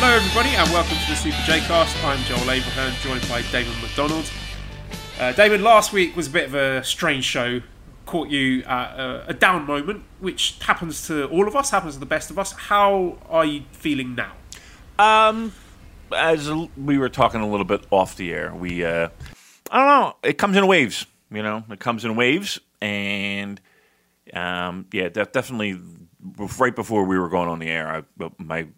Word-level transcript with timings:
Hello, 0.00 0.14
everybody, 0.14 0.50
and 0.50 0.70
welcome 0.70 0.96
to 0.96 1.10
the 1.10 1.16
Super 1.16 1.42
J 1.44 1.58
Cast. 1.58 2.04
I'm 2.04 2.22
Joel 2.22 2.52
Abraham, 2.52 2.94
joined 3.02 3.28
by 3.28 3.42
David 3.50 3.74
McDonald. 3.82 4.30
Uh, 5.18 5.32
Damon, 5.32 5.64
last 5.64 5.92
week 5.92 6.14
was 6.14 6.28
a 6.28 6.30
bit 6.30 6.44
of 6.44 6.54
a 6.54 6.84
strange 6.84 7.24
show. 7.24 7.60
Caught 8.06 8.28
you 8.28 8.62
at 8.62 8.96
a, 8.96 9.30
a 9.30 9.34
down 9.34 9.66
moment, 9.66 10.04
which 10.20 10.56
happens 10.60 11.08
to 11.08 11.24
all 11.30 11.48
of 11.48 11.56
us, 11.56 11.70
happens 11.70 11.94
to 11.94 12.00
the 12.00 12.06
best 12.06 12.30
of 12.30 12.38
us. 12.38 12.52
How 12.52 13.18
are 13.28 13.44
you 13.44 13.64
feeling 13.72 14.14
now? 14.14 14.34
Um, 15.00 15.52
as 16.16 16.48
we 16.76 16.96
were 16.96 17.08
talking 17.08 17.40
a 17.40 17.50
little 17.50 17.66
bit 17.66 17.84
off 17.90 18.14
the 18.14 18.32
air, 18.32 18.54
we 18.54 18.84
uh, 18.84 19.08
I 19.72 19.78
don't 19.78 19.86
know. 19.88 20.16
It 20.22 20.38
comes 20.38 20.56
in 20.56 20.68
waves, 20.68 21.06
you 21.28 21.42
know. 21.42 21.64
It 21.68 21.80
comes 21.80 22.04
in 22.04 22.14
waves, 22.14 22.60
and 22.80 23.60
um, 24.32 24.86
yeah, 24.92 25.08
that 25.08 25.32
definitely. 25.32 25.76
Right 26.56 26.76
before 26.76 27.02
we 27.02 27.18
were 27.18 27.28
going 27.28 27.48
on 27.48 27.58
the 27.58 27.68
air, 27.68 28.04
I, 28.20 28.30
my 28.38 28.68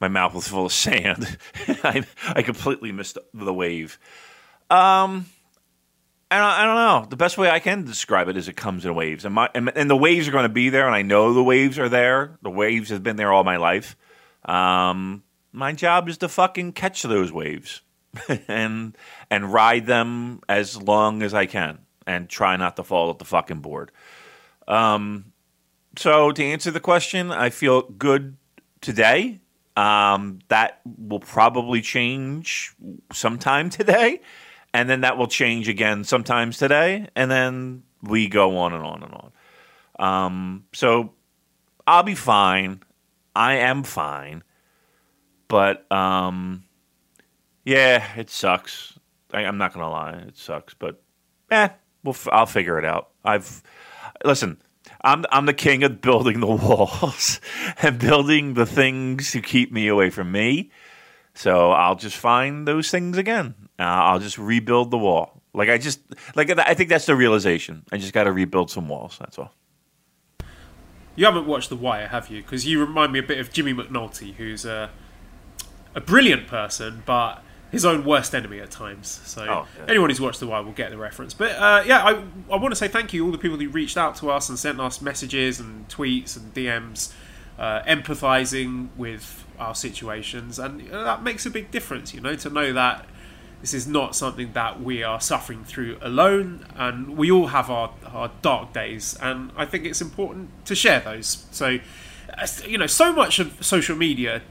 my 0.00 0.08
mouth 0.08 0.34
was 0.34 0.48
full 0.48 0.66
of 0.66 0.72
sand. 0.72 1.38
I, 1.82 2.04
I 2.26 2.42
completely 2.42 2.92
missed 2.92 3.18
the 3.34 3.54
wave. 3.54 3.98
Um, 4.70 5.26
I 6.30 6.38
don't, 6.38 6.46
I 6.46 6.64
don't 6.64 6.74
know. 6.74 7.06
The 7.08 7.16
best 7.16 7.38
way 7.38 7.50
I 7.50 7.58
can 7.58 7.84
describe 7.84 8.28
it 8.28 8.36
is 8.36 8.48
it 8.48 8.56
comes 8.56 8.84
in 8.84 8.94
waves, 8.94 9.24
and 9.24 9.34
my 9.34 9.48
and, 9.54 9.70
and 9.74 9.88
the 9.88 9.96
waves 9.96 10.28
are 10.28 10.32
going 10.32 10.44
to 10.44 10.50
be 10.50 10.68
there, 10.68 10.86
and 10.86 10.94
I 10.94 11.02
know 11.02 11.32
the 11.32 11.42
waves 11.42 11.78
are 11.78 11.88
there. 11.88 12.38
The 12.42 12.50
waves 12.50 12.90
have 12.90 13.02
been 13.02 13.16
there 13.16 13.32
all 13.32 13.44
my 13.44 13.56
life. 13.56 13.96
Um, 14.44 15.22
my 15.52 15.72
job 15.72 16.08
is 16.08 16.18
to 16.18 16.28
fucking 16.28 16.72
catch 16.72 17.02
those 17.02 17.32
waves 17.32 17.80
and 18.48 18.96
and 19.30 19.52
ride 19.52 19.86
them 19.86 20.40
as 20.48 20.80
long 20.80 21.22
as 21.22 21.32
I 21.32 21.46
can, 21.46 21.78
and 22.06 22.28
try 22.28 22.56
not 22.56 22.76
to 22.76 22.84
fall 22.84 23.08
off 23.08 23.18
the 23.18 23.24
fucking 23.24 23.60
board. 23.60 23.90
Um, 24.66 25.32
so 25.96 26.30
to 26.30 26.44
answer 26.44 26.70
the 26.70 26.80
question, 26.80 27.32
I 27.32 27.48
feel 27.48 27.82
good 27.82 28.36
today. 28.82 29.40
Um, 29.78 30.40
that 30.48 30.80
will 30.84 31.20
probably 31.20 31.80
change 31.82 32.74
sometime 33.12 33.70
today, 33.78 34.20
and 34.74 34.90
then 34.90 35.02
that 35.02 35.16
will 35.16 35.28
change 35.28 35.68
again 35.68 36.02
sometimes 36.02 36.58
today, 36.58 37.06
and 37.14 37.30
then 37.30 37.84
we 38.02 38.28
go 38.28 38.58
on 38.58 38.72
and 38.72 38.84
on 38.84 39.02
and 39.04 39.14
on. 39.14 39.32
Um, 40.00 40.64
so 40.72 41.12
I'll 41.86 42.02
be 42.02 42.16
fine. 42.16 42.82
I 43.36 43.54
am 43.58 43.84
fine, 43.84 44.42
but 45.46 45.90
um, 45.92 46.64
yeah, 47.64 48.04
it 48.16 48.30
sucks. 48.30 48.98
I, 49.32 49.44
I'm 49.44 49.58
not 49.58 49.72
gonna 49.74 49.90
lie, 49.90 50.24
it 50.26 50.36
sucks, 50.36 50.74
but 50.74 51.00
eh, 51.52 51.68
we'll 52.02 52.14
f- 52.14 52.26
I'll 52.32 52.46
figure 52.46 52.80
it 52.80 52.84
out. 52.84 53.10
I've 53.24 53.62
listen. 54.24 54.58
I'm 55.02 55.24
I'm 55.30 55.46
the 55.46 55.54
king 55.54 55.82
of 55.84 56.00
building 56.00 56.40
the 56.40 56.46
walls 56.46 57.40
and 57.82 57.98
building 57.98 58.54
the 58.54 58.66
things 58.66 59.32
to 59.32 59.40
keep 59.40 59.72
me 59.72 59.88
away 59.88 60.10
from 60.10 60.32
me. 60.32 60.70
So 61.34 61.70
I'll 61.70 61.94
just 61.94 62.16
find 62.16 62.66
those 62.66 62.90
things 62.90 63.16
again. 63.16 63.54
Uh, 63.78 63.82
I'll 63.84 64.18
just 64.18 64.38
rebuild 64.38 64.90
the 64.90 64.98
wall. 64.98 65.40
Like 65.54 65.68
I 65.68 65.78
just 65.78 66.00
like 66.34 66.50
I 66.50 66.74
think 66.74 66.88
that's 66.88 67.06
the 67.06 67.14
realization. 67.14 67.84
I 67.92 67.98
just 67.98 68.12
got 68.12 68.24
to 68.24 68.32
rebuild 68.32 68.70
some 68.70 68.88
walls. 68.88 69.16
That's 69.18 69.38
all. 69.38 69.52
You 71.14 71.24
haven't 71.24 71.46
watched 71.46 71.68
The 71.68 71.76
Wire, 71.76 72.06
have 72.06 72.30
you? 72.30 72.42
Because 72.42 72.64
you 72.64 72.78
remind 72.78 73.12
me 73.12 73.18
a 73.18 73.24
bit 73.24 73.38
of 73.38 73.52
Jimmy 73.52 73.74
McNulty, 73.74 74.34
who's 74.34 74.64
a 74.64 74.90
a 75.94 76.00
brilliant 76.00 76.46
person, 76.46 77.02
but 77.06 77.42
his 77.70 77.84
own 77.84 78.04
worst 78.04 78.34
enemy 78.34 78.60
at 78.60 78.70
times. 78.70 79.20
So 79.24 79.42
Oh, 79.42 79.66
yeah. 79.78 79.84
anyone 79.88 80.08
who's 80.10 80.20
watched 80.20 80.40
The 80.40 80.46
Wire 80.46 80.62
will 80.62 80.72
get 80.72 80.90
the 80.90 80.96
reference. 80.98 81.34
But 81.34 81.52
uh, 81.52 81.82
yeah, 81.86 82.02
I, 82.04 82.12
I 82.52 82.56
want 82.56 82.72
to 82.72 82.76
say 82.76 82.88
thank 82.88 83.12
you 83.12 83.24
all 83.26 83.32
the 83.32 83.38
people 83.38 83.58
who 83.58 83.68
reached 83.68 83.96
out 83.96 84.16
to 84.16 84.30
us 84.30 84.48
and 84.48 84.58
sent 84.58 84.80
us 84.80 85.02
messages 85.02 85.60
and 85.60 85.86
tweets 85.88 86.36
and 86.36 86.54
DMs, 86.54 87.12
uh, 87.58 87.82
empathizing 87.82 88.88
with 88.96 89.44
our 89.58 89.74
situations, 89.74 90.58
and 90.58 90.80
you 90.80 90.88
know, 90.90 91.04
that 91.04 91.22
makes 91.22 91.44
a 91.44 91.50
big 91.50 91.70
difference. 91.70 92.14
You 92.14 92.20
know, 92.20 92.36
to 92.36 92.48
know 92.50 92.72
that 92.72 93.04
this 93.60 93.74
is 93.74 93.88
not 93.88 94.14
something 94.14 94.52
that 94.52 94.80
we 94.80 95.02
are 95.02 95.20
suffering 95.20 95.64
through 95.64 95.98
alone, 96.00 96.64
and 96.76 97.16
we 97.18 97.28
all 97.30 97.48
have 97.48 97.68
our, 97.68 97.92
our 98.06 98.30
dark 98.40 98.72
days, 98.72 99.16
and 99.20 99.50
I 99.56 99.64
think 99.66 99.84
it's 99.84 100.00
important 100.00 100.50
to 100.66 100.76
share 100.76 101.00
those. 101.00 101.44
So, 101.50 101.78
you 102.64 102.78
know, 102.78 102.86
so 102.86 103.12
much 103.12 103.40
of 103.40 103.64
social 103.64 103.96
media 103.96 104.42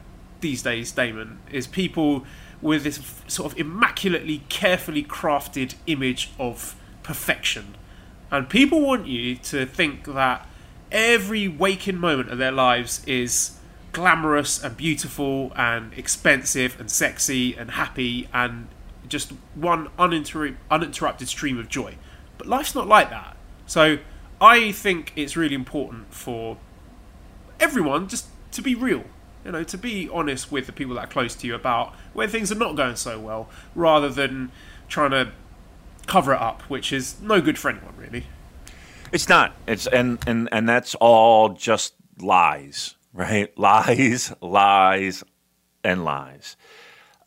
these 0.42 0.62
days, 0.62 0.92
Damon, 0.92 1.40
is 1.50 1.68
people 1.68 2.26
with 2.62 2.84
this 2.84 3.00
sort 3.28 3.51
of 3.51 3.59
immaculately, 3.59 4.44
carefully 4.50 5.03
crafted 5.03 5.75
image 5.85 6.31
of 6.40 6.75
perfection. 7.03 7.75
And 8.31 8.50
people 8.50 8.81
want 8.81 9.07
you 9.07 9.35
to 9.38 9.66
think 9.66 10.06
that 10.06 10.47
every 10.91 11.47
waking 11.47 11.97
moment 11.97 12.29
of 12.29 12.38
their 12.38 12.51
lives 12.51 13.03
is 13.06 13.57
glamorous 13.94 14.62
and 14.62 14.75
beautiful 14.75 15.51
and 15.56 15.94
expensive 15.94 16.79
and 16.79 16.91
sexy 16.91 17.56
and 17.56 17.72
happy 17.72 18.28
and 18.34 18.68
just 19.07 19.31
one 19.56 19.88
uninter- 19.97 20.56
uninterrupted 20.69 21.28
stream 21.28 21.57
of 21.57 21.69
joy. 21.69 21.95
But 22.38 22.47
life's 22.47 22.75
not 22.75 22.88
like 22.88 23.09
that. 23.09 23.38
So 23.66 24.00
I 24.39 24.72
think 24.72 25.13
it's 25.16 25.35
really 25.35 25.56
important 25.56 26.13
for 26.13 26.57
everyone 27.59 28.07
just 28.07 28.28
to 28.51 28.62
be 28.62 28.75
real. 28.75 29.03
You 29.47 29.53
know, 29.53 29.63
to 29.63 29.78
be 29.78 30.09
honest 30.12 30.52
with 30.52 30.66
the 30.66 30.74
people 30.74 30.96
that 30.96 31.06
are 31.06 31.08
close 31.08 31.34
to 31.35 31.47
you 31.47 31.56
about 31.56 31.96
where 32.12 32.28
things 32.28 32.52
are 32.52 32.56
not 32.56 32.75
going 32.75 32.97
so 32.97 33.18
well, 33.18 33.47
rather 33.75 34.09
than 34.09 34.52
trying 34.90 35.12
to 35.12 35.31
cover 36.06 36.34
it 36.34 36.41
up, 36.41 36.63
which 36.63 36.91
is 36.91 37.22
no 37.22 37.40
good 37.40 37.57
for 37.57 37.69
anyone, 37.69 37.94
really. 37.97 38.25
It's 39.13 39.30
not. 39.30 39.56
It's 39.66 39.88
and 39.88 40.19
and 40.28 40.50
and 40.52 40.68
that's 40.68 40.96
all 40.96 41.53
just 41.53 41.94
lies, 42.19 42.96
right? 43.13 43.57
Lies, 43.57 44.34
lies, 44.41 45.24
and 45.81 46.03
lies. 46.03 46.57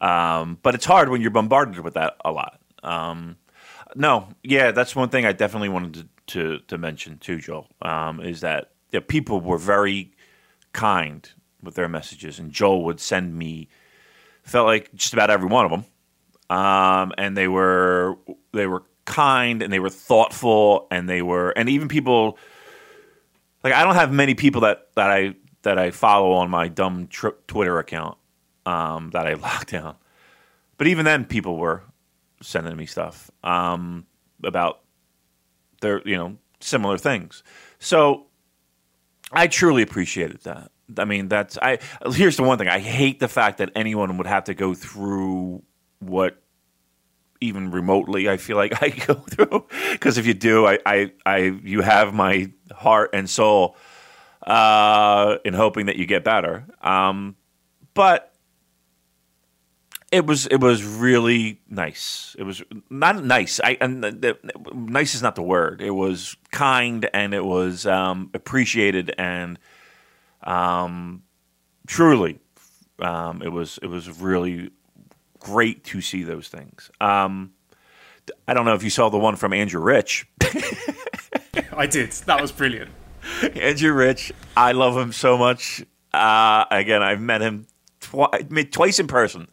Um, 0.02 0.58
but 0.62 0.74
it's 0.74 0.84
hard 0.84 1.08
when 1.08 1.22
you're 1.22 1.30
bombarded 1.30 1.78
with 1.78 1.94
that 1.94 2.16
a 2.22 2.32
lot. 2.32 2.60
Um, 2.82 3.38
no, 3.94 4.28
yeah, 4.42 4.72
that's 4.72 4.94
one 4.94 5.08
thing 5.08 5.24
I 5.24 5.32
definitely 5.32 5.70
wanted 5.70 5.94
to 5.94 6.08
to, 6.26 6.58
to 6.68 6.76
mention 6.76 7.16
too, 7.16 7.38
Joel. 7.38 7.66
Um, 7.80 8.20
is 8.20 8.42
that 8.42 8.72
yeah, 8.90 9.00
people 9.00 9.40
were 9.40 9.56
very 9.56 10.12
kind 10.74 11.26
with 11.62 11.74
their 11.74 11.88
messages, 11.88 12.38
and 12.38 12.52
Joel 12.52 12.84
would 12.84 13.00
send 13.00 13.36
me 13.36 13.68
felt 14.42 14.66
like 14.66 14.92
just 14.94 15.12
about 15.12 15.30
every 15.30 15.48
one 15.48 15.64
of 15.64 15.70
them, 15.70 15.84
um, 16.56 17.12
and 17.18 17.36
they 17.36 17.48
were 17.48 18.16
they 18.52 18.66
were 18.66 18.82
kind 19.04 19.62
and 19.62 19.72
they 19.72 19.80
were 19.80 19.90
thoughtful 19.90 20.86
and 20.90 21.08
they 21.08 21.20
were 21.20 21.50
and 21.50 21.68
even 21.68 21.88
people 21.88 22.38
like 23.64 23.72
I 23.72 23.82
don't 23.82 23.96
have 23.96 24.12
many 24.12 24.34
people 24.34 24.60
that 24.62 24.88
that 24.94 25.10
I 25.10 25.34
that 25.62 25.78
I 25.78 25.90
follow 25.90 26.32
on 26.32 26.50
my 26.50 26.68
dumb 26.68 27.06
tr- 27.08 27.28
Twitter 27.46 27.78
account 27.78 28.16
um, 28.66 29.10
that 29.10 29.26
I 29.26 29.34
locked 29.34 29.70
down, 29.70 29.96
but 30.78 30.86
even 30.86 31.04
then 31.04 31.24
people 31.24 31.56
were 31.56 31.82
sending 32.42 32.76
me 32.76 32.86
stuff 32.86 33.30
um, 33.44 34.06
about 34.42 34.80
their 35.80 36.00
you 36.06 36.16
know 36.16 36.36
similar 36.60 36.98
things. 36.98 37.42
So 37.78 38.26
I 39.32 39.46
truly 39.46 39.82
appreciated 39.82 40.40
that. 40.42 40.70
I 40.98 41.04
mean, 41.04 41.28
that's 41.28 41.58
I. 41.58 41.78
Here's 42.12 42.36
the 42.36 42.42
one 42.42 42.58
thing: 42.58 42.68
I 42.68 42.78
hate 42.78 43.20
the 43.20 43.28
fact 43.28 43.58
that 43.58 43.70
anyone 43.74 44.16
would 44.18 44.26
have 44.26 44.44
to 44.44 44.54
go 44.54 44.74
through 44.74 45.62
what 46.00 46.40
even 47.40 47.70
remotely 47.70 48.28
I 48.28 48.36
feel 48.36 48.56
like 48.56 48.82
I 48.82 48.90
go 48.90 49.14
through. 49.14 49.66
Because 49.92 50.18
if 50.18 50.26
you 50.26 50.34
do, 50.34 50.66
I, 50.66 50.78
I, 50.84 51.12
I, 51.24 51.36
you 51.62 51.80
have 51.80 52.12
my 52.12 52.52
heart 52.72 53.10
and 53.12 53.28
soul 53.28 53.76
uh, 54.42 55.38
in 55.44 55.54
hoping 55.54 55.86
that 55.86 55.96
you 55.96 56.06
get 56.06 56.24
better. 56.24 56.66
Um, 56.82 57.36
but 57.94 58.32
it 60.12 60.26
was 60.26 60.46
it 60.46 60.56
was 60.56 60.82
really 60.82 61.60
nice. 61.68 62.34
It 62.38 62.42
was 62.42 62.62
not 62.88 63.24
nice. 63.24 63.60
I 63.62 63.78
and 63.80 64.02
the, 64.02 64.36
nice 64.74 65.14
is 65.14 65.22
not 65.22 65.36
the 65.36 65.42
word. 65.42 65.80
It 65.80 65.92
was 65.92 66.36
kind 66.50 67.08
and 67.14 67.32
it 67.32 67.44
was 67.44 67.86
um, 67.86 68.30
appreciated 68.34 69.14
and 69.18 69.58
um, 70.42 71.22
truly, 71.86 72.38
um, 73.00 73.42
it 73.42 73.48
was 73.50 73.78
it 73.82 73.86
was 73.86 74.20
really 74.20 74.70
great 75.38 75.84
to 75.84 76.00
see 76.00 76.22
those 76.22 76.48
things. 76.48 76.90
Um, 77.00 77.52
I 78.46 78.54
don't 78.54 78.64
know 78.64 78.74
if 78.74 78.82
you 78.82 78.90
saw 78.90 79.08
the 79.08 79.18
one 79.18 79.36
from 79.36 79.52
Andrew 79.52 79.80
Rich. 79.80 80.28
I 81.72 81.86
did. 81.86 82.12
That 82.12 82.40
was 82.40 82.52
brilliant. 82.52 82.90
Andrew 83.54 83.92
Rich, 83.92 84.32
I 84.56 84.72
love 84.72 84.96
him 84.96 85.12
so 85.12 85.36
much. 85.36 85.84
Uh, 86.12 86.64
again, 86.70 87.02
I've 87.02 87.20
met 87.20 87.40
him 87.40 87.66
twi- 88.00 88.42
twice 88.70 88.98
in 88.98 89.06
person. 89.06 89.48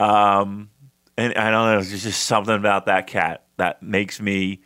Um, 0.00 0.70
and 1.16 1.34
I 1.34 1.50
don't 1.50 1.66
know, 1.66 1.82
there's 1.82 2.02
just 2.02 2.24
something 2.24 2.54
about 2.54 2.86
that 2.86 3.06
cat 3.06 3.44
that 3.56 3.82
makes 3.82 4.20
me 4.20 4.62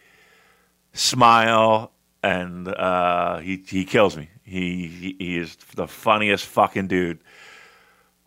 smile, 0.93 1.93
and 2.23 2.69
uh, 2.69 3.39
he 3.39 3.63
he 3.67 3.85
kills 3.85 4.17
me. 4.17 4.31
He, 4.47 4.87
he 4.87 5.17
he 5.19 5.39
is 5.39 5.57
the 5.75 5.89
funniest 5.89 6.47
fucking 6.47 6.87
dude. 6.87 7.19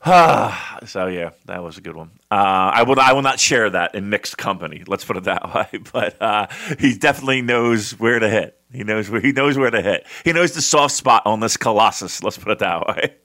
so 0.06 1.07
yeah, 1.07 1.31
that 1.45 1.63
was 1.63 1.77
a 1.77 1.81
good 1.81 1.95
one. 1.95 2.12
Uh, 2.30 2.71
I 2.74 2.83
will 2.83 3.00
I 3.00 3.13
will 3.13 3.21
not 3.21 3.39
share 3.39 3.69
that 3.69 3.95
in 3.95 4.10
mixed 4.10 4.38
company. 4.38 4.83
Let's 4.86 5.06
put 5.06 5.16
it 5.16 5.24
that 5.24 5.54
way. 5.74 5.80
But 5.92 6.21
uh, 6.21 6.48
he 6.77 6.98
definitely 6.98 7.42
knows 7.42 7.92
where 8.00 8.19
to 8.19 8.30
hit. 8.30 8.60
He 8.71 8.83
knows 8.83 9.10
where 9.10 9.21
he 9.21 9.31
knows 9.31 9.57
where 9.57 9.71
to 9.71 9.81
hit. 9.81 10.06
He 10.25 10.33
knows 10.33 10.51
the 10.51 10.62
soft 10.62 10.94
spot 10.94 11.24
on 11.25 11.39
this 11.39 11.56
colossus. 11.56 12.21
Let's 12.21 12.38
put 12.38 12.51
it 12.51 12.60
that 12.60 12.86
way. 12.86 13.16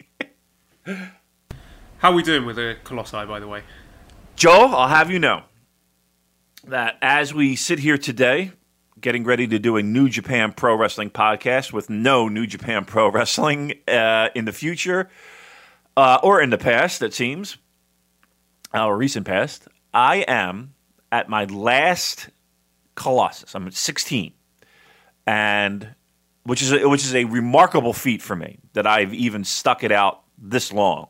How 1.98 2.12
are 2.12 2.14
we 2.14 2.22
doing 2.22 2.46
with 2.46 2.56
the 2.56 2.76
Colossi, 2.84 3.24
by 3.26 3.40
the 3.40 3.48
way? 3.48 3.62
Joel, 4.36 4.74
I'll 4.74 4.88
have 4.88 5.10
you 5.10 5.18
know 5.18 5.42
that 6.64 6.96
as 7.02 7.32
we 7.32 7.56
sit 7.56 7.78
here 7.78 7.98
today, 7.98 8.52
getting 9.04 9.22
ready 9.22 9.46
to 9.46 9.58
do 9.58 9.76
a 9.76 9.82
New 9.82 10.08
Japan 10.08 10.50
Pro 10.50 10.74
Wrestling 10.74 11.10
podcast 11.10 11.74
with 11.74 11.90
no 11.90 12.26
New 12.26 12.46
Japan 12.46 12.86
Pro 12.86 13.10
Wrestling 13.12 13.74
uh, 13.86 14.30
in 14.34 14.46
the 14.46 14.52
future 14.52 15.10
uh, 15.94 16.18
or 16.22 16.40
in 16.40 16.48
the 16.48 16.56
past, 16.56 17.02
it 17.02 17.12
seems, 17.12 17.58
our 18.72 18.96
recent 18.96 19.26
past, 19.26 19.68
I 19.92 20.24
am 20.26 20.72
at 21.12 21.28
my 21.28 21.44
last 21.44 22.30
Colossus. 22.94 23.54
I'm 23.54 23.66
at 23.66 23.74
16, 23.74 24.32
and 25.26 25.94
which 26.44 26.62
is 26.62 26.72
a, 26.72 26.88
which 26.88 27.04
is 27.04 27.14
a 27.14 27.24
remarkable 27.24 27.92
feat 27.92 28.22
for 28.22 28.34
me 28.34 28.58
that 28.72 28.86
I've 28.86 29.12
even 29.12 29.44
stuck 29.44 29.84
it 29.84 29.92
out 29.92 30.22
this 30.38 30.72
long. 30.72 31.08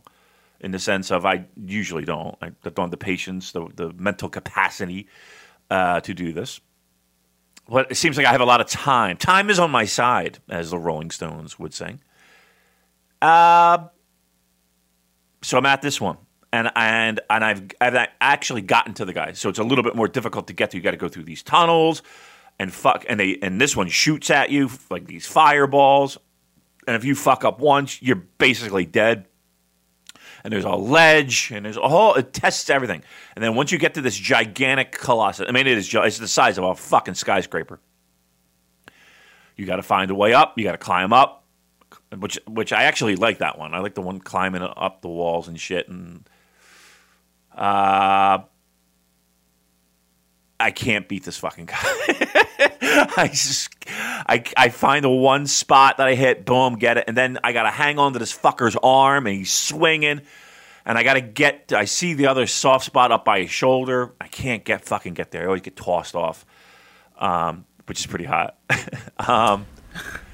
In 0.59 0.73
the 0.73 0.81
sense 0.81 1.13
of, 1.13 1.25
I 1.25 1.45
usually 1.57 2.05
don't. 2.05 2.37
I 2.43 2.51
don't 2.65 2.79
have 2.79 2.91
the 2.91 2.97
patience, 2.97 3.53
the, 3.53 3.69
the 3.73 3.93
mental 3.93 4.29
capacity 4.29 5.07
uh, 5.71 6.01
to 6.01 6.13
do 6.13 6.33
this. 6.33 6.61
But 7.69 7.91
it 7.91 7.95
seems 7.95 8.17
like 8.17 8.27
I 8.27 8.33
have 8.33 8.41
a 8.41 8.47
lot 8.47 8.61
of 8.61 8.67
time. 8.67 9.17
Time 9.17 9.49
is 9.49 9.59
on 9.59 9.71
my 9.71 9.85
side, 9.85 10.39
as 10.49 10.71
the 10.71 10.79
Rolling 10.79 11.11
Stones 11.11 11.59
would 11.59 11.73
sing. 11.73 12.01
Uh, 13.23 13.89
so 15.43 15.57
I'm 15.57 15.67
at 15.67 15.81
this 15.81 16.01
one, 16.01 16.19
and 16.53 16.71
and 16.77 17.21
and 17.31 17.45
I've 17.45 17.63
I've 17.81 18.09
actually 18.21 18.61
gotten 18.61 18.93
to 18.95 19.05
the 19.05 19.15
guy. 19.15 19.33
So 19.33 19.49
it's 19.49 19.59
a 19.59 19.65
little 19.65 19.85
bit 19.85 19.97
more 19.97 20.09
difficult 20.09 20.47
to 20.49 20.53
get 20.53 20.71
to. 20.73 20.77
You 20.77 20.83
got 20.83 20.91
to 20.91 20.99
go 20.99 21.09
through 21.09 21.25
these 21.25 21.43
tunnels, 21.43 22.03
and 22.59 22.73
fuck, 22.73 23.07
and 23.09 23.19
they 23.19 23.39
and 23.41 23.61
this 23.61 23.75
one 23.75 23.89
shoots 23.89 24.31
at 24.31 24.51
you 24.51 24.71
like 24.91 25.07
these 25.07 25.27
fireballs, 25.27 26.19
and 26.87 26.97
if 26.97 27.05
you 27.05 27.15
fuck 27.15 27.45
up 27.45 27.61
once, 27.61 28.03
you're 28.03 28.17
basically 28.17 28.85
dead. 28.85 29.27
And 30.45 30.53
there's 30.53 30.67
a 30.67 30.75
ledge, 30.75 31.51
and 31.55 31.65
there's 31.65 31.79
a 31.79 31.89
whole. 31.89 32.15
It 32.15 32.35
tests 32.35 32.69
everything, 32.69 33.03
and 33.35 33.43
then 33.43 33.55
once 33.55 33.73
you 33.73 33.79
get 33.79 33.95
to 33.95 34.03
this 34.03 34.15
gigantic 34.15 34.93
colossus, 34.93 35.49
I 35.49 35.53
mean, 35.53 35.67
it 35.67 35.79
is 35.79 35.93
it's 35.93 36.19
the 36.19 36.29
size 36.29 36.59
of 36.59 36.65
a 36.65 36.75
fucking 36.75 37.15
skyscraper. 37.15 37.81
You 39.57 39.65
got 39.65 39.77
to 39.77 39.83
find 39.83 40.11
a 40.11 40.15
way 40.15 40.35
up. 40.35 40.59
You 40.59 40.65
got 40.65 40.73
to 40.73 40.79
climb 40.79 41.15
up 41.15 41.45
which 42.19 42.39
which 42.47 42.73
I 42.73 42.85
actually 42.85 43.17
like 43.17 43.39
that 43.39 43.59
one. 43.59 43.75
I 43.75 43.79
like 43.79 43.95
the 43.95 44.03
one 44.03 44.21
climbing 44.21 44.63
up 44.63 45.03
the 45.03 45.09
walls 45.09 45.49
and 45.49 45.59
shit. 45.59 45.89
And 45.89 46.29
uh, 47.55 48.39
I 50.61 50.71
can't 50.71 51.09
beat 51.09 51.25
this 51.25 51.37
fucking 51.37 51.67
guy. 51.67 51.77
I 51.83 53.29
just 53.33 53.71
I 54.27 54.45
I 54.57 54.69
find 54.71 55.05
the 55.05 55.11
one 55.11 55.47
spot 55.47 55.99
that 55.99 56.07
I 56.07 56.15
hit, 56.15 56.45
boom, 56.45 56.77
get 56.77 56.99
it, 56.99 57.05
and 57.09 57.17
then 57.17 57.39
I 57.45 57.53
gotta 57.53 57.71
hang 57.71 57.99
on 57.99 58.13
to 58.15 58.19
this 58.19 58.37
fucker's 58.37 58.77
arm, 58.83 59.27
and 59.27 59.37
he's 59.37 59.53
swinging. 59.53 60.23
And 60.87 60.99
I 60.99 61.03
gotta 61.03 61.21
get. 61.23 61.73
I 61.75 61.87
see 61.87 62.15
the 62.15 62.27
other 62.27 62.47
soft 62.47 62.85
spot 62.85 63.11
up 63.11 63.25
by 63.25 63.41
his 63.41 63.51
shoulder. 63.51 64.13
I 64.21 64.29
can't 64.29 64.65
get 64.65 64.85
fucking 64.85 65.15
get 65.15 65.31
there. 65.31 65.43
I 65.43 65.47
always 65.47 65.63
get 65.63 65.77
tossed 65.77 66.15
off, 66.15 66.45
um, 67.19 67.65
which 67.87 68.01
is 68.01 68.07
pretty 68.07 68.27
hot. 68.27 68.57
um, 69.19 69.67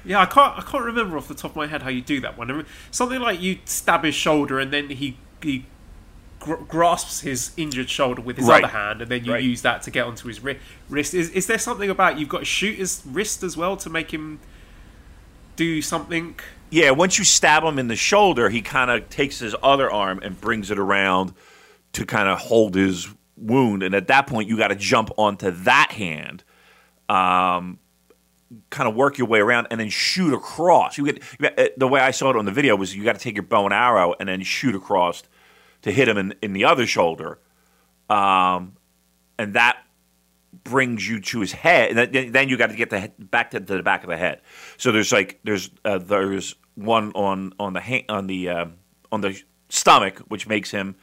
Yeah, 0.03 0.21
I 0.21 0.25
can't. 0.25 0.57
I 0.57 0.61
can't 0.61 0.83
remember 0.83 1.17
off 1.17 1.27
the 1.27 1.35
top 1.35 1.51
of 1.51 1.57
my 1.57 1.67
head 1.67 1.83
how 1.83 1.89
you 1.89 2.01
do 2.01 2.19
that 2.21 2.37
one. 2.37 2.65
Something 2.89 3.21
like 3.21 3.39
you 3.39 3.59
stab 3.65 4.03
his 4.03 4.15
shoulder 4.15 4.59
and 4.59 4.73
then 4.73 4.89
he 4.89 5.17
he 5.41 5.65
gr- 6.41 6.55
grasps 6.55 7.21
his 7.21 7.51
injured 7.55 7.89
shoulder 7.89 8.21
with 8.21 8.35
his 8.35 8.47
Right. 8.47 8.63
other 8.63 8.73
hand, 8.73 9.01
and 9.01 9.09
then 9.09 9.23
you 9.23 9.31
Right. 9.31 9.43
use 9.43 9.61
that 9.61 9.81
to 9.83 9.91
get 9.91 10.05
onto 10.05 10.27
his 10.27 10.43
ri- 10.43 10.59
wrist. 10.89 11.13
Is 11.13 11.29
is 11.29 11.47
there 11.47 11.57
something 11.59 11.89
about 11.89 12.19
you've 12.19 12.27
got 12.29 12.39
to 12.39 12.45
shoot 12.45 12.77
his 12.77 13.01
wrist 13.05 13.43
as 13.43 13.55
well 13.55 13.77
to 13.77 13.89
make 13.89 14.11
him 14.13 14.39
do 15.55 15.81
something? 15.81 16.35
Yeah, 16.69 16.91
once 16.91 17.17
you 17.17 17.23
stab 17.25 17.63
him 17.63 17.77
in 17.79 17.87
the 17.87 17.95
shoulder, 17.95 18.49
he 18.49 18.61
kind 18.61 18.89
of 18.91 19.09
takes 19.09 19.39
his 19.39 19.55
other 19.61 19.89
arm 19.91 20.19
and 20.23 20.39
brings 20.39 20.71
it 20.71 20.79
around 20.79 21.33
to 21.93 22.05
kind 22.05 22.27
of 22.29 22.39
hold 22.39 22.75
his 22.75 23.09
wound. 23.35 23.83
And 23.83 23.93
at 23.93 24.07
that 24.07 24.27
point, 24.27 24.47
you 24.49 24.57
got 24.57 24.69
to 24.69 24.75
jump 24.75 25.09
onto 25.17 25.51
that 25.51 25.91
hand, 25.91 26.43
um, 27.09 27.77
kind 28.69 28.87
of 28.89 28.95
work 28.95 29.17
your 29.17 29.27
way 29.27 29.39
around, 29.41 29.67
and 29.69 29.79
then 29.79 29.89
shoot 29.89 30.33
across. 30.33 30.97
You 30.97 31.05
get 31.05 31.23
uh, 31.59 31.65
the 31.77 31.87
way 31.87 31.99
I 31.99 32.11
saw 32.11 32.29
it 32.29 32.35
on 32.37 32.45
the 32.45 32.51
video 32.51 32.75
was 32.75 32.95
you 32.95 33.03
got 33.03 33.13
to 33.15 33.21
take 33.21 33.35
your 33.35 33.43
bow 33.43 33.65
and 33.65 33.73
arrow 33.73 34.15
and 34.19 34.29
then 34.29 34.41
shoot 34.43 34.73
across 34.75 35.23
to 35.83 35.91
hit 35.91 36.07
him 36.07 36.17
in, 36.17 36.33
in 36.41 36.53
the 36.53 36.65
other 36.65 36.85
shoulder, 36.85 37.39
um, 38.09 38.77
and 39.37 39.53
that 39.55 39.77
brings 40.63 41.07
you 41.07 41.19
to 41.19 41.39
his 41.39 41.51
head, 41.51 41.97
and 41.97 42.33
then- 42.33 42.49
you 42.49 42.57
got 42.57 42.69
to 42.69 42.75
get 42.75 42.89
the 42.89 42.99
head, 42.99 43.13
back 43.17 43.51
to, 43.51 43.59
to 43.59 43.77
the 43.77 43.83
back 43.83 44.03
of 44.03 44.09
the 44.09 44.17
head. 44.17 44.41
So 44.77 44.91
there's 44.91 45.11
like 45.11 45.39
there's 45.43 45.69
uh, 45.85 45.97
there's 45.97 46.55
one 46.75 47.11
on 47.13 47.53
on 47.59 47.73
the 47.73 48.05
on 48.09 48.27
the 48.27 48.49
um 48.49 48.73
on 49.11 49.21
the 49.21 49.41
stomach, 49.69 50.19
which 50.27 50.47
makes 50.47 50.71
him 50.71 50.95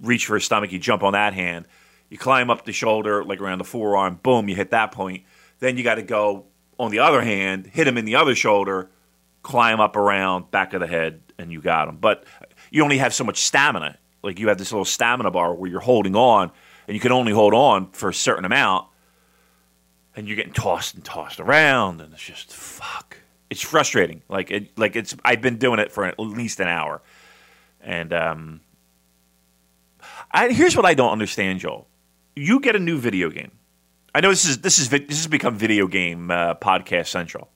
reach 0.00 0.26
for 0.26 0.34
his 0.34 0.44
stomach. 0.44 0.72
You 0.72 0.78
jump 0.78 1.02
on 1.02 1.12
that 1.12 1.34
hand, 1.34 1.66
you 2.08 2.18
climb 2.18 2.50
up 2.50 2.64
the 2.64 2.72
shoulder, 2.72 3.24
like 3.24 3.40
around 3.40 3.58
the 3.58 3.64
forearm. 3.64 4.18
Boom, 4.22 4.48
you 4.48 4.56
hit 4.56 4.70
that 4.70 4.92
point. 4.92 5.24
Then 5.58 5.76
you 5.76 5.84
got 5.84 5.96
to 5.96 6.02
go 6.02 6.46
on 6.78 6.90
the 6.90 7.00
other 7.00 7.20
hand, 7.20 7.66
hit 7.66 7.86
him 7.86 7.98
in 7.98 8.06
the 8.06 8.16
other 8.16 8.34
shoulder, 8.34 8.90
climb 9.42 9.80
up 9.80 9.96
around 9.96 10.50
back 10.50 10.72
of 10.72 10.80
the 10.80 10.86
head, 10.86 11.20
and 11.38 11.52
you 11.52 11.60
got 11.60 11.88
him. 11.88 11.98
But 11.98 12.24
you 12.70 12.82
only 12.82 12.98
have 12.98 13.12
so 13.12 13.24
much 13.24 13.38
stamina. 13.38 13.98
Like 14.22 14.38
you 14.38 14.48
have 14.48 14.58
this 14.58 14.72
little 14.72 14.84
stamina 14.84 15.30
bar 15.30 15.54
where 15.54 15.70
you're 15.70 15.80
holding 15.80 16.14
on, 16.14 16.50
and 16.86 16.94
you 16.94 17.00
can 17.00 17.12
only 17.12 17.32
hold 17.32 17.54
on 17.54 17.90
for 17.92 18.08
a 18.08 18.14
certain 18.14 18.44
amount, 18.44 18.86
and 20.14 20.26
you're 20.26 20.36
getting 20.36 20.52
tossed 20.52 20.94
and 20.94 21.04
tossed 21.04 21.40
around, 21.40 22.00
and 22.00 22.12
it's 22.12 22.22
just 22.22 22.52
fuck. 22.52 23.16
It's 23.48 23.62
frustrating. 23.62 24.22
Like 24.28 24.50
it, 24.50 24.78
like 24.78 24.96
it's. 24.96 25.16
I've 25.24 25.40
been 25.40 25.56
doing 25.56 25.80
it 25.80 25.90
for 25.90 26.04
at 26.04 26.18
least 26.18 26.60
an 26.60 26.68
hour, 26.68 27.02
and 27.80 28.12
um, 28.12 28.60
I, 30.30 30.52
here's 30.52 30.76
what 30.76 30.84
I 30.86 30.94
don't 30.94 31.12
understand, 31.12 31.60
Joel. 31.60 31.88
You 32.36 32.60
get 32.60 32.76
a 32.76 32.78
new 32.78 32.98
video 32.98 33.30
game. 33.30 33.52
I 34.14 34.20
know 34.20 34.30
this 34.30 34.44
is 34.44 34.58
this 34.58 34.78
is 34.78 34.88
this 34.88 35.02
has 35.08 35.26
become 35.26 35.56
video 35.56 35.86
game 35.86 36.30
uh, 36.30 36.54
podcast 36.54 37.08
central, 37.08 37.48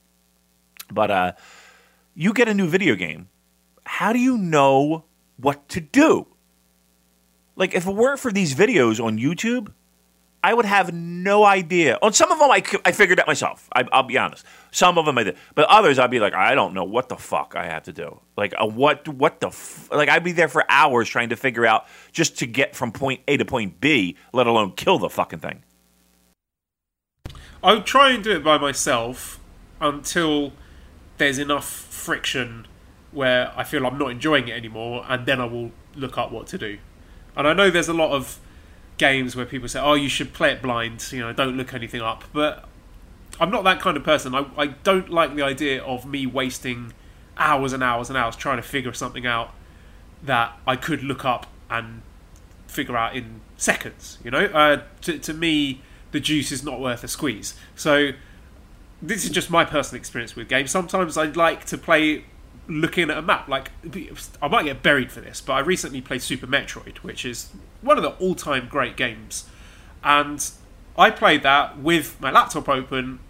but 0.90 1.10
uh, 1.10 1.32
you 2.14 2.32
get 2.32 2.48
a 2.48 2.54
new 2.54 2.68
video 2.68 2.94
game. 2.94 3.28
How 3.84 4.12
do 4.12 4.18
you 4.18 4.38
know 4.38 5.04
what 5.36 5.68
to 5.70 5.80
do? 5.80 6.26
Like, 7.56 7.74
if 7.74 7.86
it 7.86 7.94
weren't 7.94 8.20
for 8.20 8.32
these 8.32 8.54
videos 8.54 9.02
on 9.02 9.18
YouTube, 9.18 9.72
I 10.44 10.52
would 10.52 10.66
have 10.66 10.92
no 10.92 11.42
idea. 11.44 11.98
On 12.02 12.12
some 12.12 12.30
of 12.30 12.38
them, 12.38 12.50
I, 12.50 12.62
I 12.84 12.92
figured 12.92 13.18
out 13.18 13.26
myself. 13.26 13.66
I, 13.74 13.84
I'll 13.92 14.02
be 14.02 14.18
honest. 14.18 14.44
Some 14.72 14.98
of 14.98 15.06
them 15.06 15.16
I 15.16 15.22
did, 15.22 15.36
but 15.54 15.64
others 15.70 15.98
I'd 15.98 16.10
be 16.10 16.20
like, 16.20 16.34
I 16.34 16.54
don't 16.54 16.74
know 16.74 16.84
what 16.84 17.08
the 17.08 17.16
fuck 17.16 17.54
I 17.56 17.64
have 17.64 17.84
to 17.84 17.94
do. 17.94 18.20
Like, 18.36 18.52
uh, 18.58 18.66
what 18.66 19.08
what 19.08 19.40
the 19.40 19.46
f-? 19.46 19.88
like? 19.90 20.10
I'd 20.10 20.22
be 20.22 20.32
there 20.32 20.48
for 20.48 20.64
hours 20.68 21.08
trying 21.08 21.30
to 21.30 21.36
figure 21.36 21.64
out 21.64 21.86
just 22.12 22.36
to 22.40 22.46
get 22.46 22.76
from 22.76 22.92
point 22.92 23.22
A 23.26 23.38
to 23.38 23.46
point 23.46 23.80
B, 23.80 24.18
let 24.34 24.46
alone 24.46 24.72
kill 24.72 24.98
the 24.98 25.08
fucking 25.08 25.38
thing. 25.38 25.62
I 27.62 27.72
would 27.72 27.86
try 27.86 28.10
and 28.10 28.22
do 28.22 28.32
it 28.32 28.44
by 28.44 28.58
myself 28.58 29.40
until 29.80 30.52
there's 31.16 31.38
enough 31.38 31.66
friction 31.66 32.66
where 33.12 33.50
I 33.56 33.64
feel 33.64 33.86
I'm 33.86 33.96
not 33.96 34.10
enjoying 34.10 34.48
it 34.48 34.52
anymore, 34.52 35.06
and 35.08 35.24
then 35.24 35.40
I 35.40 35.46
will 35.46 35.72
look 35.94 36.18
up 36.18 36.30
what 36.30 36.48
to 36.48 36.58
do. 36.58 36.78
And 37.36 37.46
I 37.48 37.52
know 37.52 37.70
there's 37.70 37.88
a 37.88 37.94
lot 37.94 38.12
of 38.12 38.38
games 38.98 39.34
where 39.34 39.46
people 39.46 39.68
say, 39.68 39.80
"Oh, 39.80 39.94
you 39.94 40.08
should 40.08 40.32
play 40.32 40.52
it 40.52 40.62
blind," 40.62 41.10
you 41.12 41.20
know, 41.20 41.32
don't 41.32 41.56
look 41.56 41.74
anything 41.74 42.00
up. 42.00 42.24
But 42.32 42.64
I'm 43.40 43.50
not 43.50 43.64
that 43.64 43.80
kind 43.80 43.96
of 43.96 44.04
person. 44.04 44.34
I, 44.34 44.46
I 44.56 44.66
don't 44.68 45.10
like 45.10 45.34
the 45.34 45.42
idea 45.42 45.82
of 45.82 46.06
me 46.06 46.26
wasting 46.26 46.92
hours 47.36 47.72
and 47.72 47.82
hours 47.82 48.08
and 48.08 48.16
hours 48.16 48.36
trying 48.36 48.56
to 48.56 48.62
figure 48.62 48.92
something 48.92 49.26
out 49.26 49.52
that 50.22 50.56
I 50.66 50.76
could 50.76 51.02
look 51.02 51.24
up 51.24 51.46
and 51.68 52.02
figure 52.66 52.96
out 52.96 53.16
in 53.16 53.40
seconds. 53.56 54.18
You 54.24 54.30
know, 54.30 54.44
uh, 54.46 54.82
to, 55.02 55.18
to 55.18 55.34
me, 55.34 55.82
the 56.12 56.20
juice 56.20 56.52
is 56.52 56.62
not 56.62 56.80
worth 56.80 57.02
a 57.02 57.08
squeeze. 57.08 57.54
So 57.74 58.12
this 59.02 59.24
is 59.24 59.30
just 59.30 59.50
my 59.50 59.64
personal 59.64 59.98
experience 59.98 60.36
with 60.36 60.48
games. 60.48 60.70
Sometimes 60.70 61.18
I'd 61.18 61.36
like 61.36 61.64
to 61.66 61.78
play 61.78 62.24
looking 62.66 63.10
at 63.10 63.18
a 63.18 63.22
map. 63.22 63.48
Like 63.48 63.70
I 64.40 64.48
might 64.48 64.64
get 64.64 64.82
buried 64.82 65.12
for 65.12 65.20
this, 65.20 65.40
but 65.40 65.54
I 65.54 65.60
recently 65.60 66.00
played 66.00 66.22
Super 66.22 66.46
Metroid, 66.46 66.98
which 66.98 67.24
is 67.24 67.50
one 67.82 67.96
of 67.96 68.02
the 68.02 68.10
all-time 68.12 68.68
great 68.68 68.96
games, 68.96 69.48
and 70.02 70.50
I 70.96 71.10
played 71.10 71.42
that 71.42 71.78
with 71.78 72.20
my 72.20 72.30
laptop 72.30 72.68
open, 72.68 73.20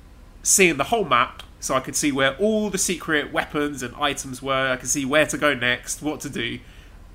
seeing 0.42 0.76
the 0.76 0.84
whole 0.84 1.04
map. 1.04 1.42
So 1.60 1.74
I 1.74 1.80
could 1.80 1.96
see 1.96 2.12
where 2.12 2.36
all 2.36 2.68
the 2.68 2.76
secret 2.76 3.32
weapons 3.32 3.82
and 3.82 3.94
items 3.96 4.42
were. 4.42 4.72
I 4.72 4.76
could 4.76 4.90
see 4.90 5.06
where 5.06 5.24
to 5.24 5.38
go 5.38 5.54
next, 5.54 6.02
what 6.02 6.20
to 6.20 6.28
do, 6.28 6.58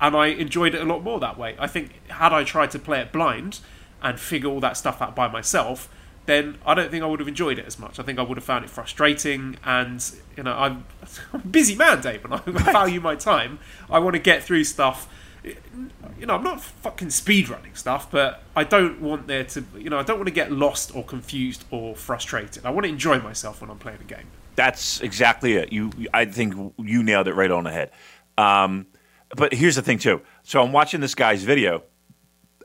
and 0.00 0.16
I 0.16 0.26
enjoyed 0.26 0.74
it 0.74 0.80
a 0.80 0.84
lot 0.84 1.04
more 1.04 1.20
that 1.20 1.38
way. 1.38 1.54
I 1.56 1.68
think 1.68 2.08
had 2.08 2.32
I 2.32 2.42
tried 2.42 2.72
to 2.72 2.80
play 2.80 3.00
it 3.00 3.12
blind 3.12 3.60
and 4.02 4.18
figure 4.18 4.48
all 4.48 4.58
that 4.60 4.76
stuff 4.76 5.00
out 5.00 5.14
by 5.14 5.28
myself, 5.28 5.88
then 6.30 6.58
I 6.64 6.74
don't 6.74 6.90
think 6.90 7.02
I 7.02 7.06
would 7.06 7.18
have 7.18 7.28
enjoyed 7.28 7.58
it 7.58 7.66
as 7.66 7.78
much. 7.78 7.98
I 7.98 8.04
think 8.04 8.18
I 8.18 8.22
would 8.22 8.38
have 8.38 8.44
found 8.44 8.64
it 8.64 8.70
frustrating, 8.70 9.56
and 9.64 10.02
you 10.36 10.44
know, 10.44 10.52
I'm, 10.52 10.84
I'm 11.32 11.40
a 11.40 11.46
busy 11.46 11.74
man, 11.74 12.00
Dave, 12.00 12.24
and 12.24 12.34
I 12.34 12.38
value 12.38 13.00
my 13.00 13.16
time. 13.16 13.58
I 13.90 13.98
want 13.98 14.14
to 14.14 14.20
get 14.20 14.44
through 14.44 14.64
stuff. 14.64 15.08
You 15.42 16.26
know, 16.26 16.34
I'm 16.34 16.44
not 16.44 16.60
fucking 16.60 17.08
speedrunning 17.08 17.76
stuff, 17.76 18.10
but 18.10 18.42
I 18.54 18.62
don't 18.62 19.00
want 19.00 19.26
there 19.26 19.42
to, 19.44 19.64
you 19.76 19.88
know, 19.90 19.98
I 19.98 20.02
don't 20.02 20.18
want 20.18 20.28
to 20.28 20.34
get 20.34 20.52
lost 20.52 20.94
or 20.94 21.02
confused 21.02 21.64
or 21.70 21.96
frustrated. 21.96 22.64
I 22.66 22.70
want 22.70 22.84
to 22.84 22.90
enjoy 22.90 23.18
myself 23.20 23.62
when 23.62 23.70
I'm 23.70 23.78
playing 23.78 24.00
a 24.02 24.04
game. 24.04 24.26
That's 24.54 25.00
exactly 25.00 25.54
it. 25.54 25.72
You, 25.72 25.90
I 26.12 26.26
think 26.26 26.74
you 26.76 27.02
nailed 27.02 27.26
it 27.26 27.34
right 27.34 27.50
on 27.50 27.64
the 27.64 27.72
head. 27.72 27.90
Um, 28.36 28.86
but 29.34 29.54
here's 29.54 29.76
the 29.76 29.82
thing 29.82 29.98
too. 29.98 30.20
So 30.42 30.62
I'm 30.62 30.72
watching 30.72 31.00
this 31.00 31.14
guy's 31.14 31.42
video, 31.42 31.84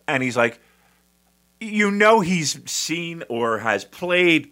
and 0.06 0.22
he's 0.22 0.36
like, 0.36 0.60
you 1.66 1.92
know, 1.92 2.22
he's 2.22 2.60
seen 2.70 3.24
or 3.30 3.60
has 3.60 3.86
played. 3.86 4.52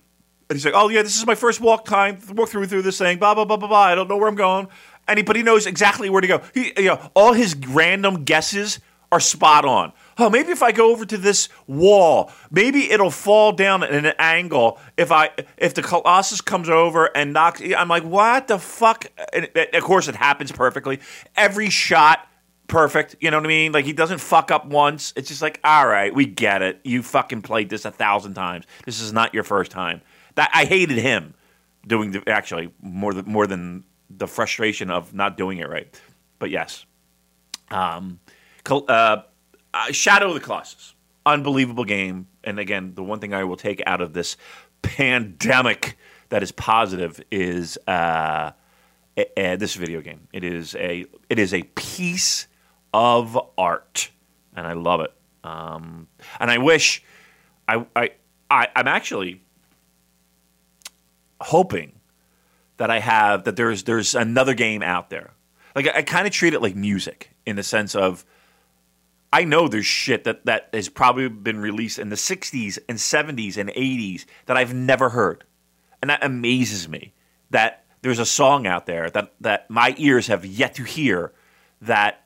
And 0.49 0.57
he's 0.57 0.65
like, 0.65 0.73
oh 0.75 0.89
yeah, 0.89 1.01
this 1.01 1.17
is 1.17 1.25
my 1.25 1.35
first 1.35 1.61
walk 1.61 1.85
time, 1.85 2.19
walk 2.33 2.49
through 2.49 2.67
through 2.67 2.81
this 2.83 2.97
thing. 2.97 3.17
Blah 3.17 3.33
blah 3.35 3.45
blah 3.45 3.57
blah 3.57 3.67
blah. 3.67 3.81
I 3.81 3.95
don't 3.95 4.07
know 4.07 4.17
where 4.17 4.27
I'm 4.27 4.35
going. 4.35 4.67
And 5.07 5.17
he, 5.17 5.23
but 5.23 5.35
he 5.35 5.43
knows 5.43 5.65
exactly 5.65 6.09
where 6.09 6.21
to 6.21 6.27
go. 6.27 6.41
He, 6.53 6.71
you 6.77 6.85
know, 6.85 7.11
all 7.13 7.33
his 7.33 7.55
random 7.55 8.23
guesses 8.23 8.79
are 9.11 9.19
spot 9.19 9.63
on. 9.63 9.93
Oh, 10.17 10.29
maybe 10.29 10.51
if 10.51 10.63
I 10.63 10.71
go 10.71 10.91
over 10.91 11.05
to 11.05 11.17
this 11.17 11.49
wall, 11.67 12.31
maybe 12.51 12.91
it'll 12.91 13.11
fall 13.11 13.51
down 13.51 13.83
in 13.83 14.05
an 14.05 14.13
angle. 14.17 14.79
If 14.97 15.11
I 15.11 15.31
if 15.57 15.73
the 15.73 15.81
Colossus 15.81 16.41
comes 16.41 16.69
over 16.69 17.05
and 17.15 17.33
knocks, 17.33 17.61
I'm 17.61 17.87
like, 17.87 18.03
what 18.03 18.47
the 18.47 18.59
fuck? 18.59 19.05
And 19.31 19.49
of 19.55 19.83
course, 19.83 20.07
it 20.07 20.15
happens 20.15 20.51
perfectly. 20.51 20.99
Every 21.35 21.69
shot 21.69 22.27
perfect. 22.73 23.15
You 23.19 23.29
know 23.29 23.37
what 23.37 23.45
I 23.45 23.49
mean? 23.49 23.71
Like 23.71 23.85
he 23.85 23.93
doesn't 23.93 24.17
fuck 24.17 24.49
up 24.51 24.65
once. 24.65 25.13
It's 25.15 25.29
just 25.29 25.41
like, 25.41 25.59
all 25.63 25.87
right, 25.87 26.13
we 26.13 26.25
get 26.25 26.61
it. 26.61 26.81
You 26.83 27.03
fucking 27.03 27.43
played 27.43 27.69
this 27.69 27.85
a 27.85 27.91
thousand 27.91 28.33
times. 28.33 28.65
This 28.85 28.99
is 28.99 29.13
not 29.13 29.33
your 29.33 29.43
first 29.43 29.71
time. 29.71 30.01
That 30.35 30.49
I 30.53 30.65
hated 30.65 30.97
him 30.97 31.35
doing 31.85 32.11
the 32.11 32.23
actually 32.27 32.71
more 32.81 33.13
than 33.13 33.25
more 33.25 33.45
than 33.45 33.83
the 34.09 34.27
frustration 34.27 34.89
of 34.89 35.13
not 35.13 35.37
doing 35.37 35.59
it 35.59 35.69
right. 35.69 35.87
But 36.39 36.49
yes, 36.49 36.85
um, 37.69 38.19
uh, 38.69 39.17
uh, 39.73 39.91
Shadow 39.91 40.29
of 40.29 40.33
the 40.33 40.39
Colossus, 40.39 40.95
unbelievable 41.25 41.85
game. 41.85 42.27
And 42.43 42.59
again, 42.59 42.95
the 42.95 43.03
one 43.03 43.19
thing 43.19 43.33
I 43.33 43.43
will 43.43 43.55
take 43.55 43.83
out 43.85 44.01
of 44.01 44.13
this 44.13 44.35
pandemic 44.81 45.95
that 46.29 46.41
is 46.41 46.51
positive 46.51 47.21
is 47.31 47.77
uh, 47.87 48.51
this 49.15 49.75
video 49.75 50.01
game. 50.01 50.27
It 50.33 50.43
is 50.43 50.75
a 50.75 51.05
it 51.29 51.37
is 51.37 51.53
a 51.53 51.61
piece 51.75 52.47
of 52.93 53.37
art, 53.57 54.09
and 54.55 54.67
I 54.67 54.73
love 54.73 55.01
it. 55.01 55.13
Um, 55.43 56.07
and 56.39 56.49
I 56.49 56.57
wish 56.59 57.03
I, 57.67 57.85
I 57.95 58.11
I 58.49 58.67
I'm 58.75 58.87
actually 58.87 59.41
hoping 61.41 61.93
that 62.77 62.89
I 62.89 62.99
have 62.99 63.43
that 63.45 63.55
there's 63.55 63.83
there's 63.83 64.15
another 64.15 64.53
game 64.53 64.83
out 64.83 65.09
there. 65.09 65.31
Like 65.75 65.87
I, 65.87 65.99
I 65.99 66.01
kind 66.03 66.27
of 66.27 66.33
treat 66.33 66.53
it 66.53 66.61
like 66.61 66.75
music 66.75 67.31
in 67.45 67.55
the 67.55 67.63
sense 67.63 67.95
of 67.95 68.25
I 69.33 69.45
know 69.45 69.67
there's 69.67 69.87
shit 69.87 70.25
that, 70.25 70.45
that 70.45 70.69
has 70.73 70.89
probably 70.89 71.27
been 71.27 71.59
released 71.59 71.97
in 71.97 72.09
the 72.09 72.15
60s 72.15 72.77
and 72.87 72.99
70s 72.99 73.57
and 73.57 73.71
80s 73.71 74.25
that 74.45 74.57
I've 74.57 74.75
never 74.75 75.09
heard. 75.09 75.43
And 76.03 76.11
that 76.11 76.23
amazes 76.23 76.87
me 76.87 77.13
that 77.49 77.83
there's 78.03 78.19
a 78.19 78.27
song 78.27 78.67
out 78.67 78.85
there 78.85 79.09
that, 79.09 79.33
that 79.41 79.71
my 79.71 79.95
ears 79.97 80.27
have 80.27 80.45
yet 80.45 80.75
to 80.75 80.83
hear 80.83 81.33
that 81.81 82.22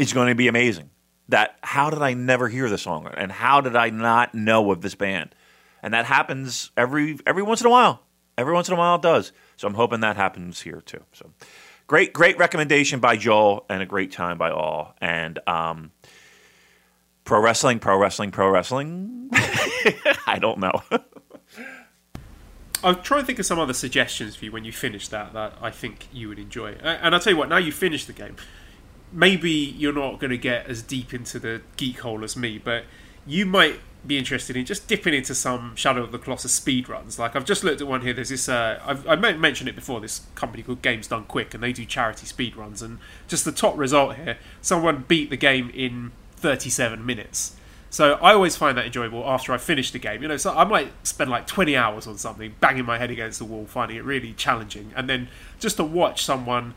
is 0.00 0.12
going 0.12 0.28
to 0.28 0.34
be 0.34 0.48
amazing. 0.48 0.90
That 1.28 1.56
how 1.62 1.90
did 1.90 2.02
I 2.02 2.14
never 2.14 2.48
hear 2.48 2.68
the 2.68 2.78
song? 2.78 3.08
And 3.16 3.30
how 3.30 3.60
did 3.60 3.76
I 3.76 3.90
not 3.90 4.34
know 4.34 4.72
of 4.72 4.80
this 4.80 4.94
band? 4.94 5.34
And 5.82 5.94
that 5.94 6.06
happens 6.06 6.70
every 6.76 7.18
every 7.26 7.42
once 7.42 7.60
in 7.60 7.66
a 7.66 7.70
while. 7.70 8.02
Every 8.36 8.54
once 8.54 8.68
in 8.68 8.74
a 8.74 8.78
while 8.78 8.96
it 8.96 9.02
does. 9.02 9.32
So 9.56 9.68
I'm 9.68 9.74
hoping 9.74 10.00
that 10.00 10.16
happens 10.16 10.62
here 10.62 10.80
too. 10.80 11.04
So 11.12 11.30
great, 11.86 12.12
great 12.12 12.38
recommendation 12.38 12.98
by 12.98 13.16
Joel 13.16 13.66
and 13.68 13.82
a 13.82 13.86
great 13.86 14.10
time 14.10 14.38
by 14.38 14.50
all. 14.50 14.94
And 15.00 15.38
um, 15.46 15.92
pro 17.24 17.40
wrestling, 17.40 17.78
pro 17.78 17.98
wrestling, 17.98 18.30
pro 18.30 18.48
wrestling. 18.48 19.28
I 20.26 20.38
don't 20.40 20.58
know. 20.58 20.82
I'll 22.82 22.94
try 22.94 23.18
and 23.18 23.26
think 23.26 23.38
of 23.38 23.46
some 23.46 23.58
other 23.58 23.74
suggestions 23.74 24.36
for 24.36 24.46
you 24.46 24.52
when 24.52 24.64
you 24.64 24.72
finish 24.72 25.08
that 25.08 25.34
that 25.34 25.52
I 25.60 25.70
think 25.70 26.08
you 26.12 26.28
would 26.28 26.38
enjoy. 26.38 26.72
And 26.72 27.14
I'll 27.14 27.20
tell 27.20 27.32
you 27.32 27.36
what, 27.36 27.50
now 27.50 27.58
you 27.58 27.72
finish 27.72 28.06
the 28.06 28.14
game, 28.14 28.36
maybe 29.12 29.50
you're 29.50 29.92
not 29.92 30.20
going 30.20 30.30
to 30.30 30.38
get 30.38 30.66
as 30.66 30.82
deep 30.82 31.12
into 31.12 31.38
the 31.38 31.62
geek 31.76 32.00
hole 32.00 32.24
as 32.24 32.36
me, 32.36 32.58
but 32.58 32.84
you 33.26 33.46
might 33.46 33.80
be 34.06 34.16
interested 34.16 34.56
in 34.56 34.64
just 34.64 34.88
dipping 34.88 35.12
into 35.12 35.34
some 35.34 35.76
Shadow 35.76 36.02
of 36.02 36.12
the 36.12 36.18
Colossus 36.18 36.52
speed 36.52 36.88
runs. 36.88 37.18
Like 37.18 37.36
I've 37.36 37.44
just 37.44 37.62
looked 37.62 37.80
at 37.80 37.86
one 37.86 38.00
here. 38.00 38.14
There's 38.14 38.30
this. 38.30 38.48
Uh, 38.48 38.80
I've, 38.84 39.06
I 39.06 39.16
mentioned 39.16 39.68
it 39.68 39.74
before. 39.74 40.00
This 40.00 40.22
company 40.34 40.62
called 40.62 40.82
Games 40.82 41.06
Done 41.06 41.24
Quick, 41.24 41.54
and 41.54 41.62
they 41.62 41.72
do 41.72 41.84
charity 41.84 42.26
speed 42.26 42.56
runs. 42.56 42.82
And 42.82 42.98
just 43.28 43.44
the 43.44 43.52
top 43.52 43.76
result 43.76 44.16
here, 44.16 44.38
someone 44.62 45.04
beat 45.06 45.30
the 45.30 45.36
game 45.36 45.70
in 45.74 46.12
37 46.36 47.04
minutes. 47.04 47.56
So 47.90 48.14
I 48.14 48.32
always 48.32 48.56
find 48.56 48.78
that 48.78 48.86
enjoyable 48.86 49.28
after 49.28 49.52
I 49.52 49.58
finish 49.58 49.90
the 49.90 49.98
game. 49.98 50.22
You 50.22 50.28
know, 50.28 50.36
so 50.36 50.56
I 50.56 50.64
might 50.64 50.92
spend 51.06 51.28
like 51.28 51.46
20 51.46 51.76
hours 51.76 52.06
on 52.06 52.16
something, 52.16 52.54
banging 52.60 52.84
my 52.84 52.98
head 52.98 53.10
against 53.10 53.40
the 53.40 53.44
wall, 53.44 53.66
finding 53.66 53.96
it 53.96 54.04
really 54.04 54.32
challenging, 54.32 54.92
and 54.96 55.08
then 55.08 55.28
just 55.58 55.76
to 55.76 55.84
watch 55.84 56.24
someone 56.24 56.74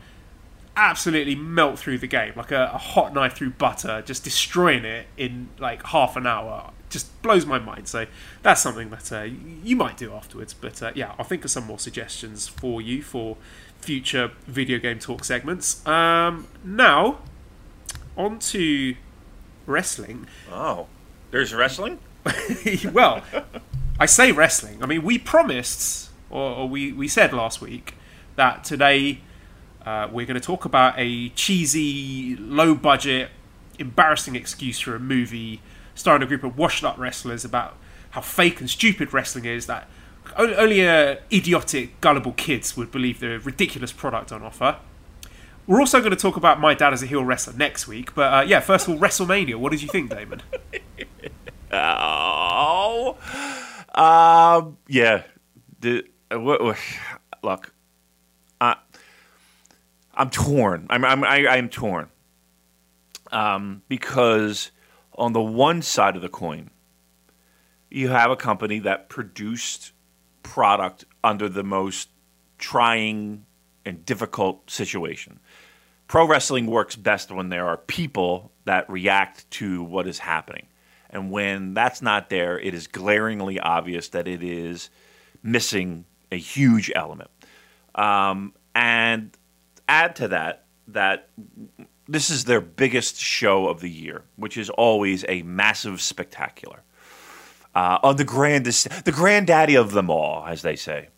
absolutely 0.76 1.34
melt 1.34 1.78
through 1.78 1.98
the 1.98 2.06
game 2.06 2.32
like 2.36 2.50
a, 2.50 2.70
a 2.74 2.78
hot 2.78 3.14
knife 3.14 3.34
through 3.34 3.50
butter, 3.50 4.02
just 4.04 4.24
destroying 4.24 4.84
it 4.84 5.06
in 5.16 5.48
like 5.58 5.82
half 5.86 6.16
an 6.16 6.26
hour, 6.26 6.72
just 6.88 7.22
blows 7.22 7.46
my 7.46 7.58
mind. 7.58 7.88
So 7.88 8.06
that's 8.42 8.60
something 8.60 8.90
that 8.90 9.12
uh, 9.12 9.22
you 9.22 9.76
might 9.76 9.96
do 9.96 10.12
afterwards. 10.12 10.54
But 10.54 10.82
uh, 10.82 10.92
yeah, 10.94 11.14
I'll 11.18 11.24
think 11.24 11.44
of 11.44 11.50
some 11.50 11.66
more 11.66 11.78
suggestions 11.78 12.48
for 12.48 12.80
you 12.80 13.02
for 13.02 13.36
future 13.78 14.32
video 14.46 14.78
game 14.78 14.98
talk 14.98 15.24
segments. 15.24 15.86
Um, 15.86 16.48
now, 16.64 17.18
on 18.16 18.38
to 18.40 18.96
wrestling. 19.66 20.26
Oh, 20.50 20.86
there's 21.30 21.54
wrestling. 21.54 21.98
well, 22.92 23.22
I 24.00 24.06
say 24.06 24.32
wrestling. 24.32 24.82
I 24.82 24.86
mean, 24.86 25.02
we 25.02 25.18
promised, 25.18 26.10
or, 26.30 26.50
or 26.50 26.68
we 26.68 26.92
we 26.92 27.08
said 27.08 27.32
last 27.32 27.60
week 27.60 27.94
that 28.36 28.64
today 28.64 29.20
uh, 29.84 30.08
we're 30.10 30.26
going 30.26 30.40
to 30.40 30.46
talk 30.46 30.64
about 30.64 30.94
a 30.96 31.28
cheesy, 31.30 32.36
low 32.36 32.74
budget, 32.74 33.30
embarrassing 33.78 34.36
excuse 34.36 34.80
for 34.80 34.94
a 34.94 35.00
movie 35.00 35.60
starring 35.94 36.22
a 36.22 36.26
group 36.26 36.42
of 36.42 36.58
washed 36.58 36.84
up 36.84 36.98
wrestlers 36.98 37.44
about 37.44 37.76
how 38.10 38.20
fake 38.20 38.60
and 38.60 38.70
stupid 38.70 39.12
wrestling 39.12 39.44
is 39.44 39.66
that 39.66 39.88
only 40.36 40.86
uh, 40.86 41.16
idiotic, 41.32 42.00
gullible 42.00 42.32
kids 42.32 42.76
would 42.76 42.90
believe 42.90 43.20
the 43.20 43.38
ridiculous 43.40 43.92
product 43.92 44.32
on 44.32 44.42
offer. 44.42 44.78
We're 45.66 45.80
also 45.80 46.00
going 46.00 46.10
to 46.10 46.16
talk 46.16 46.36
about 46.36 46.60
My 46.60 46.74
Dad 46.74 46.92
as 46.92 47.02
a 47.02 47.06
Heel 47.06 47.24
Wrestler 47.24 47.54
next 47.54 47.88
week, 47.88 48.14
but 48.14 48.32
uh, 48.32 48.40
yeah, 48.46 48.60
first 48.60 48.86
of 48.86 48.94
all, 48.94 49.00
WrestleMania. 49.00 49.56
What 49.56 49.72
did 49.72 49.82
you 49.82 49.88
think, 49.88 50.10
Damon? 50.10 50.42
oh, 51.72 53.16
um, 53.94 54.76
yeah. 54.88 55.22
The, 55.80 56.04
uh, 56.30 56.36
look, 57.42 57.73
I'm 60.16 60.30
torn. 60.30 60.86
I'm, 60.90 61.04
I'm, 61.04 61.24
I, 61.24 61.48
I'm 61.48 61.68
torn 61.68 62.08
um, 63.32 63.82
because 63.88 64.70
on 65.16 65.32
the 65.32 65.42
one 65.42 65.82
side 65.82 66.16
of 66.16 66.22
the 66.22 66.28
coin, 66.28 66.70
you 67.90 68.08
have 68.08 68.30
a 68.30 68.36
company 68.36 68.78
that 68.80 69.08
produced 69.08 69.92
product 70.42 71.04
under 71.22 71.48
the 71.48 71.62
most 71.62 72.08
trying 72.58 73.44
and 73.84 74.04
difficult 74.04 74.70
situation. 74.70 75.38
Pro 76.06 76.26
wrestling 76.26 76.66
works 76.66 76.96
best 76.96 77.30
when 77.30 77.48
there 77.48 77.66
are 77.66 77.76
people 77.76 78.52
that 78.64 78.88
react 78.90 79.50
to 79.52 79.82
what 79.82 80.06
is 80.06 80.18
happening. 80.18 80.66
And 81.10 81.30
when 81.30 81.74
that's 81.74 82.02
not 82.02 82.28
there, 82.28 82.58
it 82.58 82.74
is 82.74 82.86
glaringly 82.86 83.60
obvious 83.60 84.08
that 84.10 84.26
it 84.26 84.42
is 84.42 84.90
missing 85.42 86.04
a 86.32 86.36
huge 86.36 86.90
element. 86.94 87.30
Um, 87.94 88.54
and 88.74 89.36
add 89.88 90.16
to 90.16 90.28
that 90.28 90.64
that 90.88 91.28
this 92.06 92.30
is 92.30 92.44
their 92.44 92.60
biggest 92.60 93.16
show 93.16 93.68
of 93.68 93.80
the 93.80 93.90
year, 93.90 94.22
which 94.36 94.56
is 94.56 94.70
always 94.70 95.24
a 95.28 95.42
massive 95.42 96.00
spectacular. 96.00 96.82
Uh, 97.74 97.98
on 98.02 98.16
the 98.16 98.24
grandest, 98.24 98.88
the 99.04 99.12
granddaddy 99.12 99.74
of 99.74 99.92
them 99.92 100.10
all, 100.10 100.46
as 100.46 100.62
they 100.62 100.76
say. 100.76 101.08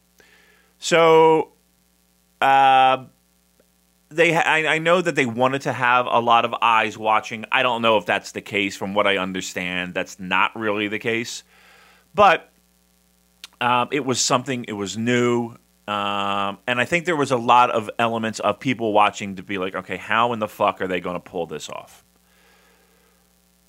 So, 0.78 1.52
uh, 2.40 3.04
they, 4.08 4.35
I, 4.35 4.75
I, 4.75 4.78
know 4.78 5.00
that 5.00 5.14
they 5.16 5.26
wanted 5.26 5.62
to 5.62 5.73
have 5.73 6.06
a 6.06 6.20
lot 6.20 6.44
of 6.44 6.54
eyes 6.62 6.96
watching. 6.96 7.44
I 7.50 7.62
don't 7.62 7.82
know 7.82 7.99
if 7.99 8.06
that's 8.06 8.32
the 8.32 8.40
case. 8.40 8.76
From 8.76 8.94
what 8.94 9.06
I 9.06 9.18
understand, 9.18 9.94
that's 9.94 10.18
not 10.20 10.56
really 10.56 10.88
the 10.88 10.99
case. 10.99 11.42
But 12.14 12.50
um, 13.61 13.88
it 13.90 14.04
was 14.04 14.20
something. 14.20 14.64
It 14.64 14.75
was 14.75 14.96
new. 14.96 15.56
Um, 15.88 16.58
and 16.66 16.80
I 16.80 16.84
think 16.84 17.04
there 17.04 17.16
was 17.16 17.30
a 17.30 17.36
lot 17.36 17.70
of 17.70 17.88
elements 17.98 18.40
of 18.40 18.58
people 18.58 18.92
watching 18.92 19.36
to 19.36 19.42
be 19.42 19.58
like, 19.58 19.76
okay, 19.76 19.96
how 19.96 20.32
in 20.32 20.40
the 20.40 20.48
fuck 20.48 20.80
are 20.80 20.88
they 20.88 21.00
going 21.00 21.14
to 21.14 21.20
pull 21.20 21.46
this 21.46 21.68
off? 21.68 22.04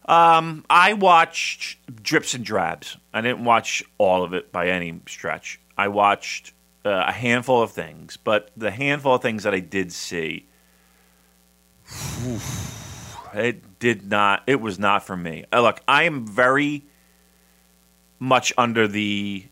Um, 0.06 0.66
I 0.70 0.94
watched 0.94 1.78
drips 2.02 2.34
and 2.34 2.44
drabs. 2.44 2.98
I 3.14 3.22
didn't 3.22 3.44
watch 3.44 3.84
all 3.98 4.24
of 4.24 4.34
it 4.34 4.52
by 4.52 4.70
any 4.70 5.00
stretch. 5.08 5.60
I 5.78 5.90
watched 5.90 6.54
uh, 6.86 7.06
a 7.08 7.12
handful 7.12 7.62
of 7.62 7.72
things, 7.72 8.18
but 8.18 8.50
the 8.56 8.72
handful 8.72 9.16
of 9.16 9.22
things 9.22 9.44
that 9.44 9.54
I 9.54 9.60
did 9.60 9.92
see, 9.92 10.48
it 13.34 13.80
did 13.80 14.10
not. 14.10 14.44
It 14.48 14.62
was 14.62 14.80
not 14.80 15.06
for 15.06 15.18
me. 15.18 15.46
Uh, 15.52 15.62
look, 15.62 15.82
I 15.88 16.04
am 16.04 16.26
very 16.26 16.86
much 18.18 18.54
under 18.58 18.88
the 18.88 19.46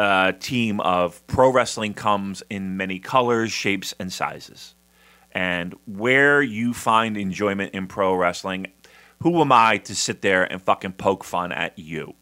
uh, 0.00 0.32
team 0.32 0.80
of 0.80 1.24
pro 1.26 1.50
wrestling 1.52 1.94
comes 1.94 2.42
in 2.48 2.76
many 2.76 2.98
colors, 2.98 3.52
shapes, 3.52 3.94
and 4.00 4.12
sizes. 4.12 4.74
And 5.32 5.74
where 5.86 6.42
you 6.42 6.72
find 6.74 7.16
enjoyment 7.16 7.74
in 7.74 7.86
pro 7.86 8.14
wrestling, 8.14 8.68
who 9.22 9.40
am 9.40 9.52
I 9.52 9.78
to 9.78 9.94
sit 9.94 10.22
there 10.22 10.44
and 10.50 10.60
fucking 10.62 10.92
poke 10.94 11.22
fun 11.24 11.52
at 11.52 11.78
you? 11.78 12.14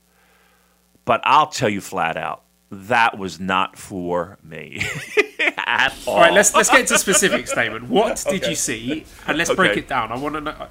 But 1.04 1.20
I'll 1.24 1.46
tell 1.46 1.68
you 1.68 1.80
flat 1.80 2.16
out, 2.16 2.42
that 2.70 3.16
was 3.16 3.40
not 3.40 3.78
for 3.78 4.36
me 4.42 4.82
at 5.56 5.94
all. 6.06 6.14
All 6.14 6.20
right, 6.20 6.32
let's 6.34 6.54
let's 6.54 6.68
get 6.68 6.80
into 6.80 6.98
specifics, 6.98 7.54
Damon. 7.54 7.88
What 7.88 8.22
did 8.28 8.42
Okay. 8.42 8.50
you 8.50 8.54
see? 8.56 9.06
And 9.26 9.38
let's 9.38 9.54
break 9.54 9.76
it 9.78 9.88
down. 9.88 10.12
I 10.12 10.18
want 10.18 10.34
to 10.34 10.40
know 10.42 10.68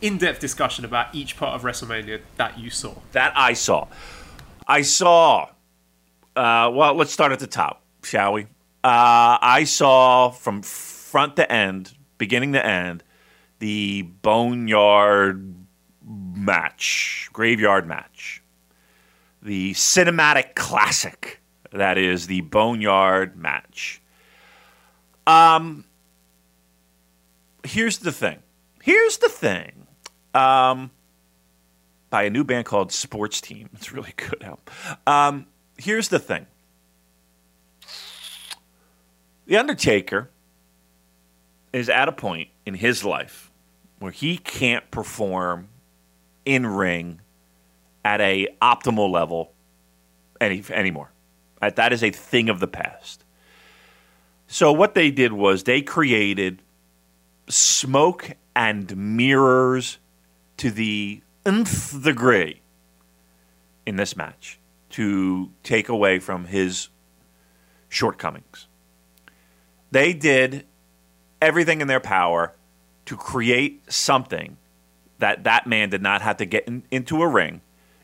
in-depth 0.00 0.38
discussion 0.40 0.84
about 0.86 1.14
each 1.14 1.36
part 1.36 1.54
of 1.54 1.62
WrestleMania 1.62 2.20
that 2.36 2.58
you 2.58 2.70
saw. 2.70 2.94
that 3.12 3.32
I 3.36 3.52
saw. 3.52 3.88
I 4.66 4.82
saw. 4.82 5.48
Uh, 6.38 6.70
well, 6.70 6.94
let's 6.94 7.10
start 7.10 7.32
at 7.32 7.40
the 7.40 7.48
top, 7.48 7.82
shall 8.04 8.32
we? 8.32 8.44
Uh, 8.84 9.42
I 9.42 9.64
saw 9.64 10.30
from 10.30 10.62
front 10.62 11.34
to 11.34 11.50
end, 11.50 11.94
beginning 12.16 12.52
to 12.52 12.64
end, 12.64 13.02
the 13.58 14.02
Boneyard 14.02 15.52
match, 16.06 17.28
Graveyard 17.32 17.88
match, 17.88 18.40
the 19.42 19.72
cinematic 19.74 20.54
classic 20.54 21.40
that 21.72 21.98
is 21.98 22.28
the 22.28 22.42
Boneyard 22.42 23.36
match. 23.36 24.00
Um, 25.26 25.86
here's 27.64 27.98
the 27.98 28.12
thing. 28.12 28.38
Here's 28.80 29.18
the 29.18 29.28
thing. 29.28 29.88
Um, 30.34 30.92
by 32.10 32.22
a 32.22 32.30
new 32.30 32.44
band 32.44 32.64
called 32.66 32.92
Sports 32.92 33.40
Team. 33.40 33.70
It's 33.74 33.92
really 33.92 34.14
good. 34.16 34.46
Um, 35.04 35.48
here's 35.78 36.08
the 36.08 36.18
thing 36.18 36.46
The 39.46 39.56
Undertaker 39.56 40.28
is 41.72 41.88
at 41.88 42.08
a 42.08 42.12
point 42.12 42.48
in 42.66 42.74
his 42.74 43.04
life 43.04 43.50
where 43.98 44.12
he 44.12 44.36
can't 44.36 44.90
perform 44.90 45.68
in 46.44 46.66
ring 46.66 47.20
at 48.04 48.20
a 48.20 48.48
optimal 48.60 49.10
level 49.10 49.52
any 50.40 50.62
anymore. 50.70 51.10
That 51.60 51.92
is 51.92 52.02
a 52.04 52.10
thing 52.10 52.48
of 52.48 52.60
the 52.60 52.68
past. 52.68 53.24
So 54.46 54.72
what 54.72 54.94
they 54.94 55.10
did 55.10 55.32
was 55.32 55.64
they 55.64 55.82
created 55.82 56.62
smoke 57.48 58.30
and 58.54 58.96
mirrors 58.96 59.98
to 60.58 60.70
the 60.70 61.22
nth 61.44 62.02
degree 62.02 62.60
in 63.84 63.96
this 63.96 64.16
match 64.16 64.57
to 64.90 65.50
take 65.62 65.88
away 65.88 66.18
from 66.18 66.46
his 66.46 66.88
shortcomings. 67.88 68.66
They 69.90 70.12
did 70.12 70.66
everything 71.40 71.80
in 71.80 71.88
their 71.88 72.00
power 72.00 72.54
to 73.06 73.16
create 73.16 73.90
something 73.90 74.56
that 75.18 75.44
that 75.44 75.66
man 75.66 75.88
did 75.88 76.02
not 76.02 76.22
have 76.22 76.36
to 76.38 76.44
get 76.44 76.66
in, 76.66 76.82
into 76.90 77.22
a 77.22 77.26
ring 77.26 77.60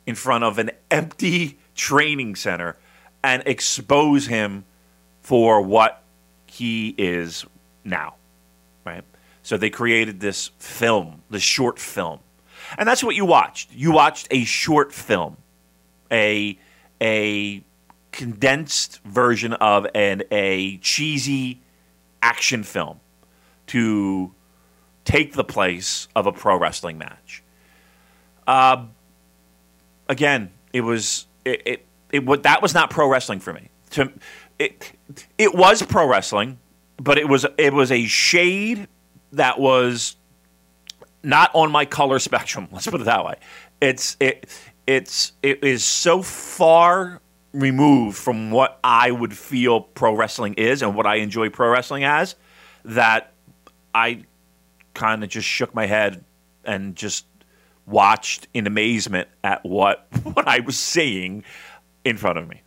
in 0.07 0.15
front 0.15 0.45
of 0.45 0.59
an 0.59 0.71
empty 0.91 1.59
training 1.75 2.35
center 2.37 2.77
and 3.23 3.43
expose 3.47 4.27
him 4.27 4.65
for 5.21 5.61
what 5.61 6.03
he 6.47 6.95
is 6.99 7.45
now 7.85 8.15
right? 8.85 9.05
So 9.43 9.57
they 9.57 9.71
created 9.71 10.21
this 10.21 10.51
film 10.59 11.23
the 11.31 11.41
short 11.41 11.79
film. 11.79 12.21
And 12.79 12.89
that's 12.89 13.05
what 13.05 13.15
you 13.15 13.25
watched. 13.25 13.73
You 13.73 13.93
watched 13.93 14.29
a 14.31 14.45
short 14.45 14.93
film 14.93 15.37
a 16.11 16.59
a 17.05 17.63
condensed 18.11 19.01
version 19.05 19.53
of 19.55 19.87
an 19.95 20.23
a 20.31 20.79
cheesy 20.79 21.61
action 22.23 22.63
film 22.63 23.01
to 23.67 24.33
take 25.05 25.35
the 25.35 25.45
place 25.45 26.09
of 26.17 26.27
a 26.27 26.33
pro 26.33 26.59
wrestling 26.59 26.97
match. 26.97 27.43
Uh, 28.47 28.87
again, 30.09 30.51
it 30.73 30.81
was 30.81 31.27
it 31.45 31.63
it, 31.67 31.87
it 32.11 32.25
wa- 32.25 32.37
that 32.37 32.63
was 32.63 32.73
not 32.73 32.91
pro 32.91 33.09
wrestling 33.09 33.41
for 33.41 33.53
me. 33.53 33.69
To 33.91 34.11
it 34.59 34.93
it 35.37 35.55
was 35.55 35.83
pro 35.83 36.09
wrestling, 36.09 36.59
but 36.97 37.19
it 37.19 37.29
was 37.29 37.45
it 37.59 37.73
was 37.73 37.93
a 37.93 38.07
shade 38.07 38.89
that 39.33 39.59
was 39.59 40.17
not 41.23 41.51
on 41.55 41.71
my 41.71 41.85
color 41.85 42.19
spectrum. 42.19 42.69
Let's 42.73 42.87
put 42.87 43.01
it 43.01 43.05
that 43.05 43.25
way. 43.25 43.35
It's 43.81 44.17
it 44.21 44.49
it's 44.87 45.33
it 45.43 45.65
is 45.65 45.85
so 45.85 46.23
far 46.23 47.21
removed 47.53 48.17
from 48.17 48.51
what 48.51 48.79
I 48.83 49.11
would 49.11 49.37
feel 49.37 49.81
pro 49.81 50.15
wrestling 50.15 50.55
is 50.55 50.83
and 50.83 50.95
what 50.95 51.07
I 51.07 51.17
enjoy 51.17 51.51
pro 51.51 51.71
wrestling 51.71 52.05
as 52.05 52.35
that 52.85 53.33
I 53.95 54.25
kind 54.93 55.23
of 55.23 55.31
just 55.31 55.47
shook 55.47 55.75
my 55.75 55.87
head 55.87 56.25
and 56.65 56.97
just 56.97 57.27
watched 57.87 58.49
in 58.55 58.67
amazement 58.67 59.29
at 59.43 59.65
what 59.65 60.07
what 60.25 60.47
I 60.49 60.61
was 60.61 60.79
seeing 60.79 61.45
in 62.05 62.17
front 62.17 62.39
of 62.39 62.49
me. 62.49 62.61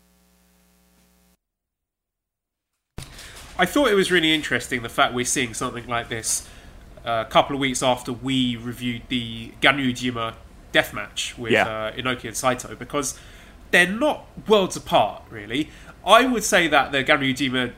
I 3.59 3.65
thought 3.65 3.87
it 3.87 3.95
was 3.95 4.11
really 4.11 4.33
interesting 4.33 4.83
the 4.83 4.89
fact 4.89 5.13
we're 5.13 5.25
seeing 5.25 5.53
something 5.53 5.87
like 5.87 6.09
this 6.09 6.47
uh, 7.03 7.23
a 7.27 7.29
couple 7.29 7.55
of 7.55 7.59
weeks 7.59 7.81
after 7.81 8.13
we 8.13 8.55
reviewed 8.55 9.03
the 9.09 9.51
Ganryujima 9.61 10.35
death 10.71 10.93
match 10.93 11.37
with 11.37 11.51
Yeah. 11.51 11.67
uh, 11.67 11.91
Inoki 11.93 12.25
and 12.25 12.35
Saito 12.37 12.75
because 12.75 13.19
they're 13.71 13.87
not 13.87 14.27
worlds 14.47 14.75
apart, 14.75 15.23
really. 15.29 15.69
I 16.05 16.25
would 16.25 16.43
say 16.43 16.67
that 16.67 16.91
the 16.91 17.03
Ganryujima 17.03 17.73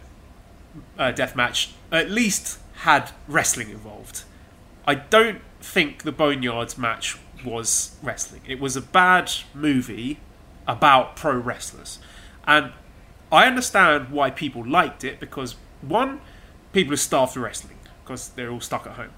uh, 0.97 1.11
death 1.11 1.35
match 1.35 1.71
at 1.91 2.09
least 2.09 2.59
had 2.77 3.11
wrestling 3.27 3.69
involved. 3.69 4.23
I 4.85 4.95
don't 4.95 5.41
think 5.61 6.03
the 6.03 6.11
Boneyards 6.11 6.77
match 6.77 7.17
was 7.43 7.95
wrestling. 8.03 8.41
It 8.47 8.59
was 8.59 8.75
a 8.75 8.81
bad 8.81 9.31
movie 9.53 10.19
about 10.67 11.15
pro 11.15 11.33
wrestlers. 11.35 11.99
And 12.45 12.71
I 13.31 13.45
understand 13.45 14.09
why 14.09 14.29
people 14.29 14.65
liked 14.67 15.03
it 15.03 15.19
because, 15.19 15.55
one, 15.81 16.21
people 16.73 16.93
are 16.93 16.97
starved 16.97 17.33
for 17.33 17.39
wrestling 17.41 17.77
because 18.03 18.29
they're 18.29 18.51
all 18.51 18.61
stuck 18.61 18.85
at 18.87 18.93
home. 18.93 19.11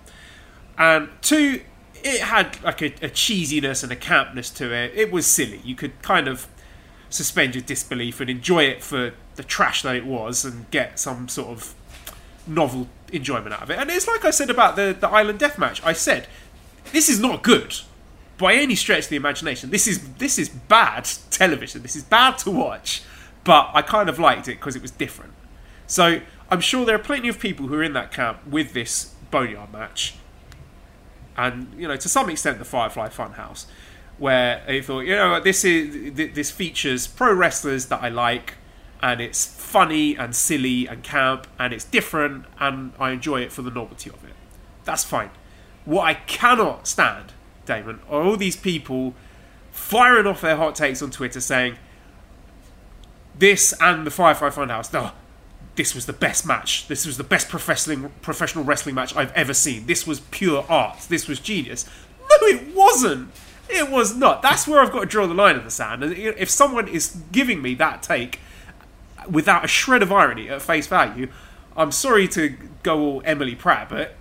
And 0.77 1.09
two, 1.21 1.61
it 2.03 2.21
had 2.21 2.61
like 2.63 2.81
a, 2.81 2.87
a 2.87 3.09
cheesiness 3.09 3.83
and 3.83 3.91
a 3.91 3.95
campness 3.95 4.53
to 4.57 4.73
it. 4.73 4.93
It 4.95 5.11
was 5.11 5.25
silly. 5.25 5.61
You 5.63 5.75
could 5.75 6.01
kind 6.01 6.27
of 6.27 6.47
suspend 7.09 7.55
your 7.55 7.63
disbelief 7.63 8.19
and 8.21 8.29
enjoy 8.29 8.63
it 8.63 8.83
for 8.83 9.13
the 9.35 9.43
trash 9.43 9.81
that 9.83 9.95
it 9.95 10.05
was 10.05 10.45
and 10.45 10.69
get 10.71 10.99
some 10.99 11.27
sort 11.27 11.49
of 11.49 11.75
novel 12.47 12.87
enjoyment 13.11 13.53
out 13.53 13.63
of 13.63 13.69
it. 13.69 13.77
And 13.77 13.89
it's 13.89 14.07
like 14.07 14.25
I 14.25 14.31
said 14.31 14.49
about 14.49 14.75
the, 14.75 14.95
the 14.97 15.09
Island 15.09 15.39
Death 15.39 15.57
match. 15.57 15.83
I 15.83 15.93
said, 15.93 16.27
this 16.91 17.09
is 17.09 17.19
not 17.19 17.43
good 17.43 17.75
by 18.37 18.53
any 18.53 18.75
stretch 18.75 19.03
of 19.03 19.09
the 19.09 19.15
imagination. 19.15 19.69
This 19.69 19.87
is 19.87 20.13
this 20.15 20.39
is 20.39 20.49
bad 20.49 21.07
television. 21.29 21.83
This 21.83 21.95
is 21.95 22.03
bad 22.03 22.37
to 22.39 22.51
watch. 22.51 23.03
But 23.43 23.71
I 23.73 23.81
kind 23.81 24.09
of 24.09 24.19
liked 24.19 24.47
it 24.47 24.55
because 24.59 24.75
it 24.75 24.81
was 24.81 24.91
different. 24.91 25.33
So 25.87 26.21
I'm 26.49 26.61
sure 26.61 26.85
there 26.85 26.95
are 26.95 26.99
plenty 26.99 27.27
of 27.27 27.39
people 27.39 27.67
who 27.67 27.75
are 27.75 27.83
in 27.83 27.93
that 27.93 28.11
camp 28.11 28.45
with 28.47 28.73
this 28.73 29.13
Boneyard 29.29 29.71
match. 29.71 30.15
And, 31.37 31.73
you 31.77 31.87
know, 31.87 31.95
to 31.95 32.09
some 32.09 32.29
extent 32.29 32.59
the 32.59 32.65
Firefly 32.65 33.09
Funhouse. 33.09 33.65
Where 34.17 34.63
they 34.67 34.83
thought, 34.83 34.99
you 34.99 35.15
know, 35.15 35.39
this 35.39 35.65
is 35.65 36.13
this 36.13 36.51
features 36.51 37.07
pro 37.07 37.33
wrestlers 37.33 37.87
that 37.87 38.03
I 38.03 38.09
like, 38.09 38.53
and 39.01 39.19
it's 39.19 39.45
funny 39.45 40.15
and 40.15 40.35
silly 40.35 40.85
and 40.87 41.03
camp 41.03 41.47
and 41.57 41.73
it's 41.73 41.85
different 41.85 42.45
and 42.59 42.93
I 42.99 43.11
enjoy 43.11 43.41
it 43.41 43.51
for 43.51 43.61
the 43.61 43.71
novelty 43.71 44.09
of 44.09 44.23
it. 44.23 44.33
That's 44.83 45.03
fine. 45.03 45.31
What 45.85 46.03
I 46.03 46.13
cannot 46.13 46.87
stand, 46.87 47.33
Damon, 47.65 48.01
are 48.09 48.21
all 48.21 48.37
these 48.37 48.55
people 48.55 49.15
firing 49.71 50.27
off 50.27 50.41
their 50.41 50.57
hot 50.57 50.75
takes 50.75 51.01
on 51.01 51.09
Twitter 51.09 51.39
saying 51.39 51.77
this 53.37 53.73
and 53.81 54.05
the 54.05 54.11
Firefly 54.11 54.49
Funhouse, 54.49 54.93
no, 54.93 55.11
this 55.75 55.95
was 55.95 56.05
the 56.05 56.13
best 56.13 56.45
match. 56.45 56.87
This 56.87 57.05
was 57.05 57.17
the 57.17 57.23
best 57.23 57.49
professional 57.49 58.63
wrestling 58.63 58.95
match 58.95 59.15
I've 59.15 59.31
ever 59.31 59.53
seen. 59.53 59.85
This 59.85 60.05
was 60.05 60.19
pure 60.19 60.65
art. 60.67 60.99
This 61.09 61.27
was 61.27 61.39
genius. 61.39 61.89
No, 62.19 62.47
it 62.47 62.75
wasn't. 62.75 63.31
It 63.69 63.89
was 63.89 64.15
not. 64.15 64.41
That's 64.41 64.67
where 64.67 64.81
I've 64.81 64.91
got 64.91 65.01
to 65.01 65.05
draw 65.05 65.27
the 65.27 65.33
line 65.33 65.55
in 65.55 65.63
the 65.63 65.71
sand. 65.71 66.03
And 66.03 66.13
If 66.13 66.49
someone 66.49 66.87
is 66.87 67.17
giving 67.31 67.61
me 67.61 67.73
that 67.75 68.03
take, 68.03 68.39
without 69.29 69.63
a 69.63 69.67
shred 69.67 70.03
of 70.03 70.11
irony 70.11 70.49
at 70.49 70.61
face 70.61 70.87
value, 70.87 71.29
I'm 71.75 71.91
sorry 71.91 72.27
to 72.29 72.55
go 72.83 72.99
all 72.99 73.21
Emily 73.23 73.55
Pratt, 73.55 73.89
but 73.89 74.15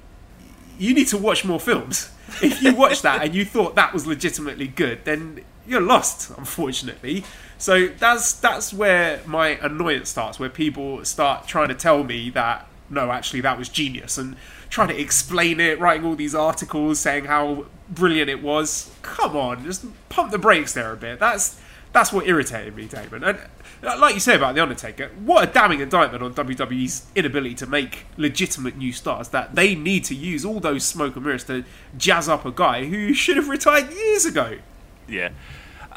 you 0.78 0.94
need 0.94 1.08
to 1.08 1.18
watch 1.18 1.44
more 1.44 1.58
films. 1.58 2.10
If 2.40 2.62
you 2.62 2.74
watch 2.76 3.02
that 3.02 3.22
and 3.22 3.34
you 3.34 3.44
thought 3.44 3.74
that 3.74 3.92
was 3.92 4.06
legitimately 4.06 4.68
good, 4.68 5.04
then 5.04 5.44
you're 5.66 5.80
lost, 5.80 6.30
unfortunately. 6.30 7.24
So 7.60 7.88
that's 7.88 8.32
that's 8.32 8.72
where 8.72 9.20
my 9.26 9.48
annoyance 9.48 10.08
starts, 10.08 10.40
where 10.40 10.48
people 10.48 11.04
start 11.04 11.46
trying 11.46 11.68
to 11.68 11.74
tell 11.74 12.02
me 12.02 12.30
that 12.30 12.66
no, 12.88 13.12
actually 13.12 13.42
that 13.42 13.58
was 13.58 13.68
genius, 13.68 14.16
and 14.16 14.34
trying 14.70 14.88
to 14.88 14.98
explain 14.98 15.60
it, 15.60 15.78
writing 15.78 16.06
all 16.06 16.16
these 16.16 16.34
articles 16.34 16.98
saying 16.98 17.26
how 17.26 17.66
brilliant 17.90 18.30
it 18.30 18.42
was. 18.42 18.90
Come 19.02 19.36
on, 19.36 19.62
just 19.64 19.84
pump 20.08 20.30
the 20.30 20.38
brakes 20.38 20.72
there 20.72 20.90
a 20.90 20.96
bit. 20.96 21.20
That's 21.20 21.60
that's 21.92 22.14
what 22.14 22.26
irritated 22.26 22.74
me, 22.74 22.86
Damon. 22.86 23.22
And 23.24 23.38
uh, 23.82 23.98
like 23.98 24.14
you 24.14 24.20
say 24.20 24.36
about 24.36 24.54
the 24.54 24.62
Undertaker, 24.62 25.10
what 25.22 25.46
a 25.46 25.52
damning 25.52 25.80
indictment 25.80 26.22
on 26.22 26.32
WWE's 26.32 27.06
inability 27.14 27.56
to 27.56 27.66
make 27.66 28.06
legitimate 28.16 28.78
new 28.78 28.94
stars. 28.94 29.28
That 29.28 29.54
they 29.54 29.74
need 29.74 30.04
to 30.04 30.14
use 30.14 30.46
all 30.46 30.60
those 30.60 30.82
smoke 30.82 31.14
and 31.14 31.26
mirrors 31.26 31.44
to 31.44 31.64
jazz 31.98 32.26
up 32.26 32.46
a 32.46 32.52
guy 32.52 32.86
who 32.86 33.12
should 33.12 33.36
have 33.36 33.50
retired 33.50 33.92
years 33.92 34.24
ago. 34.24 34.58
Yeah. 35.06 35.30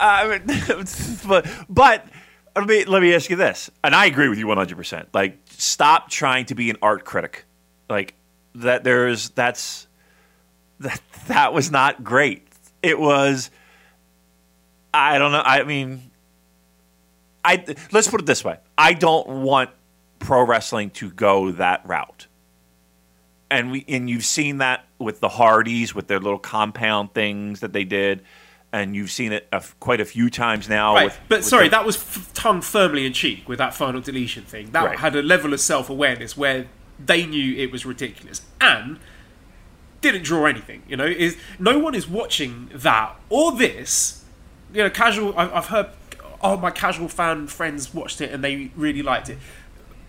Uh, 0.04 0.38
but 1.26 1.50
but 1.70 2.06
let 2.58 2.68
me 2.68 2.84
let 2.84 3.02
me 3.02 3.16
ask 3.16 3.30
you 3.30 3.38
this, 3.38 3.72
and 3.86 3.96
I 3.96 4.06
agree 4.06 4.28
with 4.28 4.38
you 4.38 4.48
one 4.48 4.58
hundred 4.58 4.76
percent. 4.76 5.08
Like, 5.13 5.39
stop 5.50 6.10
trying 6.10 6.46
to 6.48 6.56
be 6.56 6.70
an 6.70 6.76
art 6.82 7.06
critic. 7.06 7.46
Like 7.89 8.13
that. 8.56 8.84
There's 8.84 9.30
that's 9.30 9.88
that 10.82 11.00
that 11.28 11.54
was 11.54 11.72
not 11.72 12.04
great. 12.04 12.46
It 12.82 13.00
was. 13.00 13.50
I 14.94 15.18
don't 15.18 15.32
know. 15.32 15.42
I 15.44 15.63
mean, 15.63 16.12
I 17.46 17.63
let's 17.94 18.10
put 18.10 18.20
it 18.20 18.26
this 18.26 18.44
way. 18.44 18.58
I 18.78 18.94
don't 18.94 19.44
want 19.44 19.70
pro 20.20 20.46
wrestling 20.46 20.89
to 20.92 21.12
go 21.12 21.52
that 21.52 21.88
route. 21.88 22.28
And 23.50 23.72
we 23.72 23.86
and 23.88 24.10
you've 24.10 24.26
seen 24.26 24.58
that 24.58 24.86
with 25.00 25.22
the 25.22 25.30
Hardys 25.30 25.96
with 25.96 26.08
their 26.08 26.20
little 26.20 26.39
compound 26.39 27.13
things 27.13 27.62
that 27.62 27.72
they 27.72 27.86
did 27.86 28.22
and 28.74 28.96
you've 28.96 29.12
seen 29.12 29.32
it 29.32 29.48
a 29.54 29.58
f- 29.58 29.76
quite 29.80 30.02
a 30.02 30.06
few 30.06 30.30
times 30.30 30.68
now. 30.68 30.96
Right, 30.96 31.06
with- 31.06 31.20
but 31.30 31.38
with 31.40 31.46
sorry, 31.46 31.66
the- 31.68 31.72
that 31.72 31.86
was 31.86 31.96
f- 31.96 32.32
tongue 32.34 32.62
firmly 32.62 33.06
in 33.06 33.14
cheek 33.14 33.48
with 33.48 33.60
that 33.60 33.74
final 33.74 34.02
deletion 34.02 34.44
thing. 34.44 34.72
That 34.72 34.84
Right. 34.86 35.00
had 35.00 35.16
a 35.16 35.22
level 35.22 35.54
of 35.54 35.62
self 35.62 35.90
awareness 35.90 36.36
where 36.36 36.66
they 37.04 37.26
knew 37.26 37.56
it 37.56 37.72
was 37.72 37.86
ridiculous 37.86 38.42
and 38.60 39.00
didn't 40.02 40.24
draw 40.24 40.46
anything. 40.48 40.84
You 40.88 40.98
know, 40.98 41.06
is 41.06 41.38
no 41.60 41.78
one 41.80 41.96
is 41.96 42.08
watching 42.08 42.70
that 42.74 43.16
or 43.30 43.52
this. 43.56 44.24
You 44.74 44.84
know, 44.84 44.90
casual. 44.90 45.38
I- 45.38 45.52
I've 45.56 45.68
heard. 45.68 45.88
Oh, 46.42 46.58
my 46.58 46.72
casual 46.72 47.08
fan 47.08 47.48
friends 47.48 47.94
watched 47.94 48.20
it 48.20 48.32
and 48.32 48.44
they 48.44 48.70
really 48.76 49.02
liked 49.02 49.30
it. 49.30 49.38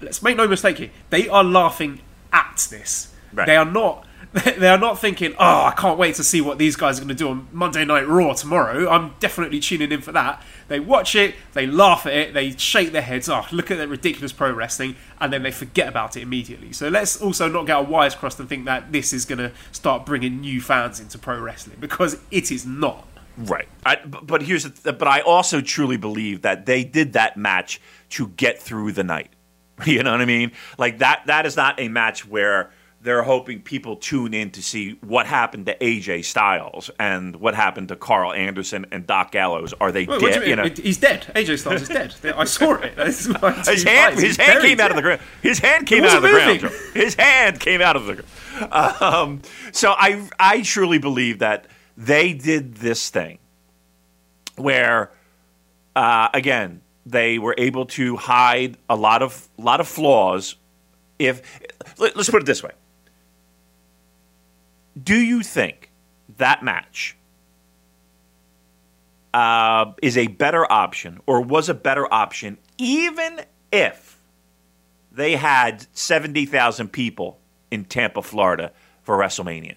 Let's 0.01 0.21
make 0.23 0.37
no 0.37 0.49
mistake 0.49 0.79
here. 0.79 0.91
They 1.11 1.29
are 1.29 1.45
laughing 1.45 2.01
at 2.33 2.67
this. 2.71 3.13
Right. 3.33 3.47
They 3.47 3.57
are 3.57 3.65
not. 3.65 4.05
They 4.59 4.69
are 4.69 4.79
not 4.79 4.99
thinking, 4.99 5.33
"Oh, 5.39 5.65
I 5.65 5.75
can't 5.77 5.97
wait 5.97 6.17
to 6.17 6.25
see 6.25 6.41
what 6.41 6.59
these 6.59 6.75
guys 6.75 6.99
are 6.99 7.03
going 7.03 7.09
to 7.09 7.15
do 7.15 7.29
on 7.29 7.47
Monday 7.53 7.85
Night 7.85 8.09
Raw 8.09 8.33
tomorrow." 8.33 8.89
I'm 8.89 9.15
definitely 9.21 9.61
tuning 9.61 9.93
in 9.93 10.01
for 10.01 10.11
that. 10.11 10.43
They 10.67 10.81
watch 10.81 11.15
it, 11.15 11.37
they 11.53 11.67
laugh 11.67 12.05
at 12.05 12.13
it, 12.13 12.35
they 12.35 12.51
shake 12.57 12.91
their 12.91 13.03
heads, 13.03 13.29
"Oh, 13.29 13.47
look 13.53 13.71
at 13.71 13.79
that 13.79 13.89
ridiculous 13.89 14.33
pro 14.33 14.51
wrestling," 14.53 14.97
and 15.21 15.33
then 15.33 15.45
they 15.45 15.53
forget 15.53 15.87
about 15.87 16.17
it 16.17 16.23
immediately. 16.23 16.73
So 16.73 16.89
let's 16.89 17.21
also 17.21 17.49
not 17.49 17.67
get 17.67 17.77
our 17.77 17.85
wires 17.85 18.17
crossed 18.17 18.41
and 18.41 18.49
think 18.49 18.65
that 18.65 18.91
this 18.91 19.13
is 19.13 19.25
going 19.25 19.39
to 19.39 19.53
start 19.71 20.05
bringing 20.05 20.41
new 20.41 20.61
fans 20.61 20.99
into 20.99 21.17
pro 21.17 21.39
wrestling 21.41 21.77
because 21.79 22.19
it 22.33 22.51
is 22.51 22.67
not. 22.67 23.07
Right. 23.37 23.69
I, 23.87 23.97
but 24.05 24.43
here's 24.43 24.65
th- 24.65 24.99
but 24.99 25.07
I 25.07 25.21
also 25.21 25.61
truly 25.61 25.97
believe 25.97 26.43
that 26.43 26.67
they 26.67 26.83
did 26.83 27.13
that 27.13 27.37
match 27.37 27.81
to 28.11 28.29
get 28.29 28.61
through 28.61 28.93
the 28.93 29.05
night. 29.05 29.31
You 29.87 30.05
know 30.05 30.13
what 30.13 30.21
I 30.21 30.25
mean? 30.25 30.53
Like 30.79 30.99
that 30.99 31.23
that 31.27 31.47
is 31.47 31.57
not 31.57 31.81
a 31.81 31.89
match 31.89 32.27
where 32.27 32.71
they're 33.05 33.23
hoping 33.23 33.61
people 33.61 33.97
tune 33.97 34.33
in 34.33 34.51
to 34.51 34.63
see 34.63 34.93
what 35.03 35.27
happened 35.27 35.67
to 35.67 35.77
AJ 35.77 36.25
Styles 36.25 36.91
and 36.99 37.37
what 37.37 37.55
happened 37.55 37.89
to 37.89 37.97
Karl 37.97 38.33
Anderson 38.33 38.87
and 38.91 39.07
Doc 39.07 39.31
Gallows. 39.31 39.75
Are 39.79 39.93
they 39.93 40.07
Wait, 40.07 40.21
dead? 40.23 40.35
you 40.49 40.57
mean? 40.57 40.65
know, 40.65 40.83
He's 40.83 40.97
dead. 40.97 41.31
AJ 41.37 41.59
Styles 41.59 41.83
is 41.83 41.89
dead. 41.89 42.15
I 42.35 42.45
saw 42.45 42.73
it. 42.77 42.97
This 42.97 43.21
is 43.21 43.29
my 43.43 43.53
his 43.53 43.83
hand, 43.83 44.19
his 44.19 44.39
hand 44.39 44.63
came 44.63 44.81
out 44.81 44.91
of 44.91 44.97
the 44.97 45.03
ground. 45.03 45.21
His 45.43 45.59
hand 45.59 45.87
came 45.87 46.03
out 46.05 46.17
of 46.17 46.23
the 46.23 46.33
wasn't 46.33 46.61
ground. 46.63 46.75
His 46.95 47.15
hand 47.15 47.61
came 47.61 47.83
out 47.83 47.95
of 47.95 48.07
the 48.07 48.15
ground. 48.15 48.73
Um, 49.03 49.43
so 49.73 49.93
I, 49.93 50.27
I 50.41 50.63
truly 50.63 50.97
believe 50.99 51.41
that 51.41 51.67
they 51.99 52.33
did 52.33 52.77
this 52.77 53.11
thing 53.11 53.39
where, 54.57 55.13
uh, 55.95 56.31
again, 56.33 56.81
they 57.05 57.39
were 57.39 57.55
able 57.59 57.85
to 57.85 58.17
hide 58.17 58.79
a 58.89 58.97
lot 58.97 59.21
of 59.23 59.47
lot 59.59 59.81
of 59.81 59.89
flaws. 59.89 60.57
If 61.19 61.43
let, 61.99 62.17
let's 62.17 62.31
put 62.31 62.43
it 62.43 62.47
this 62.47 62.63
way, 62.63 62.71
do 65.01 65.17
you 65.17 65.43
think 65.43 65.91
that 66.37 66.63
match 66.63 67.17
uh, 69.33 69.93
is 70.01 70.17
a 70.17 70.29
better 70.29 70.71
option, 70.71 71.21
or 71.27 71.41
was 71.41 71.69
a 71.69 71.75
better 71.75 72.13
option, 72.13 72.57
even 72.79 73.41
if 73.73 74.21
they 75.11 75.35
had 75.37 75.87
70,000 75.93 76.89
people 76.89 77.39
in 77.71 77.85
Tampa, 77.85 78.23
Florida 78.23 78.73
for 79.03 79.19
WrestleMania? 79.19 79.77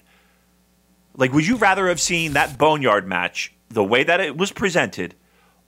Like, 1.15 1.33
would 1.33 1.47
you 1.47 1.57
rather 1.57 1.87
have 1.87 1.99
seen 1.99 2.33
that 2.33 2.59
Boneyard 2.59 3.07
match 3.07 3.51
the 3.69 3.83
way 3.83 4.03
that 4.03 4.19
it 4.19 4.37
was 4.37 4.51
presented, 4.51 5.15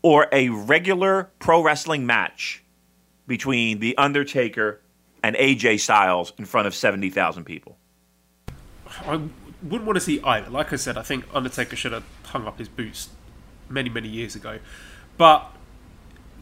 or 0.04 0.28
a 0.32 0.50
regular 0.50 1.32
pro 1.40 1.64
wrestling 1.64 2.06
match 2.06 2.64
between 3.26 3.80
The 3.80 3.98
Undertaker 3.98 4.82
and 5.24 5.36
AJ 5.36 5.80
Styles 5.80 6.32
in 6.38 6.46
front 6.46 6.68
of 6.68 6.76
70,000 6.76 7.44
people? 7.44 7.78
I 8.88 9.20
wouldn't 9.62 9.86
want 9.86 9.98
to 9.98 10.02
see 10.02 10.22
either. 10.22 10.50
Like 10.50 10.72
I 10.74 10.76
said, 10.76 10.98
I 10.98 11.02
think 11.02 11.26
Undertaker 11.34 11.76
should 11.76 11.92
have 11.92 12.06
hung 12.24 12.48
up 12.48 12.60
his 12.60 12.70
boots 12.70 13.10
many, 13.70 13.90
many 13.90 14.08
years 14.08 14.36
ago. 14.36 14.60
But 15.18 15.52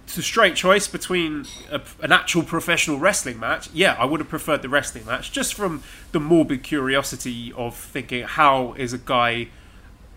it's 0.07 0.17
a 0.17 0.23
straight 0.23 0.55
choice 0.55 0.87
between 0.87 1.45
a, 1.69 1.81
an 2.01 2.13
actual 2.13 2.43
professional 2.43 2.97
wrestling 2.97 3.39
match. 3.39 3.69
Yeah, 3.73 3.95
I 3.99 4.05
would 4.05 4.21
have 4.21 4.29
preferred 4.29 4.61
the 4.61 4.69
wrestling 4.69 5.05
match 5.05 5.31
just 5.31 5.53
from 5.53 5.83
the 6.13 6.19
morbid 6.19 6.63
curiosity 6.63 7.51
of 7.57 7.75
thinking 7.75 8.23
how 8.23 8.73
is 8.77 8.93
a 8.93 8.97
guy, 8.97 9.49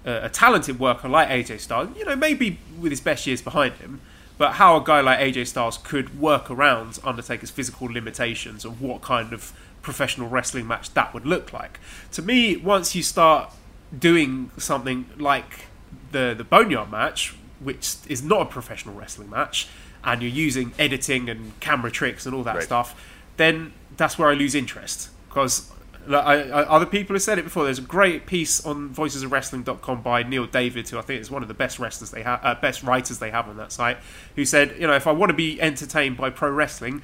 uh, 0.07 0.21
a 0.23 0.29
talented 0.29 0.79
worker 0.79 1.09
like 1.09 1.29
AJ 1.29 1.61
Styles, 1.61 1.97
you 1.97 2.05
know, 2.05 2.15
maybe 2.15 2.59
with 2.79 2.93
his 2.93 3.01
best 3.01 3.27
years 3.27 3.43
behind 3.43 3.75
him, 3.75 4.01
but 4.39 4.53
how 4.53 4.77
a 4.77 4.85
guy 4.85 5.01
like 5.01 5.19
AJ 5.19 5.49
Styles 5.49 5.77
could 5.79 6.21
work 6.21 6.51
around 6.51 7.01
Undertaker's 7.03 7.51
physical 7.51 7.89
limitations 7.89 8.65
and 8.65 8.79
what 8.81 9.03
kind 9.03 9.33
of 9.33 9.53
professional 9.83 10.29
wrestling 10.29 10.67
match 10.67 10.93
that 10.95 11.13
would 11.15 11.27
look 11.27 11.53
like. 11.53 11.79
To 12.13 12.23
me, 12.23 12.57
once 12.57 12.95
you 12.95 13.03
start 13.03 13.53
doing 13.97 14.51
something 14.59 15.07
like 15.19 15.67
the 16.13 16.35
the 16.37 16.45
Boneyard 16.45 16.91
match, 16.91 17.35
which 17.61 17.97
is 18.09 18.23
not 18.23 18.43
a 18.43 18.45
professional 18.47 18.95
wrestling 18.95 19.31
match, 19.31 19.69
and 20.05 20.23
you're 20.23 20.31
using 20.31 20.73
editing 20.79 21.29
and 21.29 21.59
camera 21.61 21.91
tricks 21.91 22.27
and 22.27 22.35
all 22.35 22.43
that 22.45 22.55
Right. 22.57 22.65
stuff, 22.65 22.95
then 23.37 23.73
that's 23.97 24.19
where 24.19 24.29
I 24.29 24.35
lose 24.35 24.55
interest 24.55 25.09
because. 25.29 25.71
like, 26.07 26.25
I, 26.25 26.35
I, 26.49 26.63
other 26.65 26.87
people 26.87 27.15
have 27.15 27.23
said 27.23 27.39
it 27.39 27.45
before. 27.45 27.65
There's 27.65 27.79
a 27.79 27.83
great 27.83 28.25
piece 28.25 28.65
on 28.65 28.89
voicesofwrestling.com 28.95 30.01
by 30.03 30.23
Neil 30.23 30.47
David, 30.47 30.89
who 30.89 30.99
I 30.99 31.03
think 31.03 31.21
is 31.21 31.31
one 31.31 31.43
of 31.43 31.49
the 31.49 31.55
best 31.55 31.79
wrestlers 31.79 32.11
they 32.11 32.23
have, 32.23 32.41
uh, 32.43 32.55
best 32.55 32.83
writers 32.83 33.19
they 33.19 33.31
have 33.31 33.49
on 33.49 33.57
that 33.59 33.71
site. 33.71 33.99
Who 34.35 34.45
said, 34.47 34.77
you 34.81 34.87
know, 34.87 34.95
if 34.95 35.07
I 35.07 35.13
want 35.13 35.29
to 35.31 35.35
be 35.37 35.61
entertained 35.61 36.17
by 36.17 36.31
pro 36.31 36.51
wrestling, 36.51 37.03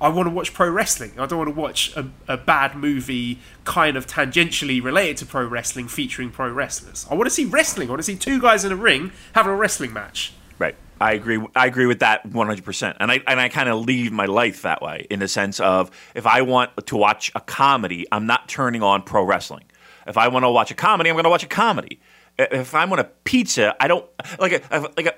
I 0.00 0.08
want 0.08 0.26
to 0.26 0.30
watch 0.30 0.52
pro 0.52 0.68
wrestling. 0.68 1.12
I 1.18 1.26
don't 1.26 1.38
want 1.38 1.54
to 1.54 1.58
watch 1.58 1.96
a, 1.96 2.10
a 2.28 2.36
bad 2.36 2.74
movie 2.74 3.38
kind 3.64 3.96
of 3.96 4.06
tangentially 4.06 4.82
related 4.82 5.16
to 5.18 5.26
pro 5.26 5.46
wrestling 5.46 5.88
featuring 5.88 6.30
pro 6.30 6.50
wrestlers. 6.50 7.06
I 7.10 7.14
want 7.14 7.26
to 7.28 7.34
see 7.34 7.46
wrestling. 7.46 7.88
I 7.88 7.92
want 7.92 8.00
to 8.00 8.04
see 8.04 8.16
two 8.16 8.40
guys 8.40 8.64
in 8.64 8.72
a 8.72 8.76
ring 8.76 9.12
having 9.32 9.52
a 9.52 9.56
wrestling 9.56 9.92
match. 9.92 10.32
Right. 10.58 10.76
I 11.00 11.12
agree. 11.12 11.44
I 11.54 11.66
agree 11.66 11.86
with 11.86 12.00
that 12.00 12.28
100%. 12.28 12.96
And 13.00 13.10
I 13.10 13.20
and 13.26 13.40
I 13.40 13.48
kind 13.48 13.68
of 13.68 13.84
lead 13.84 14.12
my 14.12 14.26
life 14.26 14.62
that 14.62 14.82
way 14.82 15.06
in 15.10 15.18
the 15.18 15.28
sense 15.28 15.60
of 15.60 15.90
if 16.14 16.26
I 16.26 16.42
want 16.42 16.70
to 16.86 16.96
watch 16.96 17.32
a 17.34 17.40
comedy, 17.40 18.06
I'm 18.12 18.26
not 18.26 18.48
turning 18.48 18.82
on 18.82 19.02
pro 19.02 19.22
wrestling. 19.22 19.64
If 20.06 20.16
I 20.16 20.28
want 20.28 20.44
to 20.44 20.50
watch 20.50 20.70
a 20.70 20.74
comedy, 20.74 21.10
I'm 21.10 21.16
going 21.16 21.24
to 21.24 21.30
watch 21.30 21.42
a 21.42 21.48
comedy. 21.48 22.00
If 22.38 22.74
I 22.74 22.84
want 22.84 23.00
a 23.00 23.04
pizza, 23.24 23.74
I 23.80 23.88
don't 23.88 24.06
like 24.38 24.52
a, 24.52 24.90
like 24.96 25.06
a 25.06 25.14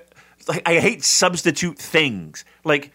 like 0.47 0.61
I 0.65 0.79
hate 0.79 1.03
substitute 1.03 1.77
things 1.77 2.45
like 2.63 2.91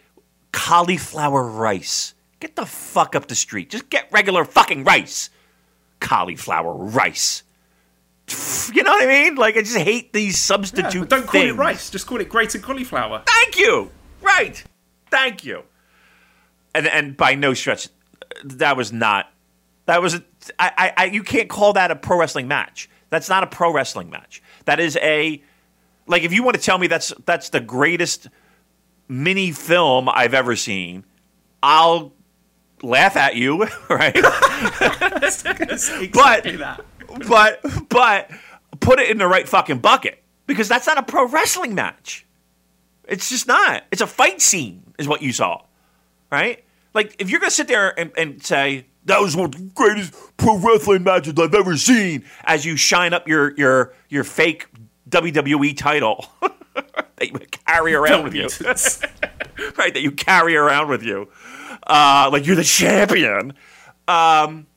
cauliflower 0.55 1.43
rice. 1.43 2.13
Get 2.39 2.55
the 2.55 2.65
fuck 2.65 3.13
up 3.13 3.27
the 3.27 3.35
street. 3.35 3.69
Just 3.69 3.89
get 3.89 4.07
regular 4.11 4.45
fucking 4.45 4.85
rice. 4.85 5.29
Cauliflower 5.99 6.73
rice. 6.73 7.43
You 8.73 8.81
know 8.81 8.91
what 8.91 9.03
I 9.03 9.05
mean? 9.05 9.35
Like 9.35 9.57
I 9.57 9.61
just 9.61 9.77
hate 9.77 10.13
these 10.13 10.39
substitute 10.39 11.01
But 11.01 11.09
don't 11.09 11.27
call 11.27 11.41
it 11.41 11.55
rice. 11.55 11.89
Just 11.89 12.07
call 12.07 12.21
it 12.21 12.29
grated 12.29 12.63
cauliflower. 12.63 13.23
Thank 13.27 13.59
you. 13.59 13.91
Right. 14.21 14.63
Thank 15.11 15.43
you. 15.43 15.63
And 16.73 16.87
and 16.87 17.17
by 17.17 17.35
no 17.35 17.53
stretch, 17.53 17.89
that 18.43 18.77
was 18.77 18.91
not. 18.91 19.29
That 19.85 20.01
was. 20.01 20.15
A, 20.15 20.23
I, 20.57 20.71
I, 20.77 20.93
I. 20.97 21.05
You 21.05 21.21
can't 21.21 21.49
call 21.49 21.73
that 21.73 21.91
a 21.91 21.95
pro 21.95 22.17
wrestling 22.17 22.47
match. 22.47 22.89
That's 23.09 23.29
not 23.29 23.43
a 23.43 23.47
pro 23.47 23.71
wrestling 23.71 24.09
match. 24.09 24.41
That 24.65 24.79
is 24.79 24.97
a. 24.97 25.43
Like 26.07 26.23
if 26.23 26.33
you 26.33 26.43
want 26.43 26.55
to 26.55 26.61
tell 26.61 26.77
me 26.77 26.87
that's 26.87 27.13
that's 27.25 27.49
the 27.49 27.59
greatest 27.59 28.29
mini 29.07 29.51
film 29.51 30.09
I've 30.09 30.33
ever 30.33 30.55
seen, 30.55 31.03
I'll 31.63 32.13
laugh 32.81 33.15
at 33.15 33.35
you, 33.35 33.65
right? 33.89 34.15
exactly 35.15 36.07
But- 36.11 36.43
but 37.27 37.61
but 37.89 38.29
put 38.81 38.99
it 38.99 39.09
in 39.09 39.17
the 39.17 39.27
right 39.27 39.47
fucking 39.47 39.79
bucket 39.79 40.21
because 40.47 40.67
that's 40.67 40.85
not 40.87 40.97
a 40.97 41.03
pro 41.03 41.27
wrestling 41.27 41.75
match. 41.75 42.25
It's 43.07 43.29
just 43.29 43.47
not. 43.47 43.83
It's 43.91 44.01
a 44.01 44.07
fight 44.07 44.41
scene, 44.41 44.83
is 44.99 45.07
what 45.07 45.21
you 45.21 45.31
saw, 45.31 45.61
right? 46.31 46.63
Like 46.93 47.15
if 47.19 47.29
you're 47.29 47.39
gonna 47.39 47.51
sit 47.51 47.67
there 47.67 47.97
and, 47.97 48.11
and 48.17 48.43
say 48.43 48.87
that 49.05 49.21
was 49.21 49.35
one 49.35 49.45
of 49.45 49.51
the 49.53 49.59
greatest 49.75 50.13
pro 50.37 50.57
wrestling 50.57 51.03
matches 51.03 51.35
I've 51.37 51.53
ever 51.53 51.77
seen, 51.77 52.25
as 52.43 52.65
you 52.65 52.75
shine 52.75 53.13
up 53.13 53.27
your 53.27 53.55
your 53.55 53.93
your 54.09 54.23
fake 54.25 54.67
WWE 55.09 55.77
title 55.77 56.25
that 57.15 57.31
you 57.31 57.39
carry 57.65 57.93
around 57.93 58.23
with 58.23 58.33
you, 58.33 58.43
right? 59.77 59.93
That 59.93 60.01
you 60.01 60.11
carry 60.11 60.55
around 60.55 60.89
with 60.89 61.03
you, 61.03 61.29
uh, 61.87 62.29
like 62.31 62.45
you're 62.45 62.55
the 62.55 62.63
champion. 62.63 63.53
Um, 64.07 64.67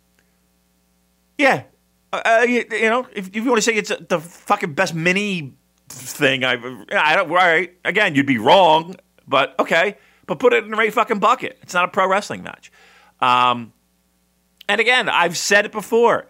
yeah, 1.37 1.64
uh, 2.12 2.44
you, 2.48 2.64
you 2.70 2.88
know, 2.88 3.06
if, 3.12 3.28
if 3.28 3.37
you 3.37 3.44
want 3.44 3.58
to 3.58 3.62
say 3.62 3.74
it's 3.74 3.92
the 4.08 4.20
fucking 4.20 4.74
best 4.74 4.94
mini 4.94 5.54
thing 5.88 6.44
I've, 6.44 6.64
I 6.92 7.16
don't. 7.16 7.28
Right, 7.28 7.76
again, 7.84 8.14
you'd 8.14 8.26
be 8.26 8.38
wrong, 8.38 8.96
but 9.26 9.54
okay, 9.58 9.96
but 10.26 10.38
put 10.38 10.52
it 10.52 10.64
in 10.64 10.70
the 10.70 10.76
right 10.76 10.92
fucking 10.92 11.18
bucket. 11.18 11.58
It's 11.62 11.74
not 11.74 11.84
a 11.84 11.88
pro 11.88 12.08
wrestling 12.08 12.42
match. 12.42 12.70
Um, 13.20 13.72
and 14.68 14.80
again, 14.80 15.08
I've 15.08 15.37
said 15.37 15.64
it 15.64 15.72
before. 15.72 16.28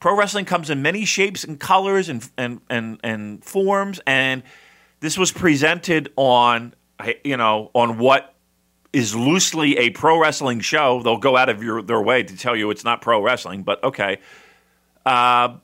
Pro 0.00 0.16
wrestling 0.16 0.44
comes 0.44 0.70
in 0.70 0.82
many 0.82 1.04
shapes 1.04 1.42
and 1.44 1.58
colors 1.58 2.08
and 2.08 2.28
and 2.36 2.60
and, 2.70 3.00
and 3.02 3.44
forms, 3.44 4.00
and 4.06 4.42
this 5.00 5.18
was 5.18 5.32
presented 5.32 6.12
on 6.16 6.74
you 7.24 7.36
know 7.36 7.70
on 7.74 7.98
what 7.98 8.34
is 8.92 9.14
loosely 9.14 9.76
a 9.78 9.90
pro 9.90 10.20
wrestling 10.20 10.60
show. 10.60 11.02
They'll 11.02 11.18
go 11.18 11.36
out 11.36 11.48
of 11.48 11.62
your, 11.62 11.82
their 11.82 12.00
way 12.00 12.22
to 12.22 12.36
tell 12.36 12.56
you 12.56 12.70
it's 12.70 12.84
not 12.84 13.00
pro 13.00 13.22
wrestling, 13.22 13.62
but 13.62 13.82
okay. 13.84 14.18
Uh, 15.04 15.56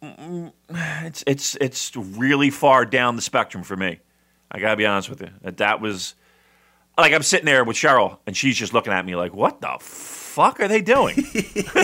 it's 0.00 1.24
it's 1.26 1.56
it's 1.60 1.96
really 1.96 2.50
far 2.50 2.84
down 2.84 3.16
the 3.16 3.22
spectrum 3.22 3.62
for 3.62 3.76
me. 3.76 4.00
I 4.50 4.60
gotta 4.60 4.76
be 4.76 4.86
honest 4.86 5.10
with 5.10 5.20
you. 5.20 5.30
That 5.42 5.56
that 5.58 5.80
was 5.80 6.14
like 6.96 7.12
I'm 7.12 7.22
sitting 7.22 7.46
there 7.46 7.64
with 7.64 7.76
Cheryl, 7.76 8.18
and 8.26 8.36
she's 8.36 8.56
just 8.56 8.72
looking 8.72 8.92
at 8.92 9.04
me 9.04 9.16
like, 9.16 9.34
"What 9.34 9.60
the 9.60 9.76
fuck 9.80 10.60
are 10.60 10.68
they 10.68 10.82
doing?" 10.82 11.16
you 11.34 11.62
know 11.64 11.80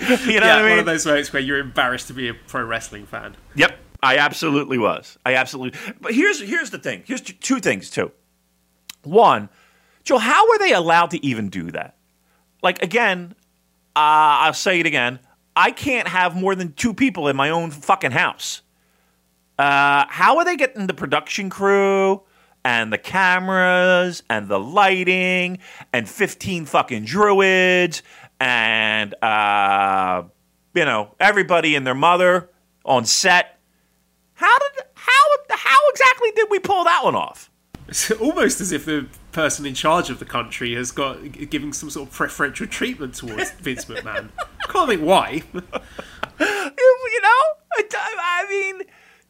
yeah, 0.00 0.40
what 0.40 0.42
I 0.42 0.70
one 0.70 0.78
of 0.78 0.86
those 0.86 1.06
moments 1.06 1.32
where 1.32 1.42
you're 1.42 1.58
embarrassed 1.58 2.08
to 2.08 2.14
be 2.14 2.28
a 2.28 2.34
pro 2.34 2.64
wrestling 2.64 3.06
fan. 3.06 3.36
Yep, 3.56 3.78
I 4.04 4.18
absolutely 4.18 4.76
was. 4.76 5.18
I 5.24 5.34
absolutely. 5.34 5.78
But 5.98 6.12
here's 6.14 6.38
here's 6.38 6.70
the 6.70 6.78
thing. 6.78 7.02
Here's 7.06 7.22
two 7.22 7.58
things 7.58 7.88
too. 7.88 8.12
One, 9.02 9.48
Joe, 10.04 10.18
how 10.18 10.46
were 10.48 10.58
they 10.58 10.74
allowed 10.74 11.10
to 11.12 11.24
even 11.24 11.48
do 11.48 11.70
that? 11.70 11.96
Like 12.62 12.82
again, 12.82 13.34
uh, 13.96 14.44
I'll 14.44 14.52
say 14.52 14.78
it 14.78 14.86
again. 14.86 15.20
I 15.56 15.70
can't 15.70 16.06
have 16.06 16.36
more 16.36 16.54
than 16.54 16.74
two 16.74 16.92
people 16.92 17.28
in 17.28 17.36
my 17.36 17.48
own 17.48 17.70
fucking 17.70 18.10
house. 18.10 18.60
Uh, 19.58 20.04
how 20.08 20.36
are 20.36 20.44
they 20.44 20.56
getting 20.56 20.86
the 20.86 20.94
production 20.94 21.48
crew 21.48 22.22
and 22.64 22.92
the 22.92 22.98
cameras 22.98 24.22
and 24.28 24.48
the 24.48 24.58
lighting 24.58 25.58
and 25.92 26.08
15 26.08 26.66
fucking 26.66 27.04
druids 27.04 28.02
and, 28.40 29.14
uh, 29.22 30.24
you 30.74 30.84
know, 30.84 31.14
everybody 31.20 31.76
and 31.76 31.86
their 31.86 31.94
mother 31.94 32.50
on 32.84 33.06
set? 33.06 33.54
How 34.44 34.58
did, 34.58 34.84
how, 34.94 35.56
how 35.56 35.78
exactly 35.90 36.30
did 36.36 36.48
we 36.50 36.58
pull 36.58 36.84
that 36.84 37.02
one 37.02 37.14
off? 37.14 37.50
It's 37.88 38.10
almost 38.10 38.60
as 38.60 38.72
if 38.72 38.84
the 38.84 39.06
person 39.32 39.64
in 39.64 39.74
charge 39.74 40.10
of 40.10 40.18
the 40.18 40.24
country 40.26 40.74
has 40.74 40.90
got 40.90 41.16
giving 41.50 41.72
some 41.72 41.88
sort 41.88 42.08
of 42.08 42.14
preferential 42.14 42.66
treatment 42.66 43.14
towards 43.14 43.50
Vince 43.60 43.86
McMahon. 43.86 44.28
I 44.38 44.72
can't 44.72 44.88
think 44.88 45.02
why. 45.02 45.42
you 45.54 45.60
know, 45.60 47.42
I, 47.76 47.84
I 47.90 48.46
mean, 48.50 48.82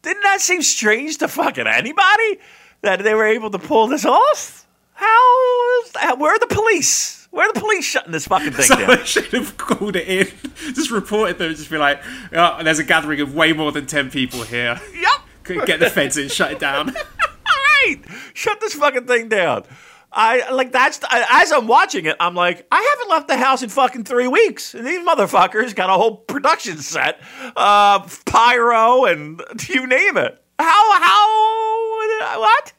didn't 0.03 0.23
that 0.23 0.41
seem 0.41 0.63
strange 0.63 1.19
to 1.19 1.29
fucking 1.29 1.67
anybody 1.67 2.39
that 2.83 3.03
they 3.05 3.15
were 3.15 3.27
able 3.27 3.51
to 3.51 3.59
pull 3.59 3.87
this 3.87 4.05
off? 4.05 4.67
How? 4.95 5.81
Is 5.85 5.93
that? 5.93 6.19
Where 6.19 6.35
are 6.35 6.39
the 6.39 6.47
police? 6.47 7.24
Where 7.35 7.51
are 7.51 7.53
the 7.53 7.59
police 7.59 7.85
shutting 7.85 8.13
this 8.13 8.29
fucking 8.29 8.53
thing 8.53 8.69
down? 8.69 8.79
Someone 8.79 9.05
should 9.05 9.25
have 9.33 9.57
called 9.57 9.97
it 9.97 10.07
in, 10.07 10.29
just 10.73 10.93
reported 10.93 11.37
them, 11.39 11.53
just 11.53 11.69
be 11.69 11.79
like, 11.79 12.01
oh, 12.33 12.63
"There's 12.63 12.79
a 12.79 12.85
gathering 12.85 13.21
of 13.21 13.35
way 13.35 13.53
more 13.53 13.73
than 13.73 13.87
ten 13.87 14.09
people 14.09 14.45
here. 14.45 14.81
Yep. 14.95 15.67
Get 15.67 15.81
the 15.81 15.91
feds 15.91 16.17
in, 16.17 16.29
shut 16.29 16.53
it 16.53 16.61
down." 16.61 16.91
All 16.97 17.63
right, 17.87 17.97
shut 18.35 18.61
this 18.61 18.75
fucking 18.75 19.09
thing 19.09 19.29
down. 19.29 19.65
I 20.13 20.49
like 20.51 20.71
that's 20.71 21.01
as 21.11 21.51
I'm 21.51 21.67
watching 21.67 22.07
it. 22.07 22.15
I'm 22.21 22.37
like, 22.37 22.69
I 22.71 22.95
haven't 22.97 23.11
left 23.11 23.27
the 23.27 23.37
house 23.37 23.65
in 23.65 23.69
fucking 23.69 24.05
three 24.05 24.29
weeks, 24.29 24.73
and 24.73 24.87
these 24.87 25.05
motherfuckers 25.05 25.75
got 25.75 25.91
a 25.91 25.95
whole 25.95 26.19
production 26.19 26.79
set, 26.79 27.21
uh, 27.57 28.07
pyro, 28.27 29.07
and 29.07 29.43
you 29.69 29.89
name 29.89 30.17
it. 30.19 30.41
How? 30.61 31.01
How? 31.03 32.39
What? 32.39 32.73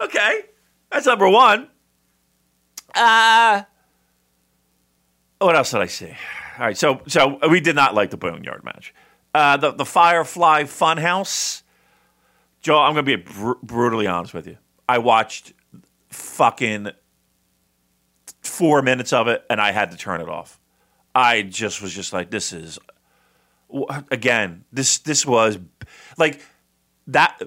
Okay, 0.00 0.40
that's 0.90 1.06
number 1.06 1.28
one. 1.28 1.68
Uh, 2.92 3.62
what 5.44 5.56
else 5.56 5.70
did 5.70 5.80
I 5.80 5.86
see? 5.86 6.14
All 6.58 6.66
right, 6.66 6.76
so 6.76 7.00
so 7.06 7.38
we 7.48 7.60
did 7.60 7.76
not 7.76 7.94
like 7.94 8.10
the 8.10 8.16
Boneyard 8.16 8.64
match. 8.64 8.94
Uh, 9.34 9.56
the 9.56 9.72
the 9.72 9.84
Firefly 9.84 10.64
Funhouse. 10.64 11.62
Joe, 12.60 12.78
I'm 12.78 12.94
going 12.94 13.04
to 13.04 13.16
be 13.18 13.22
br- 13.22 13.58
brutally 13.62 14.06
honest 14.06 14.32
with 14.32 14.46
you. 14.46 14.56
I 14.88 14.98
watched 14.98 15.52
fucking 16.08 16.92
four 18.40 18.80
minutes 18.80 19.12
of 19.12 19.28
it 19.28 19.44
and 19.50 19.60
I 19.60 19.72
had 19.72 19.90
to 19.90 19.98
turn 19.98 20.22
it 20.22 20.28
off. 20.30 20.58
I 21.14 21.42
just 21.42 21.82
was 21.82 21.92
just 21.92 22.12
like, 22.12 22.30
this 22.30 22.52
is 22.52 22.78
again. 24.10 24.64
This 24.72 24.98
this 24.98 25.26
was 25.26 25.58
like 26.16 26.40
that. 27.08 27.40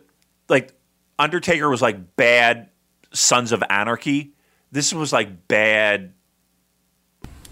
Like 0.50 0.74
Undertaker 1.18 1.70
was 1.70 1.82
like 1.82 2.16
bad 2.16 2.70
Sons 3.12 3.52
of 3.52 3.64
Anarchy. 3.70 4.34
This 4.72 4.94
was 4.94 5.12
like 5.12 5.48
bad 5.48 6.14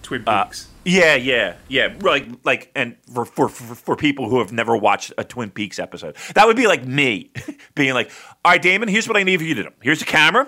Twin 0.05 0.23
Uh, 0.27 0.45
Peaks. 0.45 0.67
yeah, 0.85 1.15
yeah, 1.15 1.55
yeah. 1.67 1.93
Like, 1.99 2.27
like, 2.43 2.71
and 2.75 2.95
for, 3.13 3.25
for 3.25 3.49
for 3.49 3.95
people 3.95 4.29
who 4.29 4.39
have 4.39 4.51
never 4.53 4.77
watched 4.77 5.11
a 5.17 5.23
Twin 5.23 5.49
Peaks 5.51 5.79
episode, 5.79 6.15
that 6.35 6.45
would 6.47 6.55
be 6.55 6.67
like 6.67 6.85
me 6.85 7.31
being 7.75 7.93
like, 7.93 8.11
"All 8.45 8.51
right, 8.53 8.61
Damon, 8.61 8.87
here's 8.87 9.07
what 9.07 9.17
I 9.17 9.23
need 9.23 9.37
for 9.39 9.43
you 9.45 9.55
to 9.55 9.63
do. 9.63 9.69
Here's 9.81 9.99
the 9.99 10.05
camera, 10.05 10.47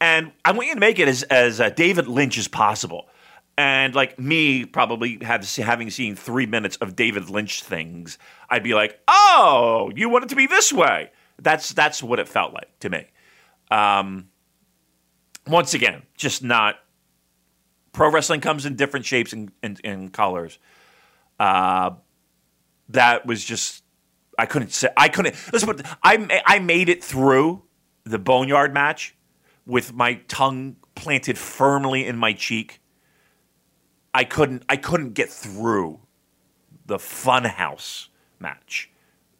and 0.00 0.32
I 0.44 0.52
want 0.52 0.68
you 0.68 0.74
to 0.74 0.80
make 0.80 0.98
it 0.98 1.06
as 1.06 1.22
as 1.24 1.60
uh, 1.60 1.70
David 1.70 2.08
Lynch 2.08 2.38
as 2.38 2.48
possible." 2.48 3.08
And 3.56 3.94
like 3.94 4.18
me, 4.18 4.64
probably 4.64 5.18
have, 5.22 5.48
having 5.56 5.88
seen 5.90 6.16
three 6.16 6.46
minutes 6.46 6.74
of 6.78 6.96
David 6.96 7.30
Lynch 7.30 7.62
things, 7.62 8.18
I'd 8.50 8.64
be 8.64 8.74
like, 8.74 8.98
"Oh, 9.06 9.92
you 9.94 10.08
want 10.08 10.24
it 10.24 10.28
to 10.30 10.36
be 10.36 10.46
this 10.48 10.72
way." 10.72 11.10
That's 11.40 11.72
that's 11.72 12.02
what 12.02 12.18
it 12.18 12.26
felt 12.28 12.52
like 12.54 12.78
to 12.80 12.88
me. 12.90 13.06
Um, 13.70 14.28
once 15.46 15.74
again, 15.74 16.02
just 16.16 16.42
not 16.42 16.76
pro 17.94 18.10
wrestling 18.10 18.42
comes 18.42 18.66
in 18.66 18.76
different 18.76 19.06
shapes 19.06 19.32
and, 19.32 19.50
and, 19.62 19.80
and 19.82 20.12
colors. 20.12 20.58
Uh, 21.40 21.92
that 22.90 23.24
was 23.24 23.42
just 23.42 23.82
I 24.38 24.46
couldn't 24.46 24.72
say 24.72 24.88
I 24.96 25.08
couldn't 25.08 25.34
listen. 25.52 25.66
But 25.66 25.86
I 26.02 26.42
I 26.44 26.58
made 26.58 26.90
it 26.90 27.02
through 27.02 27.62
the 28.04 28.18
boneyard 28.18 28.74
match 28.74 29.16
with 29.66 29.94
my 29.94 30.14
tongue 30.28 30.76
planted 30.94 31.38
firmly 31.38 32.06
in 32.06 32.18
my 32.18 32.32
cheek. 32.32 32.80
I 34.12 34.24
couldn't 34.24 34.64
I 34.68 34.76
couldn't 34.76 35.14
get 35.14 35.30
through 35.30 36.00
the 36.86 36.98
funhouse 36.98 38.08
match. 38.38 38.90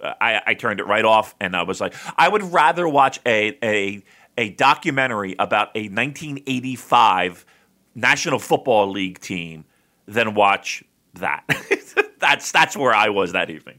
Uh, 0.01 0.15
I, 0.21 0.41
I 0.47 0.55
turned 0.55 0.81
it 0.81 0.85
right 0.85 1.05
off, 1.05 1.35
and 1.41 1.55
I 1.55 1.63
was 1.63 1.81
like, 1.81 1.95
I 2.17 2.29
would 2.29 2.43
rather 2.43 2.89
watch 2.89 3.21
a 3.27 3.59
a 3.63 4.05
a 4.37 4.51
documentary 4.51 5.35
about 5.39 5.69
a 5.75 5.89
1985 5.89 7.47
National 7.95 8.39
Football 8.39 8.91
League 8.91 9.21
team 9.21 9.65
than 10.07 10.35
watch 10.35 10.85
that. 11.15 11.45
that's 12.19 12.53
that's 12.53 12.77
where 12.77 12.95
I 12.95 13.09
was 13.09 13.33
that 13.33 13.51
evening. 13.51 13.79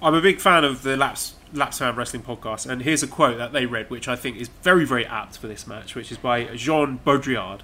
I'm 0.00 0.14
a 0.14 0.20
big 0.20 0.40
fan 0.40 0.64
of 0.64 0.82
the 0.82 0.96
Laps 0.96 1.34
Laps 1.52 1.78
Fan 1.78 1.94
Wrestling 1.94 2.22
podcast, 2.22 2.68
and 2.68 2.82
here's 2.82 3.02
a 3.02 3.06
quote 3.06 3.38
that 3.38 3.52
they 3.52 3.66
read, 3.66 3.90
which 3.90 4.08
I 4.08 4.16
think 4.16 4.36
is 4.36 4.48
very, 4.62 4.84
very 4.84 5.06
apt 5.06 5.38
for 5.38 5.46
this 5.46 5.66
match, 5.66 5.94
which 5.94 6.10
is 6.10 6.18
by 6.18 6.44
Jean 6.56 6.98
Baudrillard. 7.04 7.60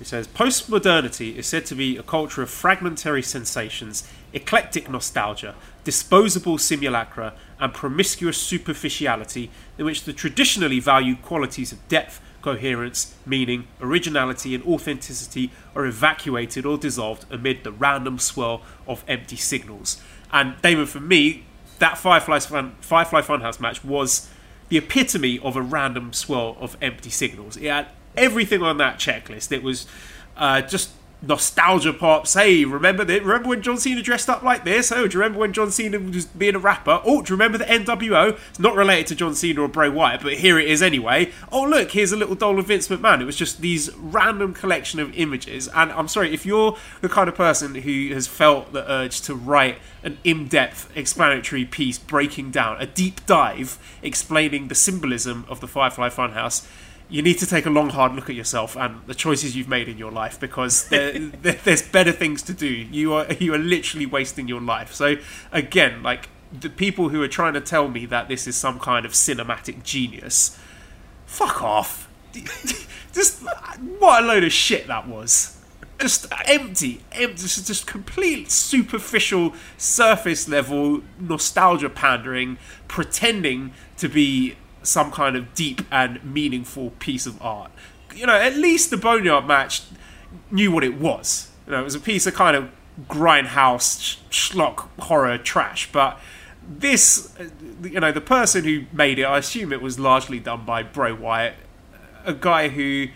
It 0.00 0.06
says, 0.06 0.26
Postmodernity 0.26 1.36
is 1.36 1.46
said 1.46 1.66
to 1.66 1.74
be 1.74 1.96
a 1.96 2.02
culture 2.02 2.42
of 2.42 2.50
fragmentary 2.50 3.22
sensations, 3.22 4.08
eclectic 4.32 4.88
nostalgia, 4.88 5.54
disposable 5.84 6.58
simulacra, 6.58 7.34
and 7.60 7.74
promiscuous 7.74 8.38
superficiality, 8.38 9.50
in 9.78 9.84
which 9.84 10.04
the 10.04 10.12
traditionally 10.12 10.80
valued 10.80 11.22
qualities 11.22 11.72
of 11.72 11.86
depth, 11.88 12.20
coherence, 12.42 13.14
meaning, 13.24 13.66
originality, 13.80 14.54
and 14.54 14.64
authenticity 14.64 15.50
are 15.74 15.86
evacuated 15.86 16.66
or 16.66 16.76
dissolved 16.76 17.24
amid 17.30 17.64
the 17.64 17.72
random 17.72 18.18
swirl 18.18 18.62
of 18.86 19.04
empty 19.08 19.36
signals. 19.36 20.00
And 20.32 20.60
Damon, 20.60 20.86
for 20.86 21.00
me, 21.00 21.44
that 21.78 21.98
Firefly 21.98 22.40
Fun, 22.40 22.76
Firefly 22.80 23.22
Funhouse 23.22 23.60
match 23.60 23.84
was 23.84 24.28
the 24.68 24.78
epitome 24.78 25.38
of 25.40 25.56
a 25.56 25.62
random 25.62 26.12
swirl 26.12 26.56
of 26.60 26.76
empty 26.80 27.10
signals. 27.10 27.56
It 27.56 27.68
had 27.68 27.88
everything 28.16 28.62
on 28.62 28.78
that 28.78 28.98
checklist. 28.98 29.52
It 29.52 29.62
was 29.62 29.86
uh, 30.36 30.62
just 30.62 30.90
nostalgia 31.22 31.92
pops. 31.92 32.34
Hey, 32.34 32.64
remember 32.64 33.04
that? 33.04 33.22
Remember 33.22 33.48
when 33.48 33.62
John 33.62 33.78
Cena 33.78 34.02
dressed 34.02 34.28
up 34.28 34.42
like 34.42 34.64
this? 34.64 34.90
Oh, 34.90 35.06
do 35.06 35.14
you 35.14 35.20
remember 35.20 35.38
when 35.38 35.52
John 35.52 35.70
Cena 35.70 35.98
was 35.98 36.26
being 36.26 36.56
a 36.56 36.58
rapper? 36.58 37.00
Oh, 37.04 37.22
do 37.22 37.32
you 37.32 37.36
remember 37.36 37.58
the 37.58 37.64
NWO? 37.64 38.38
It's 38.50 38.58
not 38.58 38.74
related 38.74 39.06
to 39.08 39.14
John 39.14 39.34
Cena 39.34 39.62
or 39.62 39.68
Bray 39.68 39.88
Wyatt, 39.88 40.22
but 40.22 40.34
here 40.34 40.58
it 40.58 40.68
is 40.68 40.82
anyway. 40.82 41.30
Oh, 41.50 41.62
look, 41.62 41.92
here's 41.92 42.12
a 42.12 42.16
little 42.16 42.34
doll 42.34 42.58
of 42.58 42.66
Vince 42.66 42.88
McMahon. 42.88 43.20
It 43.20 43.24
was 43.24 43.36
just 43.36 43.60
these 43.60 43.94
random 43.96 44.52
collection 44.52 44.98
of 44.98 45.16
images. 45.16 45.68
And 45.68 45.92
I'm 45.92 46.08
sorry, 46.08 46.34
if 46.34 46.44
you're 46.44 46.76
the 47.00 47.08
kind 47.08 47.28
of 47.28 47.36
person 47.36 47.76
who 47.76 48.12
has 48.12 48.26
felt 48.26 48.72
the 48.72 48.90
urge 48.90 49.20
to 49.22 49.34
write 49.34 49.78
an 50.02 50.18
in-depth 50.24 50.90
explanatory 50.96 51.64
piece 51.64 51.98
breaking 51.98 52.50
down 52.50 52.76
a 52.80 52.86
deep 52.86 53.24
dive 53.26 53.78
explaining 54.02 54.66
the 54.66 54.74
symbolism 54.74 55.44
of 55.48 55.60
the 55.60 55.68
Firefly 55.68 56.08
Funhouse 56.08 56.66
you 57.12 57.20
need 57.20 57.38
to 57.38 57.46
take 57.46 57.66
a 57.66 57.70
long, 57.70 57.90
hard 57.90 58.14
look 58.14 58.30
at 58.30 58.34
yourself 58.34 58.74
and 58.74 59.02
the 59.06 59.14
choices 59.14 59.54
you've 59.54 59.68
made 59.68 59.86
in 59.86 59.98
your 59.98 60.10
life 60.10 60.40
because 60.40 60.88
there, 60.88 61.12
there, 61.42 61.58
there's 61.62 61.82
better 61.82 62.10
things 62.10 62.40
to 62.42 62.54
do. 62.54 62.66
You 62.66 63.12
are 63.12 63.30
you 63.34 63.52
are 63.54 63.58
literally 63.58 64.06
wasting 64.06 64.48
your 64.48 64.62
life. 64.62 64.94
So 64.94 65.16
again, 65.52 66.02
like 66.02 66.30
the 66.58 66.70
people 66.70 67.10
who 67.10 67.22
are 67.22 67.28
trying 67.28 67.52
to 67.52 67.60
tell 67.60 67.88
me 67.88 68.06
that 68.06 68.28
this 68.28 68.46
is 68.46 68.56
some 68.56 68.80
kind 68.80 69.04
of 69.04 69.12
cinematic 69.12 69.82
genius, 69.82 70.58
fuck 71.26 71.62
off. 71.62 72.08
Just 73.12 73.42
what 73.98 74.24
a 74.24 74.26
load 74.26 74.42
of 74.42 74.52
shit 74.52 74.86
that 74.86 75.06
was. 75.06 75.58
Just 75.98 76.26
empty, 76.46 77.02
empty, 77.12 77.42
just, 77.42 77.66
just 77.66 77.86
complete 77.86 78.50
superficial, 78.50 79.52
surface 79.76 80.48
level 80.48 81.02
nostalgia 81.20 81.90
pandering, 81.90 82.58
pretending 82.88 83.72
to 83.98 84.08
be 84.08 84.56
some 84.82 85.10
kind 85.10 85.36
of 85.36 85.54
deep 85.54 85.82
and 85.90 86.22
meaningful 86.24 86.90
piece 86.98 87.26
of 87.26 87.40
art. 87.42 87.70
You 88.14 88.26
know, 88.26 88.34
at 88.34 88.56
least 88.56 88.90
the 88.90 88.96
Boneyard 88.96 89.46
match 89.46 89.82
knew 90.50 90.70
what 90.70 90.84
it 90.84 90.98
was. 90.98 91.50
You 91.66 91.72
know, 91.72 91.80
it 91.80 91.84
was 91.84 91.94
a 91.94 92.00
piece 92.00 92.26
of 92.26 92.34
kind 92.34 92.56
of 92.56 92.70
grindhouse 93.08 94.18
schlock 94.30 94.88
horror 95.00 95.38
trash, 95.38 95.90
but 95.92 96.18
this, 96.68 97.32
you 97.82 98.00
know, 98.00 98.12
the 98.12 98.20
person 98.20 98.64
who 98.64 98.84
made 98.92 99.18
it, 99.18 99.24
I 99.24 99.38
assume 99.38 99.72
it 99.72 99.82
was 99.82 99.98
largely 99.98 100.38
done 100.38 100.64
by 100.64 100.82
Bray 100.82 101.12
Wyatt, 101.12 101.54
a 102.24 102.34
guy 102.34 102.68
who 102.68 103.08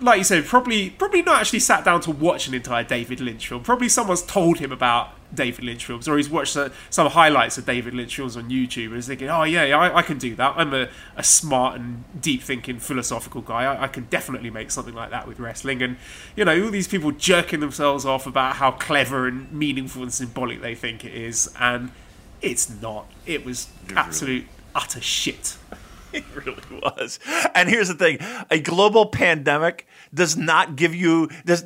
like 0.00 0.18
you 0.18 0.24
said, 0.24 0.44
probably 0.44 0.90
probably 0.90 1.22
not 1.22 1.40
actually 1.40 1.60
sat 1.60 1.84
down 1.84 2.00
to 2.02 2.10
watch 2.10 2.48
an 2.48 2.54
entire 2.54 2.84
David 2.84 3.20
Lynch 3.20 3.48
film. 3.48 3.62
Probably 3.62 3.88
someone's 3.88 4.22
told 4.22 4.58
him 4.58 4.72
about 4.72 5.10
David 5.36 5.64
Lynch 5.64 5.84
films, 5.84 6.08
or 6.08 6.16
he's 6.16 6.28
watched 6.28 6.56
uh, 6.56 6.70
some 6.90 7.08
highlights 7.08 7.58
of 7.58 7.66
David 7.66 7.94
Lynch 7.94 8.16
films 8.16 8.36
on 8.36 8.50
YouTube, 8.50 8.86
and 8.86 8.94
he's 8.96 9.06
thinking, 9.06 9.28
"Oh 9.28 9.44
yeah, 9.44 9.64
yeah 9.64 9.78
I, 9.78 9.98
I, 9.98 10.02
can 10.02 10.18
do 10.18 10.34
that. 10.36 10.54
I'm 10.56 10.74
a, 10.74 10.88
a 11.16 11.22
smart 11.22 11.78
and 11.78 12.04
deep 12.20 12.42
thinking, 12.42 12.78
philosophical 12.78 13.42
guy. 13.42 13.64
I, 13.64 13.84
I, 13.84 13.88
can 13.88 14.04
definitely 14.04 14.50
make 14.50 14.70
something 14.70 14.94
like 14.94 15.10
that 15.10 15.28
with 15.28 15.38
wrestling." 15.38 15.82
And 15.82 15.96
you 16.34 16.44
know, 16.44 16.64
all 16.64 16.70
these 16.70 16.88
people 16.88 17.12
jerking 17.12 17.60
themselves 17.60 18.04
off 18.04 18.26
about 18.26 18.56
how 18.56 18.72
clever 18.72 19.28
and 19.28 19.52
meaningful 19.52 20.02
and 20.02 20.12
symbolic 20.12 20.60
they 20.60 20.74
think 20.74 21.04
it 21.04 21.14
is, 21.14 21.52
and 21.60 21.92
it's 22.42 22.68
not. 22.68 23.06
It 23.26 23.44
was 23.44 23.68
absolute 23.94 24.46
utter 24.74 25.00
shit. 25.00 25.56
It 26.12 26.24
really 26.34 26.62
was. 26.70 27.18
And 27.54 27.68
here's 27.68 27.88
the 27.88 27.94
thing: 27.94 28.18
a 28.50 28.58
global 28.58 29.06
pandemic 29.06 29.86
does 30.14 30.34
not 30.34 30.76
give 30.76 30.94
you 30.94 31.28
does 31.44 31.64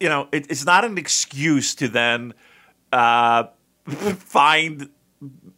you 0.00 0.08
know 0.08 0.28
it, 0.32 0.50
it's 0.50 0.64
not 0.64 0.84
an 0.84 0.96
excuse 0.96 1.74
to 1.76 1.88
then 1.88 2.34
uh, 2.94 3.48
find 3.86 4.88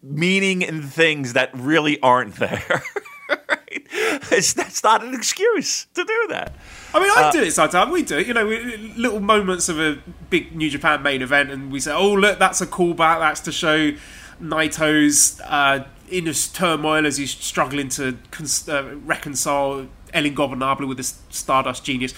meaning 0.02 0.62
in 0.62 0.82
things 0.82 1.34
that 1.34 1.50
really 1.54 2.00
aren't 2.00 2.36
there. 2.36 2.64
right? 3.28 3.86
It's, 4.30 4.54
that's 4.54 4.82
not 4.82 5.04
an 5.04 5.14
excuse 5.14 5.86
to 5.94 6.04
do 6.04 6.26
that. 6.30 6.54
I 6.94 7.00
mean, 7.00 7.10
I 7.10 7.28
uh, 7.28 7.32
do 7.32 7.42
it 7.42 7.52
sometimes. 7.52 7.92
We 7.92 8.02
do 8.02 8.18
it. 8.18 8.26
You 8.26 8.34
know, 8.34 8.46
we, 8.46 8.76
little 8.96 9.20
moments 9.20 9.68
of 9.68 9.78
a 9.78 9.98
big 10.30 10.54
New 10.54 10.70
Japan 10.70 11.02
main 11.02 11.22
event, 11.22 11.50
and 11.50 11.70
we 11.70 11.80
say, 11.80 11.92
"Oh, 11.92 12.12
look, 12.12 12.38
that's 12.38 12.60
a 12.60 12.66
callback. 12.66 13.20
That's 13.20 13.40
to 13.40 13.52
show 13.52 13.92
Naito's 14.40 15.40
uh, 15.44 15.86
inner 16.10 16.32
turmoil 16.32 17.06
as 17.06 17.16
he's 17.16 17.30
struggling 17.30 17.88
to 17.90 18.16
cons- 18.30 18.68
uh, 18.68 18.96
reconcile 19.04 19.88
El 20.12 20.24
Ingobernable 20.24 20.86
with 20.86 20.96
this 20.96 21.20
Stardust 21.30 21.84
Genius. 21.84 22.14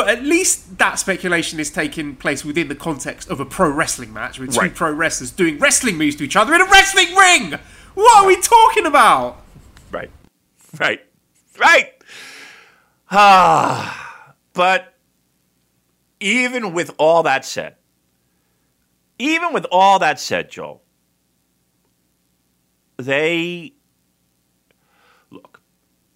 But 0.00 0.08
at 0.08 0.22
least 0.22 0.78
that 0.78 0.98
speculation 0.98 1.60
is 1.60 1.68
taking 1.68 2.16
place 2.16 2.42
within 2.42 2.68
the 2.68 2.74
context 2.74 3.28
of 3.28 3.38
a 3.38 3.44
pro 3.44 3.68
wrestling 3.68 4.14
match 4.14 4.38
with 4.38 4.54
two 4.54 4.60
right. 4.60 4.74
pro 4.74 4.90
wrestlers 4.90 5.30
doing 5.30 5.58
wrestling 5.58 5.98
moves 5.98 6.16
to 6.16 6.24
each 6.24 6.36
other 6.36 6.54
in 6.54 6.62
a 6.62 6.64
wrestling 6.64 7.14
ring. 7.14 7.58
What 7.92 8.16
are 8.16 8.26
we 8.26 8.40
talking 8.40 8.86
about? 8.86 9.44
Right, 9.92 10.10
right, 10.78 11.02
right. 11.58 11.92
Ah, 13.10 14.34
but 14.54 14.94
even 16.18 16.72
with 16.72 16.92
all 16.96 17.22
that 17.24 17.44
said, 17.44 17.76
even 19.18 19.52
with 19.52 19.66
all 19.70 19.98
that 19.98 20.18
said, 20.18 20.50
Joel, 20.50 20.82
they 22.96 23.74
look. 25.30 25.60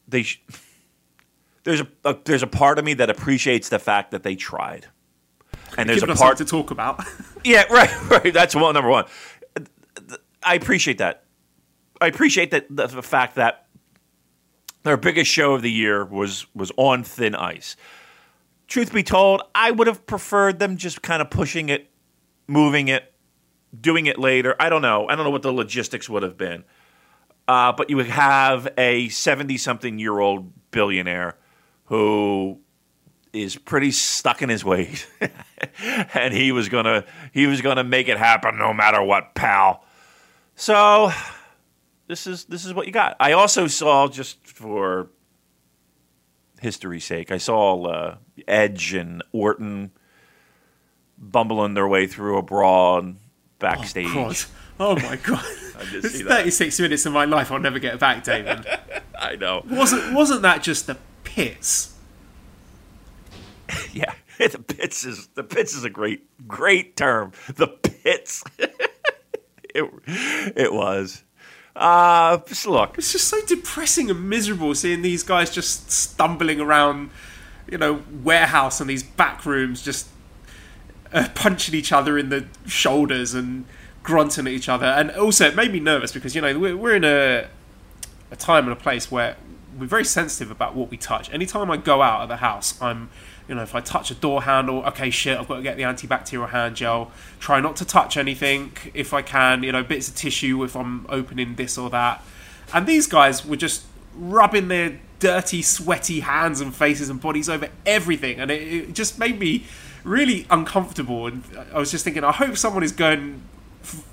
They. 0.08 0.22
Sh- 0.22 0.40
there's 1.64 1.80
a, 1.80 1.88
a, 2.04 2.16
there's 2.24 2.42
a 2.42 2.46
part 2.46 2.78
of 2.78 2.84
me 2.84 2.94
that 2.94 3.10
appreciates 3.10 3.70
the 3.70 3.78
fact 3.78 4.12
that 4.12 4.22
they 4.22 4.36
tried, 4.36 4.86
and 5.76 5.88
there's 5.88 6.02
a 6.02 6.14
part 6.14 6.38
to 6.38 6.44
talk 6.44 6.70
about. 6.70 7.04
yeah, 7.44 7.64
right, 7.64 7.90
right. 8.10 8.32
That's 8.32 8.54
one 8.54 8.74
number 8.74 8.90
one. 8.90 9.06
I 10.42 10.54
appreciate 10.54 10.98
that. 10.98 11.24
I 12.00 12.06
appreciate 12.06 12.50
that 12.50 12.66
the, 12.68 12.86
the 12.86 13.02
fact 13.02 13.36
that 13.36 13.66
their 14.82 14.98
biggest 14.98 15.30
show 15.30 15.54
of 15.54 15.62
the 15.62 15.70
year 15.70 16.04
was 16.04 16.46
was 16.54 16.70
on 16.76 17.02
thin 17.02 17.34
ice. 17.34 17.76
Truth 18.66 18.92
be 18.92 19.02
told, 19.02 19.42
I 19.54 19.70
would 19.70 19.86
have 19.86 20.06
preferred 20.06 20.58
them 20.58 20.76
just 20.76 21.02
kind 21.02 21.20
of 21.20 21.30
pushing 21.30 21.68
it, 21.68 21.90
moving 22.46 22.88
it, 22.88 23.12
doing 23.78 24.06
it 24.06 24.18
later. 24.18 24.56
I 24.58 24.68
don't 24.68 24.82
know. 24.82 25.06
I 25.06 25.16
don't 25.16 25.24
know 25.24 25.30
what 25.30 25.42
the 25.42 25.52
logistics 25.52 26.08
would 26.08 26.22
have 26.22 26.38
been. 26.38 26.64
Uh, 27.46 27.72
but 27.72 27.90
you 27.90 27.96
would 27.96 28.08
have 28.08 28.68
a 28.78 29.10
70 29.10 29.58
something 29.58 29.98
year 29.98 30.18
old 30.18 30.50
billionaire 30.70 31.36
who 31.86 32.60
is 33.32 33.56
pretty 33.56 33.90
stuck 33.90 34.42
in 34.42 34.48
his 34.48 34.64
ways, 34.64 35.06
and 36.14 36.32
he 36.32 36.52
was 36.52 36.68
gonna 36.68 37.04
he 37.32 37.46
was 37.46 37.60
gonna 37.60 37.84
make 37.84 38.08
it 38.08 38.18
happen 38.18 38.56
no 38.58 38.72
matter 38.72 39.02
what, 39.02 39.34
pal. 39.34 39.84
So 40.54 41.10
this 42.06 42.26
is 42.26 42.44
this 42.44 42.64
is 42.64 42.74
what 42.74 42.86
you 42.86 42.92
got. 42.92 43.16
I 43.18 43.32
also 43.32 43.66
saw 43.66 44.08
just 44.08 44.46
for 44.46 45.08
history's 46.60 47.04
sake, 47.04 47.30
I 47.30 47.38
saw 47.38 47.82
uh, 47.84 48.16
Edge 48.48 48.94
and 48.94 49.22
Orton 49.32 49.92
bumbling 51.18 51.74
their 51.74 51.86
way 51.86 52.06
through 52.06 52.38
a 52.38 52.42
brawl 52.42 53.14
backstage. 53.58 54.06
Oh, 54.08 54.24
God. 54.24 54.36
Oh 54.80 54.96
my 54.96 55.16
god! 55.22 55.44
it's 55.92 56.20
36 56.20 56.80
minutes 56.80 57.06
of 57.06 57.12
my 57.12 57.24
life 57.24 57.52
I'll 57.52 57.60
never 57.60 57.78
get 57.78 58.00
back, 58.00 58.24
David. 58.24 58.66
I 59.18 59.36
know. 59.36 59.64
Wasn't 59.70 60.14
wasn't 60.14 60.42
that 60.42 60.62
just 60.62 60.86
the 60.88 60.96
pits? 61.34 61.94
yeah, 63.92 64.14
the 64.38 64.58
pits 64.58 65.04
is 65.04 65.26
the 65.28 65.42
pits 65.42 65.74
is 65.74 65.84
a 65.84 65.90
great 65.90 66.22
great 66.46 66.96
term. 66.96 67.32
The 67.54 67.66
pits. 67.66 68.44
it 68.58 69.84
it 70.06 70.72
was. 70.72 71.22
Uh, 71.74 72.38
just 72.46 72.66
look. 72.66 72.98
It's 72.98 73.10
just 73.10 73.26
so 73.26 73.44
depressing 73.46 74.08
and 74.08 74.28
miserable 74.28 74.74
seeing 74.76 75.02
these 75.02 75.24
guys 75.24 75.50
just 75.50 75.90
stumbling 75.90 76.60
around, 76.60 77.10
you 77.68 77.78
know, 77.78 78.04
warehouse 78.22 78.80
and 78.80 78.88
these 78.88 79.02
back 79.02 79.44
rooms, 79.44 79.82
just 79.82 80.06
uh, 81.12 81.28
punching 81.34 81.74
each 81.74 81.90
other 81.90 82.16
in 82.16 82.28
the 82.28 82.46
shoulders 82.64 83.34
and 83.34 83.64
grunting 84.04 84.46
at 84.46 84.52
each 84.52 84.68
other. 84.68 84.86
And 84.86 85.10
also, 85.10 85.48
it 85.48 85.56
made 85.56 85.72
me 85.72 85.80
nervous 85.80 86.12
because 86.12 86.36
you 86.36 86.40
know 86.40 86.56
we're, 86.56 86.76
we're 86.76 86.94
in 86.94 87.04
a 87.04 87.48
a 88.30 88.36
time 88.36 88.64
and 88.64 88.72
a 88.72 88.80
place 88.80 89.10
where 89.10 89.36
we're 89.78 89.86
very 89.86 90.04
sensitive 90.04 90.50
about 90.50 90.74
what 90.74 90.90
we 90.90 90.96
touch. 90.96 91.32
Anytime 91.32 91.70
I 91.70 91.76
go 91.76 92.02
out 92.02 92.22
of 92.22 92.28
the 92.28 92.36
house, 92.36 92.80
I'm 92.80 93.10
you 93.48 93.54
know, 93.54 93.62
if 93.62 93.74
I 93.74 93.80
touch 93.80 94.10
a 94.10 94.14
door 94.14 94.42
handle, 94.42 94.82
okay, 94.86 95.10
shit, 95.10 95.38
I've 95.38 95.46
got 95.46 95.56
to 95.56 95.62
get 95.62 95.76
the 95.76 95.82
antibacterial 95.82 96.48
hand 96.48 96.76
gel. 96.76 97.12
Try 97.40 97.60
not 97.60 97.76
to 97.76 97.84
touch 97.84 98.16
anything 98.16 98.72
if 98.94 99.12
I 99.12 99.20
can, 99.20 99.62
you 99.62 99.72
know, 99.72 99.82
bits 99.82 100.08
of 100.08 100.14
tissue 100.14 100.64
if 100.64 100.74
I'm 100.74 101.06
opening 101.08 101.56
this 101.56 101.76
or 101.76 101.90
that. 101.90 102.24
And 102.72 102.86
these 102.86 103.06
guys 103.06 103.44
were 103.44 103.56
just 103.56 103.84
rubbing 104.16 104.68
their 104.68 104.98
dirty, 105.18 105.60
sweaty 105.60 106.20
hands 106.20 106.60
and 106.60 106.74
faces 106.74 107.10
and 107.10 107.20
bodies 107.20 107.48
over 107.48 107.68
everything. 107.84 108.40
And 108.40 108.50
it, 108.50 108.62
it 108.62 108.92
just 108.94 109.18
made 109.18 109.38
me 109.38 109.66
really 110.04 110.46
uncomfortable. 110.50 111.26
And 111.26 111.44
I 111.72 111.78
was 111.78 111.90
just 111.90 112.04
thinking, 112.04 112.24
I 112.24 112.32
hope 112.32 112.56
someone 112.56 112.82
is 112.82 112.92
going 112.92 113.42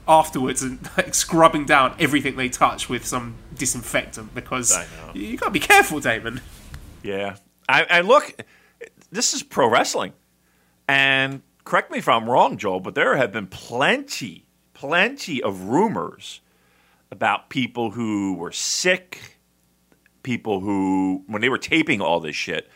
afterwards 0.08 0.62
and 0.62 0.80
like, 0.98 1.14
scrubbing 1.14 1.66
down 1.66 1.96
everything 2.00 2.36
they 2.36 2.50
touch 2.50 2.90
with 2.90 3.06
some 3.06 3.36
disinfectant 3.56 4.34
because 4.34 4.78
you 5.14 5.38
got 5.38 5.48
to 5.48 5.52
be 5.52 5.60
careful, 5.60 6.00
Damon. 6.00 6.42
Yeah, 7.04 7.38
I, 7.68 7.86
I 7.90 8.02
look. 8.02 8.36
This 9.12 9.34
is 9.34 9.44
pro 9.44 9.70
wrestling, 9.70 10.14
and 10.88 11.42
correct 11.64 11.92
me 11.92 11.98
if 11.98 12.08
I'm 12.08 12.30
wrong, 12.30 12.58
Joel, 12.58 12.80
but 12.80 12.96
there 12.96 13.18
have 13.18 13.32
been 13.32 13.48
plenty, 13.48 14.46
plenty 14.74 15.44
of 15.44 15.64
rumors 15.64 16.42
about 17.12 17.50
people 17.50 17.92
who 17.92 18.36
were 18.36 18.52
sick 18.52 19.32
people 20.24 20.60
who, 20.60 21.24
when 21.28 21.42
they 21.42 21.50
were 21.50 21.58
taping 21.58 22.02
all 22.02 22.20
this 22.20 22.36
shit, 22.36 22.70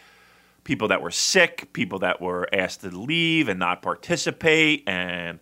people 0.63 0.87
that 0.87 1.01
were 1.01 1.11
sick, 1.11 1.71
people 1.73 1.99
that 1.99 2.21
were 2.21 2.47
asked 2.53 2.81
to 2.81 2.89
leave 2.89 3.47
and 3.47 3.59
not 3.59 3.81
participate, 3.81 4.83
and 4.87 5.39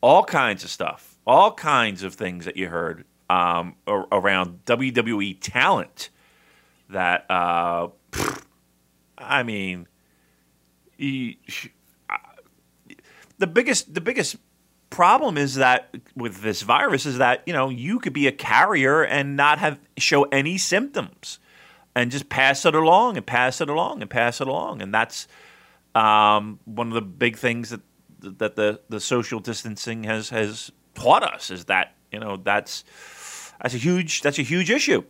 all 0.00 0.24
kinds 0.24 0.64
of 0.64 0.70
stuff, 0.70 1.18
all 1.26 1.52
kinds 1.52 2.02
of 2.02 2.14
things 2.14 2.44
that 2.44 2.56
you 2.56 2.68
heard 2.68 3.04
um, 3.30 3.76
around 3.86 4.64
WWE 4.64 5.38
talent. 5.40 6.10
That 6.90 7.30
uh, 7.30 7.88
I 9.18 9.42
mean, 9.42 9.86
he, 10.96 11.38
the 13.38 13.46
biggest 13.46 13.92
the 13.92 14.00
biggest 14.00 14.36
problem 14.90 15.36
is 15.36 15.56
that 15.56 15.94
with 16.16 16.40
this 16.42 16.62
virus 16.62 17.04
is 17.04 17.18
that 17.18 17.42
you 17.46 17.52
know 17.52 17.68
you 17.68 17.98
could 17.98 18.12
be 18.12 18.26
a 18.26 18.32
carrier 18.32 19.02
and 19.02 19.36
not 19.36 19.58
have 19.58 19.78
show 19.98 20.24
any 20.24 20.56
symptoms 20.56 21.38
and 21.94 22.10
just 22.10 22.28
pass 22.28 22.64
it 22.64 22.74
along 22.74 23.16
and 23.16 23.26
pass 23.26 23.60
it 23.60 23.68
along 23.68 24.00
and 24.00 24.10
pass 24.10 24.40
it 24.40 24.48
along 24.48 24.80
and 24.80 24.94
that's 24.94 25.28
um, 25.94 26.58
one 26.64 26.88
of 26.88 26.94
the 26.94 27.02
big 27.02 27.36
things 27.36 27.70
that 27.70 27.80
that 28.20 28.56
the, 28.56 28.80
the 28.88 29.00
social 29.00 29.40
distancing 29.40 30.04
has 30.04 30.30
has 30.30 30.70
taught 30.94 31.22
us 31.22 31.50
is 31.50 31.66
that 31.66 31.94
you 32.12 32.18
know 32.18 32.36
that's 32.36 32.84
that's 33.62 33.74
a 33.74 33.78
huge 33.78 34.22
that's 34.22 34.38
a 34.38 34.42
huge 34.42 34.70
issue 34.70 35.02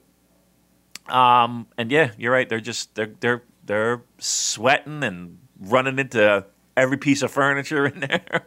um, 1.08 1.66
and 1.76 1.90
yeah 1.90 2.10
you're 2.18 2.32
right 2.32 2.48
they're 2.48 2.60
just 2.60 2.94
they're 2.94 3.12
they're 3.20 3.42
they're 3.64 4.02
sweating 4.18 5.02
and 5.04 5.38
running 5.60 5.98
into 5.98 6.44
every 6.78 6.96
piece 6.96 7.22
of 7.22 7.30
furniture 7.30 7.86
in 7.86 8.00
there. 8.00 8.46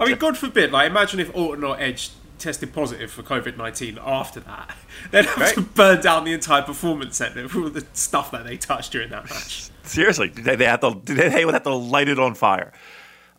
I 0.00 0.06
mean, 0.06 0.16
God 0.16 0.36
forbid, 0.36 0.72
like 0.72 0.90
imagine 0.90 1.20
if 1.20 1.34
Orton 1.34 1.64
or 1.64 1.78
Edge 1.80 2.10
tested 2.38 2.72
positive 2.72 3.10
for 3.10 3.22
COVID 3.22 3.56
nineteen 3.56 3.98
after 4.04 4.40
that. 4.40 4.76
They'd 5.10 5.26
have 5.26 5.36
right. 5.36 5.54
to 5.54 5.60
burn 5.60 6.00
down 6.00 6.24
the 6.24 6.32
entire 6.32 6.62
performance 6.62 7.16
center 7.16 7.48
for 7.48 7.64
all 7.64 7.70
the 7.70 7.86
stuff 7.92 8.30
that 8.30 8.44
they 8.44 8.56
touched 8.56 8.92
during 8.92 9.10
that 9.10 9.24
match. 9.24 9.70
Seriously, 9.82 10.28
they, 10.28 10.56
they 10.56 10.64
have 10.64 10.80
to 10.80 11.00
they 11.04 11.44
would 11.44 11.54
have 11.54 11.64
to 11.64 11.74
light 11.74 12.08
it 12.08 12.18
on 12.18 12.34
fire. 12.34 12.72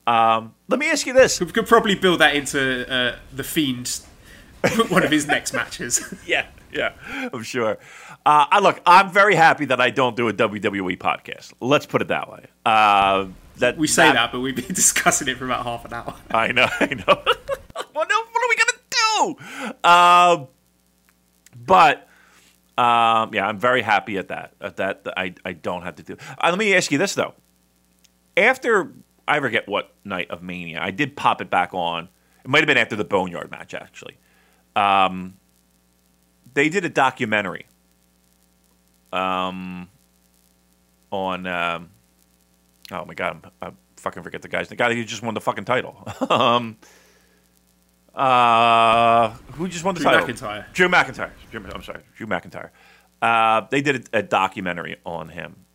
Um, 0.10 0.56
let 0.68 0.80
me 0.80 0.90
ask 0.90 1.06
you 1.06 1.14
this: 1.14 1.40
We 1.40 1.46
could 1.52 1.68
probably 1.68 1.94
build 1.94 2.20
that 2.20 2.36
into 2.36 2.92
uh, 2.92 3.16
the 3.32 3.44
Fiend, 3.44 4.02
one 4.88 5.04
of 5.04 5.12
his 5.12 5.28
next 5.28 5.54
matches. 5.54 6.02
yeah, 6.26 6.48
yeah, 6.74 6.94
I'm 7.32 7.44
sure. 7.44 7.78
Uh, 8.26 8.46
I 8.50 8.60
look, 8.60 8.82
I'm 8.88 9.12
very 9.12 9.36
happy 9.36 9.66
that 9.66 9.80
I 9.80 9.92
don't 9.92 10.16
do 10.16 10.28
a 10.28 10.34
WWE 10.34 10.98
podcast. 10.98 11.54
Let's 11.62 11.86
put 11.86 12.02
it 12.02 12.08
that 12.08 12.28
way. 12.28 12.48
Uh, 12.66 13.28
that 13.58 13.78
we 13.78 13.86
say 13.86 14.08
that, 14.08 14.14
that, 14.14 14.32
but 14.32 14.40
we've 14.40 14.56
been 14.56 14.66
discussing 14.74 15.28
it 15.28 15.38
for 15.38 15.46
about 15.46 15.64
half 15.64 15.86
an 15.86 15.94
hour. 15.94 16.16
I 16.32 16.54
know, 16.54 16.68
I 16.80 16.88
know. 16.88 17.04
what, 17.06 17.94
what, 17.94 18.12
are 18.12 18.50
we 18.50 18.56
gonna 18.56 19.36
do? 19.62 19.76
Uh, 19.84 20.46
but 21.56 22.08
um, 22.80 23.32
yeah, 23.36 23.48
I'm 23.48 23.60
very 23.60 23.84
happy 23.84 24.18
at 24.18 24.30
that. 24.30 24.54
At 24.60 24.78
that, 24.78 25.04
I 25.16 25.36
I 25.46 25.54
don't 25.54 25.84
have 25.84 25.98
to 25.98 26.04
do. 26.04 26.18
Uh, 26.40 26.50
let 26.50 26.58
me 26.58 26.74
ask 26.74 26.92
you 26.92 26.98
this 26.98 27.14
though. 27.14 27.36
After 28.36 28.94
I 29.30 29.40
forget 29.40 29.68
what 29.68 29.94
night 30.04 30.30
of 30.32 30.42
Mania, 30.42 30.80
I 30.82 30.92
did 30.92 31.16
pop 31.16 31.40
it 31.42 31.50
back 31.50 31.74
on. 31.74 32.10
It 32.44 32.50
might 32.50 32.60
have 32.60 32.68
been 32.68 32.78
after 32.78 32.96
the 32.96 33.04
Boneyard 33.04 33.52
match, 33.52 33.74
actually. 33.74 34.18
Um, 34.76 35.36
they 36.54 36.70
did 36.70 36.84
a 36.86 36.90
documentary 36.90 37.66
um, 39.12 39.90
on 41.12 41.48
um, 41.48 41.90
oh 42.92 43.06
my 43.06 43.14
god, 43.14 43.42
I'm, 43.62 43.70
I 43.70 43.74
fucking 43.98 44.24
forget 44.24 44.42
the 44.42 44.48
guy's 44.48 44.68
the 44.68 44.76
guy 44.76 44.94
who 44.94 45.04
just 45.04 45.24
won 45.24 45.34
the 45.34 45.42
fucking 45.42 45.66
title. 45.66 46.08
um, 46.30 46.78
uh, 48.16 49.30
who 49.54 49.68
just 49.68 49.84
won 49.84 49.96
the 49.96 50.02
Drew 50.02 50.12
title? 50.12 50.28
McIntyre. 50.28 50.74
Drew 50.74 50.90
McIntyre. 50.90 51.32
Drew, 51.52 51.66
I'm 51.74 51.84
sorry, 51.84 52.02
Drew 52.16 52.28
McIntyre. 52.28 52.70
Uh, 53.22 53.62
they 53.70 53.82
did 53.82 54.08
a, 54.14 54.20
a, 54.20 54.24
documentary 54.24 54.96
on 55.06 55.28
him 55.28 55.66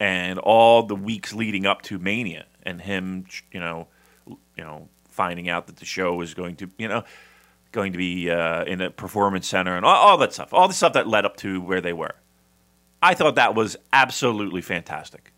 and 0.00 0.38
all 0.38 0.82
the 0.82 0.96
weeks 0.96 1.32
leading 1.32 1.66
up 1.66 1.82
to 1.82 1.98
Mania, 1.98 2.46
and 2.62 2.80
him, 2.80 3.26
you 3.52 3.60
know, 3.60 3.88
you 4.26 4.64
know, 4.64 4.88
finding 5.08 5.48
out 5.48 5.66
that 5.66 5.76
the 5.76 5.84
show 5.84 6.14
was 6.14 6.34
going 6.34 6.56
to, 6.56 6.70
you 6.78 6.88
know, 6.88 7.04
going 7.72 7.92
to 7.92 7.98
be 7.98 8.30
uh, 8.30 8.64
in 8.64 8.80
a 8.80 8.90
performance 8.90 9.48
center 9.48 9.76
and 9.76 9.84
all, 9.84 9.96
all 9.96 10.18
that 10.18 10.32
stuff, 10.32 10.52
all 10.52 10.68
the 10.68 10.74
stuff 10.74 10.92
that 10.94 11.06
led 11.06 11.24
up 11.24 11.36
to 11.36 11.60
where 11.60 11.80
they 11.80 11.92
were. 11.92 12.14
I 13.02 13.14
thought 13.14 13.34
that 13.34 13.54
was 13.54 13.76
absolutely 13.92 14.62
fantastic. 14.62 15.32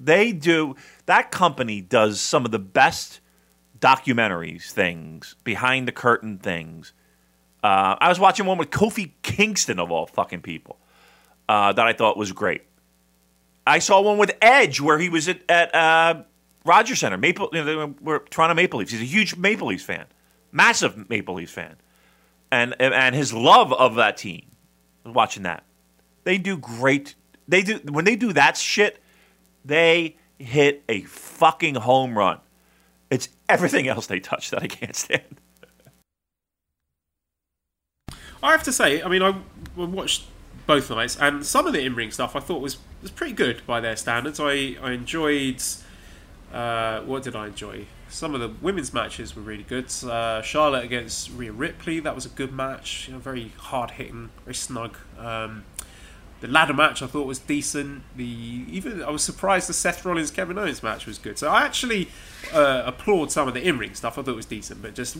They 0.00 0.32
do 0.32 0.74
that 1.06 1.30
company 1.30 1.80
does 1.80 2.20
some 2.20 2.44
of 2.44 2.50
the 2.50 2.58
best 2.58 3.20
documentaries 3.78 4.70
things, 4.70 5.36
behind 5.44 5.86
the 5.86 5.92
curtain 5.92 6.38
things. 6.38 6.92
Uh, 7.62 7.96
I 8.00 8.08
was 8.08 8.18
watching 8.18 8.46
one 8.46 8.58
with 8.58 8.70
Kofi 8.70 9.12
Kingston 9.22 9.78
of 9.78 9.92
all 9.92 10.06
fucking 10.06 10.42
people 10.42 10.78
uh, 11.48 11.72
that 11.72 11.86
I 11.86 11.92
thought 11.92 12.16
was 12.16 12.32
great. 12.32 12.62
I 13.66 13.78
saw 13.78 14.00
one 14.00 14.18
with 14.18 14.36
Edge 14.40 14.80
where 14.80 14.98
he 14.98 15.08
was 15.08 15.28
at, 15.28 15.42
at 15.48 15.74
uh, 15.74 16.22
Rogers 16.64 17.00
Center, 17.00 17.16
Maple, 17.16 17.48
you 17.52 17.64
know, 17.64 17.94
we're 18.00 18.18
Toronto 18.20 18.54
Maple 18.54 18.80
Leafs. 18.80 18.92
He's 18.92 19.00
a 19.00 19.04
huge 19.04 19.36
Maple 19.36 19.68
Leafs 19.68 19.84
fan, 19.84 20.06
massive 20.50 21.08
Maple 21.08 21.34
Leafs 21.34 21.52
fan, 21.52 21.76
and 22.50 22.74
and 22.80 23.14
his 23.14 23.32
love 23.32 23.72
of 23.72 23.94
that 23.96 24.16
team. 24.16 24.46
Watching 25.04 25.42
that, 25.42 25.64
they 26.24 26.38
do 26.38 26.56
great. 26.56 27.16
They 27.48 27.62
do 27.62 27.80
when 27.90 28.04
they 28.04 28.16
do 28.16 28.32
that 28.32 28.56
shit 28.56 29.02
they 29.64 30.16
hit 30.38 30.82
a 30.88 31.02
fucking 31.02 31.76
home 31.76 32.16
run. 32.16 32.38
It's 33.10 33.28
everything 33.48 33.88
else 33.88 34.06
they 34.06 34.20
touch 34.20 34.50
that 34.50 34.62
I 34.62 34.66
can't 34.66 34.96
stand. 34.96 35.40
I 38.42 38.50
have 38.50 38.64
to 38.64 38.72
say, 38.72 39.02
I 39.02 39.08
mean, 39.08 39.22
I 39.22 39.36
watched 39.76 40.24
both 40.72 40.90
nights, 40.90 41.16
and 41.16 41.44
some 41.44 41.66
of 41.66 41.72
the 41.72 41.80
in-ring 41.84 42.10
stuff 42.10 42.34
I 42.34 42.40
thought 42.40 42.62
was 42.62 42.78
was 43.02 43.10
pretty 43.10 43.34
good 43.34 43.66
by 43.66 43.80
their 43.80 43.96
standards. 43.96 44.40
I 44.40 44.76
I 44.82 44.92
enjoyed. 44.92 45.62
Uh, 46.52 47.00
what 47.02 47.22
did 47.22 47.34
I 47.34 47.46
enjoy? 47.46 47.86
Some 48.08 48.34
of 48.34 48.40
the 48.40 48.48
women's 48.60 48.92
matches 48.92 49.34
were 49.34 49.42
really 49.42 49.62
good. 49.62 49.86
Uh, 50.04 50.42
Charlotte 50.42 50.84
against 50.84 51.30
Rhea 51.30 51.50
Ripley, 51.50 51.98
that 52.00 52.14
was 52.14 52.26
a 52.26 52.28
good 52.28 52.52
match. 52.52 53.08
You 53.08 53.14
know, 53.14 53.20
very 53.20 53.52
hard 53.56 53.92
hitting, 53.92 54.28
very 54.44 54.54
snug. 54.54 54.98
Um, 55.18 55.64
the 56.42 56.48
ladder 56.48 56.74
match 56.74 57.02
I 57.02 57.06
thought 57.06 57.26
was 57.26 57.38
decent. 57.38 58.02
The 58.16 58.24
even 58.24 59.02
I 59.02 59.10
was 59.10 59.22
surprised 59.22 59.68
the 59.68 59.74
Seth 59.74 60.04
Rollins 60.04 60.30
Kevin 60.30 60.58
Owens 60.58 60.82
match 60.82 61.06
was 61.06 61.18
good. 61.18 61.38
So 61.38 61.48
I 61.48 61.62
actually 61.62 62.08
uh, 62.52 62.82
applaud 62.84 63.30
some 63.30 63.46
of 63.48 63.54
the 63.54 63.66
in 63.66 63.78
ring 63.78 63.94
stuff. 63.94 64.18
I 64.18 64.22
thought 64.22 64.32
it 64.32 64.36
was 64.36 64.46
decent, 64.46 64.82
but 64.82 64.94
just 64.94 65.16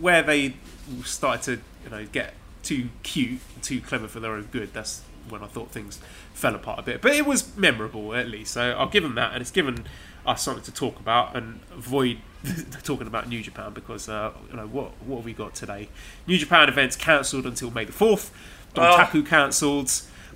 where 0.00 0.22
they 0.22 0.56
started 1.04 1.42
to 1.44 1.52
you 1.84 1.90
know 1.90 2.06
get 2.06 2.34
too 2.66 2.88
cute, 3.02 3.40
too 3.62 3.80
clever 3.80 4.08
for 4.08 4.20
their 4.20 4.32
own 4.32 4.48
good. 4.50 4.72
That's 4.72 5.02
when 5.28 5.42
I 5.42 5.46
thought 5.46 5.70
things 5.70 5.98
fell 6.34 6.54
apart 6.54 6.80
a 6.80 6.82
bit. 6.82 7.00
But 7.00 7.12
it 7.12 7.26
was 7.26 7.56
memorable 7.56 8.14
at 8.14 8.28
least. 8.28 8.52
So 8.52 8.72
I'll 8.72 8.88
give 8.88 9.02
them 9.02 9.14
that, 9.14 9.32
and 9.32 9.40
it's 9.40 9.50
given 9.50 9.86
us 10.26 10.42
something 10.42 10.64
to 10.64 10.72
talk 10.72 10.98
about 10.98 11.36
and 11.36 11.60
avoid 11.72 12.18
talking 12.82 13.06
about 13.06 13.28
New 13.28 13.42
Japan 13.42 13.72
because 13.72 14.08
uh, 14.08 14.32
you 14.50 14.56
know 14.56 14.66
what 14.66 14.90
what 15.04 15.18
have 15.18 15.24
we 15.24 15.32
got 15.32 15.54
today? 15.54 15.88
New 16.26 16.38
Japan 16.38 16.68
events 16.68 16.96
cancelled 16.96 17.46
until 17.46 17.70
May 17.70 17.84
the 17.84 17.92
fourth. 17.92 18.32
Dontaku 18.74 19.20
oh. 19.20 19.22
cancelled. 19.22 19.90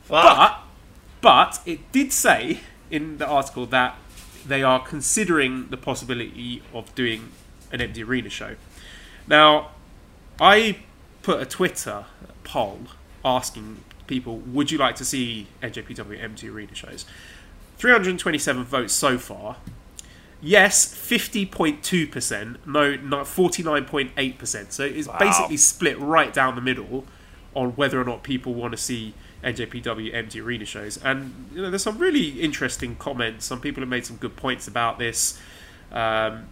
But 0.08 0.60
but 1.20 1.60
it 1.66 1.92
did 1.92 2.12
say 2.12 2.60
in 2.90 3.18
the 3.18 3.26
article 3.26 3.66
that 3.66 3.96
they 4.46 4.62
are 4.62 4.80
considering 4.80 5.68
the 5.68 5.76
possibility 5.76 6.62
of 6.72 6.94
doing 6.94 7.30
an 7.72 7.80
empty 7.80 8.02
arena 8.02 8.30
show. 8.30 8.56
Now, 9.28 9.70
I 10.40 10.78
put 11.22 11.40
a 11.40 11.46
Twitter 11.46 12.04
poll 12.44 12.80
asking 13.24 13.82
people, 14.06 14.38
would 14.38 14.70
you 14.70 14.78
like 14.78 14.96
to 14.96 15.04
see 15.04 15.46
NJPW 15.62 16.22
empty 16.22 16.48
arena 16.48 16.74
shows? 16.74 17.04
327 17.78 18.64
votes 18.64 18.92
so 18.92 19.18
far. 19.18 19.56
Yes, 20.42 20.86
50.2%. 20.94 22.66
No, 22.66 22.96
not 22.96 23.26
49.8%. 23.26 24.72
So 24.72 24.84
it's 24.84 25.08
wow. 25.08 25.18
basically 25.18 25.56
split 25.56 25.98
right 25.98 26.32
down 26.32 26.54
the 26.54 26.60
middle 26.60 27.04
on 27.54 27.70
whether 27.70 28.00
or 28.00 28.04
not 28.04 28.22
people 28.22 28.54
want 28.54 28.72
to 28.72 28.78
see 28.78 29.14
NJPW 29.44 30.14
empty 30.14 30.40
arena 30.40 30.64
shows. 30.64 30.98
And 31.02 31.48
you 31.54 31.62
know, 31.62 31.70
there's 31.70 31.82
some 31.82 31.98
really 31.98 32.40
interesting 32.40 32.96
comments. 32.96 33.44
Some 33.44 33.60
people 33.60 33.80
have 33.82 33.88
made 33.88 34.06
some 34.06 34.16
good 34.16 34.36
points 34.36 34.68
about 34.68 34.98
this. 34.98 35.40
Um, 35.92 36.48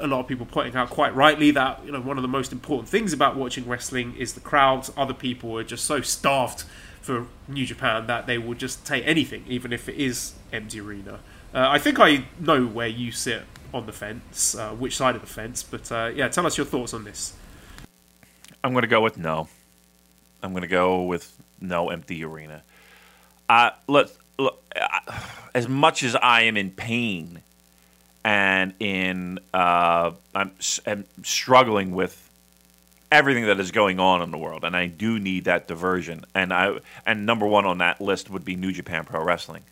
a 0.00 0.06
lot 0.06 0.20
of 0.20 0.26
people 0.26 0.46
pointing 0.46 0.76
out 0.76 0.90
quite 0.90 1.14
rightly 1.14 1.50
that 1.52 1.84
you 1.84 1.92
know 1.92 2.00
one 2.00 2.18
of 2.18 2.22
the 2.22 2.28
most 2.28 2.52
important 2.52 2.88
things 2.88 3.12
about 3.12 3.36
watching 3.36 3.66
wrestling 3.66 4.14
is 4.16 4.34
the 4.34 4.40
crowds. 4.40 4.90
Other 4.96 5.14
people 5.14 5.58
are 5.58 5.64
just 5.64 5.84
so 5.84 6.00
starved 6.00 6.64
for 7.00 7.26
New 7.48 7.66
Japan 7.66 8.06
that 8.06 8.26
they 8.26 8.38
will 8.38 8.54
just 8.54 8.86
take 8.86 9.06
anything, 9.06 9.44
even 9.48 9.72
if 9.72 9.88
it 9.88 9.96
is 9.96 10.34
empty 10.52 10.80
arena. 10.80 11.20
Uh, 11.54 11.68
I 11.68 11.78
think 11.78 11.98
I 11.98 12.24
know 12.38 12.64
where 12.64 12.88
you 12.88 13.12
sit 13.12 13.42
on 13.74 13.86
the 13.86 13.92
fence, 13.92 14.54
uh, 14.54 14.70
which 14.70 14.96
side 14.96 15.14
of 15.14 15.20
the 15.20 15.26
fence. 15.26 15.62
But 15.62 15.90
uh, 15.90 16.12
yeah, 16.14 16.28
tell 16.28 16.46
us 16.46 16.56
your 16.56 16.66
thoughts 16.66 16.94
on 16.94 17.04
this. 17.04 17.34
I'm 18.64 18.72
going 18.72 18.82
to 18.82 18.88
go 18.88 19.00
with 19.00 19.18
no. 19.18 19.48
I'm 20.42 20.52
going 20.52 20.62
to 20.62 20.68
go 20.68 21.02
with 21.02 21.36
no 21.60 21.90
empty 21.90 22.24
arena. 22.24 22.62
Uh, 23.48 23.70
look, 23.86 24.10
look, 24.38 24.62
uh, 24.74 25.18
as 25.54 25.68
much 25.68 26.02
as 26.02 26.16
I 26.16 26.42
am 26.42 26.56
in 26.56 26.70
pain 26.70 27.42
and 28.24 28.74
in 28.78 29.38
uh, 29.52 30.12
I'm, 30.34 30.52
I'm 30.86 31.04
struggling 31.22 31.92
with 31.92 32.28
everything 33.10 33.46
that 33.46 33.60
is 33.60 33.70
going 33.70 34.00
on 34.00 34.22
in 34.22 34.30
the 34.30 34.38
world, 34.38 34.64
and 34.64 34.76
I 34.76 34.86
do 34.86 35.18
need 35.18 35.44
that 35.44 35.68
diversion. 35.68 36.24
And 36.34 36.52
I 36.52 36.78
and 37.04 37.26
number 37.26 37.46
one 37.46 37.64
on 37.64 37.78
that 37.78 38.00
list 38.00 38.30
would 38.30 38.44
be 38.44 38.56
New 38.56 38.72
Japan 38.72 39.04
Pro 39.04 39.22
Wrestling. 39.22 39.62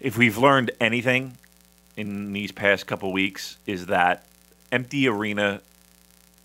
If 0.00 0.18
we've 0.18 0.36
learned 0.36 0.72
anything 0.80 1.38
in 1.96 2.32
these 2.32 2.52
past 2.52 2.86
couple 2.86 3.12
weeks, 3.12 3.56
is 3.66 3.86
that 3.86 4.24
empty 4.70 5.06
arena 5.06 5.60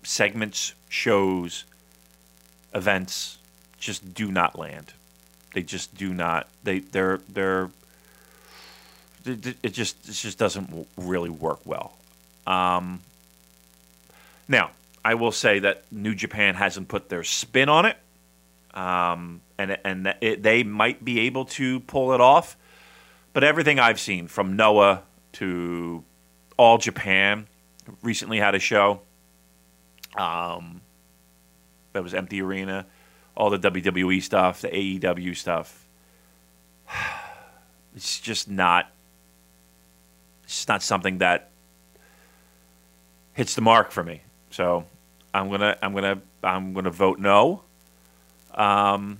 segments, 0.02 0.74
shows, 0.88 1.64
events 2.74 3.38
just 3.78 4.14
do 4.14 4.30
not 4.30 4.58
land. 4.58 4.92
They 5.54 5.62
just 5.62 5.96
do 5.96 6.12
not. 6.12 6.48
They 6.64 6.80
they're 6.80 7.20
they're. 7.28 7.70
It 9.28 9.72
just 9.72 10.08
it 10.08 10.12
just 10.12 10.38
doesn't 10.38 10.86
really 10.96 11.30
work 11.30 11.60
well. 11.64 11.96
Um, 12.46 13.00
now, 14.48 14.70
I 15.04 15.14
will 15.14 15.32
say 15.32 15.58
that 15.60 15.84
New 15.90 16.14
Japan 16.14 16.54
hasn't 16.54 16.88
put 16.88 17.08
their 17.08 17.24
spin 17.24 17.68
on 17.68 17.86
it, 17.86 17.96
um, 18.74 19.40
and 19.58 19.78
and 19.84 20.14
it, 20.20 20.42
they 20.42 20.62
might 20.62 21.04
be 21.04 21.20
able 21.20 21.44
to 21.46 21.80
pull 21.80 22.12
it 22.12 22.20
off. 22.20 22.56
But 23.32 23.44
everything 23.44 23.78
I've 23.78 24.00
seen 24.00 24.26
from 24.26 24.56
Noah 24.56 25.02
to 25.34 26.02
All 26.56 26.78
Japan 26.78 27.46
recently 28.02 28.38
had 28.38 28.54
a 28.54 28.58
show. 28.58 29.00
Um, 30.16 30.80
that 31.92 32.02
was 32.02 32.14
empty 32.14 32.42
arena, 32.42 32.86
all 33.36 33.50
the 33.50 33.58
WWE 33.58 34.22
stuff, 34.22 34.62
the 34.62 34.68
AEW 34.68 35.36
stuff. 35.36 35.86
It's 37.96 38.20
just 38.20 38.48
not. 38.48 38.92
It's 40.48 40.66
not 40.66 40.82
something 40.82 41.18
that 41.18 41.50
hits 43.34 43.54
the 43.54 43.60
mark 43.60 43.90
for 43.90 44.02
me. 44.02 44.22
So 44.50 44.86
I'm 45.34 45.50
gonna 45.50 45.76
I'm 45.82 45.92
gonna 45.92 46.22
I'm 46.42 46.72
gonna 46.72 46.90
vote 46.90 47.18
no. 47.18 47.64
Um, 48.54 49.18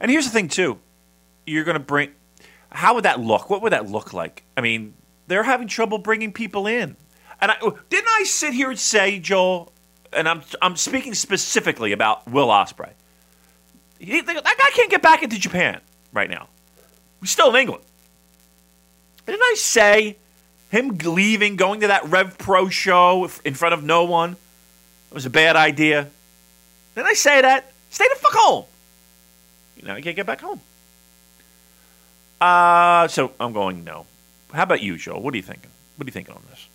and 0.00 0.08
here's 0.08 0.24
the 0.24 0.30
thing 0.30 0.46
too, 0.46 0.78
you're 1.44 1.64
gonna 1.64 1.80
bring. 1.80 2.12
How 2.70 2.94
would 2.94 3.04
that 3.04 3.18
look? 3.18 3.50
What 3.50 3.60
would 3.62 3.72
that 3.72 3.90
look 3.90 4.12
like? 4.12 4.44
I 4.56 4.60
mean, 4.60 4.94
they're 5.26 5.42
having 5.42 5.66
trouble 5.66 5.98
bringing 5.98 6.32
people 6.32 6.68
in. 6.68 6.96
And 7.40 7.50
I, 7.50 7.56
didn't 7.90 8.08
I 8.08 8.22
sit 8.22 8.54
here 8.54 8.70
and 8.70 8.78
say, 8.78 9.18
Joel, 9.18 9.72
and 10.12 10.28
I'm 10.28 10.42
I'm 10.62 10.76
speaking 10.76 11.14
specifically 11.14 11.90
about 11.90 12.30
Will 12.30 12.48
Ospreay. 12.48 12.92
That 13.98 14.26
guy 14.44 14.70
can't 14.74 14.90
get 14.92 15.02
back 15.02 15.24
into 15.24 15.40
Japan 15.40 15.80
right 16.12 16.30
now. 16.30 16.46
He's 17.20 17.32
still 17.32 17.50
in 17.50 17.56
England. 17.56 17.82
Didn't 19.26 19.42
I 19.42 19.54
say 19.56 20.16
him 20.70 20.98
leaving, 20.98 21.56
going 21.56 21.80
to 21.80 21.88
that 21.88 22.04
Rev 22.08 22.36
Pro 22.36 22.68
show 22.68 23.30
in 23.44 23.54
front 23.54 23.74
of 23.74 23.82
no 23.82 24.04
one, 24.04 24.36
was 25.12 25.24
a 25.24 25.30
bad 25.30 25.56
idea? 25.56 26.08
Didn't 26.94 27.06
I 27.06 27.14
say 27.14 27.40
that? 27.40 27.72
Stay 27.90 28.06
the 28.12 28.18
fuck 28.18 28.32
home. 28.34 28.64
You 29.76 29.86
know, 29.86 29.96
you 29.96 30.02
can't 30.02 30.16
get 30.16 30.26
back 30.26 30.40
home. 30.40 30.60
Uh, 32.40 33.08
so 33.08 33.32
I'm 33.38 33.52
going 33.52 33.84
no. 33.84 34.06
How 34.52 34.64
about 34.64 34.82
you, 34.82 34.96
Joel? 34.96 35.22
What 35.22 35.32
are 35.34 35.36
you 35.36 35.42
thinking? 35.42 35.70
What 35.96 36.04
are 36.04 36.08
you 36.08 36.12
thinking 36.12 36.34
on 36.34 36.42
this? 36.50 36.68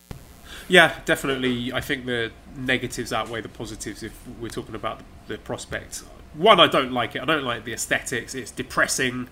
Yeah, 0.67 0.95
definitely. 1.05 1.73
I 1.73 1.81
think 1.81 2.05
the 2.05 2.31
negatives 2.55 3.11
outweigh 3.11 3.41
the 3.41 3.49
positives 3.49 4.03
if 4.03 4.13
we're 4.39 4.49
talking 4.49 4.75
about 4.75 4.99
the, 5.27 5.33
the 5.33 5.37
prospect. 5.39 6.03
One, 6.33 6.59
I 6.59 6.67
don't 6.67 6.91
like 6.91 7.15
it. 7.15 7.21
I 7.21 7.25
don't 7.25 7.43
like 7.43 7.65
the 7.65 7.73
aesthetics. 7.73 8.35
It's 8.35 8.51
depressing. 8.51 9.27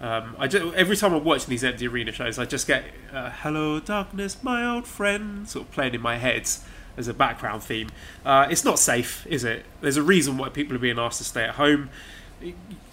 Um, 0.00 0.34
I 0.38 0.48
just, 0.48 0.74
every 0.74 0.96
time 0.96 1.12
I'm 1.12 1.24
watching 1.24 1.50
these 1.50 1.62
empty 1.62 1.86
arena 1.86 2.12
shows, 2.12 2.38
I 2.38 2.44
just 2.46 2.66
get 2.66 2.84
uh, 3.12 3.30
"Hello, 3.30 3.80
darkness, 3.80 4.42
my 4.42 4.66
old 4.66 4.86
friend" 4.86 5.48
sort 5.48 5.66
of 5.66 5.72
playing 5.72 5.94
in 5.94 6.00
my 6.00 6.16
head 6.16 6.48
as 6.96 7.08
a 7.08 7.14
background 7.14 7.62
theme. 7.62 7.90
Uh, 8.24 8.46
it's 8.50 8.64
not 8.64 8.78
safe, 8.78 9.26
is 9.26 9.44
it? 9.44 9.64
There's 9.80 9.96
a 9.96 10.02
reason 10.02 10.38
why 10.38 10.48
people 10.48 10.74
are 10.76 10.80
being 10.80 10.98
asked 10.98 11.18
to 11.18 11.24
stay 11.24 11.44
at 11.44 11.56
home. 11.56 11.90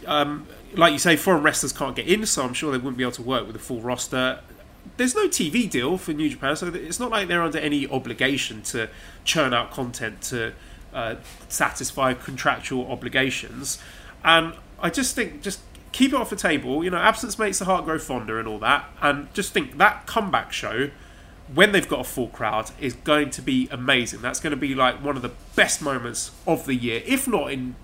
Um, 0.05 0.47
like 0.73 0.91
you 0.91 0.99
say, 0.99 1.15
foreign 1.15 1.43
wrestlers 1.43 1.71
can't 1.71 1.95
get 1.95 2.07
in, 2.07 2.25
so 2.25 2.43
I'm 2.43 2.53
sure 2.53 2.71
they 2.71 2.77
wouldn't 2.77 2.97
be 2.97 3.03
able 3.03 3.13
to 3.13 3.21
work 3.21 3.47
with 3.47 3.55
a 3.55 3.59
full 3.59 3.81
roster 3.81 4.41
there's 4.95 5.15
no 5.15 5.27
TV 5.27 5.69
deal 5.69 5.97
for 5.97 6.13
New 6.13 6.29
Japan, 6.29 6.55
so 6.55 6.67
it's 6.67 6.99
not 6.99 7.11
like 7.11 7.27
they're 7.27 7.41
under 7.41 7.59
any 7.59 7.87
obligation 7.87 8.61
to 8.63 8.89
churn 9.25 9.53
out 9.53 9.71
content 9.71 10.21
to 10.21 10.53
uh, 10.93 11.15
satisfy 11.49 12.13
contractual 12.13 12.89
obligations. 12.89 13.79
And 14.23 14.53
I 14.79 14.89
just 14.89 15.15
think 15.15 15.41
just 15.41 15.59
keep 15.97 16.13
it 16.13 16.15
off 16.15 16.29
the 16.29 16.35
table. 16.35 16.83
You 16.83 16.91
know, 16.91 16.97
absence 16.97 17.39
makes 17.39 17.57
the 17.57 17.65
heart 17.65 17.83
grow 17.83 17.97
fonder 17.97 18.37
and 18.37 18.47
all 18.47 18.59
that. 18.59 18.87
And 19.01 19.33
just 19.33 19.51
think 19.51 19.79
that 19.79 20.05
comeback 20.05 20.53
show 20.53 20.91
when 21.51 21.71
they've 21.71 21.87
got 21.87 22.01
a 22.01 22.03
full 22.03 22.27
crowd 22.27 22.69
is 22.79 22.93
going 22.93 23.31
to 23.31 23.41
be 23.41 23.67
amazing. 23.71 24.21
That's 24.21 24.39
going 24.39 24.51
to 24.51 24.57
be 24.57 24.75
like 24.75 25.03
one 25.03 25.15
of 25.15 25.23
the 25.23 25.31
best 25.55 25.81
moments 25.81 26.31
of 26.45 26.67
the 26.67 26.75
year, 26.75 27.01
if 27.05 27.27
not 27.27 27.51
in 27.51 27.75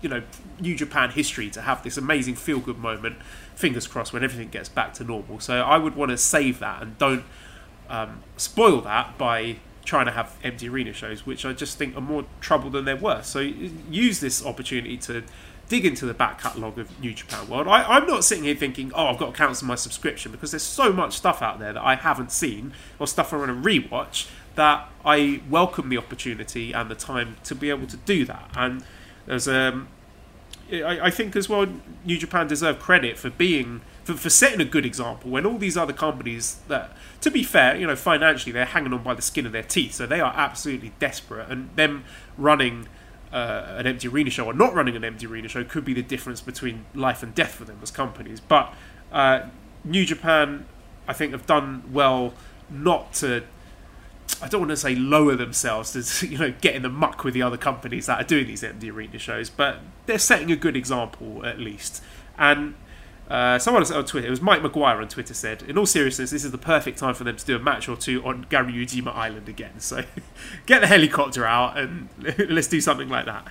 you 0.00 0.08
know 0.08 0.22
New 0.60 0.76
Japan 0.76 1.10
history 1.10 1.50
to 1.50 1.62
have 1.62 1.82
this 1.82 1.96
amazing 1.96 2.36
feel 2.36 2.60
good 2.60 2.78
moment 2.78 3.16
fingers 3.56 3.86
crossed 3.86 4.12
when 4.12 4.22
everything 4.22 4.48
gets 4.48 4.68
back 4.68 4.94
to 4.94 5.04
normal. 5.04 5.40
So 5.40 5.60
I 5.60 5.76
would 5.76 5.96
want 5.96 6.12
to 6.12 6.16
save 6.18 6.60
that 6.60 6.82
and 6.82 6.96
don't 6.98 7.24
um, 7.88 8.22
spoil 8.36 8.80
that 8.82 9.18
by 9.18 9.56
trying 9.84 10.06
to 10.06 10.12
have 10.12 10.36
empty 10.44 10.68
arena 10.68 10.92
shows, 10.92 11.26
which 11.26 11.44
I 11.44 11.52
just 11.52 11.76
think 11.76 11.96
are 11.96 12.00
more 12.00 12.24
trouble 12.40 12.70
than 12.70 12.84
they're 12.84 12.96
worth. 12.96 13.26
So 13.26 13.40
use 13.40 14.20
this 14.20 14.46
opportunity 14.46 14.96
to 14.98 15.24
dig 15.70 15.86
into 15.86 16.04
the 16.04 16.12
back 16.12 16.40
catalogue 16.42 16.78
of 16.78 17.00
New 17.00 17.14
Japan 17.14 17.48
World. 17.48 17.68
I, 17.68 17.96
am 17.96 18.06
not 18.06 18.24
sitting 18.24 18.44
here 18.44 18.56
thinking, 18.56 18.90
oh, 18.92 19.06
I've 19.06 19.18
got 19.18 19.32
to 19.32 19.38
cancel 19.38 19.68
my 19.68 19.76
subscription 19.76 20.32
because 20.32 20.50
there's 20.50 20.64
so 20.64 20.92
much 20.92 21.16
stuff 21.16 21.40
out 21.40 21.60
there 21.60 21.72
that 21.72 21.82
I 21.82 21.94
haven't 21.94 22.32
seen 22.32 22.74
or 22.98 23.06
stuff 23.06 23.32
I 23.32 23.36
want 23.36 23.62
to 23.62 23.70
rewatch 23.70 24.28
that 24.56 24.88
I 25.04 25.40
welcome 25.48 25.88
the 25.88 25.96
opportunity 25.96 26.72
and 26.72 26.90
the 26.90 26.96
time 26.96 27.36
to 27.44 27.54
be 27.54 27.70
able 27.70 27.86
to 27.86 27.96
do 27.96 28.24
that. 28.24 28.50
And 28.56 28.84
there's 29.26 29.46
um, 29.46 29.86
I, 30.72 31.06
I 31.06 31.10
think 31.10 31.36
as 31.36 31.48
well, 31.48 31.66
New 32.04 32.18
Japan 32.18 32.48
deserve 32.48 32.80
credit 32.80 33.16
for 33.16 33.30
being 33.30 33.80
for, 34.04 34.14
for 34.14 34.30
setting 34.30 34.60
a 34.60 34.64
good 34.64 34.84
example 34.84 35.30
when 35.30 35.46
all 35.46 35.58
these 35.58 35.76
other 35.76 35.92
companies 35.92 36.58
that, 36.68 36.96
to 37.20 37.30
be 37.30 37.42
fair, 37.42 37.76
you 37.76 37.86
know, 37.86 37.96
financially 37.96 38.52
they're 38.52 38.64
hanging 38.64 38.92
on 38.92 39.02
by 39.02 39.14
the 39.14 39.22
skin 39.22 39.46
of 39.46 39.52
their 39.52 39.62
teeth, 39.62 39.94
so 39.94 40.06
they 40.06 40.20
are 40.20 40.32
absolutely 40.36 40.92
desperate, 40.98 41.48
and 41.48 41.70
them 41.76 42.04
running. 42.36 42.88
Uh, 43.32 43.76
an 43.78 43.86
empty 43.86 44.08
arena 44.08 44.28
show 44.28 44.46
or 44.46 44.52
not 44.52 44.74
running 44.74 44.96
an 44.96 45.04
empty 45.04 45.24
arena 45.24 45.46
show 45.46 45.62
could 45.62 45.84
be 45.84 45.94
the 45.94 46.02
difference 46.02 46.40
between 46.40 46.84
life 46.94 47.22
and 47.22 47.32
death 47.32 47.52
for 47.52 47.64
them 47.64 47.78
as 47.80 47.92
companies. 47.92 48.40
But 48.40 48.74
uh, 49.12 49.42
New 49.84 50.04
Japan, 50.04 50.66
I 51.06 51.12
think, 51.12 51.30
have 51.30 51.46
done 51.46 51.84
well 51.92 52.34
not 52.68 53.12
to 53.14 53.44
I 54.42 54.48
don't 54.48 54.62
want 54.62 54.70
to 54.70 54.76
say 54.76 54.94
lower 54.94 55.36
themselves 55.36 55.92
to 55.92 56.26
you 56.28 56.38
know 56.38 56.52
get 56.60 56.74
in 56.74 56.82
the 56.82 56.88
muck 56.88 57.24
with 57.24 57.34
the 57.34 57.42
other 57.42 57.56
companies 57.56 58.06
that 58.06 58.20
are 58.20 58.24
doing 58.24 58.46
these 58.46 58.64
empty 58.64 58.90
arena 58.90 59.18
shows, 59.18 59.50
but 59.50 59.78
they're 60.06 60.18
setting 60.18 60.50
a 60.50 60.56
good 60.56 60.76
example 60.76 61.44
at 61.44 61.58
least. 61.58 62.02
And 62.38 62.74
uh, 63.30 63.58
someone 63.58 63.82
on 63.92 64.04
Twitter, 64.04 64.26
it 64.26 64.30
was 64.30 64.40
Mike 64.40 64.60
McGuire 64.60 65.00
on 65.00 65.08
Twitter 65.08 65.34
said, 65.34 65.62
in 65.62 65.78
all 65.78 65.86
seriousness, 65.86 66.30
this 66.30 66.44
is 66.44 66.50
the 66.50 66.58
perfect 66.58 66.98
time 66.98 67.14
for 67.14 67.24
them 67.24 67.36
to 67.36 67.46
do 67.46 67.56
a 67.56 67.58
match 67.58 67.88
or 67.88 67.96
two 67.96 68.24
on 68.24 68.44
Ganryujima 68.46 69.14
Island 69.14 69.48
again. 69.48 69.78
So 69.78 70.02
get 70.66 70.80
the 70.80 70.88
helicopter 70.88 71.46
out 71.46 71.78
and 71.78 72.08
let's 72.48 72.66
do 72.66 72.80
something 72.80 73.08
like 73.08 73.26
that. 73.26 73.46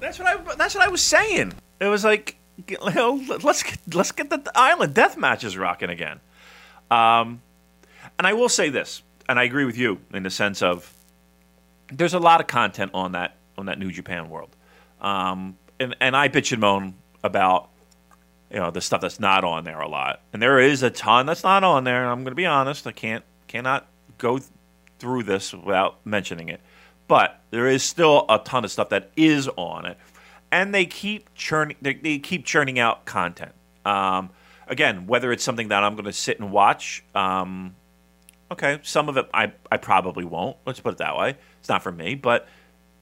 That's 0.00 0.18
what 0.18 0.28
I. 0.28 0.54
That's 0.54 0.74
what 0.74 0.84
I 0.84 0.88
was 0.88 1.02
saying. 1.02 1.54
It 1.80 1.86
was 1.86 2.04
like, 2.04 2.36
let's 2.82 3.64
let's 3.92 4.12
get 4.12 4.30
the 4.30 4.42
island 4.54 4.94
death 4.94 5.16
matches 5.16 5.56
rocking 5.56 5.90
again. 5.90 6.20
Um, 6.90 7.42
and 8.18 8.26
I 8.26 8.34
will 8.34 8.48
say 8.48 8.68
this 8.68 9.02
and 9.28 9.38
I 9.38 9.44
agree 9.44 9.64
with 9.64 9.76
you 9.76 10.00
in 10.12 10.22
the 10.22 10.30
sense 10.30 10.62
of 10.62 10.92
there's 11.92 12.14
a 12.14 12.18
lot 12.18 12.40
of 12.40 12.46
content 12.46 12.92
on 12.94 13.12
that 13.12 13.36
on 13.58 13.66
that 13.66 13.78
New 13.78 13.90
Japan 13.90 14.28
world, 14.28 14.54
um, 15.00 15.56
and 15.80 15.96
and 16.00 16.16
I 16.16 16.28
bitch 16.28 16.52
and 16.52 16.60
moan 16.60 16.94
about 17.22 17.70
you 18.56 18.62
know 18.62 18.70
the 18.70 18.80
stuff 18.80 19.02
that's 19.02 19.20
not 19.20 19.44
on 19.44 19.64
there 19.64 19.78
a 19.78 19.86
lot, 19.86 20.22
and 20.32 20.40
there 20.40 20.58
is 20.58 20.82
a 20.82 20.88
ton 20.88 21.26
that's 21.26 21.44
not 21.44 21.62
on 21.62 21.84
there. 21.84 22.06
I'm 22.06 22.20
going 22.20 22.30
to 22.30 22.34
be 22.34 22.46
honest, 22.46 22.86
I 22.86 22.92
can't 22.92 23.22
cannot 23.48 23.86
go 24.16 24.38
th- 24.38 24.48
through 24.98 25.24
this 25.24 25.52
without 25.52 25.98
mentioning 26.06 26.48
it, 26.48 26.62
but 27.06 27.38
there 27.50 27.68
is 27.68 27.82
still 27.82 28.24
a 28.30 28.38
ton 28.38 28.64
of 28.64 28.70
stuff 28.70 28.88
that 28.88 29.10
is 29.14 29.46
on 29.58 29.84
it, 29.84 29.98
and 30.50 30.74
they 30.74 30.86
keep 30.86 31.34
churning 31.34 31.76
they, 31.82 31.92
they 31.92 32.18
keep 32.18 32.46
churning 32.46 32.78
out 32.78 33.04
content. 33.04 33.52
Um, 33.84 34.30
again, 34.66 35.06
whether 35.06 35.32
it's 35.32 35.44
something 35.44 35.68
that 35.68 35.84
I'm 35.84 35.92
going 35.92 36.06
to 36.06 36.12
sit 36.14 36.40
and 36.40 36.50
watch. 36.50 37.04
Um, 37.14 37.76
Okay, 38.48 38.78
some 38.84 39.08
of 39.08 39.16
it 39.16 39.28
I, 39.34 39.50
I 39.72 39.76
probably 39.76 40.24
won't. 40.24 40.56
Let's 40.64 40.78
put 40.78 40.92
it 40.92 40.98
that 40.98 41.16
way. 41.16 41.34
It's 41.58 41.68
not 41.68 41.82
for 41.82 41.90
me, 41.90 42.14
but 42.14 42.46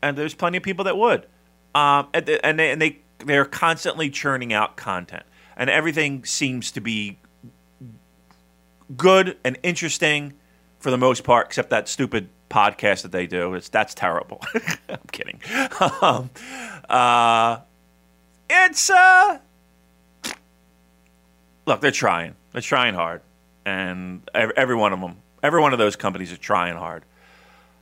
and 0.01 0.17
there's 0.17 0.33
plenty 0.33 0.57
of 0.57 0.63
people 0.63 0.87
that 0.87 0.97
would. 0.97 1.27
Um, 1.75 2.09
and, 2.15 2.25
they 2.25 2.71
and 2.71 2.81
they 2.81 3.01
they're 3.19 3.45
constantly 3.45 4.09
churning 4.11 4.53
out 4.53 4.77
content, 4.77 5.25
and 5.57 5.71
everything 5.71 6.25
seems 6.25 6.73
to 6.73 6.81
be 6.81 7.19
good 8.97 9.37
and 9.45 9.59
interesting 9.63 10.35
for 10.79 10.91
the 10.91 10.99
most 10.99 11.25
part, 11.25 11.47
except 11.47 11.71
that 11.71 11.89
stupid 11.89 12.29
podcast 12.51 13.03
that 13.03 13.13
they 13.13 13.27
do. 13.27 13.55
It's 13.55 13.69
that's 13.69 13.95
terrible. 13.95 14.41
I'm 14.89 14.99
kidding. 15.13 15.41
Um, 16.03 16.31
uh, 16.89 17.59
it's 18.51 18.91
uh, 18.91 19.39
look, 21.67 21.81
they're 21.81 21.91
trying. 21.91 22.35
They're 22.53 22.63
trying 22.63 22.95
hard, 22.95 23.23
and 23.65 24.23
every, 24.35 24.57
every 24.57 24.77
one 24.77 24.93
of 24.93 25.01
them 25.01 25.17
Every 25.45 25.61
one 25.61 25.75
of 25.75 25.79
those 25.79 25.95
companies 25.95 26.33
is 26.33 26.39
trying 26.39 26.75
hard. 26.75 27.05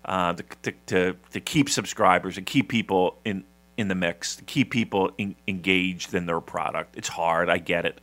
uh, 0.04 0.32
to, 0.32 0.44
to, 0.62 0.72
to 0.86 1.16
to 1.30 1.40
keep 1.40 1.70
subscribers 1.70 2.36
and 2.36 2.44
keep 2.44 2.68
people 2.68 3.18
in 3.24 3.44
in 3.82 3.88
the 3.88 3.94
mix, 3.94 4.36
to 4.36 4.44
keep 4.44 4.70
people 4.70 5.10
in, 5.18 5.34
engaged 5.46 6.14
in 6.14 6.24
their 6.24 6.40
product. 6.40 6.96
It's 6.96 7.08
hard, 7.08 7.50
I 7.50 7.58
get 7.58 7.84
it, 7.84 8.00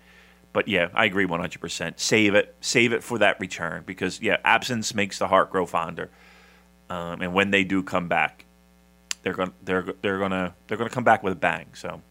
but 0.53 0.67
yeah, 0.67 0.89
I 0.93 1.05
agree 1.05 1.25
100%. 1.25 1.99
Save 1.99 2.35
it, 2.35 2.55
save 2.61 2.93
it 2.93 3.03
for 3.03 3.17
that 3.17 3.39
return 3.39 3.83
because 3.85 4.21
yeah, 4.21 4.37
absence 4.43 4.93
makes 4.93 5.17
the 5.17 5.27
heart 5.27 5.51
grow 5.51 5.65
fonder, 5.65 6.09
um, 6.89 7.21
and 7.21 7.33
when 7.33 7.49
they 7.49 7.63
do 7.63 7.81
come 7.81 8.07
back, 8.07 8.45
they're 9.21 9.33
going 9.33 9.51
they're 9.63 9.85
they're 10.01 10.17
gonna 10.17 10.55
they're 10.67 10.77
gonna 10.77 10.89
come 10.89 11.03
back 11.03 11.23
with 11.23 11.33
a 11.33 11.35
bang. 11.35 11.67
So 11.73 12.01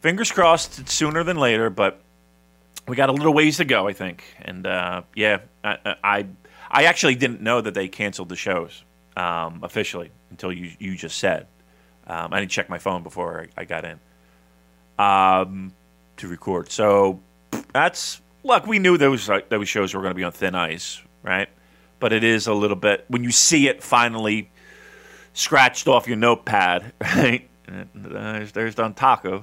fingers 0.00 0.30
crossed, 0.30 0.78
it's 0.78 0.92
sooner 0.92 1.24
than 1.24 1.36
later, 1.36 1.70
but 1.70 2.00
we 2.86 2.96
got 2.96 3.08
a 3.08 3.12
little 3.12 3.34
ways 3.34 3.58
to 3.58 3.64
go, 3.64 3.86
I 3.86 3.92
think. 3.92 4.24
And 4.40 4.66
uh, 4.66 5.02
yeah, 5.14 5.40
I, 5.62 5.96
I, 6.02 6.26
I 6.70 6.84
actually 6.84 7.14
didn't 7.14 7.40
know 7.40 7.60
that 7.60 7.74
they 7.74 7.88
canceled 7.88 8.28
the 8.28 8.36
shows 8.36 8.84
um, 9.16 9.60
officially 9.62 10.10
until 10.30 10.52
you 10.52 10.72
you 10.78 10.96
just 10.96 11.18
said. 11.18 11.46
Um, 12.08 12.32
I 12.32 12.40
didn't 12.40 12.50
check 12.50 12.70
my 12.70 12.78
phone 12.78 13.02
before 13.02 13.48
I, 13.56 13.64
got 13.64 13.84
in 13.84 14.00
um, 14.98 15.72
to 16.16 16.28
record. 16.28 16.70
So 16.70 17.20
that's 17.72 18.20
look. 18.44 18.66
We 18.66 18.78
knew 18.78 18.96
those 18.96 19.28
uh, 19.28 19.40
those 19.48 19.68
shows 19.68 19.94
were 19.94 20.00
going 20.00 20.12
to 20.12 20.16
be 20.16 20.24
on 20.24 20.32
thin 20.32 20.54
ice, 20.54 21.02
right? 21.22 21.48
But 22.00 22.12
it 22.12 22.24
is 22.24 22.46
a 22.46 22.54
little 22.54 22.76
bit 22.76 23.04
when 23.08 23.24
you 23.24 23.30
see 23.30 23.68
it 23.68 23.82
finally 23.82 24.50
scratched 25.34 25.86
off 25.86 26.08
your 26.08 26.16
notepad, 26.16 26.92
right? 27.00 27.48
There's, 27.94 28.52
there's 28.52 28.74
Dontaku. 28.74 29.42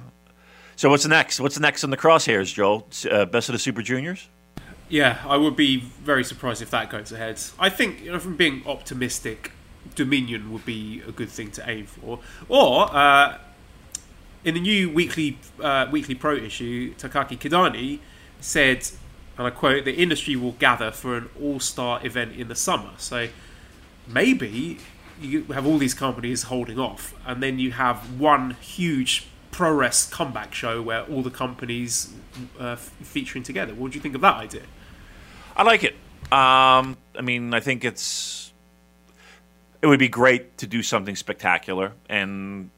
So 0.74 0.90
what's 0.90 1.06
next? 1.06 1.40
What's 1.40 1.58
next 1.58 1.84
in 1.84 1.90
the 1.90 1.96
crosshairs, 1.96 2.52
Joel? 2.52 2.86
Uh, 3.10 3.24
Best 3.24 3.48
of 3.48 3.54
the 3.54 3.58
Super 3.58 3.82
Juniors? 3.82 4.28
Yeah, 4.88 5.18
I 5.26 5.36
would 5.36 5.56
be 5.56 5.80
very 5.80 6.22
surprised 6.22 6.62
if 6.62 6.70
that 6.70 6.90
goes 6.90 7.10
ahead. 7.12 7.40
I 7.58 7.70
think, 7.70 8.04
you 8.04 8.12
know, 8.12 8.18
from 8.18 8.36
being 8.36 8.62
optimistic, 8.66 9.52
Dominion 9.94 10.52
would 10.52 10.64
be 10.64 11.02
a 11.06 11.12
good 11.12 11.28
thing 11.28 11.50
to 11.52 11.68
aim 11.68 11.86
for. 11.86 12.20
Or 12.48 12.94
uh, 12.94 13.38
in 14.44 14.54
the 14.54 14.60
new 14.60 14.90
weekly 14.90 15.38
uh, 15.60 15.86
weekly 15.90 16.14
pro 16.14 16.36
issue, 16.36 16.94
Takaaki 16.94 17.38
Kidani 17.38 18.00
said, 18.40 18.88
and 19.36 19.46
I 19.46 19.50
quote, 19.50 19.84
"The 19.84 19.94
industry 19.94 20.36
will 20.36 20.52
gather 20.52 20.90
for 20.90 21.16
an 21.16 21.30
all-star 21.40 22.04
event 22.04 22.32
in 22.36 22.48
the 22.48 22.54
summer." 22.54 22.90
So 22.98 23.28
maybe 24.06 24.78
you 25.20 25.44
have 25.44 25.66
all 25.66 25.78
these 25.78 25.94
companies 25.94 26.44
holding 26.44 26.78
off, 26.78 27.14
and 27.26 27.42
then 27.42 27.58
you 27.58 27.72
have 27.72 28.20
one 28.20 28.52
huge 28.60 29.26
pro 29.50 29.72
res 29.72 30.06
comeback 30.12 30.54
show 30.54 30.82
where 30.82 31.02
all 31.04 31.22
the 31.22 31.30
companies 31.30 32.12
uh, 32.60 32.76
featuring 32.76 33.42
together. 33.42 33.74
What 33.74 33.92
do 33.92 33.96
you 33.96 34.02
think 34.02 34.14
of 34.14 34.20
that 34.20 34.34
idea? 34.34 34.62
I 35.56 35.62
like 35.62 35.82
it. 35.82 35.94
Um, 36.30 36.96
I 37.16 37.22
mean, 37.22 37.54
I 37.54 37.60
think 37.60 37.84
it's 37.84 38.45
it 39.82 39.86
would 39.86 39.98
be 39.98 40.08
great 40.08 40.58
to 40.58 40.66
do 40.66 40.82
something 40.82 41.16
spectacular, 41.16 41.92
and 42.08 42.70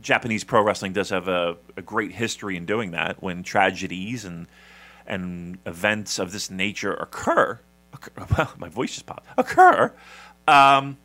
Japanese 0.00 0.44
pro 0.44 0.62
wrestling 0.62 0.92
does 0.92 1.10
have 1.10 1.28
a, 1.28 1.56
a 1.76 1.82
great 1.82 2.12
history 2.12 2.56
in 2.56 2.66
doing 2.66 2.90
that. 2.92 3.22
When 3.22 3.42
tragedies 3.42 4.24
and 4.24 4.46
and 5.06 5.58
events 5.66 6.18
of 6.18 6.32
this 6.32 6.50
nature 6.50 6.94
occur, 6.94 7.60
occur 7.92 8.26
well, 8.36 8.52
my 8.58 8.68
voice 8.68 8.94
just 8.94 9.06
popped. 9.06 9.26
Occur. 9.36 9.92
Um, 10.46 10.96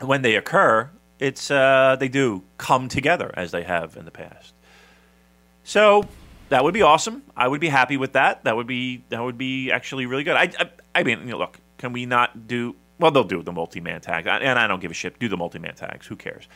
when 0.00 0.22
they 0.22 0.36
occur, 0.36 0.90
it's 1.18 1.50
uh, 1.50 1.96
they 1.98 2.08
do 2.08 2.42
come 2.58 2.88
together 2.88 3.32
as 3.34 3.52
they 3.52 3.62
have 3.62 3.96
in 3.96 4.04
the 4.04 4.10
past. 4.10 4.54
So 5.64 6.08
that 6.48 6.64
would 6.64 6.74
be 6.74 6.82
awesome. 6.82 7.22
I 7.36 7.46
would 7.48 7.60
be 7.60 7.68
happy 7.68 7.96
with 7.96 8.14
that. 8.14 8.44
That 8.44 8.56
would 8.56 8.66
be 8.66 9.04
that 9.08 9.22
would 9.22 9.38
be 9.38 9.70
actually 9.70 10.06
really 10.06 10.24
good. 10.24 10.36
I 10.36 10.50
I, 10.58 10.70
I 10.96 11.02
mean, 11.04 11.20
you 11.20 11.26
know, 11.26 11.38
look, 11.38 11.58
can 11.78 11.92
we 11.92 12.06
not 12.06 12.48
do? 12.48 12.74
Well, 13.02 13.10
they'll 13.10 13.24
do 13.24 13.42
the 13.42 13.50
multi 13.50 13.80
man 13.80 14.00
tag, 14.00 14.28
and 14.28 14.56
I 14.56 14.68
don't 14.68 14.78
give 14.78 14.92
a 14.92 14.94
shit. 14.94 15.18
Do 15.18 15.28
the 15.28 15.36
multi 15.36 15.58
man 15.58 15.74
tags. 15.74 16.06
Who 16.06 16.14
cares? 16.14 16.46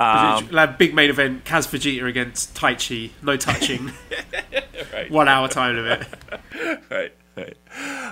Um, 0.00 0.48
like 0.50 0.78
big 0.78 0.94
main 0.94 1.10
event: 1.10 1.44
Kaz 1.44 1.68
Fujita 1.68 2.06
against 2.08 2.54
Taichi. 2.54 3.10
No 3.22 3.36
touching. 3.36 3.92
right. 4.94 5.10
One 5.10 5.28
hour 5.28 5.46
time 5.46 5.76
limit. 5.76 6.06
right. 6.90 7.12
Right. 7.36 7.56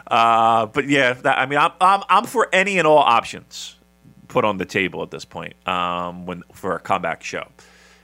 Uh, 0.06 0.66
but 0.66 0.86
yeah, 0.86 1.14
that, 1.14 1.38
I 1.38 1.46
mean, 1.46 1.58
I'm, 1.58 1.72
I'm 1.80 2.02
I'm 2.10 2.24
for 2.24 2.50
any 2.52 2.78
and 2.78 2.86
all 2.86 2.98
options 2.98 3.76
put 4.28 4.44
on 4.44 4.58
the 4.58 4.66
table 4.66 5.02
at 5.02 5.10
this 5.10 5.24
point. 5.24 5.54
Um, 5.66 6.26
when 6.26 6.42
for 6.52 6.74
a 6.74 6.78
comeback 6.78 7.24
show, 7.24 7.48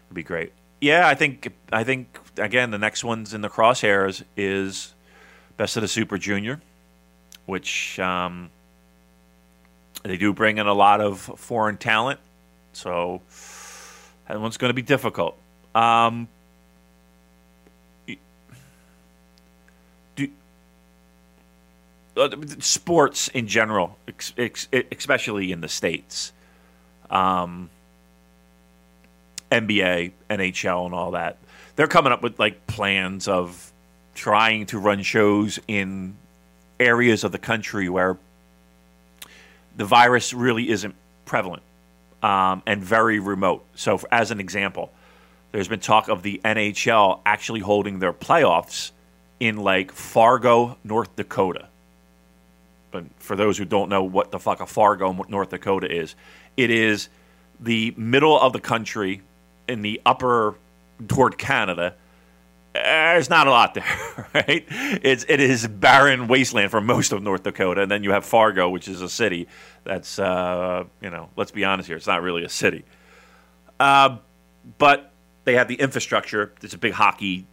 it'd 0.06 0.14
be 0.14 0.22
great. 0.22 0.54
Yeah, 0.80 1.06
I 1.06 1.14
think 1.14 1.52
I 1.70 1.84
think 1.84 2.18
again 2.38 2.70
the 2.70 2.78
next 2.78 3.04
one's 3.04 3.34
in 3.34 3.42
the 3.42 3.50
crosshairs 3.50 4.24
is 4.34 4.94
Best 5.58 5.76
of 5.76 5.82
the 5.82 5.88
Super 5.88 6.16
Junior, 6.16 6.62
which 7.44 7.98
um, 8.00 8.48
they 10.04 10.16
do 10.18 10.32
bring 10.32 10.58
in 10.58 10.66
a 10.66 10.74
lot 10.74 11.00
of 11.00 11.18
foreign 11.18 11.78
talent, 11.78 12.20
so 12.72 13.22
that 14.28 14.40
one's 14.40 14.56
going 14.58 14.68
to 14.68 14.74
be 14.74 14.82
difficult. 14.82 15.36
Um, 15.74 16.28
do, 20.14 20.28
uh, 22.16 22.28
sports 22.60 23.28
in 23.28 23.48
general, 23.48 23.98
ex- 24.06 24.34
ex- 24.36 24.68
especially 24.92 25.50
in 25.50 25.62
the 25.62 25.68
states, 25.68 26.32
um, 27.10 27.70
NBA, 29.50 30.12
NHL, 30.28 30.84
and 30.84 30.94
all 30.94 31.12
that, 31.12 31.38
they're 31.76 31.88
coming 31.88 32.12
up 32.12 32.22
with 32.22 32.38
like 32.38 32.66
plans 32.66 33.26
of 33.26 33.72
trying 34.14 34.66
to 34.66 34.78
run 34.78 35.02
shows 35.02 35.58
in 35.66 36.16
areas 36.78 37.24
of 37.24 37.32
the 37.32 37.38
country 37.38 37.88
where 37.88 38.18
the 39.76 39.84
virus 39.84 40.32
really 40.32 40.68
isn't 40.70 40.94
prevalent 41.24 41.62
um, 42.22 42.62
and 42.66 42.82
very 42.82 43.18
remote. 43.18 43.64
So, 43.74 43.98
for, 43.98 44.08
as 44.12 44.30
an 44.30 44.40
example, 44.40 44.92
there's 45.52 45.68
been 45.68 45.80
talk 45.80 46.08
of 46.08 46.22
the 46.22 46.40
NHL 46.44 47.20
actually 47.24 47.60
holding 47.60 47.98
their 47.98 48.12
playoffs 48.12 48.90
in 49.38 49.58
like 49.58 49.92
Fargo, 49.92 50.76
North 50.84 51.14
Dakota. 51.16 51.68
But 52.90 53.04
for 53.18 53.36
those 53.36 53.58
who 53.58 53.64
don't 53.64 53.88
know 53.88 54.04
what 54.04 54.30
the 54.30 54.38
fuck 54.38 54.60
a 54.60 54.66
Fargo, 54.66 55.12
North 55.28 55.50
Dakota 55.50 55.90
is, 55.90 56.14
it 56.56 56.70
is 56.70 57.08
the 57.60 57.92
middle 57.96 58.38
of 58.40 58.52
the 58.52 58.60
country 58.60 59.22
in 59.68 59.82
the 59.82 60.00
upper 60.06 60.54
toward 61.08 61.38
Canada. 61.38 61.94
There's 62.74 63.30
not 63.30 63.46
a 63.46 63.50
lot 63.50 63.74
there, 63.74 64.28
right? 64.34 64.66
It's 64.68 65.24
it 65.28 65.40
is 65.40 65.66
barren 65.66 66.26
wasteland 66.26 66.72
for 66.72 66.80
most 66.80 67.12
of 67.12 67.22
North 67.22 67.44
Dakota, 67.44 67.82
and 67.82 67.90
then 67.90 68.02
you 68.02 68.10
have 68.10 68.24
Fargo, 68.24 68.68
which 68.68 68.88
is 68.88 69.00
a 69.00 69.08
city. 69.08 69.46
That's 69.84 70.18
uh, 70.18 70.84
you 71.00 71.10
know, 71.10 71.30
let's 71.36 71.52
be 71.52 71.64
honest 71.64 71.86
here, 71.86 71.96
it's 71.96 72.08
not 72.08 72.22
really 72.22 72.42
a 72.42 72.48
city. 72.48 72.84
Uh, 73.78 74.18
but 74.78 75.12
they 75.44 75.54
have 75.54 75.68
the 75.68 75.76
infrastructure. 75.76 76.52
It's 76.62 76.74
a 76.74 76.78
big 76.78 76.94
hockey 76.94 77.46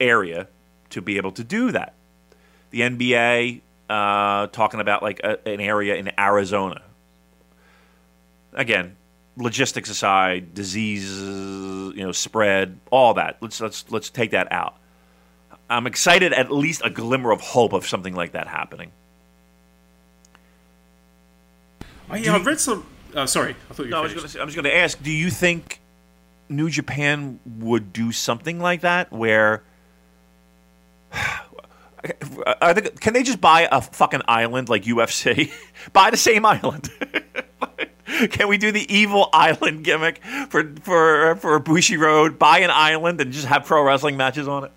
area 0.00 0.48
to 0.90 1.00
be 1.00 1.18
able 1.18 1.32
to 1.32 1.44
do 1.44 1.70
that. 1.70 1.94
The 2.70 2.80
NBA 2.80 3.60
uh, 3.88 4.48
talking 4.48 4.80
about 4.80 5.02
like 5.02 5.20
a, 5.20 5.46
an 5.48 5.60
area 5.60 5.94
in 5.94 6.10
Arizona. 6.18 6.82
Again, 8.52 8.96
logistics 9.36 9.90
aside, 9.90 10.54
disease, 10.54 11.10
you 11.20 11.94
know, 11.96 12.12
spread, 12.12 12.78
all 12.90 13.14
that. 13.14 13.38
Let's 13.40 13.60
let's 13.60 13.90
let's 13.90 14.10
take 14.10 14.30
that 14.32 14.50
out. 14.52 14.76
I'm 15.68 15.86
excited 15.86 16.32
at 16.32 16.50
least 16.52 16.82
a 16.84 16.90
glimmer 16.90 17.32
of 17.32 17.40
hope 17.40 17.72
of 17.72 17.86
something 17.86 18.14
like 18.14 18.32
that 18.32 18.46
happening. 18.46 18.92
Oh, 22.10 22.16
yeah, 22.16 22.34
I've 22.34 22.46
read 22.46 22.60
some. 22.60 22.86
Uh, 23.14 23.26
sorry, 23.26 23.56
I 23.70 23.74
thought 23.74 23.84
you. 23.84 23.90
No, 23.90 23.98
I 23.98 24.02
was 24.02 24.14
going 24.14 24.28
to. 24.28 24.40
I 24.40 24.44
was 24.44 24.54
going 24.54 24.64
to 24.64 24.76
ask. 24.76 25.02
Do 25.02 25.10
you 25.10 25.30
think 25.30 25.80
New 26.48 26.68
Japan 26.68 27.40
would 27.58 27.92
do 27.92 28.12
something 28.12 28.60
like 28.60 28.82
that, 28.82 29.12
where? 29.12 29.62
They, 32.60 32.82
can 33.00 33.14
they 33.14 33.22
just 33.22 33.40
buy 33.40 33.66
a 33.72 33.80
fucking 33.80 34.20
island 34.28 34.68
like 34.68 34.82
UFC? 34.82 35.50
buy 35.94 36.10
the 36.10 36.18
same 36.18 36.44
island. 36.44 36.90
Can 38.30 38.48
we 38.48 38.58
do 38.58 38.70
the 38.72 38.86
evil 38.94 39.28
island 39.32 39.84
gimmick 39.84 40.22
for 40.50 40.64
for 40.82 41.36
for 41.36 41.60
Bushiroad? 41.60 42.38
Buy 42.38 42.58
an 42.60 42.70
island 42.70 43.20
and 43.20 43.32
just 43.32 43.46
have 43.46 43.64
pro 43.66 43.82
wrestling 43.82 44.16
matches 44.16 44.46
on 44.48 44.64
it. 44.64 44.72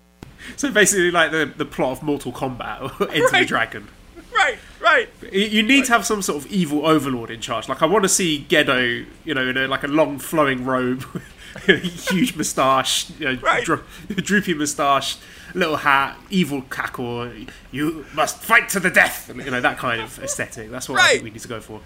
So 0.56 0.70
basically, 0.72 1.10
like 1.10 1.30
the 1.30 1.52
the 1.56 1.64
plot 1.64 1.92
of 1.98 2.02
Mortal 2.02 2.32
Kombat, 2.32 3.00
Enter 3.12 3.24
Right. 3.32 3.40
the 3.40 3.44
Dragon. 3.46 3.88
Right, 4.34 4.58
right. 4.80 5.08
You- 5.32 5.62
need 5.64 5.84
to 5.86 5.92
have 5.92 6.06
some 6.06 6.22
sort 6.22 6.44
of 6.44 6.50
evil 6.50 6.86
overlord 6.86 7.30
in 7.30 7.40
charge. 7.40 7.68
Like 7.68 7.82
I 7.82 7.86
want 7.86 8.04
to 8.04 8.08
see 8.08 8.46
Gedo, 8.48 9.04
you 9.24 9.34
know, 9.34 9.48
in 9.48 9.56
a, 9.56 9.66
like 9.66 9.82
a 9.82 9.88
long 9.88 10.18
flowing 10.20 10.64
robe, 10.64 11.04
huge 11.66 12.36
moustache, 12.36 13.10
you 13.18 13.26
know, 13.26 13.40
Right. 13.40 13.64
dro- 13.64 13.82
droopy 14.08 14.54
moustache, 14.54 15.16
little 15.54 15.76
hat, 15.76 16.16
evil 16.30 16.62
cackle. 16.62 17.30
You 17.72 18.06
must 18.14 18.38
fight 18.42 18.68
to 18.70 18.80
the 18.80 18.90
death. 18.90 19.28
You 19.34 19.50
know 19.50 19.60
that 19.60 19.76
kind 19.78 20.00
of 20.00 20.18
aesthetic. 20.20 20.70
That's 20.70 20.88
what 20.88 21.00
I 21.00 21.12
think 21.12 21.24
we 21.24 21.30
need 21.30 21.40
to 21.42 21.48
go 21.48 21.60
for. 21.60 21.80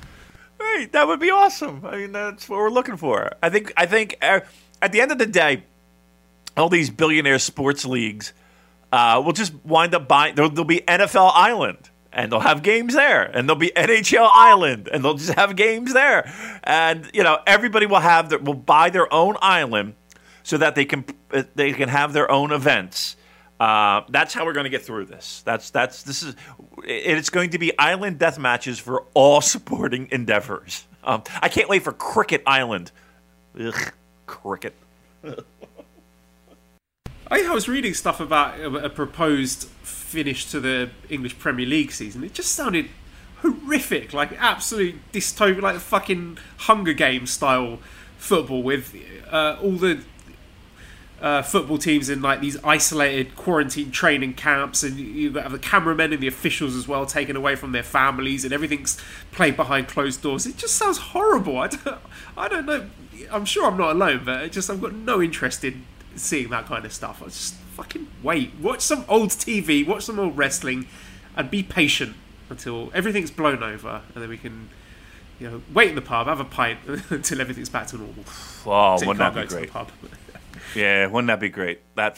Right, 0.63 0.89
that 0.93 1.09
would 1.09 1.21
be 1.21 1.31
awesome. 1.31 1.85
I 1.85 1.97
mean, 1.97 2.13
that's 2.13 2.49
what 2.49 2.59
we're 2.59 2.71
looking 2.71 2.97
for. 2.97 3.33
I 3.43 3.51
think. 3.51 3.73
I 3.77 3.87
think 3.87 4.17
uh, 4.23 4.41
at 4.81 4.93
the 4.93 5.01
end 5.01 5.11
of 5.11 5.19
the 5.19 5.27
day, 5.27 5.65
all 6.57 6.69
these 6.69 6.89
billionaire 6.89 7.39
sports 7.39 7.85
leagues 7.85 8.33
uh, 8.93 9.21
will 9.25 9.33
just 9.33 9.53
wind 9.65 9.95
up 9.95 10.07
buying. 10.07 10.35
There'll, 10.35 10.51
there'll 10.51 10.65
be 10.65 10.81
NFL 10.81 11.33
Island, 11.35 11.91
and 12.13 12.31
they'll 12.31 12.41
have 12.41 12.63
games 12.63 12.95
there, 12.95 13.23
and 13.23 13.49
there'll 13.49 13.59
be 13.59 13.73
NHL 13.75 14.31
Island, 14.33 14.89
and 14.93 15.05
they'll 15.05 15.15
just 15.15 15.35
have 15.35 15.57
games 15.57 15.93
there, 15.93 16.33
and 16.63 17.11
you 17.13 17.23
know 17.23 17.39
everybody 17.47 17.87
will 17.87 18.01
have 18.01 18.29
their, 18.31 18.39
will 18.39 18.55
buy 18.55 18.89
their 18.89 19.13
own 19.13 19.37
island 19.43 19.95
so 20.43 20.59
that 20.59 20.75
they 20.75 20.85
can 20.85 21.05
they 21.55 21.73
can 21.73 21.89
have 21.89 22.13
their 22.13 22.31
own 22.31 22.53
events. 22.53 23.17
Uh, 23.63 24.05
that's 24.09 24.35
how 24.35 24.45
we're 24.45 24.55
going 24.55 24.65
to 24.65 24.71
get 24.71 24.83
through 24.83 25.05
this. 25.05 25.41
That's 25.45 25.71
that's 25.71 26.03
this 26.03 26.25
is 26.25 26.35
it's 26.83 27.31
going 27.31 27.51
to 27.51 27.59
be 27.59 27.79
island 27.79 28.19
death 28.19 28.37
matches 28.37 28.81
for 28.81 29.05
all 29.15 29.41
sporting 29.41 30.09
endeavors. 30.11 30.85
Um, 31.05 31.23
I 31.41 31.49
can't 31.49 31.69
wait 31.69 31.85
for 31.85 31.93
Cricket 31.93 32.43
Island. 32.45 32.91
Ugh, 33.57 33.93
cricket. 34.27 34.75
I, 37.31 37.55
was 37.55 37.69
reading 37.69 37.95
stuff 37.95 38.19
about 38.19 38.59
a, 38.61 38.91
proposed 38.91 39.69
finish 39.85 40.51
to 40.51 40.59
the 40.59 40.91
English 41.09 41.39
Premier 41.39 41.65
League 41.65 41.93
season. 41.93 42.25
It 42.25 42.35
just 42.35 42.51
sounded 42.51 42.89
horrific, 43.43 44.13
like 44.13 44.33
absolute 44.41 44.97
dystopian, 45.13 45.63
like 45.63 45.77
fucking 45.77 46.39
Hunger 46.57 46.95
Games 46.95 47.31
style 47.31 47.79
football 48.19 48.65
with 48.65 48.93
uh, 49.31 49.57
all 49.63 49.73
the 49.73 50.03
uh, 51.23 51.41
football 51.41 51.79
teams 51.79 52.11
in 52.11 52.21
like 52.21 52.41
these 52.41 52.57
isolated 52.65 53.37
quarantine 53.37 53.93
training 53.93 54.35
camps, 54.35 54.83
and 54.83 54.99
you 54.99 55.33
have 55.35 55.53
the 55.53 55.59
cameramen 55.59 56.13
and 56.13 56.21
the 56.21 56.27
officials 56.27 56.75
as 56.75 56.89
well 56.89 57.07
taken 57.07 57.37
away 57.37 57.55
from 57.55 57.71
their 57.71 57.85
families, 57.85 58.45
and 58.45 58.53
everything's 58.53 59.01
played 59.31 59.57
behind 59.57 59.87
closed 59.87 60.21
doors. 60.21 60.47
It 60.47 60.57
just 60.57 60.75
sounds 60.75 60.99
horrible. 60.99 61.59
I 61.59 61.69
don't, 61.69 61.99
I 62.37 62.49
don't 62.49 62.67
know. 62.67 62.87
I'm 63.31 63.45
sure 63.45 63.67
I'm 63.69 63.77
not 63.77 63.93
alone, 63.93 64.23
but 64.25 64.51
just 64.51 64.69
I've 64.69 64.81
got 64.81 64.95
no 64.95 65.23
interest 65.23 65.63
in 65.63 65.87
seeing 66.17 66.51
that 66.51 66.67
kind 66.67 66.85
of 66.85 66.93
stuff. 66.93 67.23
I 67.23 67.27
just 67.27 67.55
fucking 67.55 68.09
wait, 68.21 68.55
watch 68.61 68.81
some 68.81 69.05
old 69.09 69.31
TV, 69.31 69.87
watch 69.87 70.03
some 70.03 70.19
old 70.19 70.37
wrestling, 70.37 70.89
and 71.37 71.49
be 71.49 71.63
patient 71.63 72.17
until 72.51 72.91
everything's 72.93 73.31
blown 73.31 73.63
over, 73.63 74.03
and 74.13 74.23
then 74.23 74.29
we 74.29 74.39
can. 74.39 74.71
You 75.39 75.51
know, 75.51 75.63
wait 75.75 75.89
in 75.89 75.97
the 75.97 76.03
pub, 76.03 76.29
have 76.29 76.39
a 76.39 76.45
pint 76.45 76.79
until 77.11 77.41
everything's 77.41 77.69
back 77.69 77.89
to 77.89 77.97
normal. 77.97 78.25
Oh, 78.65 78.97
So 78.97 79.09
wouldn't 79.09 79.19
that 79.19 79.35
be 79.35 79.41
go 79.41 79.47
to 79.47 79.55
the 79.55 79.61
great? 79.61 80.13
Yeah, 80.75 81.07
wouldn't 81.07 81.29
that 81.29 81.41
be 81.41 81.49
great? 81.49 81.81
That 81.97 82.17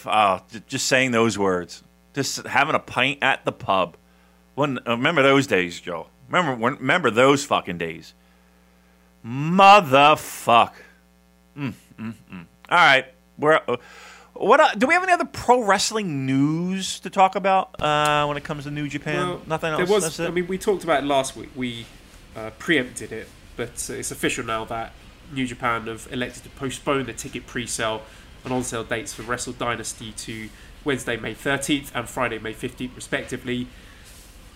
j- 0.50 0.62
just 0.66 0.86
saying 0.86 1.10
those 1.10 1.38
words, 1.38 1.82
just 2.14 2.46
having 2.46 2.74
a 2.74 2.78
pint 2.78 3.18
at 3.22 3.44
the 3.44 3.52
pub. 3.52 3.96
When 4.54 4.78
remember 4.86 5.22
those 5.22 5.46
days, 5.46 5.80
Joe? 5.80 6.06
Remember 6.28 6.76
remember 6.76 7.10
those 7.10 7.44
fucking 7.44 7.78
days? 7.78 8.14
Motherfuck. 9.24 10.72
Mm, 11.56 11.74
mm, 11.98 12.14
mm. 12.32 12.46
All 12.68 12.78
right, 12.78 13.06
we're. 13.38 13.60
Uh, 13.66 13.76
what 14.34 14.58
uh, 14.58 14.74
do 14.74 14.88
we 14.88 14.94
have 14.94 15.04
any 15.04 15.12
other 15.12 15.24
pro 15.26 15.62
wrestling 15.62 16.26
news 16.26 16.98
to 17.00 17.10
talk 17.10 17.36
about 17.36 17.80
uh, 17.80 18.26
when 18.26 18.36
it 18.36 18.42
comes 18.42 18.64
to 18.64 18.70
New 18.70 18.88
Japan? 18.88 19.28
Well, 19.28 19.42
Nothing 19.46 19.70
else. 19.70 19.78
There 19.88 19.94
was. 20.00 20.20
I 20.20 20.30
mean, 20.30 20.48
we 20.48 20.58
talked 20.58 20.82
about 20.82 21.04
it 21.04 21.06
last 21.06 21.36
week. 21.36 21.50
We 21.54 21.86
uh, 22.34 22.50
preempted 22.58 23.12
it, 23.12 23.28
but 23.56 23.88
uh, 23.88 23.94
it's 23.94 24.10
official 24.10 24.44
now 24.44 24.64
that 24.66 24.92
New 25.32 25.46
Japan 25.46 25.86
have 25.86 26.08
elected 26.10 26.42
to 26.42 26.48
postpone 26.50 27.06
the 27.06 27.12
ticket 27.12 27.46
pre-sale 27.46 28.02
and 28.44 28.52
on-sale 28.52 28.84
dates 28.84 29.12
for 29.14 29.22
Wrestle 29.22 29.54
Dynasty 29.54 30.12
to 30.12 30.48
Wednesday, 30.84 31.16
May 31.16 31.34
13th 31.34 31.90
and 31.94 32.08
Friday, 32.08 32.38
May 32.38 32.52
15th, 32.52 32.94
respectively. 32.94 33.66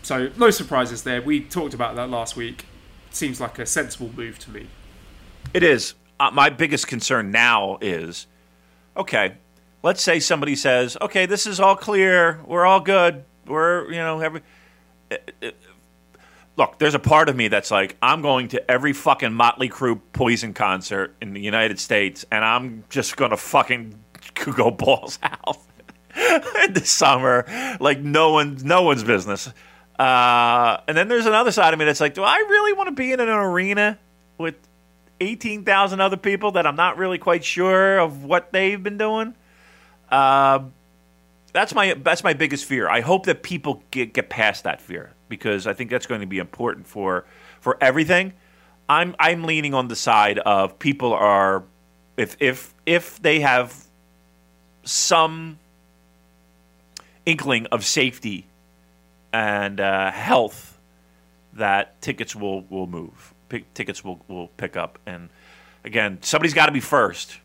So 0.02 0.30
no 0.36 0.50
surprises 0.50 1.02
there. 1.02 1.20
We 1.22 1.40
talked 1.40 1.74
about 1.74 1.96
that 1.96 2.10
last 2.10 2.36
week. 2.36 2.66
Seems 3.10 3.40
like 3.40 3.58
a 3.58 3.66
sensible 3.66 4.10
move 4.14 4.38
to 4.40 4.50
me. 4.50 4.68
It 5.54 5.62
is. 5.62 5.94
Uh, 6.20 6.30
my 6.32 6.50
biggest 6.50 6.86
concern 6.86 7.30
now 7.30 7.78
is 7.80 8.26
okay, 8.96 9.34
let's 9.82 10.02
say 10.02 10.20
somebody 10.20 10.56
says, 10.56 10.96
okay, 11.00 11.26
this 11.26 11.46
is 11.46 11.60
all 11.60 11.76
clear. 11.76 12.40
We're 12.46 12.66
all 12.66 12.80
good. 12.80 13.24
We're, 13.46 13.90
you 13.90 13.98
know, 13.98 14.20
every. 14.20 14.42
Look, 16.58 16.80
there's 16.80 16.96
a 16.96 16.98
part 16.98 17.28
of 17.28 17.36
me 17.36 17.46
that's 17.46 17.70
like, 17.70 17.96
I'm 18.02 18.20
going 18.20 18.48
to 18.48 18.68
every 18.68 18.92
fucking 18.92 19.32
Motley 19.32 19.68
Crue 19.68 20.00
Poison 20.12 20.54
concert 20.54 21.14
in 21.22 21.32
the 21.32 21.40
United 21.40 21.78
States, 21.78 22.26
and 22.32 22.44
I'm 22.44 22.82
just 22.88 23.16
gonna 23.16 23.36
fucking 23.36 23.94
go 24.56 24.72
balls 24.72 25.20
out 25.22 25.58
the 26.14 26.82
summer, 26.84 27.46
like 27.78 28.00
no 28.00 28.32
one, 28.32 28.58
no 28.64 28.82
one's 28.82 29.04
business. 29.04 29.48
Uh, 30.00 30.78
and 30.88 30.96
then 30.96 31.06
there's 31.06 31.26
another 31.26 31.52
side 31.52 31.74
of 31.74 31.78
me 31.78 31.84
that's 31.84 32.00
like, 32.00 32.14
do 32.14 32.24
I 32.24 32.36
really 32.36 32.72
want 32.72 32.88
to 32.88 32.94
be 32.94 33.12
in 33.12 33.20
an 33.20 33.28
arena 33.28 33.96
with 34.36 34.56
18,000 35.20 36.00
other 36.00 36.16
people 36.16 36.50
that 36.52 36.66
I'm 36.66 36.76
not 36.76 36.98
really 36.98 37.18
quite 37.18 37.44
sure 37.44 38.00
of 38.00 38.24
what 38.24 38.50
they've 38.50 38.82
been 38.82 38.98
doing? 38.98 39.36
Uh, 40.10 40.64
that's 41.52 41.74
my 41.74 41.94
that's 41.94 42.22
my 42.22 42.34
biggest 42.34 42.64
fear. 42.64 42.88
I 42.88 43.00
hope 43.00 43.26
that 43.26 43.42
people 43.42 43.82
get 43.90 44.12
get 44.12 44.28
past 44.28 44.64
that 44.64 44.80
fear 44.80 45.12
because 45.28 45.66
I 45.66 45.72
think 45.72 45.90
that's 45.90 46.06
going 46.06 46.20
to 46.20 46.26
be 46.26 46.38
important 46.38 46.86
for 46.86 47.24
for 47.60 47.76
everything. 47.80 48.32
I'm 48.88 49.14
I'm 49.18 49.44
leaning 49.44 49.74
on 49.74 49.88
the 49.88 49.96
side 49.96 50.38
of 50.40 50.78
people 50.78 51.12
are 51.12 51.64
if 52.16 52.36
if 52.40 52.74
if 52.86 53.20
they 53.20 53.40
have 53.40 53.86
some 54.84 55.58
inkling 57.26 57.66
of 57.66 57.84
safety 57.84 58.46
and 59.32 59.80
uh, 59.80 60.10
health 60.10 60.78
that 61.54 62.00
tickets 62.00 62.34
will 62.34 62.62
will 62.62 62.86
move. 62.86 63.34
Pick, 63.48 63.72
tickets 63.74 64.04
will 64.04 64.20
will 64.28 64.48
pick 64.48 64.76
up, 64.76 64.98
and 65.06 65.30
again, 65.84 66.18
somebody's 66.22 66.54
got 66.54 66.66
to 66.66 66.72
be 66.72 66.80
first. 66.80 67.38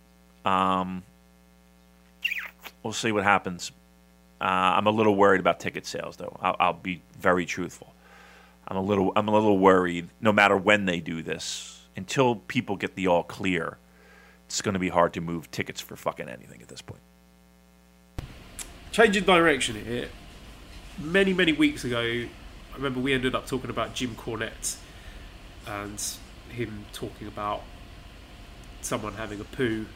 Um, 0.45 1.03
we'll 2.83 2.93
see 2.93 3.11
what 3.11 3.23
happens. 3.23 3.71
Uh, 4.41 4.75
I'm 4.77 4.87
a 4.87 4.91
little 4.91 5.15
worried 5.15 5.39
about 5.39 5.59
ticket 5.59 5.85
sales, 5.85 6.17
though. 6.17 6.37
I'll, 6.41 6.55
I'll 6.59 6.73
be 6.73 7.01
very 7.17 7.45
truthful. 7.45 7.93
I'm 8.67 8.77
a 8.77 8.81
little 8.81 9.11
I'm 9.15 9.27
a 9.27 9.33
little 9.33 9.57
worried. 9.57 10.09
No 10.21 10.31
matter 10.31 10.57
when 10.57 10.85
they 10.85 10.99
do 10.99 11.21
this, 11.21 11.85
until 11.95 12.35
people 12.35 12.75
get 12.75 12.95
the 12.95 13.07
all 13.07 13.23
clear, 13.23 13.77
it's 14.45 14.61
going 14.61 14.73
to 14.73 14.79
be 14.79 14.89
hard 14.89 15.13
to 15.13 15.21
move 15.21 15.51
tickets 15.51 15.81
for 15.81 15.95
fucking 15.95 16.29
anything 16.29 16.61
at 16.61 16.67
this 16.67 16.81
point. 16.81 17.01
Changing 18.91 19.23
direction 19.23 19.83
here. 19.83 20.09
Many, 20.99 21.33
many 21.33 21.53
weeks 21.53 21.83
ago, 21.83 21.99
I 21.99 22.29
remember 22.75 22.99
we 22.99 23.13
ended 23.13 23.33
up 23.33 23.47
talking 23.47 23.69
about 23.69 23.95
Jim 23.95 24.15
Cornette 24.15 24.77
and 25.65 26.01
him 26.49 26.85
talking 26.93 27.27
about 27.27 27.63
someone 28.81 29.13
having 29.13 29.39
a 29.39 29.43
poo 29.43 29.87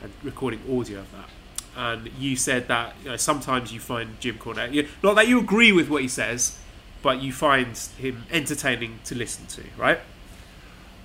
and 0.00 0.12
recording 0.22 0.60
audio 0.70 1.00
of 1.00 1.10
that. 1.12 1.28
And 1.76 2.10
you 2.18 2.36
said 2.36 2.68
that 2.68 2.94
you 3.02 3.10
know, 3.10 3.16
sometimes 3.16 3.72
you 3.72 3.80
find 3.80 4.20
Jim 4.20 4.38
Cornette, 4.38 4.72
you, 4.72 4.88
not 5.02 5.14
that 5.14 5.26
you 5.26 5.38
agree 5.40 5.72
with 5.72 5.88
what 5.88 6.02
he 6.02 6.08
says, 6.08 6.58
but 7.00 7.22
you 7.22 7.32
find 7.32 7.76
him 7.98 8.24
entertaining 8.30 9.00
to 9.04 9.14
listen 9.14 9.46
to, 9.46 9.62
right? 9.78 9.98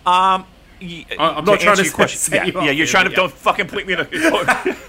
Um, 0.05 0.45
I- 0.81 1.05
I'm 1.19 1.45
not 1.45 1.59
trying 1.59 1.69
answer 1.71 1.83
to 1.83 1.83
your 1.83 1.93
question. 1.93 2.33
Yeah, 2.33 2.45
you 2.45 2.61
yeah, 2.61 2.71
you're 2.71 2.85
trying 2.85 3.05
to 3.05 3.11
yeah. 3.11 3.17
don't 3.17 3.31
fucking 3.31 3.67
put 3.67 3.87
me 3.87 3.93
in 3.93 3.99
a. 3.99 4.03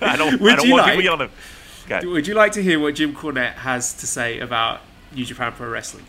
I 0.02 0.16
don't. 0.16 0.40
Would 0.40 0.52
I 0.52 0.56
don't 0.56 0.66
you 0.66 0.72
want 0.72 0.82
like- 0.82 0.92
people 0.92 1.04
yelling. 1.04 1.20
at- 1.22 1.30
Okay. 1.90 2.06
Would 2.06 2.26
you 2.26 2.34
like 2.34 2.52
to 2.52 2.62
hear 2.62 2.78
what 2.78 2.94
Jim 2.96 3.14
Cornette 3.14 3.54
has 3.54 3.94
to 3.94 4.06
say 4.06 4.40
about 4.40 4.80
New 5.14 5.24
Japan 5.24 5.52
Pro 5.52 5.70
Wrestling? 5.70 6.04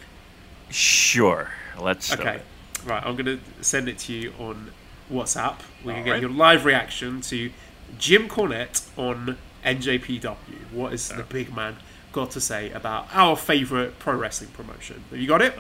Sure. 0.70 1.52
Let's. 1.80 2.12
Okay. 2.12 2.42
Right, 2.86 3.04
I'm 3.06 3.16
going 3.16 3.26
to 3.26 3.40
send 3.64 3.88
it 3.88 3.98
to 4.00 4.14
you 4.14 4.34
on 4.40 4.72
WhatsApp. 5.12 5.60
We 5.84 5.94
can 5.94 6.04
get 6.04 6.12
right. 6.12 6.22
your 6.22 6.30
live 6.30 6.66
reaction 6.66 7.22
to 7.22 7.52
Jim 7.98 8.28
Cornette 8.28 8.88
on 8.98 9.38
NJPW. 9.64 10.36
What 10.72 10.92
has 10.92 11.10
the 11.10 11.24
big 11.24 11.56
man 11.56 11.76
got 12.12 12.32
to 12.32 12.42
say 12.42 12.72
about 12.72 13.08
our 13.14 13.36
favourite 13.36 14.00
pro 14.00 14.16
wrestling 14.16 14.52
promotion? 14.52 15.04
Have 15.10 15.20
you 15.20 15.28
got 15.28 15.42
it? 15.42 15.54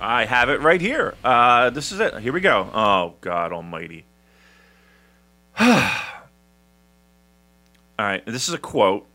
I 0.00 0.24
have 0.24 0.48
it 0.48 0.60
right 0.60 0.80
here. 0.80 1.14
Uh, 1.22 1.68
this 1.70 1.92
is 1.92 2.00
it. 2.00 2.18
Here 2.20 2.32
we 2.32 2.40
go. 2.40 2.70
Oh 2.72 3.14
God 3.20 3.52
Almighty. 3.52 4.04
All 5.58 5.66
right. 7.98 8.24
This 8.26 8.48
is 8.48 8.54
a 8.54 8.58
quote. 8.58 9.06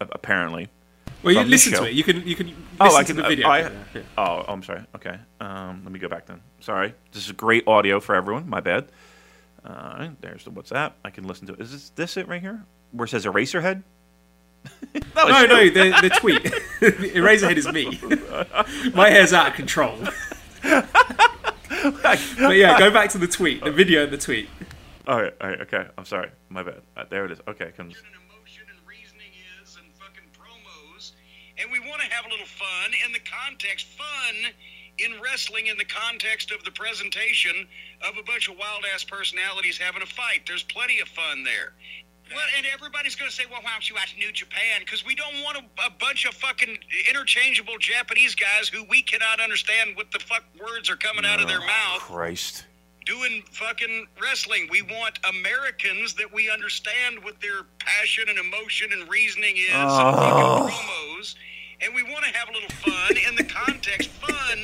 Apparently. 0.00 0.68
Well, 1.22 1.34
you 1.34 1.44
listen 1.44 1.72
to 1.74 1.84
it. 1.84 1.92
You 1.92 2.02
can 2.02 2.26
you 2.26 2.34
can 2.34 2.46
listen 2.46 2.66
Oh, 2.80 2.96
I 2.96 3.02
to 3.02 3.12
the 3.12 3.22
video. 3.22 3.46
oh, 3.46 3.50
I- 3.50 3.58
Yeah, 3.60 3.70
yeah. 3.94 4.00
oh, 4.16 4.44
I'm 4.48 4.62
sorry. 4.62 4.82
Okay. 4.94 5.18
Um, 5.40 5.82
let 5.84 5.92
me 5.92 5.98
go 5.98 6.08
back 6.08 6.24
then. 6.24 6.40
Sorry. 6.60 6.94
This 7.12 7.26
is 7.26 7.32
great 7.32 7.68
audio 7.68 8.00
for 8.00 8.14
everyone. 8.14 8.48
My 8.48 8.60
bad. 8.60 8.86
Right. 9.62 10.10
There's 10.22 10.44
the 10.44 10.50
WhatsApp. 10.50 10.92
I 11.04 11.10
can 11.10 11.24
listen 11.24 11.46
to 11.48 11.52
it. 11.52 11.60
Is 11.60 11.70
this, 11.72 11.90
this 11.90 12.16
it 12.16 12.26
right 12.28 12.40
here? 12.40 12.64
Where 12.92 13.04
it 13.04 13.08
says 13.08 13.24
Eraserhead? 13.24 13.82
no, 14.94 15.28
No, 15.28 15.46
no, 15.46 15.70
the, 15.70 15.98
the 16.02 16.10
tweet. 16.18 16.42
Eraserhead 17.14 17.56
is 17.56 17.68
me. 17.72 17.98
My 18.94 19.10
hair's 19.10 19.32
out 19.32 19.48
of 19.48 19.54
control. 19.54 19.96
but 20.62 22.56
yeah, 22.56 22.78
go 22.78 22.90
back 22.90 23.10
to 23.10 23.18
the 23.18 23.26
tweet, 23.26 23.64
the 23.64 23.72
video 23.72 24.04
and 24.04 24.12
the 24.12 24.18
tweet. 24.18 24.48
All 25.06 25.20
right. 25.20 25.34
All 25.40 25.48
right. 25.48 25.60
Okay. 25.62 25.86
I'm 25.96 26.04
sorry. 26.04 26.30
My 26.48 26.62
bad. 26.62 26.82
Uh, 26.96 27.04
there 27.08 27.24
it 27.24 27.32
is. 27.32 27.40
Okay. 27.48 27.72
Comes. 27.76 27.96
and 27.96 28.14
emotion 28.30 28.64
and 28.68 28.78
reasoning 28.86 29.32
is 29.62 29.76
and 29.76 29.86
fucking 29.94 30.28
promos. 30.36 31.12
And 31.58 31.72
we 31.72 31.80
want 31.80 32.00
to 32.02 32.08
have 32.08 32.26
a 32.26 32.28
little 32.28 32.46
fun 32.46 32.92
in 33.06 33.12
the 33.12 33.18
context, 33.20 33.86
fun 33.86 34.52
in 34.98 35.20
wrestling 35.20 35.66
in 35.66 35.78
the 35.78 35.84
context 35.84 36.52
of 36.52 36.62
the 36.64 36.70
presentation 36.70 37.66
of 38.06 38.18
a 38.18 38.22
bunch 38.22 38.48
of 38.48 38.56
wild 38.58 38.84
ass 38.94 39.02
personalities 39.02 39.78
having 39.78 40.02
a 40.02 40.06
fight. 40.06 40.42
There's 40.46 40.62
plenty 40.64 41.00
of 41.00 41.08
fun 41.08 41.44
there. 41.44 41.72
Well, 42.34 42.46
and 42.56 42.64
everybody's 42.72 43.16
going 43.16 43.28
to 43.28 43.34
say, 43.36 43.44
well, 43.50 43.60
why 43.62 43.70
don't 43.72 43.88
you 43.88 43.94
watch 43.96 44.14
New 44.16 44.30
Japan? 44.32 44.80
Because 44.80 45.04
we 45.04 45.14
don't 45.16 45.42
want 45.42 45.58
a, 45.58 45.62
a 45.86 45.90
bunch 45.98 46.26
of 46.26 46.34
fucking 46.34 46.78
interchangeable 47.08 47.76
Japanese 47.78 48.34
guys 48.36 48.68
who 48.68 48.84
we 48.88 49.02
cannot 49.02 49.40
understand 49.40 49.96
what 49.96 50.12
the 50.12 50.20
fuck 50.20 50.44
words 50.60 50.88
are 50.88 50.96
coming 50.96 51.24
out 51.24 51.40
of 51.40 51.48
their 51.48 51.58
mouth 51.60 51.98
Christ. 52.00 52.66
doing 53.04 53.42
fucking 53.50 54.06
wrestling. 54.22 54.68
We 54.70 54.82
want 54.82 55.18
Americans 55.28 56.14
that 56.14 56.32
we 56.32 56.48
understand 56.50 57.24
what 57.24 57.40
their 57.40 57.62
passion 57.80 58.24
and 58.28 58.38
emotion 58.38 58.90
and 58.92 59.08
reasoning 59.10 59.56
is 59.56 59.68
and 59.72 59.88
Oh. 59.90 60.68
fucking 60.68 60.76
promos. 60.76 61.34
And 61.82 61.94
we 61.94 62.02
want 62.04 62.24
to 62.26 62.30
have 62.36 62.48
a 62.48 62.52
little 62.52 62.68
fun 62.68 63.16
in 63.28 63.34
the 63.36 63.44
context, 63.44 64.08
fun 64.10 64.58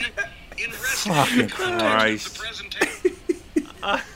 in 0.59 0.71
wrestling 0.71 1.41
in 1.41 1.47
the 1.47 1.53
context 1.53 2.27
of 2.29 2.33
the 2.35 2.39
presentation. 2.39 3.17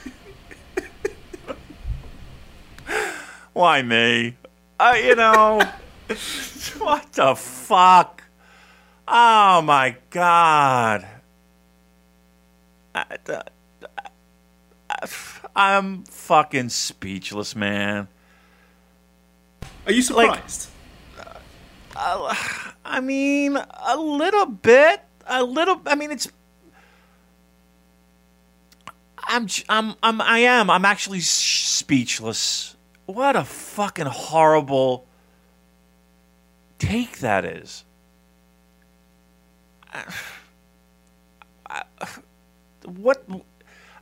Why 3.53 3.81
me? 3.81 4.37
Uh, 4.79 4.95
you 4.97 5.15
know, 5.15 5.61
what 6.77 7.11
the 7.13 7.35
fuck? 7.35 8.23
Oh 9.07 9.61
my 9.61 9.95
god. 10.09 11.07
I, 12.95 13.05
uh, 13.29 13.41
I'm 15.55 16.03
fucking 16.03 16.69
speechless, 16.69 17.55
man. 17.55 18.07
Are 19.85 19.91
you 19.91 20.01
surprised? 20.01 20.69
I 21.95 22.99
mean, 23.01 23.57
a 23.57 23.97
little 23.97 24.45
bit, 24.45 25.01
a 25.27 25.43
little. 25.43 25.81
I 25.85 25.95
mean, 25.95 26.11
it's. 26.11 26.27
I'm, 29.23 29.47
I'm, 29.69 29.95
I'm, 30.01 30.21
I 30.21 30.39
am. 30.39 30.69
I'm 30.69 30.85
actually 30.85 31.19
speechless. 31.19 32.75
What 33.05 33.35
a 33.35 33.43
fucking 33.43 34.05
horrible 34.05 35.05
take 36.79 37.19
that 37.19 37.45
is. 37.45 37.83
I- 39.93 40.05
What? 42.83 43.23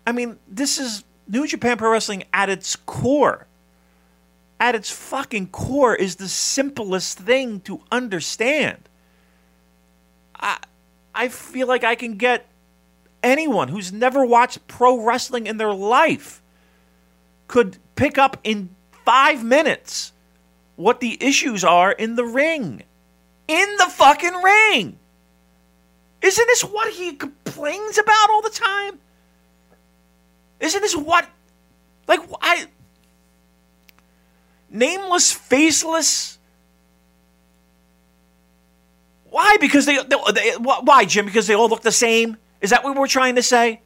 I 0.07 0.13
mean, 0.13 0.39
this 0.47 0.77
is 0.77 1.03
New 1.27 1.45
Japan 1.45 1.75
Pro 1.77 1.91
Wrestling 1.91 2.23
at 2.31 2.49
its 2.49 2.77
core 2.77 3.45
at 4.59 4.75
its 4.75 4.91
fucking 4.91 5.47
core 5.47 5.95
is 5.95 6.17
the 6.17 6.27
simplest 6.27 7.19
thing 7.19 7.61
to 7.61 7.81
understand. 7.91 8.89
I 10.35 10.57
I 11.15 11.27
feel 11.29 11.67
like 11.67 11.83
I 11.83 11.95
can 11.95 12.17
get 12.17 12.47
anyone 13.23 13.69
who's 13.69 13.91
never 13.91 14.25
watched 14.25 14.67
pro 14.67 15.01
wrestling 15.01 15.47
in 15.47 15.57
their 15.57 15.73
life 15.73 16.41
could 17.47 17.77
pick 17.95 18.17
up 18.17 18.37
in 18.43 18.69
5 19.09 19.43
minutes 19.43 20.13
what 20.75 20.99
the 20.99 21.17
issues 21.19 21.63
are 21.63 21.91
in 21.91 22.15
the 22.15 22.23
ring. 22.23 22.83
In 23.47 23.75
the 23.77 23.85
fucking 23.85 24.35
ring. 24.35 24.99
Isn't 26.21 26.45
this 26.45 26.63
what 26.63 26.93
he 26.93 27.13
complains 27.13 27.97
about 27.97 28.29
all 28.29 28.43
the 28.43 28.51
time? 28.51 28.99
Isn't 30.59 30.81
this 30.81 30.95
what 30.95 31.27
like 32.07 32.19
I 32.39 32.67
nameless, 34.69 35.31
faceless. 35.31 36.37
Why? 39.31 39.57
Because 39.59 39.87
they, 39.87 39.97
they, 39.97 40.17
they- 40.35 40.51
Why, 40.59 41.05
Jim? 41.05 41.25
Because 41.25 41.47
they 41.47 41.55
all 41.55 41.67
look 41.67 41.81
the 41.81 41.91
same. 41.91 42.37
Is 42.61 42.69
that 42.69 42.83
what 42.83 42.95
we're 42.95 43.07
trying 43.07 43.35
to 43.35 43.43
say? 43.43 43.81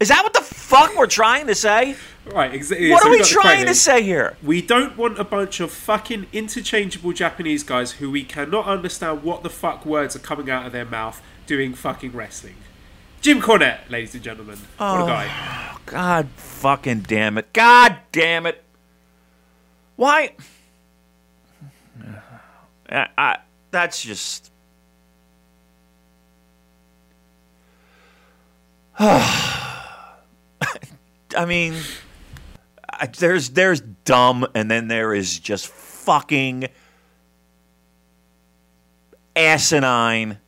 Is 0.00 0.08
that 0.08 0.22
what 0.24 0.32
the 0.32 0.40
fuck 0.40 0.96
we're 0.96 1.06
trying 1.08 1.48
to 1.48 1.54
say? 1.54 1.94
Right, 2.32 2.54
exactly. 2.54 2.90
What 2.90 3.02
so 3.02 3.08
are 3.08 3.12
we 3.12 3.22
trying 3.22 3.66
to 3.66 3.74
say 3.74 4.02
here? 4.02 4.36
We 4.42 4.62
don't 4.62 4.96
want 4.96 5.18
a 5.18 5.24
bunch 5.24 5.60
of 5.60 5.70
fucking 5.70 6.26
interchangeable 6.32 7.12
Japanese 7.12 7.62
guys 7.62 7.92
who 7.92 8.10
we 8.10 8.24
cannot 8.24 8.66
understand 8.66 9.22
what 9.22 9.42
the 9.42 9.50
fuck 9.50 9.86
words 9.86 10.16
are 10.16 10.20
coming 10.20 10.50
out 10.50 10.66
of 10.66 10.72
their 10.72 10.84
mouth 10.84 11.22
doing 11.46 11.74
fucking 11.74 12.12
wrestling. 12.12 12.56
Jim 13.20 13.40
Cornette, 13.40 13.88
ladies 13.90 14.14
and 14.14 14.22
gentlemen. 14.22 14.58
What 14.76 15.00
Oh. 15.00 15.04
a 15.04 15.08
guy. 15.08 15.76
God 15.86 16.28
fucking 16.36 17.00
damn 17.00 17.38
it! 17.38 17.52
God 17.52 17.96
damn 18.12 18.46
it! 18.46 18.62
Why? 19.96 20.34
I, 22.88 23.08
I, 23.16 23.38
that's 23.70 24.02
just. 24.02 24.50
I 28.98 30.24
mean, 31.46 31.74
I, 32.98 33.06
there's 33.06 33.50
there's 33.50 33.80
dumb, 33.80 34.46
and 34.54 34.70
then 34.70 34.88
there 34.88 35.14
is 35.14 35.38
just 35.38 35.66
fucking 35.66 36.68
asinine, 39.34 40.38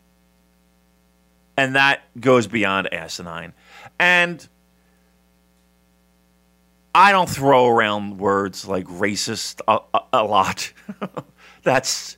and 1.57 1.76
that 1.76 2.03
goes 2.20 2.46
beyond 2.46 2.92
asinine, 2.92 3.53
and. 3.99 4.46
I 6.94 7.12
don't 7.12 7.28
throw 7.28 7.68
around 7.68 8.18
words 8.18 8.66
like 8.66 8.84
racist 8.86 9.61
a, 9.68 9.78
a, 9.94 10.01
a 10.14 10.24
lot. 10.24 10.72
That's, 11.62 12.16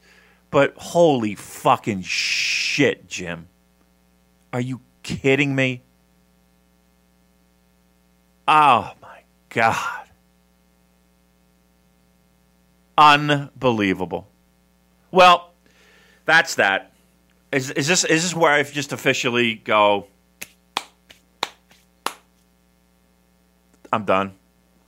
but 0.50 0.72
holy 0.76 1.34
fucking 1.34 2.00
shit, 2.02 3.06
Jim. 3.06 3.48
Are 4.54 4.60
you 4.60 4.80
kidding 5.02 5.54
me? 5.54 5.82
Oh 8.48 8.92
my 9.02 9.22
God. 9.50 9.99
Unbelievable. 13.00 14.28
Well, 15.10 15.52
that's 16.26 16.56
that. 16.56 16.92
Is, 17.50 17.70
is 17.70 17.88
this 17.88 18.04
is 18.04 18.22
this 18.22 18.34
where 18.34 18.52
I 18.52 18.62
just 18.62 18.92
officially 18.92 19.54
go? 19.54 20.06
I'm 23.92 24.04
done. 24.04 24.34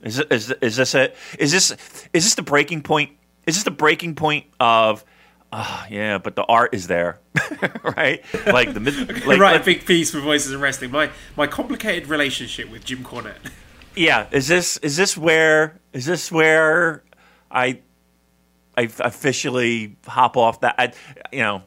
Is 0.03 0.19
it, 0.19 0.31
is 0.31 0.51
is 0.61 0.75
this 0.75 0.93
it? 0.95 1.15
Is 1.39 1.51
this 1.51 1.71
is 2.13 2.23
this 2.23 2.35
the 2.35 2.43
breaking 2.43 2.83
point? 2.83 3.11
Is 3.47 3.55
this 3.55 3.63
the 3.63 3.71
breaking 3.71 4.15
point 4.15 4.45
of? 4.59 5.03
ah, 5.51 5.85
yeah, 5.89 6.17
but 6.17 6.35
the 6.35 6.43
art 6.43 6.73
is 6.73 6.87
there, 6.87 7.19
right? 7.97 8.23
Like 8.45 8.73
the 8.73 8.79
mid, 8.79 8.95
like, 9.25 9.39
right, 9.39 9.55
like- 9.55 9.65
big 9.65 9.85
piece 9.85 10.11
for 10.11 10.19
Voices 10.19 10.51
of 10.51 10.61
Wrestling. 10.61 10.91
My 10.91 11.09
my 11.35 11.47
complicated 11.47 12.07
relationship 12.09 12.69
with 12.69 12.85
Jim 12.85 13.03
Cornette. 13.03 13.51
yeah. 13.95 14.27
Is 14.31 14.47
this 14.47 14.77
is 14.77 14.97
this 14.97 15.17
where 15.17 15.79
is 15.93 16.05
this 16.05 16.31
where 16.31 17.03
I 17.51 17.79
I 18.77 18.83
officially 18.99 19.95
hop 20.05 20.37
off 20.37 20.61
that? 20.61 20.75
I, 20.77 20.93
you 21.31 21.41
know, 21.41 21.63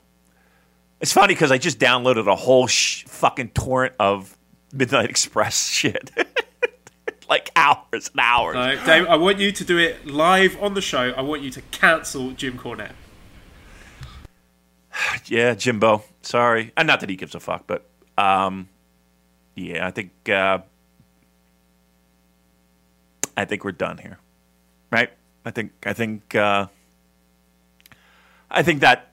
it's 1.01 1.13
funny 1.13 1.35
because 1.35 1.53
I 1.53 1.59
just 1.59 1.79
downloaded 1.79 2.27
a 2.27 2.35
whole 2.35 2.67
sh- 2.67 3.05
fucking 3.05 3.51
torrent 3.51 3.95
of 4.01 4.37
Midnight 4.73 5.11
Express 5.11 5.69
shit, 5.71 6.11
like 7.29 7.51
hours 7.55 8.11
and 8.11 8.21
hours. 8.21 8.55
No, 8.55 8.85
Dave, 8.85 9.07
I 9.07 9.17
want 9.17 9.39
you 9.39 9.53
to 9.53 9.65
do 9.65 9.79
it 9.79 10.07
live 10.07 10.61
on 10.63 10.75
the 10.75 10.81
show. 10.81 11.13
I 11.17 11.21
want 11.21 11.43
you 11.43 11.51
to 11.51 11.61
cancel 11.71 12.33
Jim 12.33 12.59
Cornette. 12.59 12.93
Yeah, 15.27 15.55
Jimbo. 15.55 16.05
Sorry, 16.23 16.73
and 16.77 16.87
not 16.87 17.01
that 17.01 17.11
he 17.11 17.17
gives 17.17 17.35
a 17.35 17.41
fuck, 17.41 17.65
but 17.67 17.87
um, 18.17 18.69
yeah, 19.55 19.87
I 19.87 19.91
think 19.91 20.11
uh, 20.29 20.59
I 23.37 23.45
think 23.45 23.65
we're 23.65 23.73
done 23.73 23.99
here, 23.99 24.19
right? 24.91 25.11
I 25.45 25.51
think 25.51 25.73
I 25.85 25.93
think 25.93 26.35
uh, 26.35 26.67
I 28.51 28.63
think 28.63 28.81
that 28.81 29.09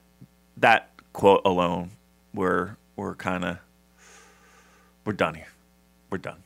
that 0.57 0.89
quote 1.13 1.41
alone, 1.45 1.91
we're 2.33 2.75
we're 2.95 3.15
kind 3.15 3.43
of 3.43 3.57
we're 5.05 5.13
done 5.13 5.35
here. 5.35 5.47
We're 6.09 6.17
done. 6.19 6.43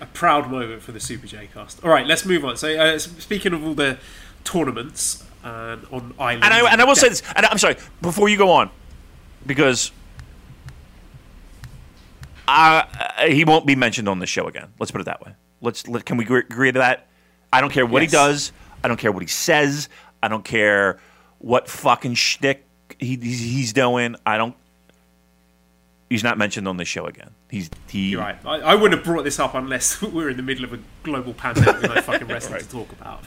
A 0.00 0.06
proud 0.06 0.50
moment 0.50 0.82
for 0.82 0.92
the 0.92 1.00
Super 1.00 1.26
J 1.26 1.48
cast. 1.52 1.84
All 1.84 1.90
right, 1.90 2.06
let's 2.06 2.24
move 2.24 2.44
on. 2.44 2.56
So, 2.56 2.74
uh, 2.74 2.98
speaking 2.98 3.52
of 3.52 3.62
all 3.64 3.74
the 3.74 3.98
tournaments 4.44 5.22
uh, 5.44 5.76
on 5.92 6.14
islands, 6.18 6.46
And 6.46 6.54
I 6.54 6.72
and 6.72 6.80
I 6.80 6.84
will 6.84 6.96
say 6.96 7.10
this. 7.10 7.22
And 7.36 7.44
I'm 7.46 7.58
sorry 7.58 7.76
before 8.00 8.28
you 8.28 8.36
go 8.38 8.50
on, 8.50 8.70
because. 9.46 9.92
Uh, 12.48 12.82
he 13.28 13.44
won't 13.44 13.64
be 13.64 13.76
mentioned 13.76 14.08
on 14.08 14.18
the 14.18 14.26
show 14.26 14.48
again. 14.48 14.72
Let's 14.80 14.90
put 14.90 15.00
it 15.00 15.04
that 15.04 15.24
way. 15.24 15.34
Let's 15.60 15.86
let, 15.86 16.04
can 16.04 16.16
we 16.16 16.24
agree, 16.24 16.40
agree 16.40 16.72
to 16.72 16.80
that? 16.80 17.06
I 17.52 17.60
don't 17.60 17.70
care 17.70 17.86
what 17.86 18.02
Yes. 18.02 18.10
he 18.10 18.16
does. 18.16 18.52
I 18.82 18.88
don't 18.88 18.96
care 18.96 19.12
what 19.12 19.22
he 19.22 19.28
says. 19.28 19.88
I 20.20 20.26
don't 20.26 20.44
care 20.44 20.98
what 21.40 21.68
fucking 21.68 22.14
shtick 22.14 22.64
he, 22.98 23.16
he's, 23.16 23.40
he's 23.40 23.72
doing. 23.72 24.16
I 24.24 24.38
don't. 24.38 24.54
He's 26.08 26.24
not 26.24 26.38
mentioned 26.38 26.66
on 26.66 26.76
the 26.76 26.84
show 26.84 27.06
again. 27.06 27.30
He's 27.50 27.70
he. 27.88 28.10
You're 28.10 28.20
right. 28.20 28.36
I, 28.44 28.56
I 28.58 28.74
wouldn't 28.74 28.98
have 28.98 29.04
brought 29.04 29.24
this 29.24 29.38
up 29.38 29.54
unless 29.54 30.00
we 30.02 30.08
were 30.10 30.30
in 30.30 30.36
the 30.36 30.42
middle 30.42 30.64
of 30.64 30.72
a 30.72 30.78
global 31.02 31.34
pandemic 31.34 31.82
with 31.82 31.94
no 31.94 32.00
fucking 32.02 32.28
wrestling 32.28 32.60
to 32.60 32.68
talk 32.68 32.92
about. 32.92 33.24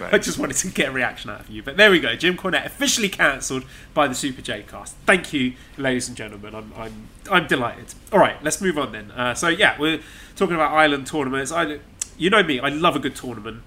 Right. 0.00 0.12
I 0.12 0.18
just 0.18 0.38
wanted 0.38 0.56
to 0.58 0.68
get 0.68 0.90
a 0.90 0.92
reaction 0.92 1.30
out 1.30 1.40
of 1.40 1.48
you. 1.48 1.62
But 1.62 1.78
there 1.78 1.90
we 1.90 2.00
go. 2.00 2.14
Jim 2.14 2.36
Cornette 2.36 2.66
officially 2.66 3.08
cancelled 3.08 3.64
by 3.94 4.06
the 4.06 4.14
Super 4.14 4.42
J 4.42 4.62
cast. 4.68 4.94
Thank 5.06 5.32
you, 5.32 5.54
ladies 5.78 6.08
and 6.08 6.16
gentlemen. 6.16 6.54
I'm, 6.54 6.72
I'm, 6.76 7.08
I'm 7.30 7.46
delighted. 7.46 7.94
All 8.12 8.18
right, 8.18 8.36
let's 8.42 8.60
move 8.60 8.76
on 8.78 8.92
then. 8.92 9.10
Uh, 9.12 9.32
so, 9.34 9.48
yeah, 9.48 9.78
we're 9.78 10.00
talking 10.34 10.54
about 10.54 10.72
island 10.72 11.06
tournaments. 11.06 11.50
I, 11.50 11.78
you 12.18 12.28
know 12.28 12.42
me, 12.42 12.60
I 12.60 12.68
love 12.68 12.94
a 12.94 12.98
good 12.98 13.16
tournament. 13.16 13.62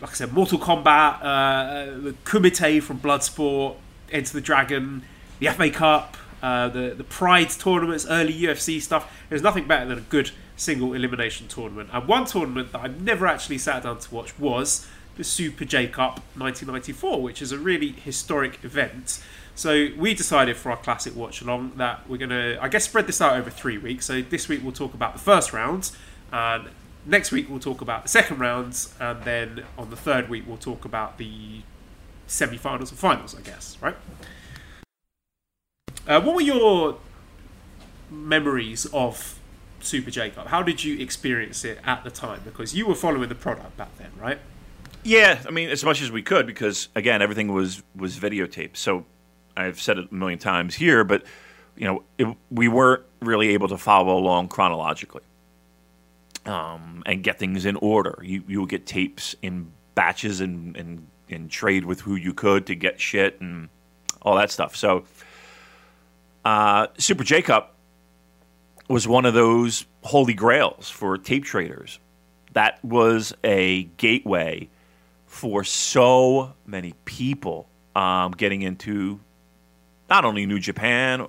Like 0.00 0.10
I 0.10 0.14
said, 0.14 0.32
Mortal 0.32 0.58
Kombat, 0.58 1.22
uh, 1.22 1.98
the 1.98 2.14
Kumite 2.24 2.82
from 2.82 3.00
Bloodsport, 3.00 3.76
Enter 4.10 4.32
the 4.32 4.40
Dragon, 4.40 5.02
the 5.38 5.48
FA 5.48 5.70
Cup, 5.70 6.16
uh, 6.42 6.68
the 6.68 6.94
the 6.96 7.04
Pride 7.04 7.50
tournaments, 7.50 8.06
early 8.08 8.32
UFC 8.32 8.80
stuff. 8.80 9.10
There's 9.28 9.42
nothing 9.42 9.66
better 9.66 9.86
than 9.86 9.98
a 9.98 10.02
good 10.02 10.30
single 10.56 10.92
elimination 10.92 11.48
tournament. 11.48 11.90
And 11.92 12.06
one 12.06 12.26
tournament 12.26 12.72
that 12.72 12.82
I've 12.82 13.00
never 13.00 13.26
actually 13.26 13.58
sat 13.58 13.82
down 13.82 13.98
to 13.98 14.14
watch 14.14 14.38
was 14.38 14.86
the 15.16 15.24
Super 15.24 15.64
J 15.64 15.86
Cup 15.86 16.20
1994, 16.36 17.22
which 17.22 17.40
is 17.40 17.52
a 17.52 17.58
really 17.58 17.92
historic 17.92 18.62
event. 18.64 19.22
So 19.54 19.88
we 19.96 20.14
decided 20.14 20.56
for 20.56 20.70
our 20.70 20.76
classic 20.76 21.14
watch 21.14 21.40
along 21.40 21.72
that 21.76 22.08
we're 22.08 22.26
to, 22.26 22.58
I 22.60 22.68
guess, 22.68 22.84
spread 22.84 23.06
this 23.06 23.20
out 23.20 23.36
over 23.36 23.50
three 23.50 23.78
weeks. 23.78 24.06
So 24.06 24.20
this 24.20 24.48
week 24.48 24.60
we'll 24.62 24.72
talk 24.72 24.94
about 24.94 25.12
the 25.12 25.20
first 25.20 25.52
round, 25.52 25.92
and 26.32 26.68
next 27.06 27.32
week 27.32 27.48
we'll 27.48 27.60
talk 27.60 27.80
about 27.80 28.02
the 28.04 28.08
second 28.08 28.38
rounds, 28.38 28.94
and 29.00 29.22
then 29.24 29.64
on 29.78 29.90
the 29.90 29.96
third 29.96 30.28
week 30.28 30.44
we'll 30.46 30.56
talk 30.56 30.84
about 30.84 31.18
the 31.18 31.62
semi-finals 32.26 32.90
and 32.90 32.98
finals, 32.98 33.36
I 33.36 33.42
guess, 33.42 33.76
right? 33.80 33.96
Uh, 36.06 36.20
what 36.20 36.34
were 36.34 36.40
your 36.40 36.98
memories 38.10 38.86
of 38.86 39.38
Super 39.80 40.10
J 40.10 40.30
Cup? 40.30 40.48
How 40.48 40.62
did 40.62 40.84
you 40.84 40.98
experience 40.98 41.64
it 41.64 41.78
at 41.84 42.04
the 42.04 42.10
time? 42.10 42.40
Because 42.44 42.74
you 42.74 42.86
were 42.86 42.94
following 42.94 43.28
the 43.28 43.34
product 43.34 43.76
back 43.76 43.96
then, 43.98 44.10
right? 44.18 44.38
Yeah, 45.02 45.42
I 45.46 45.50
mean, 45.50 45.68
as 45.68 45.84
much 45.84 46.00
as 46.00 46.10
we 46.10 46.22
could, 46.22 46.46
because 46.46 46.88
again, 46.94 47.20
everything 47.20 47.52
was 47.52 47.82
was 47.94 48.18
videotaped. 48.18 48.76
So 48.76 49.04
I've 49.56 49.80
said 49.80 49.98
it 49.98 50.10
a 50.10 50.14
million 50.14 50.38
times 50.38 50.74
here, 50.74 51.04
but 51.04 51.24
you 51.76 51.86
know, 51.86 52.02
it, 52.18 52.36
we 52.50 52.68
weren't 52.68 53.02
really 53.20 53.50
able 53.50 53.68
to 53.68 53.76
follow 53.76 54.16
along 54.16 54.48
chronologically 54.48 55.22
um, 56.46 57.02
and 57.06 57.22
get 57.22 57.38
things 57.38 57.64
in 57.64 57.76
order. 57.76 58.18
You 58.22 58.42
you 58.46 58.60
would 58.60 58.70
get 58.70 58.86
tapes 58.86 59.34
in 59.42 59.70
batches 59.94 60.40
and, 60.40 60.76
and 60.76 61.06
and 61.30 61.50
trade 61.50 61.84
with 61.84 62.00
who 62.00 62.16
you 62.16 62.34
could 62.34 62.66
to 62.66 62.74
get 62.74 63.00
shit 63.00 63.40
and 63.40 63.68
all 64.22 64.36
that 64.36 64.50
stuff. 64.50 64.76
So, 64.76 65.04
uh, 66.44 66.88
Super 66.98 67.24
J 67.24 67.42
Cup 67.42 67.74
was 68.88 69.08
one 69.08 69.24
of 69.24 69.34
those 69.34 69.86
holy 70.02 70.34
grails 70.34 70.90
for 70.90 71.16
tape 71.16 71.44
traders. 71.44 71.98
That 72.52 72.84
was 72.84 73.34
a 73.42 73.84
gateway 73.96 74.68
for 75.26 75.64
so 75.64 76.52
many 76.66 76.94
people 77.04 77.66
um, 77.96 78.32
getting 78.32 78.62
into 78.62 79.20
not 80.08 80.24
only 80.24 80.46
New 80.46 80.60
Japan, 80.60 81.26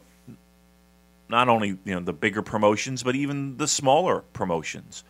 not 1.29 1.49
only 1.49 1.69
you 1.69 1.93
know 1.93 1.99
the 1.99 2.13
bigger 2.13 2.41
promotions, 2.41 3.03
but 3.03 3.15
even 3.15 3.57
the 3.57 3.67
smaller 3.67 4.21
promotions, 4.33 5.03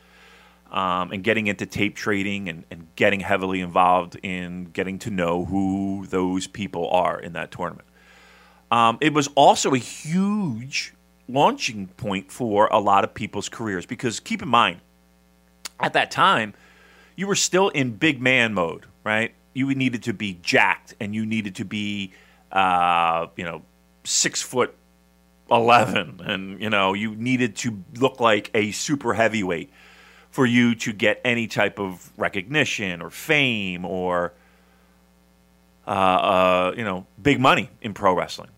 um, 0.71 1.11
and 1.11 1.23
getting 1.23 1.47
into 1.47 1.65
tape 1.65 1.95
trading 1.95 2.49
and, 2.49 2.63
and 2.71 2.87
getting 2.95 3.19
heavily 3.19 3.61
involved 3.61 4.17
in 4.23 4.65
getting 4.65 4.99
to 4.99 5.09
know 5.09 5.45
who 5.45 6.05
those 6.09 6.47
people 6.47 6.89
are 6.89 7.19
in 7.19 7.33
that 7.33 7.51
tournament. 7.51 7.87
Um, 8.71 8.97
it 9.01 9.13
was 9.13 9.29
also 9.35 9.73
a 9.73 9.77
huge 9.77 10.93
launching 11.27 11.87
point 11.87 12.31
for 12.31 12.67
a 12.67 12.79
lot 12.79 13.03
of 13.03 13.13
people's 13.13 13.49
careers 13.49 13.85
because 13.85 14.19
keep 14.19 14.41
in 14.41 14.49
mind, 14.49 14.79
at 15.79 15.93
that 15.93 16.11
time, 16.11 16.53
you 17.15 17.27
were 17.27 17.35
still 17.35 17.69
in 17.69 17.91
big 17.91 18.21
man 18.21 18.53
mode, 18.53 18.85
right? 19.03 19.33
You 19.53 19.73
needed 19.73 20.03
to 20.03 20.13
be 20.13 20.39
jacked 20.41 20.95
and 20.99 21.15
you 21.15 21.25
needed 21.25 21.55
to 21.55 21.65
be, 21.65 22.11
uh, 22.51 23.27
you 23.35 23.45
know, 23.45 23.61
six 24.03 24.41
foot 24.41 24.75
11 25.51 26.21
and, 26.25 26.61
you 26.61 26.69
know, 26.69 26.93
you 26.93 27.15
needed 27.15 27.55
to 27.57 27.83
look 27.95 28.19
like 28.19 28.49
a 28.53 28.71
super 28.71 29.13
heavyweight 29.13 29.71
for 30.31 30.45
you 30.45 30.75
to 30.75 30.91
get 30.91 31.21
any 31.23 31.47
type 31.47 31.79
of 31.79 32.11
recognition 32.17 33.01
or 33.01 33.09
fame 33.09 33.85
or, 33.85 34.33
uh, 35.87 35.89
uh, 35.89 36.73
you 36.75 36.83
know, 36.83 37.05
big 37.21 37.39
money 37.39 37.69
in 37.81 37.93
pro 37.93 38.13
wrestling. 38.13 38.49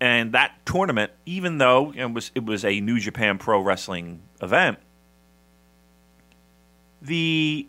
And 0.00 0.32
that 0.32 0.64
tournament, 0.66 1.10
even 1.24 1.58
though 1.58 1.92
it 1.96 2.12
was 2.12 2.30
it 2.34 2.44
was 2.44 2.64
a 2.64 2.80
New 2.80 3.00
Japan 3.00 3.38
Pro 3.38 3.60
Wrestling 3.60 4.20
event, 4.42 4.78
the 7.00 7.66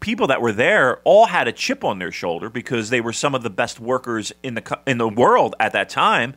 people 0.00 0.26
that 0.26 0.42
were 0.42 0.52
there 0.52 0.98
all 1.04 1.26
had 1.26 1.46
a 1.46 1.52
chip 1.52 1.84
on 1.84 2.00
their 2.00 2.10
shoulder 2.10 2.50
because 2.50 2.90
they 2.90 3.00
were 3.00 3.12
some 3.12 3.36
of 3.36 3.44
the 3.44 3.50
best 3.50 3.78
workers 3.78 4.32
in 4.42 4.54
the 4.54 4.80
in 4.86 4.98
the 4.98 5.08
world 5.08 5.54
at 5.60 5.72
that 5.72 5.88
time, 5.88 6.34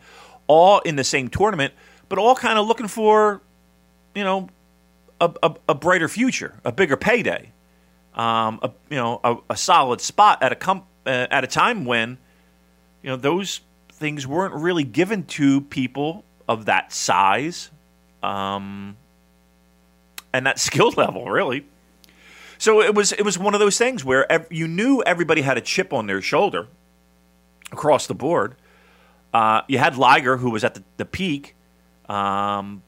all 0.47 0.79
in 0.79 0.95
the 0.95 1.03
same 1.03 1.27
tournament, 1.29 1.73
but 2.09 2.19
all 2.19 2.35
kind 2.35 2.57
of 2.57 2.67
looking 2.67 2.87
for, 2.87 3.41
you 4.13 4.23
know, 4.23 4.49
a, 5.19 5.31
a, 5.43 5.55
a 5.69 5.75
brighter 5.75 6.07
future, 6.07 6.59
a 6.63 6.71
bigger 6.71 6.97
payday, 6.97 7.51
um, 8.13 8.59
a, 8.61 8.71
you 8.89 8.97
know, 8.97 9.19
a, 9.23 9.37
a 9.51 9.57
solid 9.57 10.01
spot 10.01 10.43
at 10.43 10.51
a 10.51 10.55
comp, 10.55 10.85
uh, 11.05 11.27
at 11.29 11.43
a 11.43 11.47
time 11.47 11.85
when, 11.85 12.17
you 13.01 13.09
know, 13.09 13.15
those 13.15 13.61
things 13.91 14.27
weren't 14.27 14.53
really 14.53 14.83
given 14.83 15.23
to 15.23 15.61
people 15.61 16.23
of 16.47 16.65
that 16.65 16.91
size, 16.91 17.71
um, 18.21 18.97
and 20.33 20.45
that 20.45 20.59
skill 20.59 20.91
level, 20.91 21.29
really. 21.29 21.65
So 22.57 22.81
it 22.81 22.95
was 22.95 23.11
it 23.11 23.23
was 23.23 23.37
one 23.37 23.53
of 23.53 23.59
those 23.59 23.77
things 23.77 24.05
where 24.05 24.31
ev- 24.31 24.47
you 24.49 24.67
knew 24.67 25.03
everybody 25.03 25.41
had 25.41 25.57
a 25.57 25.61
chip 25.61 25.91
on 25.91 26.07
their 26.07 26.21
shoulder 26.21 26.67
across 27.71 28.07
the 28.07 28.15
board. 28.15 28.55
Uh, 29.35 29.63
you 29.67 29.77
had 29.77 29.97
Liger, 29.97 30.37
who 30.37 30.49
was 30.49 30.63
at 30.63 30.75
the, 30.75 30.83
the 30.95 31.03
peak, 31.03 31.55
um, 32.07 32.81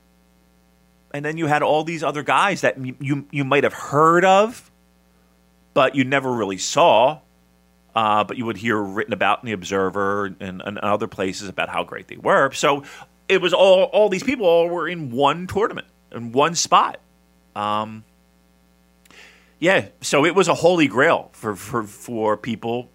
and 1.14 1.26
then 1.26 1.36
you 1.36 1.46
had 1.46 1.62
all 1.62 1.84
these 1.84 2.04
other 2.04 2.24
guys 2.24 2.62
that 2.62 2.78
you, 2.78 2.96
you, 3.02 3.28
you 3.32 3.44
might 3.44 3.66
have 3.66 3.74
heard 3.74 4.24
of, 4.24 4.72
but 5.74 5.94
you 5.94 6.06
never 6.06 6.32
really 6.32 6.58
saw. 6.58 7.20
Uh, 7.94 8.24
but 8.24 8.38
you 8.38 8.46
would 8.46 8.56
hear 8.56 8.82
written 8.82 9.12
about 9.12 9.44
in 9.44 9.48
the 9.48 9.52
Observer 9.52 10.36
and, 10.40 10.62
and 10.64 10.78
other 10.78 11.08
places 11.08 11.50
about 11.50 11.68
how 11.68 11.84
great 11.84 12.08
they 12.08 12.16
were. 12.16 12.50
So 12.54 12.86
it 13.28 13.42
was 13.42 13.54
all 13.54 13.84
all 13.86 14.08
these 14.08 14.24
people 14.24 14.46
all 14.46 14.70
were 14.70 14.88
in 14.88 15.12
one 15.12 15.48
tournament 15.48 15.88
in 16.14 16.32
one 16.32 16.56
spot. 16.56 17.02
Um, 17.58 18.06
yeah, 19.60 19.88
so 20.00 20.26
it 20.26 20.34
was 20.34 20.48
a 20.48 20.54
holy 20.54 20.88
grail 20.88 21.30
for 21.34 21.58
for, 21.58 21.84
for 21.84 22.38
people 22.38 22.90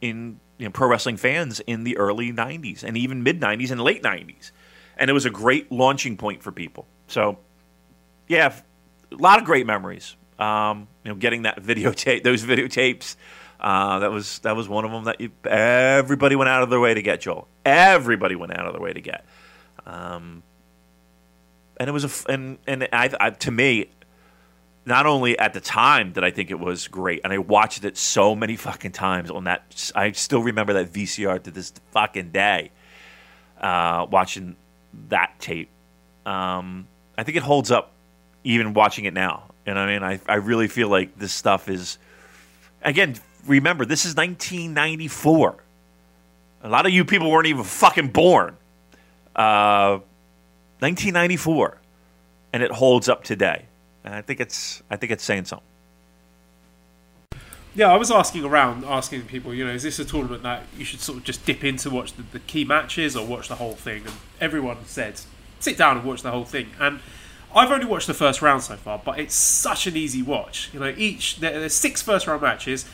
in 0.00 0.40
you 0.58 0.66
know, 0.66 0.70
pro 0.70 0.88
wrestling 0.88 1.16
fans 1.16 1.60
in 1.60 1.84
the 1.84 1.96
early 1.96 2.32
'90s 2.32 2.82
and 2.82 2.96
even 2.96 3.22
mid 3.22 3.40
'90s 3.40 3.70
and 3.70 3.80
late 3.80 4.02
'90s, 4.02 4.50
and 4.96 5.10
it 5.10 5.12
was 5.12 5.26
a 5.26 5.30
great 5.30 5.70
launching 5.72 6.16
point 6.16 6.42
for 6.42 6.52
people. 6.52 6.86
So, 7.08 7.38
yeah, 8.28 8.54
a 9.12 9.16
lot 9.16 9.38
of 9.38 9.44
great 9.44 9.66
memories. 9.66 10.16
Um, 10.38 10.88
you 11.04 11.10
know, 11.10 11.16
getting 11.16 11.42
that 11.42 11.62
videotape, 11.62 12.22
those 12.22 12.44
videotapes. 12.44 13.16
Uh, 13.60 14.00
that 14.00 14.10
was 14.10 14.40
that 14.40 14.56
was 14.56 14.68
one 14.68 14.84
of 14.84 14.90
them 14.90 15.04
that 15.04 15.20
you, 15.20 15.30
everybody 15.44 16.36
went 16.36 16.48
out 16.50 16.62
of 16.62 16.70
their 16.70 16.80
way 16.80 16.92
to 16.92 17.02
get. 17.02 17.20
Joel, 17.20 17.48
everybody 17.64 18.36
went 18.36 18.56
out 18.56 18.66
of 18.66 18.72
their 18.72 18.82
way 18.82 18.92
to 18.92 19.00
get. 19.00 19.24
Um, 19.86 20.42
and 21.78 21.88
it 21.88 21.92
was 21.92 22.04
a 22.04 22.32
and 22.32 22.58
and 22.66 22.88
I, 22.92 23.10
I, 23.18 23.30
to 23.30 23.50
me, 23.50 23.90
not 24.86 25.06
only 25.06 25.38
at 25.38 25.54
the 25.54 25.60
time 25.60 26.12
that 26.12 26.24
I 26.24 26.30
think 26.30 26.50
it 26.50 26.58
was 26.58 26.88
great, 26.88 27.22
and 27.24 27.32
I 27.32 27.38
watched 27.38 27.84
it 27.84 27.96
so 27.96 28.34
many 28.34 28.56
fucking 28.56 28.92
times 28.92 29.30
on 29.30 29.44
that. 29.44 29.92
I 29.94 30.12
still 30.12 30.42
remember 30.42 30.74
that 30.74 30.92
VCR 30.92 31.42
to 31.44 31.50
this 31.50 31.72
fucking 31.92 32.30
day. 32.30 32.70
Uh, 33.58 34.06
watching 34.10 34.56
that 35.08 35.32
tape, 35.38 35.70
um, 36.26 36.86
I 37.16 37.22
think 37.22 37.36
it 37.36 37.42
holds 37.42 37.70
up 37.70 37.92
even 38.42 38.74
watching 38.74 39.06
it 39.06 39.14
now. 39.14 39.44
And 39.64 39.78
I 39.78 39.86
mean, 39.86 40.02
I 40.02 40.20
I 40.28 40.34
really 40.34 40.68
feel 40.68 40.88
like 40.88 41.18
this 41.18 41.32
stuff 41.32 41.68
is 41.68 41.98
again. 42.82 43.16
Remember, 43.46 43.84
this 43.84 44.06
is 44.06 44.16
1994. 44.16 45.56
A 46.62 46.68
lot 46.68 46.86
of 46.86 46.92
you 46.92 47.04
people 47.04 47.30
weren't 47.30 47.46
even 47.46 47.62
fucking 47.64 48.08
born. 48.08 48.56
Uh, 49.36 50.00
1994, 50.80 51.78
and 52.52 52.62
it 52.62 52.70
holds 52.70 53.08
up 53.08 53.22
today. 53.24 53.66
And 54.04 54.14
I 54.14 54.22
think 54.22 54.40
it's 54.40 54.82
I 54.90 54.96
think 54.96 55.12
it's 55.12 55.24
saying 55.24 55.46
something. 55.46 55.66
Yeah, 57.76 57.90
I 57.92 57.96
was 57.96 58.10
asking 58.10 58.44
around, 58.44 58.84
asking 58.84 59.22
people, 59.22 59.52
you 59.52 59.66
know, 59.66 59.72
is 59.72 59.82
this 59.82 59.98
a 59.98 60.04
tournament 60.04 60.44
that 60.44 60.62
you 60.78 60.84
should 60.84 61.00
sort 61.00 61.18
of 61.18 61.24
just 61.24 61.44
dip 61.44 61.64
in 61.64 61.76
to 61.78 61.90
watch 61.90 62.12
the, 62.12 62.22
the 62.22 62.38
key 62.38 62.64
matches 62.64 63.16
or 63.16 63.26
watch 63.26 63.48
the 63.48 63.56
whole 63.56 63.72
thing? 63.72 64.02
And 64.06 64.14
everyone 64.40 64.84
said, 64.84 65.20
sit 65.58 65.76
down 65.76 65.96
and 65.96 66.06
watch 66.06 66.22
the 66.22 66.30
whole 66.30 66.44
thing. 66.44 66.68
And 66.78 67.00
I've 67.52 67.72
only 67.72 67.86
watched 67.86 68.06
the 68.06 68.14
first 68.14 68.42
round 68.42 68.62
so 68.62 68.76
far, 68.76 69.00
but 69.04 69.18
it's 69.18 69.34
such 69.34 69.88
an 69.88 69.96
easy 69.96 70.22
watch. 70.22 70.70
You 70.72 70.78
know, 70.80 70.94
each 70.96 71.40
there, 71.40 71.58
there's 71.58 71.74
six 71.74 72.00
first 72.00 72.28
round 72.28 72.42
matches. 72.42 72.84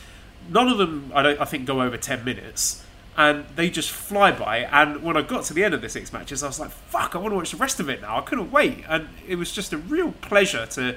None 0.48 0.68
of 0.68 0.78
them, 0.78 1.12
I 1.14 1.22
don't, 1.22 1.40
I 1.40 1.44
think, 1.44 1.66
go 1.66 1.82
over 1.82 1.98
ten 1.98 2.24
minutes, 2.24 2.82
and 3.20 3.44
they 3.54 3.68
just 3.68 3.90
fly 3.90 4.32
by. 4.32 4.60
And 4.72 5.02
when 5.02 5.14
I 5.14 5.20
got 5.20 5.44
to 5.44 5.54
the 5.54 5.62
end 5.62 5.74
of 5.74 5.82
the 5.82 5.90
six 5.90 6.10
matches, 6.10 6.42
I 6.42 6.46
was 6.46 6.58
like, 6.58 6.70
"Fuck! 6.70 7.14
I 7.14 7.18
want 7.18 7.32
to 7.32 7.36
watch 7.36 7.50
the 7.50 7.58
rest 7.58 7.78
of 7.78 7.90
it 7.90 8.00
now." 8.00 8.16
I 8.16 8.22
couldn't 8.22 8.50
wait, 8.50 8.82
and 8.88 9.08
it 9.28 9.36
was 9.36 9.52
just 9.52 9.74
a 9.74 9.76
real 9.76 10.12
pleasure 10.12 10.64
to 10.64 10.96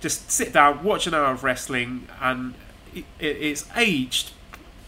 just 0.00 0.30
sit 0.30 0.52
down, 0.52 0.84
watch 0.84 1.06
an 1.06 1.14
hour 1.14 1.32
of 1.32 1.42
wrestling, 1.42 2.08
and 2.20 2.52
it, 2.94 3.06
it, 3.18 3.36
it's 3.40 3.66
aged 3.74 4.32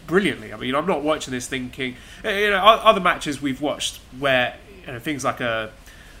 brilliantly. 0.05 0.53
I 0.53 0.57
mean, 0.57 0.75
I'm 0.75 0.85
not 0.85 1.01
watching 1.01 1.31
this 1.31 1.47
thinking, 1.47 1.95
eh, 2.23 2.41
you 2.41 2.51
know, 2.51 2.59
other 2.59 3.01
matches 3.01 3.41
we've 3.41 3.61
watched 3.61 3.99
where 4.19 4.55
you 4.85 4.93
know 4.93 4.99
things 4.99 5.25
like 5.25 5.41
a 5.41 5.71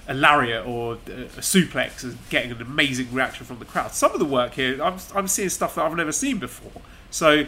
a 0.07 0.15
lariat 0.15 0.65
or 0.65 0.93
a 0.93 1.41
suplex 1.41 2.03
and 2.03 2.17
getting 2.31 2.51
an 2.51 2.59
amazing 2.59 3.13
reaction 3.13 3.45
from 3.45 3.59
the 3.59 3.65
crowd. 3.65 3.91
Some 3.91 4.13
of 4.13 4.17
the 4.17 4.25
work 4.25 4.55
here, 4.55 4.81
I'm, 4.81 4.97
I'm 5.13 5.27
seeing 5.27 5.49
stuff 5.49 5.75
that 5.75 5.85
I've 5.85 5.95
never 5.95 6.11
seen 6.11 6.39
before. 6.39 6.81
So 7.11 7.45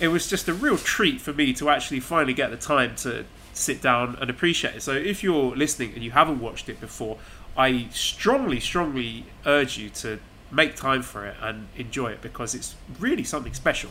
it 0.00 0.08
was 0.08 0.28
just 0.28 0.48
a 0.48 0.54
real 0.54 0.78
treat 0.78 1.20
for 1.20 1.32
me 1.32 1.52
to 1.54 1.68
actually 1.68 2.00
finally 2.00 2.34
get 2.34 2.50
the 2.50 2.56
time 2.56 2.96
to 2.96 3.24
sit 3.52 3.82
down 3.82 4.16
and 4.20 4.30
appreciate 4.30 4.76
it. 4.76 4.82
So 4.82 4.92
if 4.92 5.22
you're 5.22 5.54
listening 5.54 5.92
and 5.94 6.02
you 6.02 6.10
haven't 6.10 6.40
watched 6.40 6.68
it 6.68 6.80
before, 6.80 7.18
I 7.56 7.88
strongly, 7.92 8.60
strongly 8.60 9.26
urge 9.44 9.76
you 9.78 9.90
to 9.90 10.18
make 10.50 10.76
time 10.76 11.02
for 11.02 11.26
it 11.26 11.36
and 11.40 11.68
enjoy 11.76 12.12
it 12.12 12.22
because 12.22 12.54
it's 12.54 12.74
really 12.98 13.24
something 13.24 13.54
special. 13.54 13.90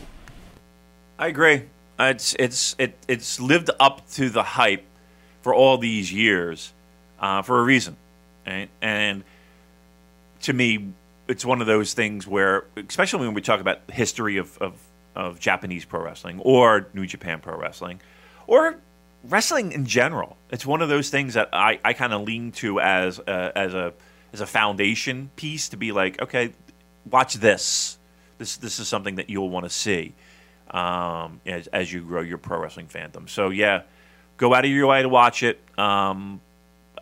I 1.18 1.28
agree. 1.28 1.64
It's 1.98 2.34
it's 2.38 2.74
it 2.78 2.96
it's 3.06 3.38
lived 3.38 3.70
up 3.78 4.08
to 4.12 4.28
the 4.28 4.42
hype 4.42 4.84
for 5.42 5.54
all 5.54 5.78
these 5.78 6.12
years 6.12 6.72
uh, 7.20 7.42
for 7.42 7.60
a 7.60 7.62
reason, 7.62 7.96
right? 8.46 8.68
and 8.80 9.22
to 10.42 10.52
me, 10.52 10.92
it's 11.28 11.44
one 11.44 11.60
of 11.60 11.66
those 11.66 11.94
things 11.94 12.26
where, 12.26 12.64
especially 12.76 13.26
when 13.26 13.34
we 13.34 13.40
talk 13.40 13.60
about 13.60 13.78
history 13.90 14.36
of, 14.36 14.58
of, 14.58 14.74
of 15.14 15.38
Japanese 15.38 15.84
pro 15.84 16.02
wrestling 16.02 16.40
or 16.40 16.88
New 16.94 17.06
Japan 17.06 17.40
Pro 17.40 17.56
Wrestling, 17.56 18.00
or 18.46 18.76
wrestling 19.24 19.72
in 19.72 19.86
general, 19.86 20.36
it's 20.50 20.66
one 20.66 20.82
of 20.82 20.88
those 20.88 21.10
things 21.10 21.34
that 21.34 21.48
I, 21.52 21.78
I 21.84 21.92
kind 21.92 22.12
of 22.12 22.22
lean 22.22 22.52
to 22.52 22.80
as 22.80 23.18
a, 23.18 23.52
as 23.56 23.74
a 23.74 23.92
as 24.32 24.40
a 24.40 24.46
foundation 24.46 25.30
piece 25.36 25.68
to 25.68 25.76
be 25.76 25.92
like, 25.92 26.20
okay, 26.22 26.52
watch 27.10 27.34
this. 27.34 27.98
This 28.38 28.56
this 28.56 28.78
is 28.78 28.88
something 28.88 29.16
that 29.16 29.28
you'll 29.30 29.50
want 29.50 29.64
to 29.64 29.70
see 29.70 30.14
um, 30.70 31.40
as, 31.46 31.66
as 31.68 31.92
you 31.92 32.00
grow 32.02 32.22
your 32.22 32.38
pro 32.38 32.60
wrestling 32.60 32.86
fandom. 32.86 33.28
So 33.28 33.50
yeah, 33.50 33.82
go 34.36 34.54
out 34.54 34.64
of 34.64 34.70
your 34.70 34.86
way 34.86 35.02
to 35.02 35.08
watch 35.08 35.42
it. 35.42 35.60
Um, 35.78 36.40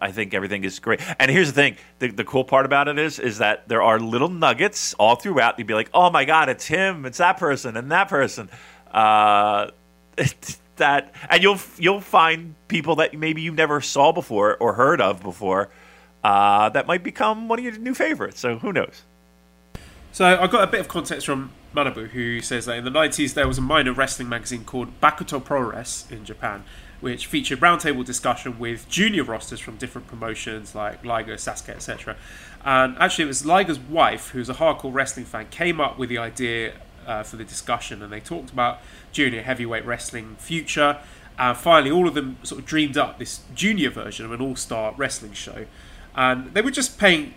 I 0.01 0.12
think 0.12 0.34
everything 0.34 0.64
is 0.64 0.78
great. 0.78 1.01
And 1.18 1.30
here's 1.30 1.48
the 1.48 1.55
thing: 1.55 1.76
the, 1.98 2.09
the 2.09 2.24
cool 2.24 2.44
part 2.44 2.66
about 2.66 2.88
it 2.88 2.98
is, 2.98 3.18
is 3.18 3.38
that 3.38 3.68
there 3.68 3.82
are 3.82 3.98
little 3.98 4.28
nuggets 4.28 4.94
all 4.94 5.16
throughout. 5.16 5.59
You'd 5.59 5.66
be 5.66 5.74
like, 5.74 5.90
"Oh 5.92 6.11
my 6.11 6.24
god, 6.24 6.48
it's 6.48 6.66
him! 6.66 7.05
It's 7.05 7.18
that 7.18 7.38
person 7.38 7.76
and 7.76 7.90
that 7.92 8.09
person." 8.09 8.48
Uh, 8.90 9.70
that, 10.76 11.14
and 11.28 11.42
you'll 11.42 11.61
you'll 11.78 12.01
find 12.01 12.55
people 12.68 12.96
that 12.96 13.16
maybe 13.16 13.42
you 13.42 13.53
never 13.53 13.80
saw 13.80 14.12
before 14.12 14.57
or 14.57 14.74
heard 14.74 15.01
of 15.01 15.22
before 15.22 15.70
uh, 16.24 16.68
that 16.70 16.86
might 16.86 17.03
become 17.03 17.48
one 17.48 17.59
of 17.59 17.64
your 17.64 17.78
new 17.78 17.94
favorites. 17.94 18.40
So 18.40 18.59
who 18.59 18.72
knows? 18.72 19.03
So 20.12 20.24
I 20.24 20.46
got 20.48 20.64
a 20.64 20.66
bit 20.66 20.80
of 20.80 20.88
context 20.88 21.24
from 21.26 21.53
Manabu, 21.74 22.09
who 22.09 22.40
says 22.40 22.66
that 22.66 22.76
in 22.76 22.84
the 22.84 22.90
90s 22.90 23.34
there 23.34 23.46
was 23.46 23.59
a 23.59 23.62
minor 23.62 23.92
wrestling 23.92 24.28
magazine 24.28 24.64
called 24.64 25.01
Bakuto 25.01 25.42
Pro 25.42 25.61
Progress 25.61 26.11
in 26.11 26.24
Japan, 26.24 26.64
which 27.01 27.26
featured 27.26 27.61
roundtable 27.61 28.05
discussion 28.05 28.59
with 28.59 28.88
junior 28.88 29.24
rosters 29.24 29.61
from 29.61 29.76
different 29.76 30.07
promotions 30.07 30.74
like 30.74 31.05
Liger, 31.05 31.34
Sasuke, 31.36 31.70
etc. 31.70 32.16
And 32.64 32.96
actually, 32.98 33.24
it 33.24 33.28
was 33.28 33.46
Liger's 33.46 33.78
wife, 33.78 34.30
who's 34.30 34.48
a 34.48 34.55
hardcore 34.55 34.92
wrestling 34.92 35.26
fan, 35.26 35.48
came 35.51 35.80
up 35.80 35.98
with 35.98 36.09
the 36.09 36.18
idea 36.18 36.74
uh, 37.07 37.22
for 37.22 37.36
the 37.36 37.44
discussion, 37.44 38.03
and 38.03 38.12
they 38.12 38.20
talked 38.20 38.51
about 38.51 38.80
junior 39.12 39.42
heavyweight 39.42 39.84
wrestling 39.84 40.36
future. 40.38 40.98
And 41.38 41.57
finally, 41.57 41.90
all 41.90 42.07
of 42.07 42.14
them 42.14 42.36
sort 42.42 42.61
of 42.61 42.66
dreamed 42.66 42.98
up 42.98 43.18
this 43.18 43.40
junior 43.55 43.90
version 43.90 44.26
of 44.26 44.32
an 44.32 44.42
all-star 44.42 44.94
wrestling 44.96 45.32
show, 45.32 45.66
and 46.14 46.53
they 46.53 46.61
were 46.61 46.70
just 46.70 46.98
paying 46.98 47.34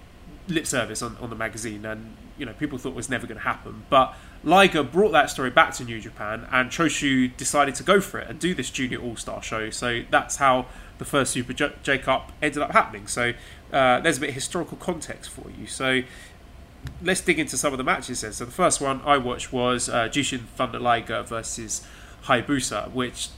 lip 0.47 0.67
service 0.67 1.01
on, 1.01 1.15
on 1.21 1.29
the 1.29 1.35
magazine, 1.35 1.85
and 1.85 2.17
you 2.37 2.45
know 2.45 2.53
people 2.53 2.77
thought 2.77 2.89
it 2.89 2.95
was 2.95 3.09
never 3.09 3.25
going 3.25 3.37
to 3.37 3.43
happen. 3.45 3.85
But 3.89 4.13
Liger 4.43 4.83
brought 4.83 5.11
that 5.13 5.29
story 5.29 5.49
back 5.49 5.73
to 5.75 5.85
New 5.85 6.01
Japan, 6.01 6.47
and 6.51 6.69
Choshu 6.69 7.35
decided 7.37 7.75
to 7.75 7.83
go 7.83 8.01
for 8.01 8.19
it 8.19 8.29
and 8.29 8.39
do 8.39 8.53
this 8.53 8.69
Junior 8.69 8.99
All 8.99 9.15
Star 9.15 9.41
show. 9.41 9.69
So 9.69 10.03
that's 10.11 10.35
how 10.37 10.65
the 10.97 11.05
first 11.05 11.31
Super 11.31 11.53
J, 11.53 11.71
J 11.81 11.97
Cup 11.97 12.31
ended 12.41 12.61
up 12.61 12.71
happening. 12.71 13.07
So 13.07 13.33
uh, 13.71 14.01
there's 14.01 14.17
a 14.17 14.19
bit 14.19 14.29
of 14.29 14.35
historical 14.35 14.77
context 14.77 15.29
for 15.31 15.49
you. 15.49 15.65
So 15.67 16.01
let's 17.01 17.21
dig 17.21 17.39
into 17.39 17.57
some 17.57 17.73
of 17.73 17.77
the 17.77 17.83
matches 17.83 18.21
then. 18.21 18.33
So 18.33 18.45
the 18.45 18.51
first 18.51 18.81
one 18.81 19.01
I 19.05 19.17
watched 19.17 19.53
was 19.53 19.87
uh, 19.87 20.09
Jushin 20.09 20.41
Thunder 20.55 20.79
Liger 20.79 21.23
versus 21.23 21.85
Hayabusa, 22.25 22.91
which 22.91 23.29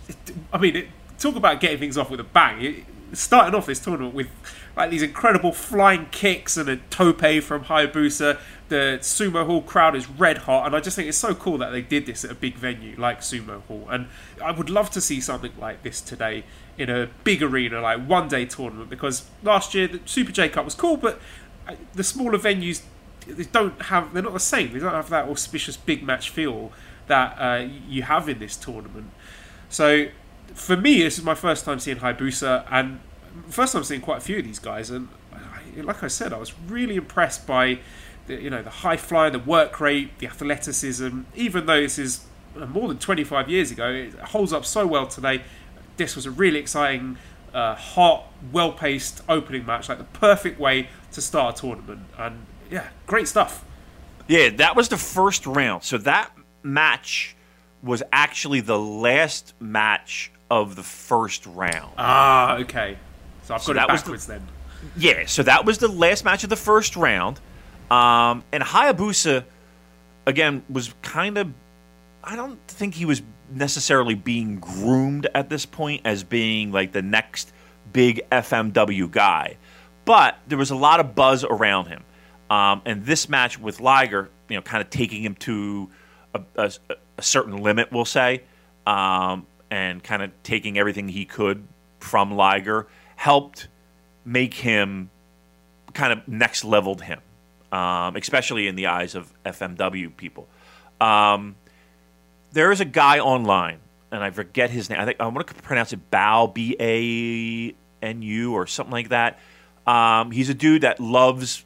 I 0.51 0.57
mean, 0.57 0.75
it, 0.75 0.87
talk 1.19 1.35
about 1.35 1.59
getting 1.59 1.77
things 1.77 1.97
off 1.97 2.09
with 2.09 2.19
a 2.19 2.23
bang. 2.23 2.61
It, 2.61 2.85
starting 3.13 3.55
off 3.55 3.67
this 3.67 3.79
tournament 3.79 4.13
with 4.13 4.27
like 4.75 4.89
these 4.89 5.01
incredible 5.01 5.51
flying 5.51 6.07
kicks 6.11 6.57
and 6.57 6.67
a 6.69 6.77
tope 6.77 7.43
from 7.43 7.65
Hayabusa. 7.65 8.39
The 8.67 8.97
Sumo 9.01 9.45
Hall 9.45 9.61
crowd 9.61 9.95
is 9.95 10.09
red 10.09 10.39
hot, 10.39 10.65
and 10.65 10.75
I 10.75 10.79
just 10.79 10.95
think 10.95 11.07
it's 11.07 11.17
so 11.17 11.35
cool 11.35 11.57
that 11.59 11.69
they 11.69 11.81
did 11.81 12.07
this 12.07 12.25
at 12.25 12.31
a 12.31 12.35
big 12.35 12.55
venue 12.55 12.95
like 12.97 13.21
Sumo 13.21 13.61
Hall. 13.63 13.87
And 13.89 14.07
I 14.43 14.51
would 14.51 14.69
love 14.69 14.89
to 14.91 15.01
see 15.01 15.21
something 15.21 15.51
like 15.59 15.83
this 15.83 16.01
today 16.01 16.43
in 16.77 16.89
a 16.89 17.09
big 17.23 17.43
arena, 17.43 17.79
like 17.79 18.05
one 18.05 18.27
day 18.27 18.45
tournament. 18.45 18.89
Because 18.89 19.25
last 19.43 19.75
year 19.75 19.87
the 19.87 20.01
Super 20.05 20.31
J 20.31 20.49
Cup 20.49 20.65
was 20.65 20.75
cool, 20.75 20.97
but 20.97 21.19
uh, 21.67 21.75
the 21.93 22.03
smaller 22.03 22.39
venues 22.39 22.81
they 23.27 23.43
don't 23.45 23.81
have 23.83 24.13
they're 24.13 24.23
not 24.23 24.33
the 24.33 24.39
same. 24.39 24.73
They 24.73 24.79
don't 24.79 24.93
have 24.93 25.09
that 25.09 25.29
auspicious 25.29 25.77
big 25.77 26.03
match 26.03 26.29
feel 26.29 26.71
that 27.07 27.35
uh, 27.39 27.67
you 27.87 28.03
have 28.03 28.27
in 28.29 28.39
this 28.39 28.55
tournament. 28.55 29.11
So 29.69 30.07
for 30.53 30.77
me, 30.77 31.03
this 31.03 31.17
is 31.17 31.23
my 31.23 31.35
first 31.35 31.65
time 31.65 31.79
seeing 31.79 31.97
Hayabusa, 31.97 32.65
and 32.71 32.99
first 33.49 33.73
time 33.73 33.83
seeing 33.83 34.01
quite 34.01 34.17
a 34.17 34.21
few 34.21 34.39
of 34.39 34.43
these 34.43 34.59
guys, 34.59 34.89
and 34.89 35.09
I, 35.33 35.81
like 35.81 36.03
I 36.03 36.07
said, 36.07 36.33
I 36.33 36.37
was 36.37 36.53
really 36.67 36.95
impressed 36.95 37.45
by 37.45 37.79
the, 38.27 38.41
you 38.41 38.49
know 38.49 38.61
the 38.61 38.69
high 38.69 38.97
fly, 38.97 39.29
the 39.29 39.39
work 39.39 39.79
rate, 39.79 40.17
the 40.19 40.27
athleticism. 40.27 41.21
Even 41.35 41.65
though 41.65 41.81
this 41.81 41.97
is 41.99 42.25
more 42.55 42.87
than 42.87 42.97
25 42.97 43.49
years 43.49 43.71
ago, 43.71 43.89
it 43.89 44.13
holds 44.15 44.53
up 44.53 44.65
so 44.65 44.87
well 44.87 45.07
today. 45.07 45.41
This 45.97 46.15
was 46.15 46.25
a 46.25 46.31
really 46.31 46.59
exciting, 46.59 47.17
uh, 47.53 47.75
hot, 47.75 48.31
well-paced 48.51 49.21
opening 49.29 49.65
match, 49.65 49.89
like 49.89 49.97
the 49.97 50.03
perfect 50.05 50.59
way 50.59 50.89
to 51.11 51.21
start 51.21 51.57
a 51.57 51.61
tournament, 51.61 52.01
and 52.17 52.45
yeah, 52.69 52.87
great 53.07 53.27
stuff. 53.27 53.63
Yeah, 54.27 54.49
that 54.49 54.75
was 54.75 54.89
the 54.89 54.97
first 54.97 55.45
round. 55.45 55.83
So 55.83 55.97
that 55.99 56.31
match 56.63 57.35
was 57.83 58.01
actually 58.11 58.61
the 58.61 58.79
last 58.79 59.53
match 59.59 60.31
of 60.49 60.75
the 60.75 60.83
first 60.83 61.45
round. 61.45 61.93
Ah, 61.97 62.57
okay. 62.57 62.97
So 63.45 63.55
I've 63.55 63.61
So 63.63 63.73
got 63.73 63.87
that 63.87 63.89
it 63.89 63.93
was 63.93 64.01
backwards 64.01 64.27
then. 64.27 64.47
Yeah, 64.97 65.25
so 65.25 65.43
that 65.43 65.65
was 65.65 65.77
the 65.77 65.87
last 65.87 66.25
match 66.25 66.43
of 66.43 66.49
the 66.49 66.55
first 66.55 66.95
round. 66.95 67.39
Um, 67.89 68.43
and 68.51 68.63
Hayabusa, 68.63 69.43
again, 70.25 70.63
was 70.69 70.93
kind 71.01 71.37
of. 71.37 71.53
I 72.23 72.35
don't 72.35 72.59
think 72.67 72.95
he 72.95 73.05
was 73.05 73.21
necessarily 73.51 74.15
being 74.15 74.59
groomed 74.59 75.27
at 75.35 75.49
this 75.49 75.65
point 75.65 76.01
as 76.05 76.23
being 76.23 76.71
like 76.71 76.91
the 76.91 77.03
next 77.03 77.53
big 77.93 78.21
FMW 78.31 79.09
guy. 79.11 79.57
But 80.05 80.37
there 80.47 80.57
was 80.57 80.71
a 80.71 80.75
lot 80.75 80.99
of 80.99 81.13
buzz 81.15 81.43
around 81.43 81.87
him. 81.87 82.03
Um, 82.49 82.81
and 82.85 83.05
this 83.05 83.29
match 83.29 83.59
with 83.59 83.79
Liger, 83.79 84.29
you 84.49 84.55
know, 84.55 84.61
kind 84.61 84.81
of 84.81 84.89
taking 84.89 85.23
him 85.23 85.35
to 85.35 85.89
a, 86.33 86.41
a, 86.55 86.71
a 87.17 87.21
certain 87.21 87.57
limit, 87.57 87.91
we'll 87.91 88.05
say, 88.05 88.43
um, 88.85 89.47
and 89.71 90.03
kind 90.03 90.21
of 90.21 90.31
taking 90.43 90.77
everything 90.77 91.07
he 91.07 91.25
could 91.25 91.67
from 91.99 92.31
Liger, 92.35 92.87
helped 93.15 93.67
make 94.23 94.53
him 94.53 95.09
kind 95.93 96.13
of 96.13 96.27
next 96.27 96.63
leveled 96.63 97.01
him, 97.01 97.21
um, 97.71 98.15
especially 98.15 98.67
in 98.67 98.75
the 98.75 98.87
eyes 98.87 99.15
of 99.15 99.31
FMW 99.45 100.15
people. 100.15 100.47
Um, 101.01 101.55
there 102.51 102.71
is 102.71 102.79
a 102.79 102.85
guy 102.85 103.19
online, 103.19 103.79
and 104.11 104.23
I 104.23 104.29
forget 104.29 104.69
his 104.69 104.89
name. 104.89 104.99
I 104.99 105.05
think 105.05 105.19
I 105.19 105.27
want 105.27 105.47
to 105.47 105.53
pronounce 105.55 105.93
it 105.93 106.11
Bao 106.11 106.53
B 106.53 106.75
A 106.79 107.75
N 108.05 108.21
U 108.21 108.53
or 108.53 108.67
something 108.67 108.93
like 108.93 109.09
that. 109.09 109.39
Um, 109.87 110.31
he's 110.31 110.49
a 110.49 110.53
dude 110.53 110.81
that 110.81 110.99
loves 110.99 111.63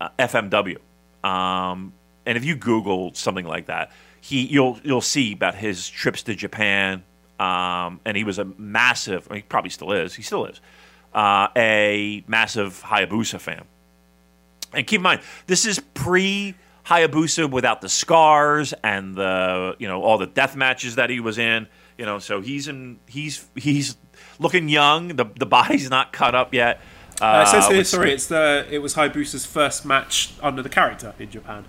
uh, 0.00 0.08
FMW, 0.18 0.78
um, 1.24 1.92
and 2.24 2.36
if 2.36 2.44
you 2.44 2.56
Google 2.56 3.12
something 3.14 3.46
like 3.46 3.66
that, 3.66 3.92
he 4.20 4.46
you'll 4.46 4.78
you'll 4.82 5.00
see 5.00 5.32
about 5.32 5.54
his 5.54 5.88
trips 5.88 6.22
to 6.24 6.34
Japan. 6.34 7.04
Um, 7.38 8.00
and 8.04 8.16
he 8.16 8.24
was 8.24 8.38
a 8.38 8.44
massive. 8.44 9.26
I 9.30 9.34
mean, 9.34 9.42
he 9.42 9.46
probably 9.48 9.70
still 9.70 9.92
is. 9.92 10.14
He 10.14 10.22
still 10.22 10.46
is 10.46 10.60
uh, 11.14 11.48
a 11.56 12.24
massive 12.26 12.82
Hayabusa 12.84 13.40
fan. 13.40 13.64
And 14.72 14.86
keep 14.86 14.98
in 14.98 15.02
mind, 15.02 15.20
this 15.46 15.66
is 15.66 15.78
pre 15.94 16.54
Hayabusa 16.86 17.50
without 17.50 17.80
the 17.80 17.88
scars 17.88 18.72
and 18.84 19.16
the 19.16 19.76
you 19.78 19.88
know 19.88 20.02
all 20.02 20.18
the 20.18 20.26
death 20.26 20.56
matches 20.56 20.96
that 20.96 21.10
he 21.10 21.20
was 21.20 21.38
in. 21.38 21.66
You 21.98 22.04
know, 22.06 22.18
so 22.18 22.40
he's 22.40 22.68
in 22.68 22.98
he's 23.06 23.46
he's 23.54 23.96
looking 24.38 24.68
young. 24.68 25.08
The 25.08 25.24
the 25.38 25.46
body's 25.46 25.90
not 25.90 26.12
cut 26.12 26.34
up 26.34 26.52
yet. 26.54 26.80
Uh, 27.20 27.44
it 27.46 27.50
says 27.50 27.66
here, 27.68 27.76
with- 27.78 27.86
sorry, 27.88 28.12
it's 28.12 28.26
the 28.26 28.66
it 28.70 28.78
was 28.78 28.94
Hayabusa's 28.94 29.46
first 29.46 29.84
match 29.86 30.32
under 30.42 30.62
the 30.62 30.68
character 30.68 31.14
in 31.18 31.30
Japan. 31.30 31.64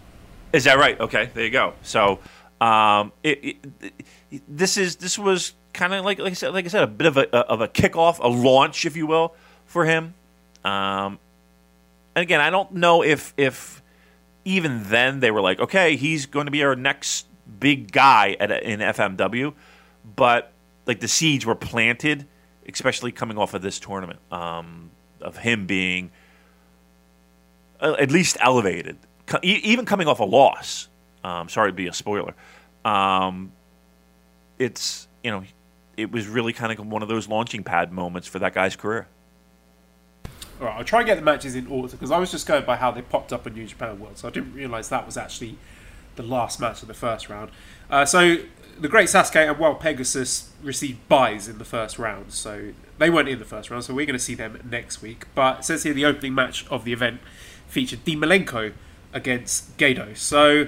Is 0.52 0.65
that 0.65 0.77
right? 0.77 0.99
Okay, 0.99 1.30
there 1.34 1.44
you 1.45 1.49
go. 1.52 1.73
So, 1.84 2.19
um, 2.60 3.11
it, 3.23 3.44
it, 3.44 3.57
it- 3.81 3.94
this 4.48 4.78
is 4.78 4.98
this 4.98 5.18
was 5.18 5.54
kind 5.74 5.94
of 5.94 6.04
like 6.04 6.20
like 6.20 6.32
I 6.32 6.36
said, 6.36 6.54
like 6.54 6.66
I 6.66 6.68
said, 6.70 6.84
a 6.84 6.88
bit 6.88 7.08
of 7.08 7.18
a 7.18 7.36
of 7.36 7.62
a 7.62 7.68
kickoff, 7.68 8.20
a 8.20 8.28
launch, 8.28 8.86
if 8.86 8.95
you 8.95 9.08
will, 9.08 9.34
for 9.66 9.86
him. 9.86 10.14
Um, 10.64 11.20
and 12.16 12.24
again, 12.24 12.41
I 12.41 12.49
don't 12.49 12.74
know 12.74 13.04
if 13.04 13.34
if 13.38 13.82
even 14.44 14.84
then 14.84 15.20
they 15.20 15.32
were 15.32 15.41
like, 15.41 15.60
okay, 15.60 15.95
he's 15.95 16.26
going 16.26 16.45
to 16.45 16.52
be 16.52 16.64
our 16.64 16.76
next 16.76 17.28
big 17.60 17.91
guy 17.91 18.36
at 18.40 18.52
in 18.64 18.80
FMW, 18.80 19.54
but 20.16 20.52
like 20.86 20.99
the 20.99 21.08
seeds 21.08 21.45
were 21.45 21.56
planted, 21.56 22.26
especially 22.68 23.12
coming 23.12 23.38
off 23.38 23.54
of 23.54 23.62
this 23.62 23.80
tournament, 23.80 24.20
um, 24.32 24.90
of 25.22 25.38
him 25.38 25.66
being 25.68 26.12
uh, 27.80 27.95
at 27.99 28.12
least 28.12 28.38
elevated, 28.40 28.98
even 29.44 29.86
coming 29.86 30.08
off 30.08 30.20
a 30.20 30.26
loss. 30.26 30.88
Um, 31.24 31.49
sorry 31.49 31.72
to 31.72 31.76
be 31.76 31.88
a 31.88 31.94
spoiler. 31.94 32.34
Um, 32.86 33.52
it's 34.59 35.07
you 35.23 35.31
know, 35.31 35.43
it 35.95 36.11
was 36.11 36.27
really 36.27 36.53
kind 36.53 36.71
of 36.71 36.85
one 36.85 37.01
of 37.01 37.09
those 37.09 37.27
launching 37.27 37.63
pad 37.63 37.91
moments 37.91 38.27
for 38.27 38.39
that 38.39 38.53
guy's 38.53 38.75
career. 38.75 39.07
All 40.59 40.67
right, 40.67 40.77
I'll 40.77 40.84
try 40.84 40.99
and 40.99 41.07
get 41.07 41.15
the 41.15 41.21
matches 41.21 41.55
in 41.55 41.67
order 41.67 41.89
because 41.89 42.11
I 42.11 42.17
was 42.17 42.31
just 42.31 42.47
going 42.47 42.65
by 42.65 42.77
how 42.77 42.91
they 42.91 43.01
popped 43.01 43.31
up 43.31 43.45
on 43.45 43.53
New 43.53 43.65
Japan 43.65 43.99
World, 43.99 44.17
so 44.17 44.27
I 44.27 44.31
didn't 44.31 44.53
realise 44.53 44.88
that 44.89 45.05
was 45.05 45.17
actually 45.17 45.57
the 46.15 46.23
last 46.23 46.59
match 46.59 46.81
of 46.81 46.88
the 46.88 46.93
first 46.93 47.29
round. 47.29 47.51
Uh, 47.91 48.05
so 48.05 48.38
the 48.79 48.88
Great 48.88 49.07
Sasuke 49.07 49.49
and 49.49 49.59
Wild 49.59 49.79
Pegasus 49.79 50.51
received 50.63 51.07
buys 51.07 51.47
in 51.47 51.57
the 51.59 51.65
first 51.65 51.99
round, 51.99 52.31
so 52.34 52.71
they 52.97 53.09
weren't 53.09 53.29
in 53.29 53.38
the 53.38 53.45
first 53.45 53.69
round, 53.69 53.84
so 53.84 53.93
we're 53.93 54.05
going 54.05 54.17
to 54.17 54.23
see 54.23 54.34
them 54.35 54.59
next 54.67 55.01
week. 55.01 55.25
But 55.35 55.63
says 55.63 55.84
here 55.84 55.93
the 55.93 56.05
opening 56.05 56.34
match 56.34 56.67
of 56.69 56.85
the 56.85 56.93
event 56.93 57.21
featured 57.67 58.03
Dean 58.03 58.19
Malenko 58.19 58.73
against 59.13 59.77
Gedo. 59.77 60.17
So 60.17 60.67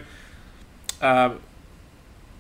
um, 1.02 1.40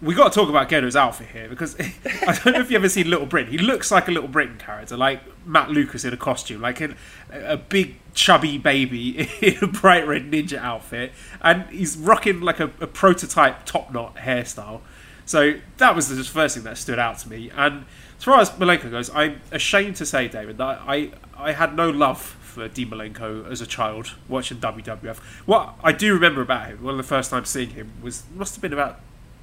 we 0.01 0.15
got 0.15 0.31
to 0.31 0.39
talk 0.39 0.49
about 0.49 0.69
Gedo's 0.69 0.95
outfit 0.95 1.27
here 1.27 1.49
because 1.49 1.75
I 2.27 2.39
don't 2.43 2.53
know 2.53 2.61
if 2.61 2.71
you 2.71 2.77
ever 2.77 2.87
seen 2.87 3.09
Little 3.09 3.25
Britain. 3.25 3.51
He 3.51 3.57
looks 3.57 3.91
like 3.91 4.07
a 4.07 4.11
Little 4.11 4.29
Britain 4.29 4.57
character, 4.57 4.95
like 4.95 5.21
Matt 5.45 5.69
Lucas 5.69 6.05
in 6.05 6.13
a 6.13 6.17
costume, 6.17 6.61
like 6.61 6.79
a, 6.79 6.95
a 7.31 7.57
big 7.57 7.95
chubby 8.13 8.57
baby 8.57 9.29
in 9.41 9.57
a 9.61 9.67
bright 9.67 10.07
red 10.07 10.31
ninja 10.31 10.57
outfit, 10.57 11.11
and 11.41 11.65
he's 11.69 11.97
rocking 11.97 12.41
like 12.41 12.59
a, 12.59 12.71
a 12.79 12.87
prototype 12.87 13.65
top 13.65 13.91
knot 13.91 14.15
hairstyle. 14.15 14.81
So 15.25 15.55
that 15.77 15.95
was 15.95 16.07
the 16.09 16.23
first 16.23 16.55
thing 16.55 16.63
that 16.63 16.77
stood 16.77 16.97
out 16.97 17.19
to 17.19 17.29
me. 17.29 17.51
And 17.55 17.85
as 18.17 18.23
far 18.23 18.39
as 18.39 18.49
Malenko 18.51 18.89
goes, 18.89 19.11
I'm 19.11 19.41
ashamed 19.51 19.97
to 19.97 20.05
say, 20.05 20.27
David, 20.27 20.57
that 20.57 20.81
I 20.87 21.11
I 21.37 21.51
had 21.51 21.75
no 21.75 21.89
love 21.89 22.19
for 22.19 22.67
Dean 22.67 22.89
Malenko 22.89 23.49
as 23.49 23.61
a 23.61 23.67
child 23.67 24.15
watching 24.27 24.57
WWF. 24.57 25.17
What 25.45 25.75
I 25.83 25.91
do 25.91 26.13
remember 26.13 26.41
about 26.41 26.67
him, 26.67 26.83
one 26.83 26.93
of 26.93 26.97
the 26.97 27.03
first 27.03 27.29
times 27.29 27.49
seeing 27.49 27.71
him 27.71 27.91
was 28.01 28.23
must 28.33 28.55
have 28.55 28.61
been 28.61 28.73
about 28.73 28.99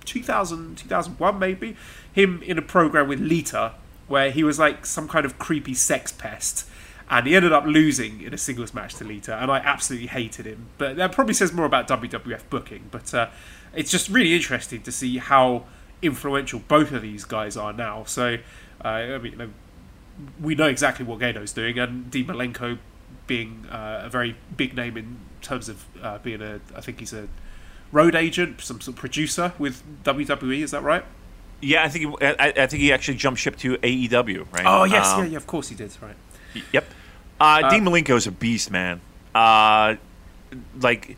2000, 0.06 0.78
2001 0.78 1.38
maybe, 1.38 1.76
him 2.12 2.42
in 2.42 2.56
a 2.58 2.62
program 2.62 3.08
with 3.08 3.20
Lita 3.20 3.74
where 4.08 4.30
he 4.30 4.44
was 4.44 4.58
like 4.58 4.86
some 4.86 5.08
kind 5.08 5.26
of 5.26 5.38
creepy 5.38 5.74
sex 5.74 6.12
pest. 6.12 6.68
And 7.08 7.26
he 7.26 7.36
ended 7.36 7.52
up 7.52 7.64
losing 7.64 8.22
in 8.22 8.34
a 8.34 8.38
singles 8.38 8.74
match 8.74 8.96
to 8.96 9.04
Lita, 9.04 9.36
and 9.36 9.48
I 9.48 9.58
absolutely 9.58 10.08
hated 10.08 10.44
him. 10.44 10.66
But 10.76 10.96
that 10.96 11.12
probably 11.12 11.34
says 11.34 11.52
more 11.52 11.64
about 11.64 11.86
WWF 11.86 12.42
booking. 12.50 12.88
But 12.90 13.14
uh, 13.14 13.28
it's 13.74 13.92
just 13.92 14.08
really 14.08 14.34
interesting 14.34 14.82
to 14.82 14.90
see 14.90 15.18
how 15.18 15.66
influential 16.02 16.62
both 16.66 16.90
of 16.90 17.02
these 17.02 17.24
guys 17.24 17.56
are 17.56 17.72
now. 17.72 18.02
So, 18.04 18.38
uh, 18.84 18.88
I 18.88 19.18
mean, 19.18 19.54
we 20.40 20.56
know 20.56 20.66
exactly 20.66 21.04
what 21.04 21.20
Gedo's 21.20 21.52
doing, 21.52 21.78
and 21.78 22.10
Dean 22.10 22.26
Malenko 22.26 22.78
being 23.28 23.66
uh, 23.70 24.02
a 24.04 24.08
very 24.08 24.36
big 24.56 24.74
name 24.74 24.96
in 24.96 25.18
terms 25.42 25.68
of 25.68 25.84
uh, 26.02 26.18
being 26.18 26.42
a, 26.42 26.60
I 26.74 26.80
think 26.80 26.98
he's 26.98 27.12
a 27.12 27.28
road 27.96 28.14
agent, 28.14 28.60
some 28.60 28.80
sort 28.80 28.94
of 28.94 29.00
producer 29.00 29.54
with 29.58 29.82
WWE. 30.04 30.60
Is 30.62 30.70
that 30.72 30.82
right? 30.82 31.02
Yeah, 31.62 31.82
I 31.82 31.88
think 31.88 32.20
he, 32.20 32.26
I, 32.26 32.52
I 32.54 32.66
think 32.66 32.82
he 32.82 32.92
actually 32.92 33.16
jumped 33.16 33.40
ship 33.40 33.56
to 33.56 33.78
AEW, 33.78 34.52
right? 34.52 34.64
Oh 34.66 34.84
yes, 34.84 35.06
Um, 35.08 35.24
yeah, 35.24 35.30
yeah. 35.30 35.36
Of 35.38 35.46
course 35.46 35.68
he 35.68 35.74
did. 35.74 35.90
Right. 36.02 36.14
Yep. 36.72 36.84
Uh, 37.40 37.70
Dean 37.70 37.84
Malenko 37.84 38.16
is 38.16 38.26
a 38.26 38.30
beast, 38.30 38.70
man. 38.70 39.00
Uh, 39.34 39.96
like, 40.80 41.16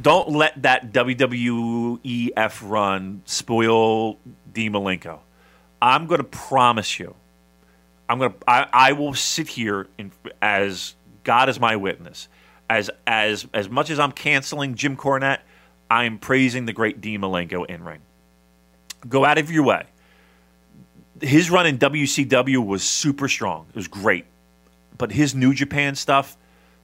don't 0.00 0.30
let 0.30 0.62
that 0.62 0.92
WWEF 0.92 2.68
run 2.68 3.22
spoil 3.24 4.18
Dean 4.52 4.72
Malenko. 4.72 5.20
I'm 5.80 6.06
going 6.06 6.18
to 6.18 6.24
promise 6.24 6.98
you. 6.98 7.14
I'm 8.08 8.18
going 8.18 8.32
to. 8.32 8.36
I, 8.46 8.66
I 8.72 8.92
will 8.92 9.14
sit 9.14 9.48
here 9.48 9.86
in, 9.98 10.12
as 10.40 10.94
God 11.24 11.48
is 11.50 11.60
my 11.60 11.76
witness. 11.76 12.28
As 12.70 12.90
as 13.06 13.46
as 13.54 13.68
much 13.68 13.88
as 13.90 13.98
I'm 13.98 14.12
canceling 14.12 14.74
Jim 14.74 14.96
Cornette, 14.96 15.40
I 15.90 16.04
am 16.04 16.18
praising 16.18 16.66
the 16.66 16.72
great 16.72 17.00
Dean 17.00 17.20
Malenko 17.20 17.66
in 17.66 17.84
ring. 17.84 18.00
Go 19.08 19.24
out 19.24 19.38
of 19.38 19.50
your 19.50 19.64
way. 19.64 19.84
His 21.20 21.50
run 21.50 21.66
in 21.66 21.78
WCW 21.78 22.64
was 22.64 22.82
super 22.82 23.28
strong. 23.28 23.66
It 23.70 23.76
was 23.76 23.88
great 23.88 24.24
but 24.98 25.12
his 25.12 25.34
New 25.34 25.54
Japan 25.54 25.94
stuff, 25.94 26.36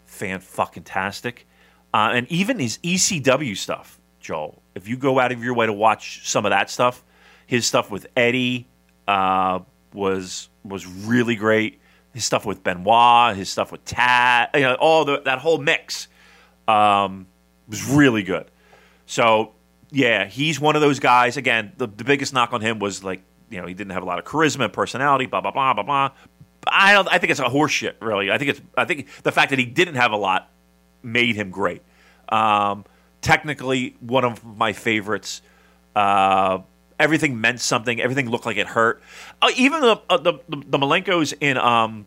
fan 0.07 0.41
fucking 0.41 0.85
tastic, 0.85 1.47
uh, 1.93 2.13
and 2.15 2.31
even 2.31 2.59
his 2.59 2.79
ECW 2.79 3.57
stuff, 3.57 4.01
Joel. 4.21 4.63
If 4.75 4.89
you 4.89 4.97
go 4.97 5.19
out 5.19 5.33
of 5.33 5.43
your 5.43 5.55
way 5.55 5.67
to 5.67 5.73
watch 5.73 6.29
some 6.29 6.47
of 6.47 6.51
that 6.51 6.71
stuff, 6.71 7.05
his 7.47 7.67
stuff 7.67 7.91
with 7.91 8.07
Eddie 8.17 8.67
uh, 9.07 9.61
was 9.93 10.49
was 10.65 10.87
really 10.87 11.35
great. 11.35 11.81
His 12.15 12.25
stuff 12.25 12.47
with 12.47 12.63
Benoit, 12.63 13.37
his 13.37 13.51
stuff 13.51 13.73
with 13.73 13.85
Tad, 13.85 14.51
you 14.55 14.61
know, 14.61 14.75
all 14.75 15.05
the, 15.05 15.21
that 15.23 15.41
whole 15.41 15.59
mix 15.59 16.07
um, 16.69 17.27
was 17.69 17.85
really 17.89 18.23
good. 18.23 18.49
So 19.07 19.53
yeah, 19.91 20.27
he's 20.27 20.59
one 20.59 20.77
of 20.77 20.83
those 20.83 20.99
guys. 20.99 21.37
Again, 21.37 21.73
the, 21.77 21.87
the 21.87 22.05
biggest 22.05 22.33
knock 22.33 22.53
on 22.53 22.61
him 22.61 22.79
was 22.79 23.05
like 23.05 23.23
you 23.51 23.61
know 23.61 23.67
he 23.67 23.75
didn't 23.75 23.93
have 23.93 24.03
a 24.03 24.07
lot 24.07 24.19
of 24.19 24.25
charisma, 24.25 24.73
personality, 24.73 25.27
blah 25.27 25.41
blah 25.41 25.53
blah 25.53 25.75
blah 25.75 25.83
blah. 25.83 26.11
I 26.67 26.95
don't. 26.95 27.09
I 27.09 27.19
think 27.19 27.31
it's 27.31 27.41
a 27.41 27.45
horseshit. 27.45 27.95
Really, 28.01 28.31
I 28.31 28.39
think 28.39 28.51
it's. 28.51 28.61
I 28.77 28.85
think 28.85 29.09
the 29.23 29.33
fact 29.33 29.51
that 29.51 29.59
he 29.59 29.67
didn't 29.67 29.97
have 29.97 30.13
a 30.13 30.17
lot 30.17 30.51
made 31.03 31.37
him 31.37 31.51
great. 31.51 31.83
Um, 32.29 32.85
technically, 33.21 33.97
one 34.01 34.25
of 34.25 34.45
my 34.45 34.73
favorites. 34.73 35.43
Uh, 35.95 36.61
everything 36.99 37.41
meant 37.41 37.61
something. 37.61 38.01
Everything 38.01 38.31
looked 38.31 38.47
like 38.47 38.57
it 38.57 38.67
hurt. 38.67 39.03
Uh, 39.41 39.51
even 39.57 39.81
the, 39.81 40.01
uh, 40.09 40.17
the 40.17 40.35
the 40.49 40.57
the 40.67 40.79
Malenkos 40.79 41.35
in 41.41 41.57
um, 41.59 42.07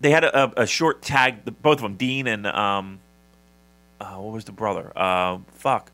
they 0.00 0.10
had 0.10 0.24
a, 0.24 0.62
a 0.62 0.66
short 0.66 1.02
tag. 1.02 1.44
Both 1.62 1.78
of 1.78 1.82
them, 1.82 1.96
Dean 1.96 2.26
and 2.26 2.46
um, 2.46 3.00
uh, 4.00 4.14
what 4.14 4.34
was 4.34 4.44
the 4.44 4.52
brother? 4.52 4.92
Uh, 4.96 5.38
fuck. 5.52 5.90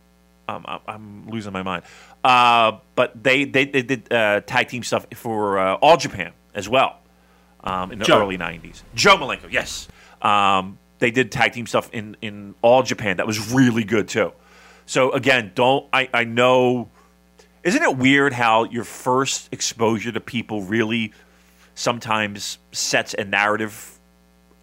Um, 0.49 0.65
I'm 0.87 1.29
losing 1.29 1.53
my 1.53 1.63
mind. 1.63 1.85
Uh, 2.25 2.79
but 2.95 3.23
they 3.23 3.45
they, 3.45 3.65
they 3.65 3.83
did 3.83 4.13
uh, 4.13 4.41
tag 4.41 4.69
team 4.69 4.83
stuff 4.83 5.07
for 5.15 5.59
uh, 5.59 5.75
All 5.77 5.97
Japan 5.97 6.33
as 6.55 6.69
well 6.69 6.99
um, 7.63 7.93
in 7.93 7.99
the 7.99 8.05
Joe. 8.05 8.21
early 8.21 8.39
'90s. 8.39 8.83
Joe 8.95 9.17
Malenko, 9.17 9.51
yes. 9.51 9.89
Um, 10.21 10.79
they 10.99 11.11
did 11.11 11.33
tag 11.33 11.53
team 11.53 11.67
stuff 11.67 11.91
in 11.93 12.17
in 12.21 12.55
All 12.63 12.83
Japan 12.83 13.17
that 13.19 13.27
was 13.27 13.53
really 13.53 13.85
good 13.85 14.09
too. 14.09 14.33
So 14.87 15.13
again, 15.13 15.53
don't 15.55 15.87
I, 15.93 16.09
I 16.13 16.25
know? 16.25 16.89
Isn't 17.63 17.83
it 17.83 17.97
weird 17.97 18.33
how 18.33 18.65
your 18.65 18.85
first 18.85 19.49
exposure 19.53 20.11
to 20.11 20.21
people 20.21 20.63
really 20.63 21.13
sometimes 21.77 22.59
sets 22.73 23.15
a 23.15 23.25
narrative 23.25 23.99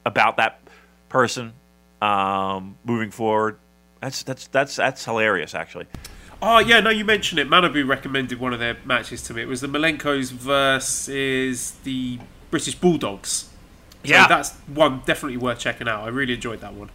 about 0.05 0.37
that 0.37 0.59
person 1.07 1.53
um, 2.01 2.77
moving 2.83 3.11
forward? 3.11 3.57
That's 4.01 4.23
that's 4.23 4.47
that's 4.47 4.75
that's 4.75 5.03
hilarious, 5.05 5.53
actually. 5.53 5.87
Oh 6.41 6.59
yeah, 6.59 6.79
no, 6.79 6.89
you 6.89 7.03
mentioned 7.03 7.39
it. 7.39 7.49
Manabu 7.49 7.85
recommended 7.87 8.39
one 8.39 8.53
of 8.53 8.59
their 8.59 8.77
matches 8.85 9.21
to 9.23 9.33
me. 9.33 9.41
It 9.41 9.47
was 9.47 9.59
the 9.61 9.67
Malenkos 9.67 10.31
versus 10.31 11.71
the 11.83 12.19
British 12.49 12.75
Bulldogs. 12.75 13.29
So 14.05 14.11
Yeah. 14.11 14.27
that's 14.27 14.51
one 14.73 15.01
definitely 15.05 15.37
worth 15.37 15.59
checking 15.59 15.87
out. 15.89 16.03
I 16.03 16.07
really 16.07 16.33
enjoyed 16.33 16.61
that 16.61 16.73
one. 16.73 16.89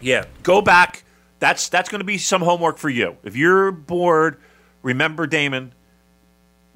Yeah, 0.00 0.24
go 0.42 0.62
back. 0.62 1.04
That's 1.38 1.68
that's 1.68 1.88
going 1.90 1.98
to 2.00 2.04
be 2.04 2.16
some 2.18 2.40
homework 2.42 2.78
for 2.78 2.88
you. 2.88 3.16
If 3.24 3.36
you're 3.36 3.70
bored, 3.72 4.38
remember 4.82 5.26
Damon, 5.26 5.74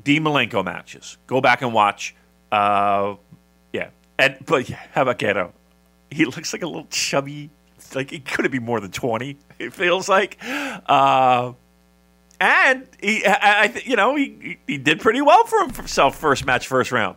Dean 0.04 0.22
Malenko 0.22 0.62
matches. 0.64 1.16
Go 1.26 1.40
back 1.40 1.62
and 1.62 1.72
watch. 1.72 2.14
Uh, 2.52 3.14
yeah, 3.72 3.88
and 4.18 4.36
but 4.44 4.68
yeah, 4.68 4.80
how 4.92 5.02
about 5.02 5.18
Gedo? 5.18 5.52
He 6.10 6.24
looks 6.26 6.52
like 6.52 6.62
a 6.62 6.66
little 6.66 6.86
chubby. 6.90 7.50
Like 7.94 8.12
it 8.12 8.24
couldn't 8.24 8.52
be 8.52 8.58
more 8.58 8.80
than 8.80 8.90
twenty. 8.90 9.38
It 9.58 9.72
feels 9.72 10.08
like. 10.08 10.38
Uh, 10.42 11.52
and 12.38 12.86
he, 13.00 13.24
I, 13.24 13.64
I, 13.64 13.82
you 13.84 13.96
know, 13.96 14.16
he 14.16 14.58
he 14.66 14.78
did 14.78 15.00
pretty 15.00 15.22
well 15.22 15.44
for 15.44 15.64
himself. 15.64 16.18
First 16.18 16.44
match, 16.44 16.66
first 16.66 16.92
round. 16.92 17.16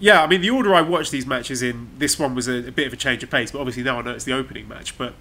Yeah, 0.00 0.22
I 0.22 0.26
mean 0.26 0.40
the 0.40 0.50
order 0.50 0.74
I 0.74 0.80
watched 0.80 1.10
these 1.10 1.26
matches 1.26 1.62
in, 1.62 1.90
this 1.98 2.18
one 2.18 2.34
was 2.34 2.48
a, 2.48 2.68
a 2.68 2.72
bit 2.72 2.86
of 2.86 2.92
a 2.94 2.96
change 2.96 3.22
of 3.22 3.30
pace, 3.30 3.50
but 3.50 3.58
obviously 3.58 3.82
now 3.82 3.98
I 3.98 4.02
know 4.02 4.12
it's 4.12 4.24
the 4.24 4.32
opening 4.32 4.66
match. 4.66 4.96
But 4.96 5.12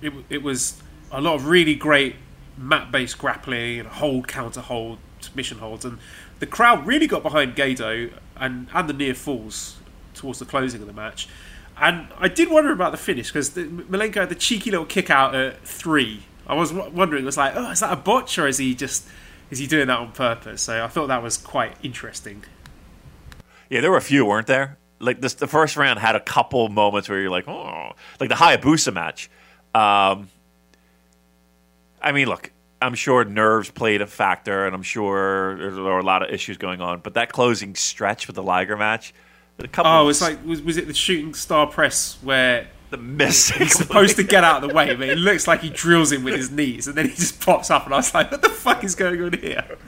it, 0.00 0.12
it 0.28 0.42
was 0.44 0.80
a 1.10 1.20
lot 1.20 1.34
of 1.34 1.46
really 1.46 1.74
great 1.74 2.14
mat-based 2.56 3.18
grappling 3.18 3.80
and 3.80 3.88
hold, 3.88 4.28
counter 4.28 4.60
hold, 4.60 4.98
submission 5.20 5.58
holds, 5.58 5.84
and 5.84 5.98
the 6.38 6.46
crowd 6.46 6.86
really 6.86 7.08
got 7.08 7.24
behind 7.24 7.56
Gedo 7.56 8.12
and 8.36 8.68
and 8.72 8.88
the 8.88 8.92
near 8.92 9.12
falls 9.12 9.79
towards 10.20 10.38
the 10.38 10.44
closing 10.44 10.80
of 10.80 10.86
the 10.86 10.92
match. 10.92 11.28
And 11.80 12.08
I 12.18 12.28
did 12.28 12.50
wonder 12.50 12.72
about 12.72 12.92
the 12.92 12.98
finish 12.98 13.28
because 13.28 13.50
Malenko 13.50 14.16
had 14.16 14.28
the 14.28 14.34
cheeky 14.34 14.70
little 14.70 14.86
kick 14.86 15.10
out 15.10 15.34
at 15.34 15.60
three. 15.66 16.22
I 16.46 16.54
was 16.54 16.70
w- 16.70 16.90
wondering, 16.94 17.22
it 17.22 17.26
was 17.26 17.36
like, 17.36 17.54
oh, 17.56 17.70
is 17.70 17.80
that 17.80 17.92
a 17.92 17.96
botch 17.96 18.38
or 18.38 18.46
is 18.46 18.58
he 18.58 18.74
just 18.74 19.08
is 19.50 19.58
he 19.58 19.66
doing 19.66 19.88
that 19.88 19.98
on 19.98 20.12
purpose? 20.12 20.62
So 20.62 20.84
I 20.84 20.88
thought 20.88 21.08
that 21.08 21.22
was 21.22 21.36
quite 21.36 21.76
interesting. 21.82 22.44
Yeah, 23.68 23.80
there 23.80 23.90
were 23.90 23.96
a 23.96 24.02
few, 24.02 24.24
weren't 24.26 24.46
there? 24.46 24.78
Like 24.98 25.20
this, 25.20 25.34
the 25.34 25.46
first 25.46 25.76
round 25.76 25.98
had 25.98 26.14
a 26.14 26.20
couple 26.20 26.68
moments 26.68 27.08
where 27.08 27.18
you're 27.20 27.30
like, 27.30 27.48
oh, 27.48 27.92
like 28.20 28.28
the 28.28 28.34
Hayabusa 28.34 28.92
match. 28.92 29.30
Um, 29.74 30.28
I 32.02 32.12
mean, 32.12 32.28
look, 32.28 32.52
I'm 32.82 32.94
sure 32.94 33.24
nerves 33.24 33.70
played 33.70 34.02
a 34.02 34.06
factor, 34.06 34.66
and 34.66 34.74
I'm 34.74 34.82
sure 34.82 35.56
there 35.70 35.82
were 35.82 35.98
a 35.98 36.04
lot 36.04 36.22
of 36.22 36.30
issues 36.30 36.56
going 36.56 36.80
on. 36.80 37.00
But 37.00 37.14
that 37.14 37.32
closing 37.32 37.74
stretch 37.74 38.26
with 38.26 38.36
the 38.36 38.42
Liger 38.42 38.76
match, 38.76 39.14
Oh, 39.78 40.04
of 40.04 40.10
it's 40.10 40.20
like 40.20 40.44
was, 40.44 40.62
was 40.62 40.76
it 40.76 40.86
the 40.86 40.94
shooting 40.94 41.34
star 41.34 41.66
press 41.66 42.18
where 42.22 42.68
the 42.90 42.96
miss. 42.96 43.50
he's 43.50 43.72
supposed 43.72 44.16
to 44.16 44.24
get 44.24 44.44
out 44.44 44.62
of 44.62 44.68
the 44.68 44.74
way, 44.74 44.94
but 44.94 45.08
it 45.08 45.18
looks 45.18 45.46
like 45.46 45.60
he 45.60 45.70
drills 45.70 46.12
him 46.12 46.24
with 46.24 46.34
his 46.34 46.50
knees, 46.50 46.86
and 46.88 46.96
then 46.96 47.08
he 47.08 47.14
just 47.14 47.40
pops 47.40 47.70
up, 47.70 47.84
and 47.84 47.94
I 47.94 47.98
was 47.98 48.12
like, 48.12 48.30
"What 48.30 48.42
the 48.42 48.48
fuck 48.48 48.84
is 48.84 48.94
going 48.94 49.22
on 49.22 49.32
here?" 49.34 49.78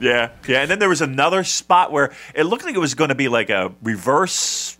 Yeah, 0.00 0.30
yeah. 0.46 0.62
And 0.62 0.70
then 0.70 0.78
there 0.78 0.88
was 0.88 1.00
another 1.00 1.44
spot 1.44 1.92
where 1.92 2.12
it 2.34 2.44
looked 2.44 2.64
like 2.64 2.74
it 2.74 2.80
was 2.80 2.94
going 2.94 3.08
to 3.08 3.14
be 3.14 3.28
like 3.28 3.50
a 3.50 3.72
reverse 3.82 4.76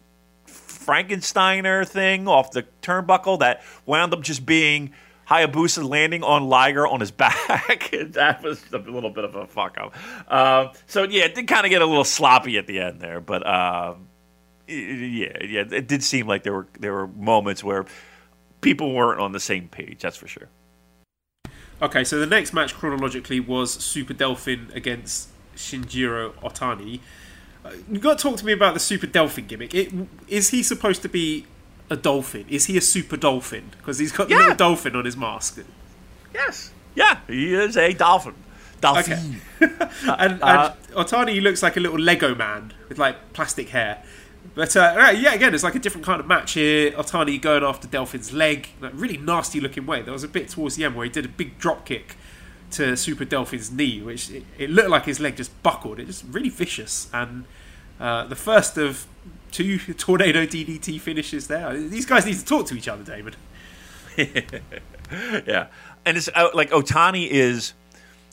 Frankensteiner 0.46 1.86
thing 1.86 2.26
off 2.26 2.50
the 2.50 2.64
turnbuckle 2.82 3.40
that 3.40 3.62
wound 3.86 4.12
up 4.12 4.22
just 4.22 4.46
being 4.46 4.92
Hayabusa 5.28 5.88
landing 5.88 6.22
on 6.22 6.48
Liger 6.48 6.86
on 6.86 7.00
his 7.00 7.10
back. 7.12 7.90
that 8.12 8.42
was 8.42 8.64
a 8.72 8.78
little 8.78 9.10
bit 9.10 9.24
of 9.24 9.34
a 9.34 9.46
fuck 9.46 9.78
up. 9.78 9.94
Um, 10.32 10.72
so 10.86 11.04
yeah, 11.04 11.24
it 11.24 11.34
did 11.34 11.46
kind 11.46 11.66
of 11.66 11.70
get 11.70 11.82
a 11.82 11.86
little 11.86 12.04
sloppy 12.04 12.58
at 12.58 12.66
the 12.66 12.80
end 12.80 13.00
there, 13.00 13.20
but 13.20 13.46
um, 13.46 14.07
yeah, 14.68 15.42
yeah, 15.44 15.64
it 15.70 15.88
did 15.88 16.02
seem 16.02 16.26
like 16.26 16.42
there 16.42 16.52
were 16.52 16.66
there 16.78 16.92
were 16.92 17.06
moments 17.08 17.64
where 17.64 17.86
people 18.60 18.92
weren't 18.94 19.20
on 19.20 19.32
the 19.32 19.40
same 19.40 19.68
page. 19.68 20.00
That's 20.02 20.16
for 20.16 20.28
sure. 20.28 20.48
Okay, 21.80 22.02
so 22.04 22.18
the 22.18 22.26
next 22.26 22.52
match 22.52 22.74
chronologically 22.74 23.38
was 23.40 23.72
Super 23.72 24.12
Delphin 24.12 24.68
against 24.74 25.28
Shinjiro 25.56 26.32
Otani. 26.42 27.00
Uh, 27.64 27.70
you 27.90 27.98
got 28.00 28.18
to 28.18 28.22
talk 28.22 28.36
to 28.38 28.44
me 28.46 28.52
about 28.52 28.74
the 28.74 28.80
Super 28.80 29.06
Delphin 29.06 29.46
gimmick. 29.46 29.74
It, 29.74 29.92
is 30.26 30.50
he 30.50 30.62
supposed 30.62 31.02
to 31.02 31.08
be 31.08 31.46
a 31.88 31.96
dolphin? 31.96 32.46
Is 32.48 32.66
he 32.66 32.76
a 32.76 32.80
super 32.80 33.16
dolphin? 33.16 33.70
Because 33.78 33.98
he's 33.98 34.12
got 34.12 34.28
the 34.28 34.34
Yeah. 34.34 34.40
little 34.40 34.56
dolphin 34.56 34.96
on 34.96 35.04
his 35.04 35.16
mask. 35.16 35.60
Yes. 36.34 36.72
Yeah, 36.94 37.20
he 37.28 37.54
is 37.54 37.76
a 37.76 37.92
dolphin. 37.94 38.34
Dolphin. 38.80 39.40
Okay. 39.62 39.74
and, 40.18 40.42
Uh, 40.42 40.74
and 40.88 40.94
Otani 40.96 41.40
looks 41.40 41.62
like 41.62 41.76
a 41.76 41.80
little 41.80 41.98
Lego 41.98 42.34
man 42.34 42.72
with 42.88 42.98
like 42.98 43.32
plastic 43.32 43.68
hair. 43.70 44.02
But 44.54 44.76
uh, 44.76 45.12
yeah, 45.16 45.34
again, 45.34 45.54
it's 45.54 45.64
like 45.64 45.74
a 45.74 45.78
different 45.78 46.04
kind 46.04 46.20
of 46.20 46.26
match 46.26 46.52
here. 46.52 46.90
Otani 46.92 47.40
going 47.40 47.62
after 47.62 47.86
Delphin's 47.86 48.32
leg, 48.32 48.68
like 48.80 48.92
really 48.94 49.16
nasty 49.16 49.60
looking 49.60 49.86
way. 49.86 50.02
There 50.02 50.12
was 50.12 50.24
a 50.24 50.28
bit 50.28 50.48
towards 50.48 50.76
the 50.76 50.84
end 50.84 50.96
where 50.96 51.04
he 51.04 51.10
did 51.10 51.24
a 51.24 51.28
big 51.28 51.58
drop 51.58 51.84
kick 51.84 52.16
to 52.72 52.96
Super 52.96 53.24
Delphin's 53.24 53.70
knee, 53.70 54.02
which 54.02 54.30
it, 54.30 54.44
it 54.58 54.70
looked 54.70 54.90
like 54.90 55.04
his 55.04 55.20
leg 55.20 55.36
just 55.36 55.62
buckled. 55.62 55.98
It 56.00 56.06
was 56.06 56.24
really 56.24 56.48
vicious. 56.48 57.08
And 57.12 57.44
uh, 58.00 58.26
the 58.26 58.36
first 58.36 58.76
of 58.76 59.06
two 59.50 59.78
tornado 59.94 60.44
DDT 60.44 61.00
finishes 61.00 61.48
there. 61.48 61.78
These 61.78 62.06
guys 62.06 62.26
need 62.26 62.36
to 62.36 62.44
talk 62.44 62.66
to 62.66 62.74
each 62.74 62.88
other, 62.88 63.04
David. 63.04 63.36
yeah, 65.46 65.68
and 66.04 66.16
it's 66.16 66.28
uh, 66.34 66.48
like 66.54 66.70
Otani 66.70 67.28
is. 67.28 67.74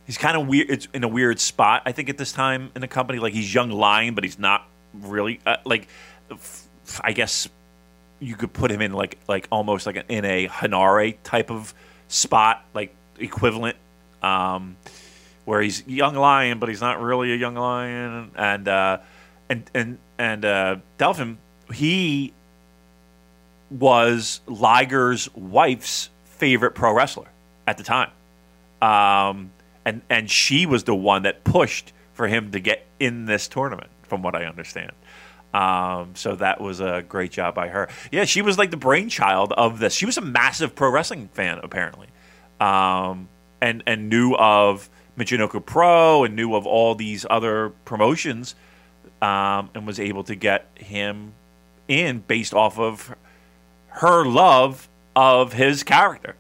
He's 0.05 0.19
kind 0.19 0.37
of 0.37 0.47
weird. 0.47 0.69
It's 0.69 0.87
in 0.93 1.03
a 1.03 1.07
weird 1.07 1.39
spot, 1.39 1.81
I 1.85 1.91
think, 1.91 2.09
at 2.09 2.17
this 2.19 2.31
time 2.31 2.71
in 2.75 2.81
the 2.81 2.87
company. 2.87 3.17
Like 3.17 3.33
he's 3.33 3.51
young 3.51 3.71
lion, 3.71 4.13
but 4.13 4.23
he's 4.23 4.37
not 4.37 4.67
really 5.01 5.39
uh, 5.45 5.57
like. 5.65 5.87
I 7.01 7.13
guess 7.13 7.49
you 8.19 8.35
could 8.35 8.53
put 8.53 8.71
him 8.71 8.81
in 8.81 8.93
like 8.93 9.17
like 9.27 9.47
almost 9.51 9.85
like 9.85 10.03
in 10.09 10.25
a 10.25 10.47
Hanare 10.47 11.17
type 11.23 11.51
of 11.51 11.73
spot, 12.07 12.63
like 12.73 12.93
equivalent, 13.19 13.77
um, 14.21 14.75
where 15.45 15.61
he's 15.61 15.85
young 15.87 16.15
lion, 16.15 16.59
but 16.59 16.69
he's 16.69 16.81
not 16.81 17.01
really 17.01 17.31
a 17.31 17.35
young 17.35 17.55
lion. 17.55 18.31
And 18.35 18.67
uh, 18.67 18.99
and 19.49 19.69
and 19.73 19.97
and 20.17 20.45
uh, 20.45 20.75
Delphin, 20.97 21.37
he 21.73 22.33
was 23.69 24.41
Liger's 24.47 25.33
wife's 25.35 26.09
favorite 26.25 26.75
pro 26.75 26.93
wrestler 26.93 27.27
at 27.67 27.77
the 27.77 27.83
time. 27.83 28.11
Um, 28.81 29.51
and 29.83 30.01
and 30.09 30.29
she 30.29 30.65
was 30.65 30.83
the 30.83 30.95
one 30.95 31.23
that 31.23 31.43
pushed 31.43 31.93
for 32.13 32.27
him 32.27 32.51
to 32.51 32.59
get 32.59 32.85
in 32.99 33.25
this 33.25 33.47
tournament, 33.47 33.89
from 34.07 34.21
what 34.21 34.35
I 34.35 34.45
understand. 34.45 34.91
Um, 35.53 36.15
so 36.15 36.35
that 36.35 36.59
was 36.59 36.81
a 36.81 37.03
great 37.07 37.31
job 37.31 37.55
by 37.55 37.69
her. 37.69 37.87
Yeah, 38.11 38.25
she 38.25 38.41
was 38.41 38.57
like 38.57 38.71
the 38.71 38.77
brainchild 38.77 39.53
of 39.53 39.79
this. 39.79 39.93
She 39.93 40.05
was 40.05 40.17
a 40.17 40.21
massive 40.21 40.75
pro 40.75 40.89
wrestling 40.89 41.29
fan, 41.29 41.59
apparently, 41.63 42.07
um, 42.59 43.29
and 43.61 43.81
and 43.87 44.09
knew 44.09 44.35
of 44.35 44.89
Michinoku 45.17 45.65
Pro 45.65 46.25
and 46.25 46.35
knew 46.35 46.55
of 46.55 46.67
all 46.67 46.93
these 46.93 47.25
other 47.29 47.69
promotions, 47.85 48.55
um, 49.21 49.69
and 49.73 49.87
was 49.87 49.97
able 49.97 50.25
to 50.25 50.35
get 50.35 50.67
him 50.75 51.33
in 51.87 52.19
based 52.19 52.53
off 52.53 52.77
of 52.77 53.15
her 53.87 54.25
love 54.25 54.89
of 55.15 55.53
his 55.53 55.83
character. 55.83 56.35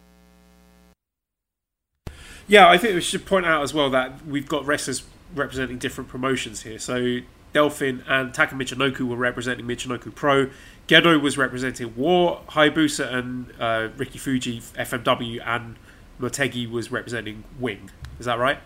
Yeah, 2.47 2.67
I 2.67 2.77
think 2.77 2.95
we 2.95 3.01
should 3.01 3.25
point 3.25 3.45
out 3.45 3.63
as 3.63 3.73
well 3.73 3.89
that 3.91 4.25
we've 4.25 4.47
got 4.47 4.65
wrestlers 4.65 5.03
representing 5.33 5.77
different 5.77 6.09
promotions 6.09 6.63
here. 6.63 6.79
So 6.79 7.19
Delphin 7.55 8.03
and 8.05 8.33
Taka 8.33 8.53
Michinoku 8.53 9.07
were 9.07 9.15
representing 9.15 9.65
Michinoku 9.65 10.13
Pro. 10.13 10.49
Gedo 10.89 11.21
was 11.21 11.37
representing 11.37 11.95
War. 11.95 12.41
Hayabusa 12.49 13.13
and 13.13 13.53
uh, 13.57 13.87
Ricky 13.95 14.19
Fuji 14.19 14.59
FMW, 14.59 15.41
and 15.47 15.77
Motegi 16.19 16.69
was 16.69 16.91
representing 16.91 17.45
Wing. 17.57 17.91
Is 18.19 18.25
that 18.25 18.39
right? 18.39 18.59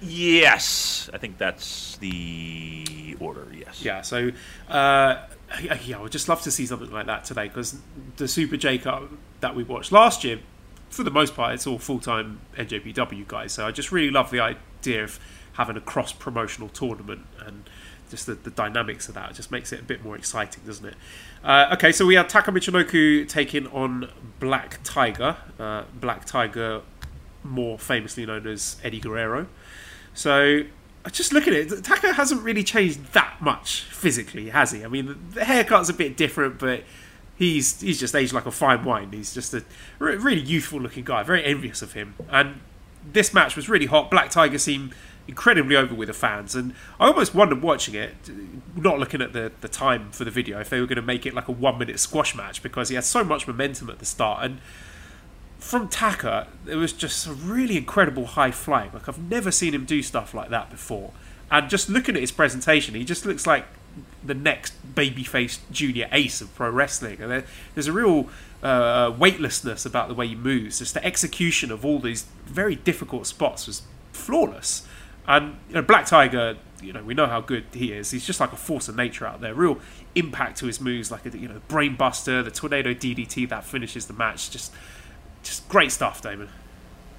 Yes, 0.00 1.10
I 1.12 1.18
think 1.18 1.36
that's 1.36 1.98
the 1.98 3.14
order. 3.20 3.46
Yes. 3.54 3.84
Yeah. 3.84 4.00
So 4.00 4.30
uh, 4.70 5.26
yeah, 5.60 5.98
I 5.98 6.00
would 6.00 6.12
just 6.12 6.30
love 6.30 6.40
to 6.42 6.50
see 6.50 6.64
something 6.64 6.90
like 6.90 7.04
that 7.04 7.24
today 7.26 7.48
because 7.48 7.78
the 8.16 8.26
Super 8.26 8.56
J 8.56 8.78
Cup 8.78 9.10
that 9.40 9.54
we 9.54 9.64
watched 9.64 9.92
last 9.92 10.24
year, 10.24 10.40
for 10.88 11.02
the 11.02 11.10
most 11.10 11.34
part, 11.36 11.52
it's 11.52 11.66
all 11.66 11.78
full 11.78 12.00
time 12.00 12.40
NJPW 12.56 13.28
guys. 13.28 13.52
So 13.52 13.66
I 13.66 13.70
just 13.70 13.92
really 13.92 14.10
love 14.10 14.30
the 14.30 14.40
idea 14.40 15.04
of 15.04 15.20
having 15.52 15.76
a 15.76 15.80
cross 15.82 16.12
promotional 16.12 16.70
tournament 16.70 17.26
and 17.44 17.68
just 18.12 18.26
the, 18.26 18.34
the 18.34 18.50
dynamics 18.50 19.08
of 19.08 19.14
that. 19.14 19.34
Just 19.34 19.50
makes 19.50 19.72
it 19.72 19.80
a 19.80 19.82
bit 19.82 20.04
more 20.04 20.14
exciting, 20.14 20.62
doesn't 20.64 20.86
it? 20.86 20.94
Uh, 21.42 21.70
okay, 21.72 21.90
so 21.90 22.06
we 22.06 22.14
had 22.14 22.28
Taka 22.28 22.52
Michinoku 22.52 23.28
taking 23.28 23.66
on 23.68 24.08
Black 24.38 24.78
Tiger. 24.84 25.36
Uh, 25.58 25.84
Black 25.94 26.24
Tiger, 26.26 26.82
more 27.42 27.78
famously 27.78 28.24
known 28.24 28.46
as 28.46 28.76
Eddie 28.84 29.00
Guerrero. 29.00 29.48
So 30.14 30.62
just 31.10 31.32
look 31.32 31.48
at 31.48 31.54
it. 31.54 31.82
Taka 31.82 32.12
hasn't 32.12 32.42
really 32.42 32.62
changed 32.62 33.12
that 33.14 33.38
much 33.40 33.84
physically, 33.84 34.50
has 34.50 34.70
he? 34.70 34.84
I 34.84 34.88
mean, 34.88 35.18
the 35.32 35.44
haircut's 35.44 35.88
a 35.88 35.94
bit 35.94 36.16
different, 36.16 36.58
but 36.58 36.84
he's 37.34 37.80
he's 37.80 37.98
just 37.98 38.14
aged 38.14 38.34
like 38.34 38.46
a 38.46 38.52
fine 38.52 38.84
wine. 38.84 39.10
He's 39.10 39.32
just 39.32 39.54
a 39.54 39.64
re- 39.98 40.16
really 40.16 40.42
youthful 40.42 40.80
looking 40.80 41.04
guy. 41.04 41.22
Very 41.22 41.44
envious 41.44 41.80
of 41.80 41.94
him. 41.94 42.14
And 42.30 42.60
this 43.10 43.32
match 43.32 43.56
was 43.56 43.70
really 43.70 43.86
hot. 43.86 44.10
Black 44.10 44.30
Tiger 44.30 44.58
seemed 44.58 44.92
incredibly 45.28 45.76
over 45.76 45.94
with 45.94 46.08
the 46.08 46.14
fans, 46.14 46.54
and 46.54 46.74
I 46.98 47.06
almost 47.06 47.34
wondered 47.34 47.62
watching 47.62 47.94
it, 47.94 48.14
not 48.76 48.98
looking 48.98 49.22
at 49.22 49.32
the 49.32 49.52
the 49.60 49.68
time 49.68 50.10
for 50.10 50.24
the 50.24 50.30
video, 50.30 50.60
if 50.60 50.70
they 50.70 50.80
were 50.80 50.86
going 50.86 50.96
to 50.96 51.02
make 51.02 51.26
it 51.26 51.34
like 51.34 51.48
a 51.48 51.52
one 51.52 51.78
minute 51.78 51.98
squash 52.00 52.34
match 52.34 52.62
because 52.62 52.88
he 52.88 52.94
had 52.94 53.04
so 53.04 53.22
much 53.24 53.46
momentum 53.46 53.90
at 53.90 53.98
the 53.98 54.06
start 54.06 54.44
and 54.44 54.58
from 55.62 55.88
Taka, 55.88 56.48
it 56.66 56.74
was 56.74 56.92
just 56.92 57.26
a 57.26 57.32
really 57.32 57.76
incredible 57.76 58.26
high 58.26 58.50
flying. 58.50 58.90
Like 58.92 59.08
I've 59.08 59.30
never 59.30 59.52
seen 59.52 59.72
him 59.72 59.84
do 59.84 60.02
stuff 60.02 60.34
like 60.34 60.50
that 60.50 60.70
before. 60.70 61.12
And 61.52 61.70
just 61.70 61.88
looking 61.88 62.16
at 62.16 62.20
his 62.20 62.32
presentation, 62.32 62.96
he 62.96 63.04
just 63.04 63.24
looks 63.24 63.46
like 63.46 63.66
the 64.24 64.34
next 64.34 64.74
babyface 64.94 65.60
junior 65.70 66.08
ace 66.10 66.40
of 66.40 66.52
pro 66.56 66.68
wrestling. 66.68 67.20
And 67.20 67.30
there, 67.30 67.44
there's 67.74 67.86
a 67.86 67.92
real 67.92 68.28
uh, 68.62 69.14
weightlessness 69.16 69.86
about 69.86 70.08
the 70.08 70.14
way 70.14 70.26
he 70.26 70.34
moves. 70.34 70.80
Just 70.80 70.94
the 70.94 71.04
execution 71.04 71.70
of 71.70 71.84
all 71.84 72.00
these 72.00 72.26
very 72.44 72.74
difficult 72.74 73.28
spots 73.28 73.68
was 73.68 73.82
flawless. 74.12 74.86
And 75.26 75.56
you 75.68 75.74
know, 75.74 75.82
Black 75.82 76.06
Tiger, 76.06 76.56
you 76.82 76.92
know, 76.92 77.02
we 77.02 77.14
know 77.14 77.26
how 77.26 77.40
good 77.40 77.64
he 77.72 77.92
is. 77.92 78.10
He's 78.10 78.26
just 78.26 78.40
like 78.40 78.52
a 78.52 78.56
force 78.56 78.88
of 78.88 78.96
nature 78.96 79.26
out 79.26 79.40
there. 79.40 79.54
Real 79.54 79.78
impact 80.14 80.58
to 80.58 80.66
his 80.66 80.80
moves, 80.80 81.10
like 81.10 81.24
a 81.26 81.36
you 81.36 81.48
know, 81.48 81.60
brain 81.68 81.96
buster, 81.96 82.42
the 82.42 82.50
tornado 82.50 82.92
DDT 82.92 83.48
that 83.48 83.64
finishes 83.64 84.06
the 84.06 84.12
match. 84.12 84.50
Just 84.50 84.72
just 85.42 85.68
great 85.68 85.92
stuff, 85.92 86.22
Damon. 86.22 86.48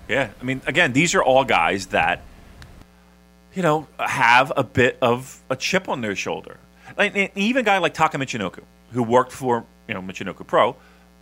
Yeah, 0.08 0.30
I 0.40 0.44
mean, 0.44 0.62
again, 0.66 0.94
these 0.94 1.16
are 1.16 1.24
all 1.24 1.46
guys 1.46 1.88
that 1.88 2.22
you 3.54 3.62
know 3.62 3.88
have 4.00 4.52
a 4.56 4.64
bit 4.64 4.98
of 5.02 5.42
a 5.50 5.56
chip 5.56 5.88
on 5.88 6.02
their 6.02 6.16
shoulder. 6.16 6.58
Like 6.98 7.32
even 7.36 7.62
a 7.62 7.64
guy 7.64 7.78
like 7.78 7.94
Taka 7.94 8.18
Michinoku, 8.18 8.62
who 8.92 9.04
worked 9.04 9.32
for 9.32 9.66
you 9.88 9.94
know 9.94 10.02
Michinoku 10.02 10.46
Pro, 10.46 10.76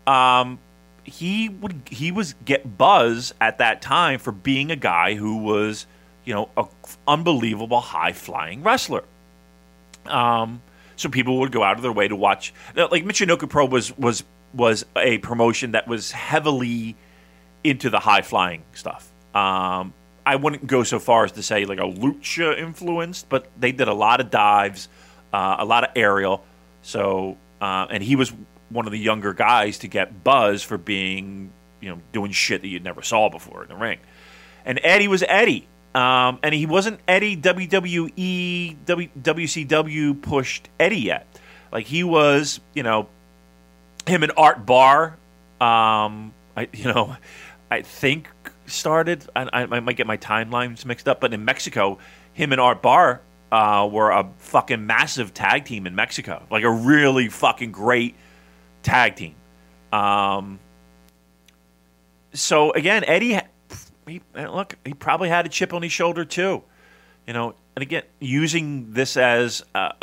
um, 0.08 0.60
he 1.04 1.50
would 1.50 1.82
he 1.90 2.12
was 2.12 2.34
get 2.46 2.78
buzz 2.78 3.34
at 3.40 3.60
that 3.60 3.82
time 3.82 4.20
for 4.20 4.32
being 4.32 4.72
a 4.72 4.76
guy 4.76 5.14
who 5.14 5.38
was 5.38 5.86
you 6.26 6.34
know 6.34 6.50
a 6.58 6.66
unbelievable 7.08 7.82
high 7.82 8.14
flying 8.14 8.64
wrestler. 8.64 9.04
Um, 10.06 10.62
so 10.96 11.10
people 11.10 11.40
would 11.40 11.52
go 11.52 11.64
out 11.64 11.78
of 11.78 11.84
their 11.84 11.92
way 11.92 12.08
to 12.08 12.16
watch. 12.16 12.54
Like 12.76 13.04
Michinoku 13.04 13.50
Pro 13.50 13.66
was 13.66 13.96
was 13.98 14.24
was 14.54 14.86
a 14.96 15.18
promotion 15.20 15.72
that 15.72 15.88
was 15.88 16.12
heavily 16.12 16.96
into 17.64 17.90
the 17.90 18.00
high 18.00 18.22
flying 18.22 18.64
stuff. 18.74 19.10
Um, 19.34 19.94
I 20.26 20.36
wouldn't 20.36 20.68
go 20.68 20.84
so 20.84 21.00
far 21.00 21.26
as 21.26 21.32
to 21.34 21.44
say 21.44 21.66
like 21.66 21.80
a 21.80 21.84
lucha 21.84 22.58
influenced, 22.58 23.30
but 23.30 23.48
they 23.60 23.72
did 23.72 23.88
a 23.88 23.94
lot 23.94 24.20
of 24.22 24.30
dives, 24.30 24.90
uh, 25.34 25.56
a 25.60 25.66
lot 25.66 25.84
of 25.84 25.92
aerial. 25.96 26.44
So 26.84 27.38
uh, 27.62 27.88
and 27.90 28.04
he 28.04 28.16
was 28.16 28.34
one 28.70 28.86
of 28.86 28.92
the 28.92 29.00
younger 29.00 29.34
guys 29.34 29.80
to 29.80 29.88
get 29.88 30.24
buzz 30.24 30.64
for 30.64 30.78
being 30.78 31.52
you 31.80 31.90
know 31.90 32.02
doing 32.12 32.32
shit 32.32 32.62
that 32.62 32.68
you 32.68 32.80
never 32.80 33.02
saw 33.02 33.30
before 33.30 33.64
in 33.64 33.70
the 33.70 33.76
ring. 33.76 34.00
And 34.66 34.80
Eddie 34.84 35.08
was 35.08 35.24
Eddie. 35.28 35.68
Um, 35.94 36.40
and 36.42 36.56
he 36.56 36.66
wasn't 36.66 37.02
Eddie 37.08 37.36
WWE, 37.36 38.86
w, 38.86 39.10
WCW 39.20 40.22
pushed 40.22 40.70
Eddie 40.80 41.02
yet. 41.02 41.28
Like 41.72 41.86
he 41.86 42.04
was, 42.04 42.60
you 42.74 42.84
know, 42.84 43.08
him 44.06 44.24
and 44.24 44.32
Art 44.38 44.66
Barr. 44.66 45.18
Um, 45.60 46.34
I 46.56 46.70
you 46.74 46.86
know, 46.86 47.16
I 47.70 47.82
think 47.82 48.30
started. 48.66 49.28
I, 49.36 49.48
I 49.54 49.80
might 49.80 49.98
get 49.98 50.08
my 50.08 50.18
timelines 50.18 50.86
mixed 50.86 51.08
up, 51.08 51.22
but 51.22 51.34
in 51.34 51.46
Mexico, 51.46 51.98
him 52.34 52.52
and 52.52 52.62
Art 52.62 52.82
Barr 52.82 53.22
uh, 53.52 53.88
were 53.92 54.12
a 54.12 54.30
fucking 54.38 54.86
massive 54.86 55.34
tag 55.34 55.66
team 55.66 55.86
in 55.86 55.96
Mexico, 55.96 56.46
like 56.50 56.64
a 56.64 56.72
really 56.72 57.28
fucking 57.28 57.72
great 57.72 58.16
tag 58.84 59.16
team. 59.16 59.36
Um, 59.92 60.60
so 62.34 62.72
again, 62.72 63.04
Eddie, 63.06 63.40
he, 64.08 64.22
look, 64.36 64.76
he 64.86 64.94
probably 64.94 65.30
had 65.30 65.46
a 65.46 65.50
chip 65.50 65.74
on 65.74 65.82
his 65.82 65.92
shoulder 65.92 66.26
too, 66.26 66.64
you 67.28 67.34
know. 67.34 67.56
And 67.76 67.84
again, 67.84 68.04
using 68.20 68.94
this 68.94 69.16
as 69.16 69.64
uh, 69.74 69.94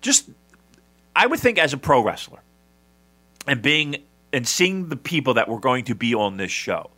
just, 0.00 0.28
I 1.14 1.26
would 1.26 1.40
think 1.40 1.58
as 1.58 1.72
a 1.72 1.76
pro 1.76 2.02
wrestler, 2.02 2.40
and 3.46 3.62
being 3.62 3.96
and 4.32 4.46
seeing 4.46 4.88
the 4.88 4.96
people 4.96 5.34
that 5.34 5.48
were 5.48 5.60
going 5.60 5.84
to 5.84 5.94
be 5.94 6.14
on 6.14 6.36
this 6.36 6.50
show 6.50 6.90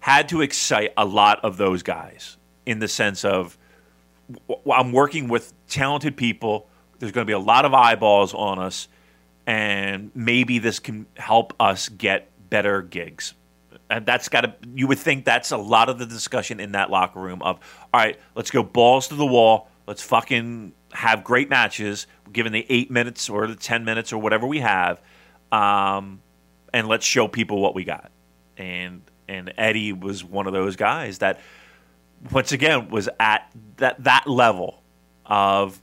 had 0.00 0.28
to 0.28 0.40
excite 0.40 0.92
a 0.96 1.04
lot 1.04 1.44
of 1.44 1.56
those 1.56 1.82
guys 1.82 2.36
in 2.66 2.78
the 2.78 2.88
sense 2.88 3.24
of 3.24 3.58
I'm 4.70 4.92
working 4.92 5.28
with 5.28 5.52
talented 5.68 6.16
people. 6.16 6.68
There's 6.98 7.12
going 7.12 7.26
to 7.26 7.30
be 7.30 7.34
a 7.34 7.38
lot 7.38 7.64
of 7.64 7.74
eyeballs 7.74 8.32
on 8.32 8.58
us, 8.58 8.88
and 9.46 10.10
maybe 10.14 10.58
this 10.58 10.78
can 10.78 11.06
help 11.16 11.52
us 11.60 11.88
get 11.88 12.30
better 12.48 12.82
gigs. 12.82 13.34
And 13.92 14.06
that's 14.06 14.30
got 14.30 14.40
to, 14.40 14.54
you 14.74 14.86
would 14.86 14.98
think 14.98 15.26
that's 15.26 15.50
a 15.50 15.58
lot 15.58 15.90
of 15.90 15.98
the 15.98 16.06
discussion 16.06 16.60
in 16.60 16.72
that 16.72 16.90
locker 16.90 17.20
room 17.20 17.42
of, 17.42 17.58
all 17.92 18.00
right, 18.00 18.18
let's 18.34 18.50
go 18.50 18.62
balls 18.62 19.08
to 19.08 19.14
the 19.14 19.26
wall. 19.26 19.68
Let's 19.86 20.00
fucking 20.02 20.72
have 20.92 21.22
great 21.22 21.50
matches, 21.50 22.06
given 22.32 22.52
the 22.52 22.64
eight 22.70 22.90
minutes 22.90 23.28
or 23.28 23.46
the 23.46 23.54
10 23.54 23.84
minutes 23.84 24.10
or 24.10 24.16
whatever 24.16 24.46
we 24.46 24.60
have. 24.60 24.98
Um, 25.50 26.22
and 26.72 26.88
let's 26.88 27.04
show 27.04 27.28
people 27.28 27.60
what 27.60 27.74
we 27.74 27.84
got. 27.84 28.10
And, 28.56 29.02
and 29.28 29.52
Eddie 29.58 29.92
was 29.92 30.24
one 30.24 30.46
of 30.46 30.54
those 30.54 30.76
guys 30.76 31.18
that, 31.18 31.40
once 32.30 32.52
again, 32.52 32.88
was 32.88 33.10
at 33.20 33.52
that, 33.76 34.02
that 34.04 34.26
level 34.26 34.82
of 35.26 35.82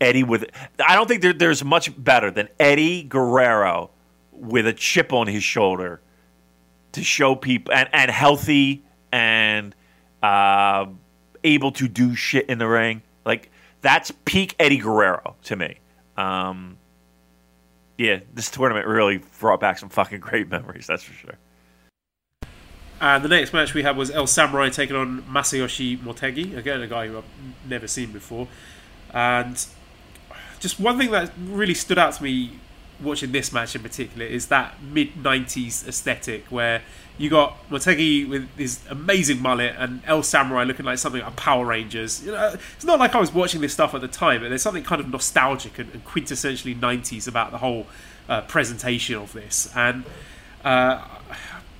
Eddie 0.00 0.24
with. 0.24 0.46
I 0.84 0.96
don't 0.96 1.06
think 1.06 1.22
there, 1.22 1.32
there's 1.32 1.62
much 1.62 1.92
better 2.02 2.32
than 2.32 2.48
Eddie 2.58 3.04
Guerrero 3.04 3.90
with 4.32 4.66
a 4.66 4.72
chip 4.72 5.12
on 5.12 5.28
his 5.28 5.44
shoulder 5.44 6.00
to 6.94 7.02
show 7.02 7.34
people 7.34 7.74
and, 7.74 7.88
and 7.92 8.10
healthy 8.10 8.82
and 9.12 9.74
uh, 10.22 10.86
able 11.42 11.72
to 11.72 11.88
do 11.88 12.14
shit 12.14 12.46
in 12.48 12.58
the 12.58 12.66
ring. 12.66 13.02
Like 13.24 13.50
that's 13.80 14.12
peak 14.24 14.54
Eddie 14.58 14.78
Guerrero 14.78 15.36
to 15.44 15.56
me. 15.56 15.78
Um, 16.16 16.78
yeah, 17.98 18.20
this 18.32 18.50
tournament 18.50 18.86
really 18.86 19.20
brought 19.38 19.60
back 19.60 19.78
some 19.78 19.88
fucking 19.88 20.20
great 20.20 20.48
memories. 20.48 20.86
That's 20.86 21.02
for 21.02 21.12
sure. 21.12 21.34
And 23.00 23.24
the 23.24 23.28
next 23.28 23.52
match 23.52 23.74
we 23.74 23.82
had 23.82 23.96
was 23.96 24.10
El 24.10 24.26
Samurai 24.26 24.70
taking 24.70 24.96
on 24.96 25.22
Masayoshi 25.22 25.98
Motegi, 25.98 26.56
again 26.56 26.80
a 26.80 26.86
guy 26.86 27.08
who 27.08 27.18
I've 27.18 27.24
never 27.68 27.86
seen 27.86 28.12
before. 28.12 28.48
And 29.12 29.64
just 30.60 30.80
one 30.80 30.96
thing 30.96 31.10
that 31.10 31.32
really 31.38 31.74
stood 31.74 31.98
out 31.98 32.14
to 32.14 32.22
me 32.22 32.58
watching 33.02 33.32
this 33.32 33.52
match 33.52 33.74
in 33.74 33.82
particular 33.82 34.26
is 34.26 34.48
that 34.48 34.82
mid 34.82 35.14
'90s 35.14 35.86
aesthetic 35.86 36.46
where 36.46 36.82
you 37.16 37.30
got 37.30 37.68
Motegi 37.70 38.28
with 38.28 38.48
his 38.56 38.80
amazing 38.88 39.40
mullet 39.40 39.74
and 39.78 40.02
El 40.04 40.22
Samurai 40.22 40.64
looking 40.64 40.84
like 40.84 40.98
something 40.98 41.22
like 41.22 41.36
Power 41.36 41.64
Rangers. 41.64 42.24
You 42.24 42.32
know, 42.32 42.54
it's 42.74 42.84
not 42.84 42.98
like 42.98 43.14
I 43.14 43.20
was 43.20 43.32
watching 43.32 43.60
this 43.60 43.72
stuff 43.72 43.94
at 43.94 44.00
the 44.00 44.08
time, 44.08 44.40
but 44.40 44.48
there's 44.48 44.62
something 44.62 44.82
kind 44.82 45.00
of 45.00 45.08
nostalgic 45.08 45.78
and, 45.78 45.92
and 45.92 46.04
quintessentially 46.04 46.78
'90s 46.78 47.28
about 47.28 47.50
the 47.50 47.58
whole 47.58 47.86
uh, 48.28 48.40
presentation 48.42 49.16
of 49.16 49.32
this. 49.32 49.70
And 49.76 50.04
uh, 50.64 51.04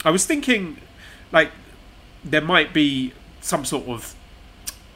I 0.05 0.11
was 0.11 0.27
thinking, 0.27 0.77
like, 1.33 1.51
there 2.25 2.43
might 2.43 2.73
be 2.73 3.13
some 3.41 3.65
sort 3.65 3.89
of 3.89 4.15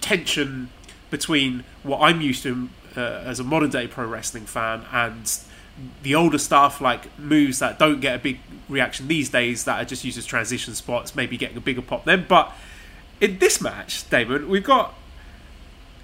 tension 0.01 0.71
between 1.11 1.65
what 1.83 2.01
I'm 2.01 2.21
used 2.21 2.43
to 2.45 2.69
uh, 2.97 3.01
as 3.01 3.41
a 3.41 3.45
modern 3.45 3.71
day 3.71 3.87
pro 3.87 4.07
wrestling 4.07 4.47
fan 4.47 4.85
and 4.93 5.41
the 6.03 6.15
older 6.15 6.39
stuff 6.39 6.81
like 6.81 7.17
moves 7.19 7.59
that 7.59 7.79
don't 7.79 8.01
get 8.01 8.17
a 8.17 8.19
big 8.19 8.41
reaction 8.69 9.09
these 9.09 9.31
days 9.31 9.65
that 9.65 9.81
are 9.81 9.85
just 9.85 10.05
used 10.05 10.19
as 10.19 10.27
transition 10.27 10.75
spots, 10.75 11.15
maybe 11.15 11.37
getting 11.37 11.57
a 11.57 11.61
bigger 11.61 11.83
pop 11.83 12.05
then. 12.05 12.27
But 12.29 12.53
in 13.21 13.39
this 13.39 13.61
match, 13.61 14.09
Damon, 14.11 14.49
we've 14.49 14.65
got 14.65 14.95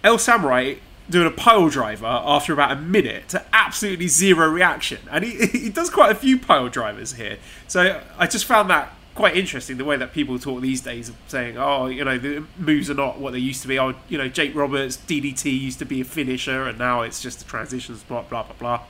El 0.02 0.18
Samurai 0.18 0.76
doing 1.08 1.26
a 1.26 1.30
pile 1.30 1.68
driver 1.68 2.06
after 2.06 2.52
about 2.52 2.72
a 2.72 2.76
minute 2.76 3.28
to 3.28 3.44
absolutely 3.52 4.08
zero 4.08 4.48
reaction. 4.48 5.00
And 5.10 5.24
he, 5.24 5.46
he 5.58 5.70
does 5.70 5.90
quite 5.90 6.12
a 6.12 6.14
few 6.14 6.38
pile 6.38 6.68
drivers 6.68 7.14
here. 7.14 7.38
So 7.68 8.02
I 8.18 8.26
just 8.26 8.44
found 8.44 8.70
that 8.70 8.92
quite 9.14 9.36
interesting 9.36 9.76
the 9.76 9.84
way 9.84 9.96
that 9.96 10.12
people 10.12 10.38
talk 10.38 10.60
these 10.60 10.80
days 10.80 11.08
of 11.08 11.16
saying, 11.28 11.56
oh, 11.56 11.86
you 11.86 12.04
know, 12.04 12.18
the 12.18 12.44
moves 12.58 12.90
are 12.90 12.94
not 12.94 13.18
what 13.18 13.32
they 13.32 13.38
used 13.38 13.62
to 13.62 13.68
be. 13.68 13.78
Oh, 13.78 13.94
you 14.08 14.18
know, 14.18 14.28
Jake 14.28 14.54
Roberts, 14.54 14.96
DDT 14.96 15.60
used 15.60 15.78
to 15.78 15.84
be 15.84 16.00
a 16.00 16.04
finisher 16.04 16.66
and 16.66 16.78
now 16.78 17.02
it's 17.02 17.22
just 17.22 17.42
a 17.42 17.46
transition 17.46 17.96
spot, 17.96 18.28
blah, 18.28 18.42
blah, 18.42 18.56
blah. 18.58 18.80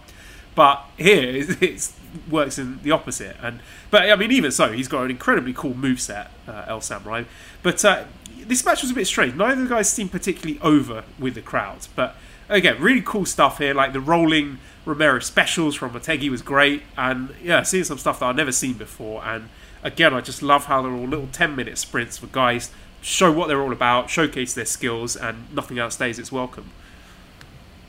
But 0.54 0.84
here 0.96 1.44
it 1.60 1.92
works 2.30 2.58
in 2.58 2.80
the 2.82 2.90
opposite. 2.90 3.36
And 3.42 3.60
but 3.90 4.10
I 4.10 4.16
mean, 4.16 4.30
even 4.32 4.52
so, 4.52 4.72
he's 4.72 4.88
got 4.88 5.04
an 5.04 5.10
incredibly 5.10 5.52
cool 5.52 5.74
move 5.74 6.00
set, 6.00 6.30
uh, 6.46 6.64
El 6.68 6.80
Samurai. 6.80 7.24
But 7.62 7.84
uh, 7.84 8.04
this 8.38 8.64
match 8.64 8.82
was 8.82 8.90
a 8.90 8.94
bit 8.94 9.06
strange. 9.06 9.34
Neither 9.34 9.62
of 9.62 9.68
the 9.68 9.74
guys 9.74 9.90
seemed 9.90 10.12
particularly 10.12 10.60
over 10.60 11.04
with 11.18 11.34
the 11.34 11.42
crowd. 11.42 11.88
But 11.96 12.16
again, 12.48 12.80
really 12.80 13.02
cool 13.02 13.26
stuff 13.26 13.58
here. 13.58 13.74
Like 13.74 13.92
the 13.92 14.00
rolling 14.00 14.58
Romero 14.84 15.18
specials 15.18 15.74
from 15.74 15.92
Motegi 15.92 16.30
was 16.30 16.42
great, 16.42 16.82
and 16.96 17.34
yeah, 17.42 17.62
seeing 17.62 17.84
some 17.84 17.98
stuff 17.98 18.20
that 18.20 18.26
I've 18.26 18.36
never 18.36 18.52
seen 18.52 18.74
before. 18.74 19.24
And 19.24 19.48
again, 19.82 20.14
I 20.14 20.20
just 20.20 20.42
love 20.42 20.66
how 20.66 20.82
they're 20.82 20.92
all 20.92 21.08
little 21.08 21.28
ten 21.32 21.56
minute 21.56 21.78
sprints 21.78 22.18
for 22.18 22.26
guys 22.26 22.70
show 23.00 23.30
what 23.30 23.48
they're 23.48 23.60
all 23.60 23.72
about, 23.72 24.08
showcase 24.08 24.54
their 24.54 24.64
skills, 24.64 25.14
and 25.14 25.52
nothing 25.54 25.78
else 25.78 25.94
stays 25.94 26.18
its 26.18 26.32
welcome. 26.32 26.70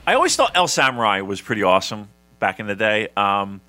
I 0.05 0.13
always 0.13 0.35
thought 0.35 0.51
El 0.55 0.67
Samurai 0.67 1.21
was 1.21 1.39
pretty 1.41 1.63
awesome 1.63 2.09
back 2.39 2.59
in 2.59 2.67
the 2.67 2.75
day. 2.75 3.09
Um, 3.15 3.61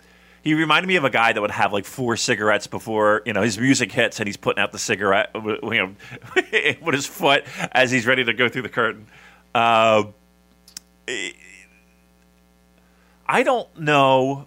he 0.42 0.54
reminded 0.54 0.86
me 0.86 0.94
of 0.94 1.04
a 1.04 1.10
guy 1.10 1.32
that 1.32 1.40
would 1.40 1.50
have 1.50 1.72
like 1.72 1.84
four 1.84 2.16
cigarettes 2.16 2.68
before 2.68 3.22
you 3.26 3.32
know 3.32 3.42
his 3.42 3.58
music 3.58 3.90
hits, 3.90 4.20
and 4.20 4.28
he's 4.28 4.36
putting 4.36 4.62
out 4.62 4.70
the 4.70 4.78
cigarette, 4.78 5.30
you 5.34 5.58
know, 5.62 5.94
with 6.82 6.94
his 6.94 7.06
foot 7.06 7.44
as 7.72 7.90
he's 7.90 8.06
ready 8.06 8.22
to 8.22 8.32
go 8.32 8.48
through 8.48 8.62
the 8.62 8.68
curtain. 8.68 9.08
Uh, 9.54 10.04
I 13.26 13.42
don't 13.42 13.76
know. 13.80 14.46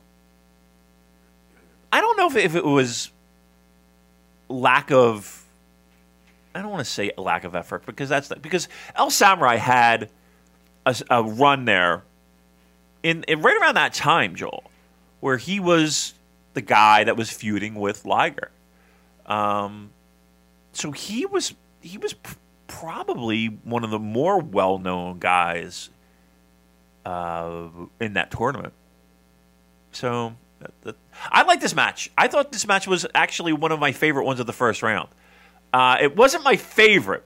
I 1.92 2.00
don't 2.02 2.18
know 2.18 2.28
if, 2.28 2.36
if 2.38 2.56
it 2.56 2.64
was 2.64 3.12
lack 4.48 4.92
of. 4.92 5.46
I 6.56 6.62
don't 6.62 6.72
want 6.72 6.86
to 6.86 6.90
say 6.90 7.12
lack 7.18 7.44
of 7.44 7.56
effort 7.56 7.86
because 7.86 8.08
that's 8.08 8.30
because 8.30 8.70
El 8.96 9.10
Samurai 9.10 9.58
had 9.58 10.10
a, 10.86 10.96
a 11.10 11.24
run 11.24 11.66
there 11.66 12.04
in, 13.04 13.24
in 13.24 13.42
right 13.42 13.60
around 13.62 13.76
that 13.76 13.94
time, 13.94 14.36
Joel, 14.36 14.64
where 15.20 15.38
he 15.38 15.60
was 15.60 16.14
the 16.54 16.62
guy 16.62 17.04
that 17.04 17.18
was 17.18 17.30
feuding 17.30 17.76
with 17.76 18.06
Liger. 18.06 18.52
Um, 19.26 19.92
so 20.74 20.92
he 20.92 21.26
was 21.26 21.54
he 21.82 21.98
was 21.98 22.14
pr- 22.14 22.36
probably 22.68 23.48
one 23.48 23.84
of 23.84 23.92
the 23.92 24.00
more 24.00 24.40
well 24.40 24.78
known 24.78 25.20
guys 25.20 25.90
uh, 27.06 27.68
in 28.00 28.14
that 28.14 28.32
tournament. 28.32 28.74
So 29.92 30.36
I 31.32 31.44
like 31.44 31.62
this 31.62 31.76
match. 31.76 32.12
I 32.18 32.28
thought 32.28 32.52
this 32.52 32.68
match 32.68 32.88
was 32.88 33.06
actually 33.16 33.54
one 33.54 33.72
of 33.72 33.80
my 33.80 33.92
favorite 33.92 34.26
ones 34.26 34.40
of 34.40 34.48
the 34.48 34.54
first 34.54 34.84
round. 34.84 35.10
Uh, 35.72 35.98
it 36.02 36.16
wasn't 36.16 36.44
my 36.44 36.56
favorite 36.56 37.24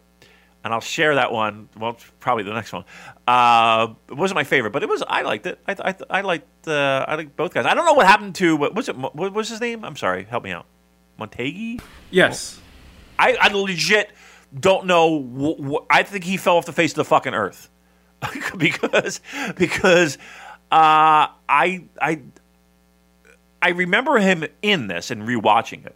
and 0.64 0.74
I'll 0.74 0.82
share 0.82 1.16
that 1.16 1.32
one. 1.32 1.70
Well, 1.78 1.98
probably 2.20 2.44
the 2.44 2.54
next 2.54 2.72
one. 2.74 2.86
Uh, 3.28 3.94
it 4.10 4.16
wasn't 4.16 4.36
my 4.36 4.44
favorite, 4.44 4.72
but 4.72 4.84
it 4.84 4.90
was. 4.90 5.04
I 5.08 5.22
liked 5.24 5.46
it. 5.46 5.60
I 5.68 5.76
I, 5.90 5.96
I 6.10 6.22
liked 6.22 6.68
uh, 6.68 7.06
I 7.08 7.16
liked 7.16 7.36
both 7.36 7.54
guys. 7.54 7.66
I 7.66 7.74
don't 7.74 7.86
know 7.86 7.94
what 7.94 8.06
happened 8.08 8.36
to 8.36 8.56
what 8.56 8.74
was 8.74 8.90
it? 8.90 8.96
What 8.96 9.34
was 9.34 9.50
his 9.50 9.60
name? 9.60 9.84
I'm 9.84 9.96
sorry. 9.96 10.24
Help 10.24 10.44
me 10.44 10.52
out. 10.52 10.66
Motegi. 11.20 11.82
Yes. 12.12 12.60
I 13.20 13.38
I 13.40 13.48
legit 13.50 14.12
don't 14.58 14.86
know. 14.86 15.20
Wh- 15.22 15.72
wh- 15.72 15.86
I 15.90 16.04
think 16.04 16.24
he 16.24 16.38
fell 16.38 16.58
off 16.58 16.66
the 16.66 16.74
face 16.74 16.92
of 16.92 16.98
the 16.98 17.06
fucking 17.06 17.34
earth 17.34 17.70
because 18.58 19.20
because 19.56 20.18
uh, 20.72 21.28
I 21.50 21.84
I 22.02 22.22
I 23.62 23.70
remember 23.70 24.18
him 24.18 24.46
in 24.62 24.88
this 24.88 25.12
and 25.12 25.24
rewatching 25.28 25.86
it, 25.86 25.96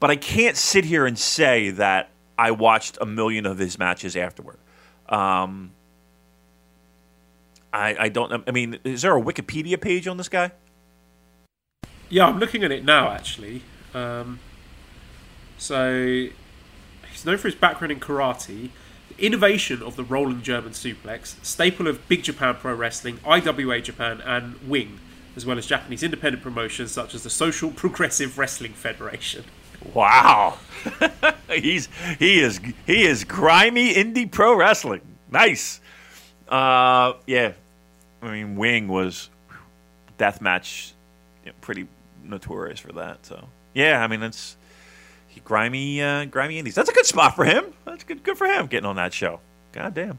but 0.00 0.10
I 0.10 0.16
can't 0.16 0.56
sit 0.56 0.84
here 0.84 1.06
and 1.06 1.18
say 1.18 1.70
that 1.70 2.10
I 2.38 2.50
watched 2.50 2.98
a 3.00 3.06
million 3.06 3.46
of 3.46 3.58
his 3.58 3.78
matches 3.78 4.16
afterward. 4.16 4.58
Um, 5.08 5.72
I, 7.72 7.96
I 7.98 8.08
don't. 8.08 8.44
I 8.46 8.50
mean, 8.50 8.78
is 8.84 9.02
there 9.02 9.16
a 9.16 9.20
Wikipedia 9.20 9.80
page 9.80 10.06
on 10.06 10.16
this 10.16 10.28
guy? 10.28 10.52
Yeah, 12.08 12.26
I'm 12.26 12.38
looking 12.38 12.62
at 12.62 12.70
it 12.70 12.84
now. 12.84 13.10
Actually, 13.10 13.62
um, 13.94 14.38
so 15.56 16.28
he's 17.10 17.24
known 17.24 17.38
for 17.38 17.48
his 17.48 17.54
background 17.54 17.92
in 17.92 18.00
karate. 18.00 18.70
innovation 19.18 19.82
of 19.82 19.96
the 19.96 20.04
rolling 20.04 20.42
German 20.42 20.72
suplex, 20.72 21.42
staple 21.44 21.86
of 21.86 22.08
Big 22.08 22.22
Japan 22.22 22.56
Pro 22.56 22.74
Wrestling, 22.74 23.18
IWA 23.26 23.80
Japan, 23.80 24.20
and 24.22 24.56
Wing, 24.68 25.00
as 25.36 25.46
well 25.46 25.58
as 25.58 25.66
Japanese 25.66 26.02
independent 26.02 26.42
promotions 26.42 26.92
such 26.92 27.14
as 27.14 27.22
the 27.22 27.30
Social 27.30 27.70
Progressive 27.70 28.36
Wrestling 28.38 28.72
Federation. 28.72 29.44
Wow, 29.94 30.58
he's 31.48 31.88
he 32.18 32.40
is 32.40 32.60
he 32.86 33.04
is 33.04 33.24
grimy 33.24 33.94
indie 33.94 34.30
pro 34.30 34.54
wrestling. 34.54 35.02
Nice. 35.30 35.80
Uh, 36.48 37.14
yeah, 37.26 37.52
I 38.20 38.30
mean, 38.30 38.56
Wing 38.56 38.88
was 38.88 39.30
death 40.18 40.40
match, 40.40 40.92
you 41.44 41.50
know, 41.50 41.56
pretty 41.60 41.88
notorious 42.22 42.78
for 42.78 42.92
that. 42.92 43.24
So 43.26 43.48
yeah, 43.74 44.02
I 44.02 44.06
mean 44.06 44.30
he, 45.28 45.40
grimy 45.40 46.02
uh, 46.02 46.26
grimy 46.26 46.58
indies. 46.58 46.74
That's 46.74 46.90
a 46.90 46.94
good 46.94 47.06
spot 47.06 47.34
for 47.34 47.44
him. 47.44 47.72
That's 47.84 48.04
good 48.04 48.22
good 48.22 48.38
for 48.38 48.46
him 48.46 48.66
getting 48.66 48.86
on 48.86 48.96
that 48.96 49.12
show. 49.12 49.40
God 49.72 49.94
damn. 49.94 50.18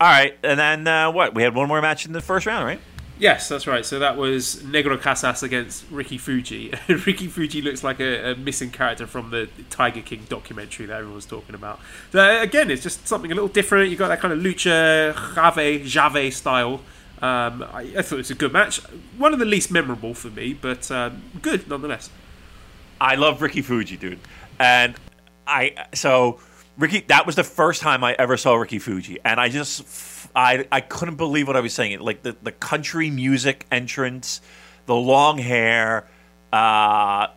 All 0.00 0.08
right, 0.08 0.38
and 0.42 0.58
then 0.58 0.86
uh, 0.86 1.10
what? 1.10 1.34
We 1.34 1.42
had 1.42 1.54
one 1.54 1.68
more 1.68 1.82
match 1.82 2.06
in 2.06 2.12
the 2.12 2.22
first 2.22 2.46
round, 2.46 2.64
right? 2.64 2.80
Yes, 3.20 3.50
that's 3.50 3.66
right. 3.66 3.84
So 3.84 3.98
that 3.98 4.16
was 4.16 4.56
Negro 4.64 4.98
Casas 4.98 5.42
against 5.42 5.84
Ricky 5.90 6.16
Fuji. 6.16 6.72
Ricky 6.88 7.26
Fuji 7.26 7.60
looks 7.60 7.84
like 7.84 8.00
a, 8.00 8.32
a, 8.32 8.34
missing 8.34 8.70
character 8.70 9.06
from 9.06 9.30
the 9.30 9.46
Tiger 9.68 10.00
King 10.00 10.24
documentary 10.26 10.86
that 10.86 10.94
everyone 10.94 11.16
was 11.16 11.26
talking 11.26 11.54
about. 11.54 11.80
So 12.12 12.40
again, 12.40 12.70
it's 12.70 12.82
just 12.82 13.06
something 13.06 13.30
a 13.30 13.34
little 13.34 13.48
different. 13.48 13.90
You've 13.90 13.98
got 13.98 14.08
that 14.08 14.20
kind 14.20 14.32
of 14.32 14.40
lucha, 14.40 15.12
jave, 15.12 15.82
jave 15.82 16.32
style. 16.32 16.80
Um, 17.20 17.62
I, 17.62 17.92
I, 17.98 18.02
thought 18.02 18.14
it 18.14 18.16
was 18.16 18.30
a 18.30 18.34
good 18.34 18.54
match. 18.54 18.78
One 19.18 19.34
of 19.34 19.38
the 19.38 19.44
least 19.44 19.70
memorable 19.70 20.14
for 20.14 20.28
me, 20.28 20.54
but 20.54 20.90
um, 20.90 21.22
good 21.42 21.68
nonetheless. 21.68 22.08
I 22.98 23.16
love 23.16 23.42
Ricky 23.42 23.60
Fuji, 23.60 23.98
dude, 23.98 24.20
and 24.58 24.94
I 25.46 25.74
so 25.92 26.40
Ricky. 26.78 27.00
That 27.08 27.26
was 27.26 27.36
the 27.36 27.44
first 27.44 27.82
time 27.82 28.02
I 28.04 28.14
ever 28.18 28.36
saw 28.36 28.54
Ricky 28.54 28.78
Fuji, 28.78 29.18
and 29.24 29.38
I 29.40 29.48
just 29.48 30.28
I 30.34 30.66
I 30.70 30.80
couldn't 30.80 31.16
believe 31.16 31.46
what 31.46 31.56
I 31.56 31.60
was 31.60 31.74
saying. 31.74 32.00
Like 32.00 32.22
the 32.22 32.36
the 32.42 32.52
country 32.52 33.10
music 33.10 33.66
entrance, 33.70 34.40
the 34.86 34.94
long 34.94 35.38
hair, 35.38 36.08
uh, 36.52 37.28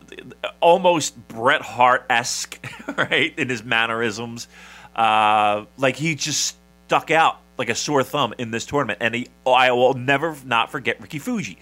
almost 0.60 1.27
Bret 1.27 1.61
Hart 1.61 2.05
esque, 2.10 2.64
right, 2.97 3.38
in 3.38 3.49
his 3.49 3.64
mannerisms. 3.64 4.47
Uh, 4.95 5.65
like 5.77 5.95
he 5.95 6.15
just 6.15 6.57
stuck 6.85 7.11
out 7.11 7.39
like 7.57 7.69
a 7.69 7.76
sore 7.76 8.03
thumb 8.03 8.34
in 8.38 8.51
this 8.51 8.65
tournament, 8.65 8.99
and 9.01 9.15
he, 9.15 9.27
I 9.45 9.72
will 9.72 9.93
never 9.93 10.35
not 10.45 10.72
forget 10.72 11.01
Ricky 11.01 11.19
Fuji. 11.19 11.57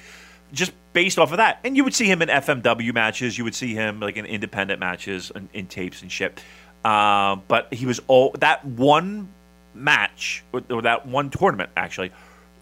Just 0.54 0.74
based 0.94 1.18
off 1.18 1.32
of 1.32 1.38
that, 1.38 1.60
and 1.64 1.78
you 1.78 1.84
would 1.84 1.94
see 1.94 2.06
him 2.06 2.22
in 2.22 2.28
FMW 2.28 2.94
matches, 2.94 3.38
you 3.38 3.46
would 3.46 3.56
see 3.56 3.74
him 3.74 4.00
like 4.02 4.18
in 4.18 4.26
independent 4.26 4.80
matches 4.80 5.32
and 5.34 5.48
in 5.54 5.68
tapes 5.68 6.02
and 6.02 6.12
shit. 6.12 6.42
Uh, 6.84 7.38
but 7.48 7.74
he 7.74 7.86
was 7.86 8.00
all 8.08 8.32
that 8.40 8.66
one 8.66 9.30
match 9.74 10.44
or 10.52 10.82
that 10.82 11.06
one 11.06 11.30
tournament 11.30 11.70
actually, 11.78 12.12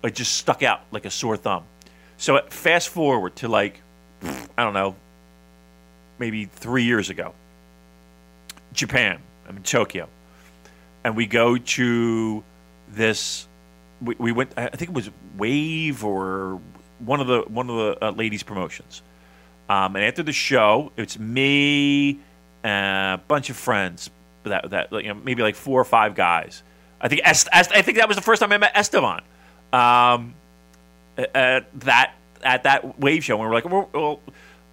it 0.04 0.16
just 0.16 0.36
stuck 0.36 0.62
out 0.64 0.82
like 0.91 1.06
a 1.06 1.10
sore 1.10 1.38
thumb. 1.38 1.64
So 2.18 2.40
fast 2.50 2.90
forward 2.90 3.36
to 3.38 3.48
like 3.48 3.82
I 4.58 4.64
don't 4.64 4.74
know, 4.74 4.96
maybe 6.18 6.46
three 6.46 6.84
years 6.84 7.10
ago, 7.10 7.34
Japan. 8.74 9.20
I'm 9.48 9.58
in 9.58 9.64
Tokyo, 9.64 10.08
and 11.04 11.16
we 11.16 11.26
go 11.26 11.58
to 11.58 12.44
this. 12.90 13.48
We, 14.02 14.16
we 14.18 14.32
went. 14.32 14.52
I 14.58 14.68
think 14.68 14.91
it 14.91 14.94
was 14.94 15.10
Wave 15.38 16.04
or 16.04 16.60
one 17.00 17.20
of 17.22 17.28
the 17.28 17.41
one 17.48 17.70
of 17.70 17.76
the 17.78 18.06
uh, 18.06 18.12
ladies 18.12 18.44
promotions. 18.44 19.02
Um, 19.70 19.96
and 19.96 20.04
after 20.04 20.24
the 20.24 20.34
show, 20.34 20.91
it's 20.98 21.18
me, 21.18 22.20
a 22.64 23.19
bunch 23.27 23.49
of 23.49 23.57
friends 23.57 24.10
that 24.44 24.69
that 24.69 24.91
you 24.91 25.10
know 25.10 25.15
maybe 25.15 25.41
like 25.44 25.56
four 25.56 25.80
or 25.80 25.86
five 25.86 26.15
guys 26.15 26.64
I 27.02 27.07
think 27.07 27.22
Est- 27.23 27.48
Est- 27.53 27.72
I 27.73 27.81
think 27.81 27.98
that 27.98 28.07
was 28.07 28.18
the 28.18 28.23
first 28.23 28.41
time 28.41 28.52
I 28.52 28.57
met 28.57 28.72
Esteban. 28.76 29.22
Um, 29.72 30.34
at 31.18 31.68
that 31.81 32.15
at 32.44 32.64
that 32.64 32.99
wave 32.99 33.23
show, 33.23 33.36
and 33.36 33.41
we 33.41 33.48
were 33.48 33.53
like, 33.53 33.94
well, 33.94 34.19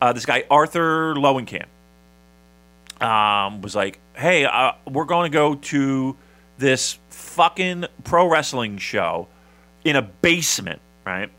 uh, 0.01 0.13
this 0.13 0.27
guy 0.27 0.45
Arthur 0.51 1.15
Lowenkamp 1.15 1.67
um, 3.01 3.61
was 3.63 3.75
like, 3.75 3.99
"Hey, 4.15 4.45
uh, 4.45 4.73
we're 4.91 5.05
going 5.05 5.31
to 5.31 5.35
go 5.35 5.55
to 5.57 6.17
this 6.59 6.99
fucking 7.11 7.87
pro 8.05 8.27
wrestling 8.27 8.79
show 8.79 9.29
in 9.85 9.97
a 9.97 10.03
basement, 10.03 10.81
right? 11.05 11.31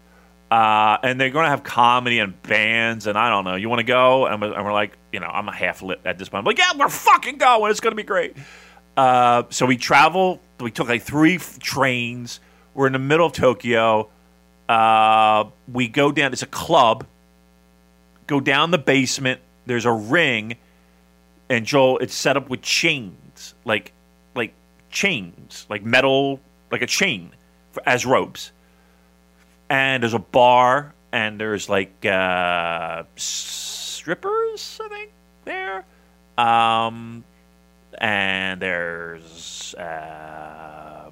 Uh, 0.50 0.98
and 1.04 1.20
they're 1.20 1.30
going 1.30 1.44
to 1.44 1.50
have 1.50 1.64
comedy 1.64 2.20
and 2.20 2.42
bands, 2.44 3.06
and 3.06 3.18
I 3.18 3.30
don't 3.30 3.44
know. 3.44 3.56
You 3.56 3.68
want 3.68 3.80
to 3.80 3.86
go?" 3.86 4.26
And 4.28 4.42
we're, 4.42 4.54
and 4.54 4.64
we're, 4.64 4.74
like, 4.74 4.98
you 5.12 5.20
know, 5.20 5.28
I'm 5.28 5.50
a 5.50 5.54
half 5.54 5.82
lit 5.82 6.00
at 6.06 6.18
this 6.18 6.30
point. 6.30 6.40
I'm 6.40 6.46
like, 6.46 6.58
"Yeah, 6.58 6.72
we're 6.78 6.90
fucking 6.90 7.38
going. 7.38 7.70
It's 7.70 7.82
going 7.82 7.92
to 7.92 7.98
be 7.98 8.04
great." 8.04 8.38
Uh, 8.96 9.44
so 9.50 9.66
we 9.66 9.78
travel 9.78 10.40
we 10.60 10.72
took 10.72 10.88
like 10.88 11.04
three 11.04 11.36
f- 11.36 11.60
trains. 11.60 12.40
We're 12.74 12.88
in 12.88 12.94
the 12.94 13.00
middle 13.00 13.28
of 13.28 13.34
Tokyo. 13.34 14.10
Uh, 14.68 15.46
we 15.72 15.88
go 15.88 16.12
down. 16.12 16.34
It's 16.34 16.42
a 16.42 16.48
club. 16.48 17.06
Go 18.28 18.40
down 18.40 18.72
the 18.72 18.78
basement. 18.78 19.42
There's 19.66 19.86
a 19.86 19.92
ring, 19.92 20.58
and 21.50 21.66
Joel, 21.66 22.00
it's 22.00 22.16
set 22.16 22.38
up 22.38 22.50
with 22.50 22.62
chains, 22.62 23.54
like 23.66 23.94
like 24.36 24.54
chains, 24.90 25.66
like 25.70 25.84
metal, 25.84 26.40
like 26.72 26.82
a 26.82 26.88
chain 26.88 27.32
for, 27.72 27.82
as 27.88 28.06
ropes. 28.06 28.52
And 29.70 30.02
there's 30.02 30.14
a 30.14 30.20
bar, 30.20 30.94
and 31.12 31.40
there's 31.40 31.68
like 31.70 32.06
uh, 32.06 33.04
strippers, 33.16 34.80
I 34.82 34.88
think 34.88 35.12
there. 35.44 35.86
Um, 36.38 37.24
and 37.98 38.62
there's 38.62 39.74
uh, 39.76 41.10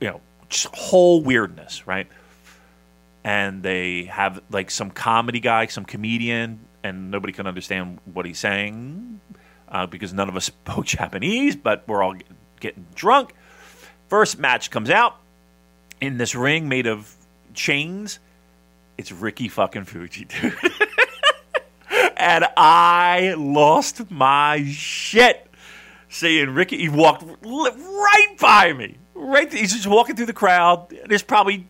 you 0.00 0.08
know 0.08 0.20
just 0.48 0.74
whole 0.74 1.22
weirdness, 1.22 1.86
right? 1.86 2.06
And 3.24 3.62
they 3.62 4.04
have 4.04 4.40
like 4.50 4.70
some 4.70 4.90
comedy 4.90 5.40
guy, 5.40 5.66
some 5.66 5.84
comedian, 5.84 6.60
and 6.82 7.10
nobody 7.10 7.32
can 7.32 7.46
understand 7.46 7.98
what 8.12 8.24
he's 8.24 8.38
saying 8.38 9.20
uh, 9.68 9.86
because 9.86 10.12
none 10.14 10.28
of 10.28 10.36
us 10.36 10.44
spoke 10.46 10.86
Japanese, 10.86 11.56
but 11.56 11.84
we're 11.86 12.02
all 12.02 12.14
getting 12.60 12.86
drunk. 12.94 13.34
First 14.08 14.38
match 14.38 14.70
comes 14.70 14.90
out 14.90 15.16
in 16.00 16.16
this 16.16 16.34
ring 16.34 16.68
made 16.68 16.86
of 16.86 17.14
chains. 17.54 18.18
It's 18.96 19.12
Ricky 19.12 19.48
fucking 19.48 19.84
Fuji, 19.84 20.24
dude. 20.24 20.56
and 22.16 22.46
I 22.56 23.34
lost 23.36 24.10
my 24.10 24.64
shit 24.64 25.48
seeing 26.08 26.50
Ricky. 26.50 26.78
He 26.78 26.88
walked 26.88 27.24
right 27.44 28.36
by 28.40 28.72
me. 28.72 28.96
Right, 29.14 29.52
he's 29.52 29.72
just 29.72 29.86
walking 29.86 30.16
through 30.16 30.26
the 30.26 30.32
crowd. 30.32 30.94
There's 31.06 31.22
probably 31.22 31.66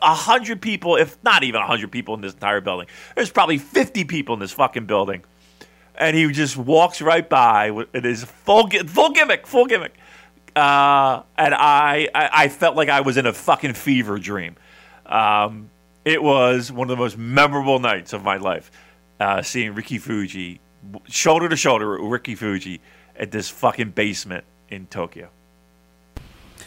a 0.00 0.14
hundred 0.14 0.60
people, 0.60 0.96
if 0.96 1.22
not 1.22 1.42
even 1.42 1.60
a 1.60 1.66
hundred 1.66 1.90
people 1.90 2.14
in 2.14 2.20
this 2.20 2.32
entire 2.34 2.60
building. 2.60 2.86
There's 3.14 3.30
probably 3.30 3.58
fifty 3.58 4.04
people 4.04 4.34
in 4.34 4.40
this 4.40 4.52
fucking 4.52 4.86
building, 4.86 5.24
and 5.96 6.16
he 6.16 6.30
just 6.32 6.56
walks 6.56 7.00
right 7.00 7.28
by 7.28 7.70
with 7.70 8.04
his 8.04 8.24
full 8.24 8.68
full 8.68 9.10
gimmick, 9.10 9.46
full 9.46 9.66
gimmick. 9.66 9.94
Uh, 10.54 11.22
and 11.38 11.54
I, 11.54 12.08
I, 12.14 12.30
I 12.32 12.48
felt 12.48 12.76
like 12.76 12.90
I 12.90 13.00
was 13.00 13.16
in 13.16 13.24
a 13.24 13.32
fucking 13.32 13.72
fever 13.72 14.18
dream. 14.18 14.56
Um, 15.06 15.70
it 16.04 16.22
was 16.22 16.72
one 16.72 16.90
of 16.90 16.96
the 16.96 17.02
most 17.02 17.16
memorable 17.16 17.78
nights 17.78 18.12
of 18.12 18.22
my 18.22 18.36
life, 18.36 18.70
uh, 19.20 19.42
seeing 19.42 19.74
Ricky 19.74 19.98
Fuji 19.98 20.60
shoulder 21.08 21.48
to 21.48 21.56
shoulder 21.56 22.00
with 22.00 22.10
Ricky 22.10 22.34
Fuji 22.34 22.80
at 23.16 23.30
this 23.30 23.48
fucking 23.48 23.90
basement 23.90 24.44
in 24.68 24.86
Tokyo. 24.86 25.28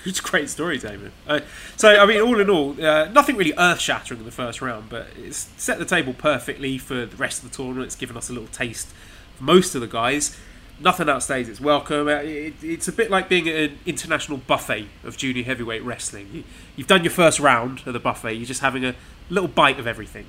It's 0.05 0.21
great 0.21 0.49
story, 0.49 0.77
Damon. 0.77 1.11
Uh, 1.27 1.39
so, 1.75 1.89
I 1.89 2.05
mean, 2.05 2.21
all 2.21 2.39
in 2.39 2.49
all, 2.49 2.79
uh, 2.79 3.05
nothing 3.05 3.37
really 3.37 3.53
earth 3.57 3.79
shattering 3.79 4.19
in 4.19 4.25
the 4.25 4.31
first 4.31 4.61
round, 4.61 4.87
but 4.87 5.07
it's 5.17 5.49
set 5.57 5.79
the 5.79 5.85
table 5.85 6.13
perfectly 6.13 6.77
for 6.77 7.07
the 7.07 7.15
rest 7.15 7.43
of 7.43 7.49
the 7.49 7.55
tournament. 7.55 7.87
It's 7.87 7.95
given 7.95 8.15
us 8.15 8.29
a 8.29 8.33
little 8.33 8.47
taste 8.49 8.87
for 9.35 9.43
most 9.43 9.73
of 9.73 9.81
the 9.81 9.87
guys. 9.87 10.37
Nothing 10.79 11.07
outstays 11.07 11.47
its 11.47 11.61
welcome. 11.61 12.07
Uh, 12.07 12.15
it, 12.15 12.55
it's 12.61 12.87
a 12.87 12.91
bit 12.91 13.09
like 13.09 13.29
being 13.29 13.47
at 13.47 13.55
an 13.55 13.79
international 13.85 14.37
buffet 14.39 14.87
of 15.03 15.15
junior 15.17 15.43
heavyweight 15.43 15.83
wrestling. 15.83 16.29
You, 16.33 16.43
you've 16.75 16.87
done 16.87 17.03
your 17.03 17.11
first 17.11 17.39
round 17.39 17.81
of 17.85 17.93
the 17.93 17.99
buffet, 17.99 18.33
you're 18.33 18.45
just 18.45 18.61
having 18.61 18.83
a 18.83 18.95
little 19.29 19.47
bite 19.47 19.79
of 19.79 19.87
everything 19.87 20.27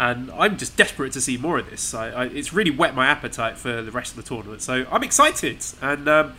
and 0.00 0.30
I'm 0.30 0.56
just 0.56 0.78
desperate 0.78 1.12
to 1.12 1.20
see 1.20 1.36
more 1.36 1.58
of 1.58 1.68
this. 1.68 1.92
I, 1.92 2.08
I, 2.08 2.24
it's 2.24 2.54
really 2.54 2.70
whet 2.70 2.94
my 2.94 3.06
appetite 3.06 3.58
for 3.58 3.82
the 3.82 3.90
rest 3.90 4.12
of 4.12 4.16
the 4.16 4.22
tournament, 4.22 4.62
so 4.62 4.86
I'm 4.90 5.02
excited. 5.02 5.62
And 5.82 6.08
um, 6.08 6.32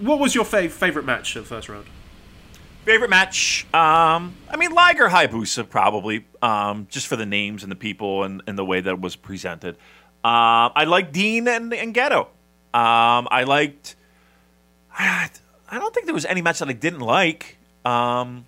what 0.00 0.18
was 0.18 0.34
your 0.34 0.44
fav- 0.44 0.70
favorite 0.70 1.04
match 1.04 1.36
of 1.36 1.44
the 1.44 1.48
first 1.54 1.68
round? 1.68 1.84
Favorite 2.86 3.10
match? 3.10 3.66
Um, 3.74 4.34
I 4.48 4.56
mean, 4.56 4.72
Liger 4.72 5.10
Hayabusa 5.10 5.68
probably, 5.68 6.24
um, 6.40 6.86
just 6.90 7.06
for 7.06 7.16
the 7.16 7.26
names 7.26 7.62
and 7.62 7.70
the 7.70 7.76
people 7.76 8.24
and, 8.24 8.42
and 8.46 8.56
the 8.56 8.64
way 8.64 8.80
that 8.80 8.90
it 8.90 9.00
was 9.00 9.14
presented. 9.14 9.76
Uh, 10.24 10.72
I 10.74 10.84
like 10.84 11.12
Dean 11.12 11.48
and, 11.48 11.74
and 11.74 11.94
Gedo. 11.94 12.28
Um, 12.72 13.28
I 13.30 13.44
liked. 13.46 13.96
I 14.98 15.30
don't 15.70 15.94
think 15.94 16.06
there 16.06 16.14
was 16.14 16.24
any 16.24 16.42
match 16.42 16.58
that 16.58 16.68
I 16.68 16.72
didn't 16.72 17.00
like. 17.00 17.58
Um, 17.84 18.44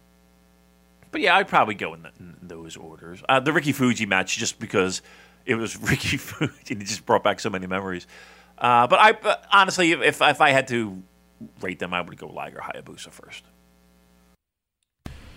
but 1.11 1.20
yeah, 1.20 1.36
I'd 1.36 1.49
probably 1.49 1.74
go 1.74 1.94
in, 1.94 2.03
the, 2.03 2.11
in 2.19 2.36
those 2.43 2.77
orders. 2.77 3.23
Uh, 3.28 3.40
the 3.40 3.53
Ricky 3.53 3.73
Fuji 3.73 4.07
match, 4.07 4.36
just 4.36 4.59
because 4.59 5.03
it 5.47 5.55
was 5.55 5.81
Ricky 5.90 6.16
Fuji, 6.16 6.74
and 6.74 6.82
it 6.82 6.86
just 6.86 7.07
brought 7.07 7.24
back 7.24 7.40
so 7.40 7.51
many 7.51 7.66
memories. 7.66 8.07
Uh, 8.59 8.86
but 8.86 8.99
I 9.01 9.36
honestly, 9.53 9.93
if 9.93 10.20
if 10.20 10.40
I 10.40 10.51
had 10.51 10.69
to 10.69 11.03
rate 11.61 11.78
them, 11.78 11.94
I 11.94 12.01
would 12.01 12.16
go 12.16 12.28
Liger 12.28 12.61
Hayabusa 12.61 13.11
first. 13.11 13.44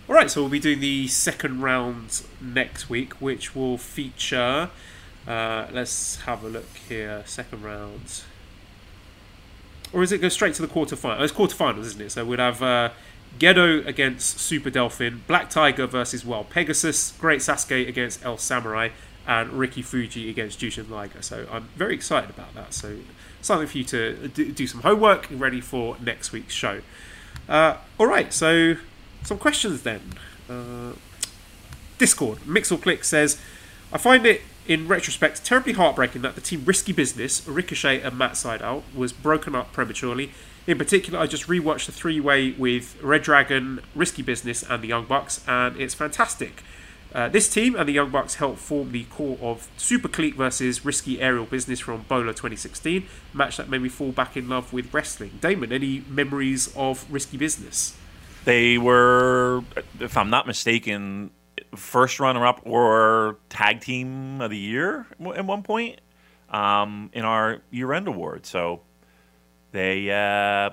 All 0.08 0.14
right, 0.14 0.30
so 0.30 0.40
we'll 0.40 0.50
be 0.50 0.60
doing 0.60 0.78
the 0.78 1.08
second 1.08 1.62
round 1.62 2.22
next 2.40 2.88
week, 2.88 3.14
which 3.14 3.56
will 3.56 3.76
feature. 3.76 4.70
Uh, 5.26 5.66
let's 5.72 6.16
have 6.22 6.44
a 6.44 6.48
look 6.48 6.76
here. 6.88 7.24
Second 7.26 7.64
round. 7.64 8.22
Or 9.96 10.02
is 10.02 10.12
it 10.12 10.18
go 10.18 10.28
straight 10.28 10.52
to 10.56 10.62
the 10.62 10.68
quarterfinals? 10.68 11.22
It's 11.22 11.32
quarterfinals, 11.32 11.80
isn't 11.86 12.02
it? 12.02 12.12
So 12.12 12.22
we'd 12.22 12.38
have 12.38 12.62
uh, 12.62 12.90
Gedo 13.38 13.86
against 13.86 14.38
Super 14.38 14.68
Delphin, 14.68 15.22
Black 15.26 15.48
Tiger 15.48 15.86
versus 15.86 16.22
Wild 16.22 16.50
Pegasus, 16.50 17.12
Great 17.12 17.40
Sasuke 17.40 17.88
against 17.88 18.22
El 18.22 18.36
Samurai, 18.36 18.90
and 19.26 19.54
Ricky 19.54 19.80
Fuji 19.80 20.28
against 20.28 20.60
Jushin 20.60 20.90
Liger. 20.90 21.22
So 21.22 21.46
I'm 21.50 21.70
very 21.76 21.94
excited 21.94 22.28
about 22.28 22.54
that. 22.54 22.74
So 22.74 22.98
something 23.40 23.66
for 23.66 23.78
you 23.78 23.84
to 23.84 24.28
do, 24.28 24.52
do 24.52 24.66
some 24.66 24.82
homework 24.82 25.30
and 25.30 25.40
ready 25.40 25.62
for 25.62 25.96
next 25.98 26.30
week's 26.30 26.52
show. 26.52 26.82
Uh, 27.48 27.78
all 27.98 28.06
right, 28.06 28.34
so 28.34 28.74
some 29.22 29.38
questions 29.38 29.82
then. 29.82 30.02
Uh, 30.46 30.92
Discord, 31.96 32.40
Mixel 32.40 32.82
Click 32.82 33.02
says, 33.02 33.40
I 33.90 33.96
find 33.96 34.26
it 34.26 34.42
in 34.68 34.88
retrospect 34.88 35.44
terribly 35.44 35.72
heartbreaking 35.72 36.22
that 36.22 36.34
the 36.34 36.40
team 36.40 36.64
Risky 36.64 36.92
Business, 36.92 37.46
Ricochet 37.46 38.00
and 38.00 38.18
Matt 38.18 38.32
Sydal, 38.32 38.82
was 38.94 39.12
broken 39.12 39.54
up 39.54 39.72
prematurely. 39.72 40.32
In 40.66 40.78
particular, 40.78 41.18
I 41.18 41.26
just 41.26 41.46
rewatched 41.46 41.86
the 41.86 41.92
three 41.92 42.18
way 42.18 42.52
with 42.52 43.00
Red 43.02 43.22
Dragon, 43.22 43.80
Risky 43.94 44.22
Business, 44.22 44.62
and 44.62 44.82
the 44.82 44.88
Young 44.88 45.04
Bucks, 45.04 45.44
and 45.46 45.76
it's 45.80 45.94
fantastic. 45.94 46.62
Uh, 47.14 47.28
this 47.28 47.48
team 47.48 47.76
and 47.76 47.88
the 47.88 47.92
Young 47.92 48.10
Bucks 48.10 48.34
helped 48.34 48.58
form 48.58 48.92
the 48.92 49.04
core 49.04 49.38
of 49.40 49.68
Super 49.76 50.08
Clique 50.08 50.34
versus 50.34 50.84
Risky 50.84 51.20
Aerial 51.20 51.46
Business 51.46 51.78
from 51.78 52.02
Bola 52.02 52.32
2016, 52.32 53.06
match 53.32 53.56
that 53.56 53.68
made 53.68 53.80
me 53.80 53.88
fall 53.88 54.10
back 54.10 54.36
in 54.36 54.48
love 54.48 54.72
with 54.72 54.92
wrestling. 54.92 55.38
Damon, 55.40 55.72
any 55.72 56.02
memories 56.08 56.74
of 56.76 57.06
Risky 57.10 57.36
Business? 57.36 57.96
They 58.44 58.76
were, 58.76 59.62
if 60.00 60.16
I'm 60.16 60.30
not 60.30 60.46
mistaken, 60.46 61.30
first 61.74 62.20
runner-up 62.20 62.62
or 62.64 63.38
tag 63.48 63.80
team 63.80 64.40
of 64.40 64.50
the 64.50 64.58
year 64.58 65.06
at 65.34 65.44
one 65.44 65.62
point 65.62 66.00
um, 66.50 67.10
in 67.12 67.24
our 67.24 67.60
year-end 67.70 68.08
award. 68.08 68.46
So 68.46 68.82
they, 69.72 70.10
uh, 70.10 70.70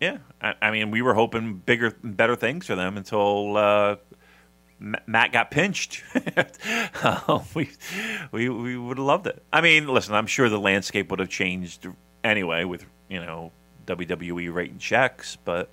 yeah, 0.00 0.18
I, 0.40 0.54
I, 0.62 0.70
mean, 0.70 0.90
we 0.90 1.02
were 1.02 1.14
hoping 1.14 1.54
bigger, 1.54 1.94
better 2.02 2.36
things 2.36 2.66
for 2.66 2.74
them 2.74 2.96
until 2.96 3.56
uh, 3.56 3.96
Matt 4.78 5.32
got 5.32 5.50
pinched. 5.50 6.02
uh, 7.02 7.40
we, 7.54 7.70
we, 8.32 8.48
we 8.48 8.76
would 8.76 8.98
have 8.98 9.06
loved 9.06 9.26
it. 9.26 9.42
I 9.52 9.60
mean, 9.60 9.88
listen, 9.88 10.14
I'm 10.14 10.26
sure 10.26 10.48
the 10.48 10.60
landscape 10.60 11.10
would 11.10 11.20
have 11.20 11.28
changed 11.28 11.86
anyway 12.24 12.64
with 12.64 12.84
you 13.08 13.20
know 13.20 13.52
WWE 13.86 14.52
rating 14.52 14.78
checks, 14.78 15.36
but 15.44 15.68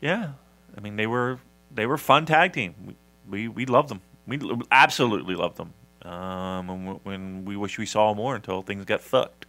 yeah, 0.00 0.32
I 0.76 0.80
mean 0.80 0.96
they 0.96 1.06
were 1.06 1.38
they 1.74 1.86
were 1.86 1.96
fun 1.96 2.26
tag 2.26 2.52
team. 2.52 2.74
We 2.86 2.96
we, 3.28 3.48
we 3.48 3.66
loved 3.66 3.88
them. 3.88 4.00
We 4.26 4.38
absolutely 4.70 5.34
loved 5.34 5.56
them. 5.56 5.74
Um, 6.02 6.98
when 7.04 7.44
we 7.44 7.56
wish 7.56 7.78
we 7.78 7.86
saw 7.86 8.12
more 8.14 8.34
until 8.34 8.62
things 8.62 8.84
got 8.84 9.00
fucked. 9.00 9.46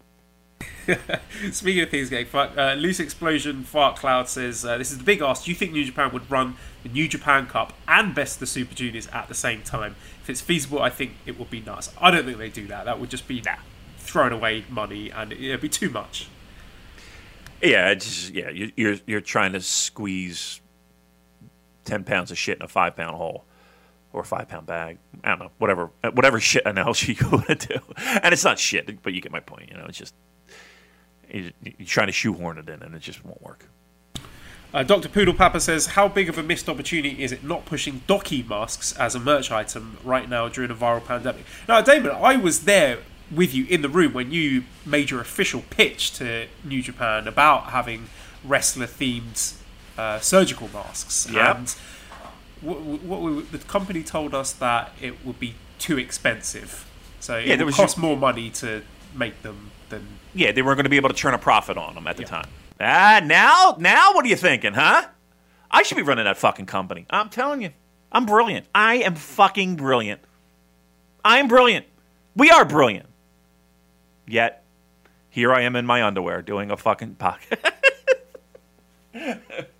Speaking 1.52 1.82
of 1.82 1.90
things 1.90 2.10
getting 2.10 2.28
fucked, 2.28 2.58
uh, 2.58 2.74
Loose 2.74 3.00
Explosion 3.00 3.64
Fart 3.64 3.98
Cloud 3.98 4.30
says 4.30 4.64
uh, 4.64 4.78
this 4.78 4.92
is 4.92 4.98
the 4.98 5.04
big 5.04 5.22
ask. 5.22 5.46
Do 5.46 5.52
you 5.52 5.56
think 5.56 5.72
New 5.72 5.84
Japan 5.84 6.12
would 6.14 6.30
run 6.30 6.56
the 6.84 6.90
New 6.90 7.08
Japan 7.08 7.48
Cup 7.48 7.74
and 7.88 8.14
Best 8.14 8.36
of 8.36 8.42
the 8.42 8.48
Super 8.48 8.76
Juniors 8.76 9.08
at 9.08 9.28
the 9.28 9.34
same 9.34 9.64
time? 9.64 9.96
If 10.22 10.30
it's 10.30 10.42
feasible, 10.42 10.82
I 10.82 10.90
think 10.90 11.14
it 11.26 11.40
would 11.40 11.50
be 11.50 11.62
nuts. 11.62 11.92
I 12.00 12.12
don't 12.12 12.26
think 12.26 12.38
they 12.38 12.50
do 12.50 12.68
that. 12.68 12.86
That 12.86 13.00
would 13.00 13.10
just 13.10 13.28
be 13.28 13.42
nah, 13.42 13.56
throwing 13.98 14.34
away 14.34 14.66
money 14.70 15.12
and 15.12 15.34
it'd 15.34 15.62
be 15.62 15.70
too 15.70 15.90
much. 15.90 16.28
Yeah, 17.62 17.92
it's 17.92 18.06
just, 18.06 18.34
yeah, 18.34 18.50
you're 18.76 18.98
you're 19.06 19.22
trying 19.22 19.54
to 19.54 19.62
squeeze 19.62 20.60
ten 21.86 22.04
pounds 22.04 22.32
of 22.32 22.38
shit 22.38 22.58
in 22.58 22.64
a 22.64 22.68
five 22.68 22.96
pound 22.96 23.16
hole 23.16 23.46
or 24.12 24.22
a 24.22 24.26
five 24.26 24.48
pound 24.48 24.68
bag. 24.68 25.00
I 25.24 25.30
don't 25.30 25.40
know, 25.40 25.52
whatever 25.58 25.90
whatever 26.14 26.40
shit 26.40 26.64
analogy 26.66 27.14
you 27.20 27.30
want 27.30 27.48
to 27.48 27.56
do. 27.56 27.80
And 27.98 28.34
it's 28.34 28.44
not 28.44 28.60
shit, 28.60 29.02
but 29.02 29.14
you 29.14 29.22
get 29.22 29.32
my 29.32 29.40
point. 29.40 29.70
You 29.70 29.78
know, 29.78 29.86
it's 29.88 29.98
just 29.98 30.14
you're 31.30 31.52
trying 31.86 32.08
to 32.08 32.14
shoehorn 32.14 32.58
it 32.58 32.70
in, 32.70 32.84
and 32.84 32.94
it 32.96 33.00
just 33.00 33.26
won't 33.26 33.42
work. 33.42 33.68
Uh, 34.74 34.82
Dr. 34.82 35.08
Poodle 35.08 35.36
Papa 35.36 35.60
says, 35.60 35.88
How 35.88 36.08
big 36.08 36.30
of 36.30 36.38
a 36.40 36.44
missed 36.44 36.68
opportunity 36.68 37.24
is 37.24 37.32
it 37.32 37.44
not 37.44 37.66
pushing 37.66 38.02
Doki 38.08 38.48
masks 38.48 38.92
as 38.94 39.14
a 39.14 39.20
merch 39.20 39.52
item 39.52 39.98
right 40.04 40.28
now 40.28 40.48
during 40.50 40.72
a 40.72 40.76
viral 40.76 41.06
pandemic? 41.06 41.46
Now, 41.68 41.82
Damon, 41.82 42.12
I 42.12 42.38
was 42.38 42.62
there 42.62 43.00
with 43.32 43.54
you 43.54 43.66
in 43.68 43.84
the 43.84 43.90
room 43.90 44.14
when 44.14 44.32
you 44.32 44.64
made 44.84 45.12
your 45.12 45.22
official 45.22 45.64
pitch 45.70 46.14
to 46.14 46.48
New 46.64 46.82
Japan 46.82 47.28
about 47.28 47.66
having 47.66 48.10
wrestler 48.44 48.88
themed 48.88 49.56
uh, 49.98 50.20
surgical 50.20 50.70
masks. 50.74 51.28
Yeah. 51.32 51.58
And 51.58 51.76
what, 52.62 52.80
what 52.80 53.22
we, 53.22 53.42
the 53.44 53.60
company 53.60 54.04
told 54.04 54.34
us 54.34 54.54
that 54.54 54.92
it 55.02 55.26
would 55.26 55.40
be 55.40 55.56
too 55.80 55.98
expensive. 55.98 56.90
So 57.20 57.38
it 57.38 57.48
yeah, 57.48 57.64
would 57.64 57.74
cost 57.74 57.98
more 57.98 58.18
money 58.18 58.50
to 58.52 58.84
make 59.16 59.42
them 59.42 59.72
than. 59.90 60.08
Yeah, 60.34 60.52
they 60.52 60.62
weren't 60.62 60.78
going 60.78 60.86
to 60.86 60.90
be 60.90 60.98
able 60.98 61.10
to 61.10 61.16
turn 61.16 61.34
a 61.34 61.38
profit 61.38 61.78
on 61.78 61.96
them 61.96 62.08
at 62.08 62.18
the 62.18 62.24
yeah. 62.24 62.30
time. 62.30 62.50
Ah, 62.80 63.22
now, 63.24 63.76
now, 63.80 64.14
what 64.14 64.26
are 64.26 64.28
you 64.28 64.36
thinking, 64.36 64.74
huh? 64.74 65.06
I 65.72 65.84
should 65.84 65.96
be 65.96 66.04
running 66.04 66.26
that 66.26 66.38
fucking 66.38 66.66
company. 66.66 67.06
I'm 67.10 67.30
telling 67.30 67.62
you, 67.62 67.70
I'm 68.12 68.26
brilliant. 68.26 68.66
I 68.76 68.96
am 68.96 69.16
fucking 69.16 69.76
brilliant. 69.76 70.22
I'm 71.24 71.48
brilliant. 71.48 71.86
We 72.36 72.50
are 72.50 72.66
brilliant. 72.66 73.08
Yet, 74.28 74.64
here 75.30 75.54
I 75.54 75.62
am 75.62 75.76
in 75.76 75.86
my 75.86 76.04
underwear 76.04 76.42
doing 76.42 76.72
a 76.72 76.78
fucking 76.78 77.16
podcast. 77.16 77.72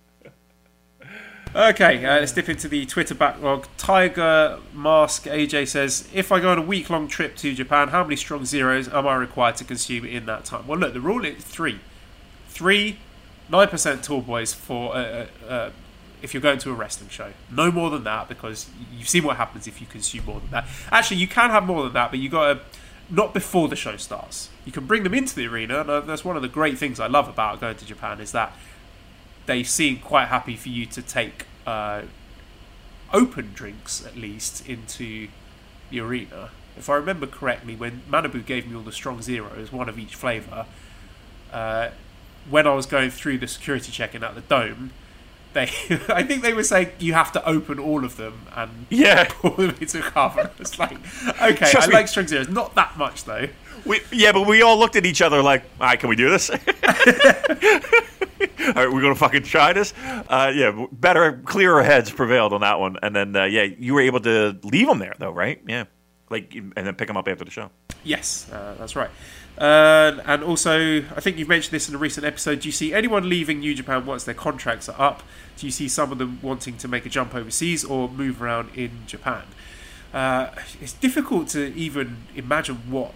Okay, 1.56 2.04
uh, 2.04 2.18
let's 2.18 2.32
dip 2.32 2.48
into 2.48 2.66
the 2.66 2.84
Twitter 2.84 3.14
backlog. 3.14 3.68
Tiger 3.76 4.58
Mask 4.74 5.26
AJ 5.26 5.68
says, 5.68 6.08
If 6.12 6.32
I 6.32 6.40
go 6.40 6.50
on 6.50 6.58
a 6.58 6.62
week 6.62 6.90
long 6.90 7.06
trip 7.06 7.36
to 7.36 7.54
Japan, 7.54 7.88
how 7.88 8.02
many 8.02 8.16
strong 8.16 8.44
zeros 8.44 8.88
am 8.88 9.06
I 9.06 9.14
required 9.14 9.54
to 9.58 9.64
consume 9.64 10.04
in 10.04 10.26
that 10.26 10.44
time? 10.44 10.66
Well, 10.66 10.80
look, 10.80 10.94
the 10.94 11.00
rule 11.00 11.24
is 11.24 11.44
three. 11.44 11.78
Three 12.48 12.98
9% 13.52 14.02
tall 14.02 14.20
boys 14.22 14.52
for 14.52 14.96
uh, 14.96 14.98
uh, 14.98 15.46
uh, 15.48 15.70
if 16.22 16.34
you're 16.34 16.40
going 16.40 16.58
to 16.58 16.70
a 16.70 16.74
wrestling 16.74 17.10
show. 17.10 17.32
No 17.52 17.70
more 17.70 17.88
than 17.88 18.02
that 18.02 18.28
because 18.28 18.68
you've 18.92 19.08
seen 19.08 19.22
what 19.22 19.36
happens 19.36 19.68
if 19.68 19.80
you 19.80 19.86
consume 19.86 20.24
more 20.24 20.40
than 20.40 20.50
that. 20.50 20.66
Actually, 20.90 21.18
you 21.18 21.28
can 21.28 21.50
have 21.50 21.64
more 21.64 21.84
than 21.84 21.92
that, 21.92 22.10
but 22.10 22.18
you 22.18 22.28
got 22.28 22.54
to. 22.54 22.60
Not 23.10 23.34
before 23.34 23.68
the 23.68 23.76
show 23.76 23.98
starts. 23.98 24.48
You 24.64 24.72
can 24.72 24.86
bring 24.86 25.02
them 25.02 25.12
into 25.12 25.36
the 25.36 25.46
arena, 25.46 25.82
and 25.82 25.90
uh, 25.90 26.00
that's 26.00 26.24
one 26.24 26.36
of 26.36 26.42
the 26.42 26.48
great 26.48 26.78
things 26.78 26.98
I 26.98 27.06
love 27.06 27.28
about 27.28 27.60
going 27.60 27.76
to 27.76 27.84
Japan 27.84 28.18
is 28.18 28.32
that 28.32 28.56
they 29.46 29.62
seem 29.62 29.98
quite 29.98 30.26
happy 30.26 30.56
for 30.56 30.68
you 30.68 30.86
to 30.86 31.02
take 31.02 31.46
uh, 31.66 32.02
open 33.12 33.52
drinks 33.54 34.04
at 34.04 34.16
least 34.16 34.66
into 34.68 35.28
the 35.90 36.00
arena. 36.00 36.50
If 36.76 36.88
I 36.88 36.96
remember 36.96 37.26
correctly, 37.26 37.76
when 37.76 38.02
Manabu 38.10 38.44
gave 38.44 38.68
me 38.68 38.76
all 38.76 38.82
the 38.82 38.92
strong 38.92 39.22
zeros, 39.22 39.70
one 39.70 39.88
of 39.88 39.98
each 39.98 40.14
flavour, 40.14 40.66
uh, 41.52 41.90
when 42.50 42.66
I 42.66 42.74
was 42.74 42.86
going 42.86 43.10
through 43.10 43.38
the 43.38 43.46
security 43.46 43.92
check-in 43.92 44.24
at 44.24 44.34
the 44.34 44.40
dome, 44.40 44.90
they 45.52 45.62
I 46.08 46.24
think 46.24 46.42
they 46.42 46.52
were 46.52 46.64
saying 46.64 46.90
you 46.98 47.14
have 47.14 47.32
to 47.32 47.48
open 47.48 47.78
all 47.78 48.04
of 48.04 48.16
them 48.16 48.46
and 48.54 48.86
yeah. 48.90 49.24
pour 49.28 49.56
them 49.56 49.76
into 49.80 50.00
a 50.00 50.02
cup. 50.02 50.60
It's 50.60 50.78
like 50.78 50.98
okay, 51.40 51.70
Trust 51.70 51.76
I 51.76 51.86
me. 51.86 51.94
like 51.94 52.08
strong 52.08 52.26
zeros, 52.26 52.48
not 52.48 52.74
that 52.74 52.98
much 52.98 53.24
though. 53.24 53.48
We, 53.84 54.00
yeah, 54.12 54.32
but 54.32 54.46
we 54.46 54.62
all 54.62 54.78
looked 54.78 54.96
at 54.96 55.06
each 55.06 55.22
other 55.22 55.42
like, 55.42 55.62
all 55.80 55.86
right, 55.86 55.98
can 55.98 56.08
we 56.08 56.16
do 56.16 56.30
this? 56.30 56.50
all 56.50 56.56
right, 58.74 58.92
we're 58.92 59.02
gonna 59.02 59.14
fucking 59.14 59.42
try 59.42 59.72
this. 59.72 59.92
Uh, 60.02 60.52
yeah, 60.54 60.86
better, 60.92 61.40
clearer 61.44 61.82
heads 61.82 62.10
prevailed 62.10 62.52
on 62.52 62.62
that 62.62 62.80
one, 62.80 62.96
and 63.02 63.14
then 63.14 63.36
uh, 63.36 63.44
yeah, 63.44 63.62
you 63.62 63.94
were 63.94 64.00
able 64.00 64.20
to 64.20 64.58
leave 64.62 64.86
them 64.86 64.98
there 64.98 65.14
though, 65.18 65.32
right? 65.32 65.60
Yeah, 65.66 65.84
like 66.30 66.54
and 66.54 66.72
then 66.74 66.94
pick 66.94 67.08
them 67.08 67.16
up 67.16 67.28
after 67.28 67.44
the 67.44 67.50
show. 67.50 67.70
Yes, 68.02 68.50
uh, 68.52 68.74
that's 68.78 68.96
right. 68.96 69.10
Uh, 69.56 70.20
and 70.26 70.42
also, 70.42 70.98
I 70.98 71.20
think 71.20 71.38
you've 71.38 71.48
mentioned 71.48 71.72
this 71.72 71.88
in 71.88 71.94
a 71.94 71.98
recent 71.98 72.26
episode. 72.26 72.60
Do 72.60 72.68
you 72.68 72.72
see 72.72 72.92
anyone 72.92 73.28
leaving 73.28 73.60
New 73.60 73.74
Japan 73.74 74.04
once 74.04 74.24
their 74.24 74.34
contracts 74.34 74.88
are 74.88 75.00
up? 75.00 75.22
Do 75.56 75.66
you 75.66 75.72
see 75.72 75.88
some 75.88 76.10
of 76.10 76.18
them 76.18 76.40
wanting 76.42 76.76
to 76.78 76.88
make 76.88 77.06
a 77.06 77.08
jump 77.08 77.34
overseas 77.34 77.84
or 77.84 78.08
move 78.08 78.42
around 78.42 78.70
in 78.74 79.06
Japan? 79.06 79.44
Uh, 80.12 80.50
it's 80.80 80.92
difficult 80.92 81.48
to 81.48 81.72
even 81.74 82.18
imagine 82.34 82.76
what 82.90 83.12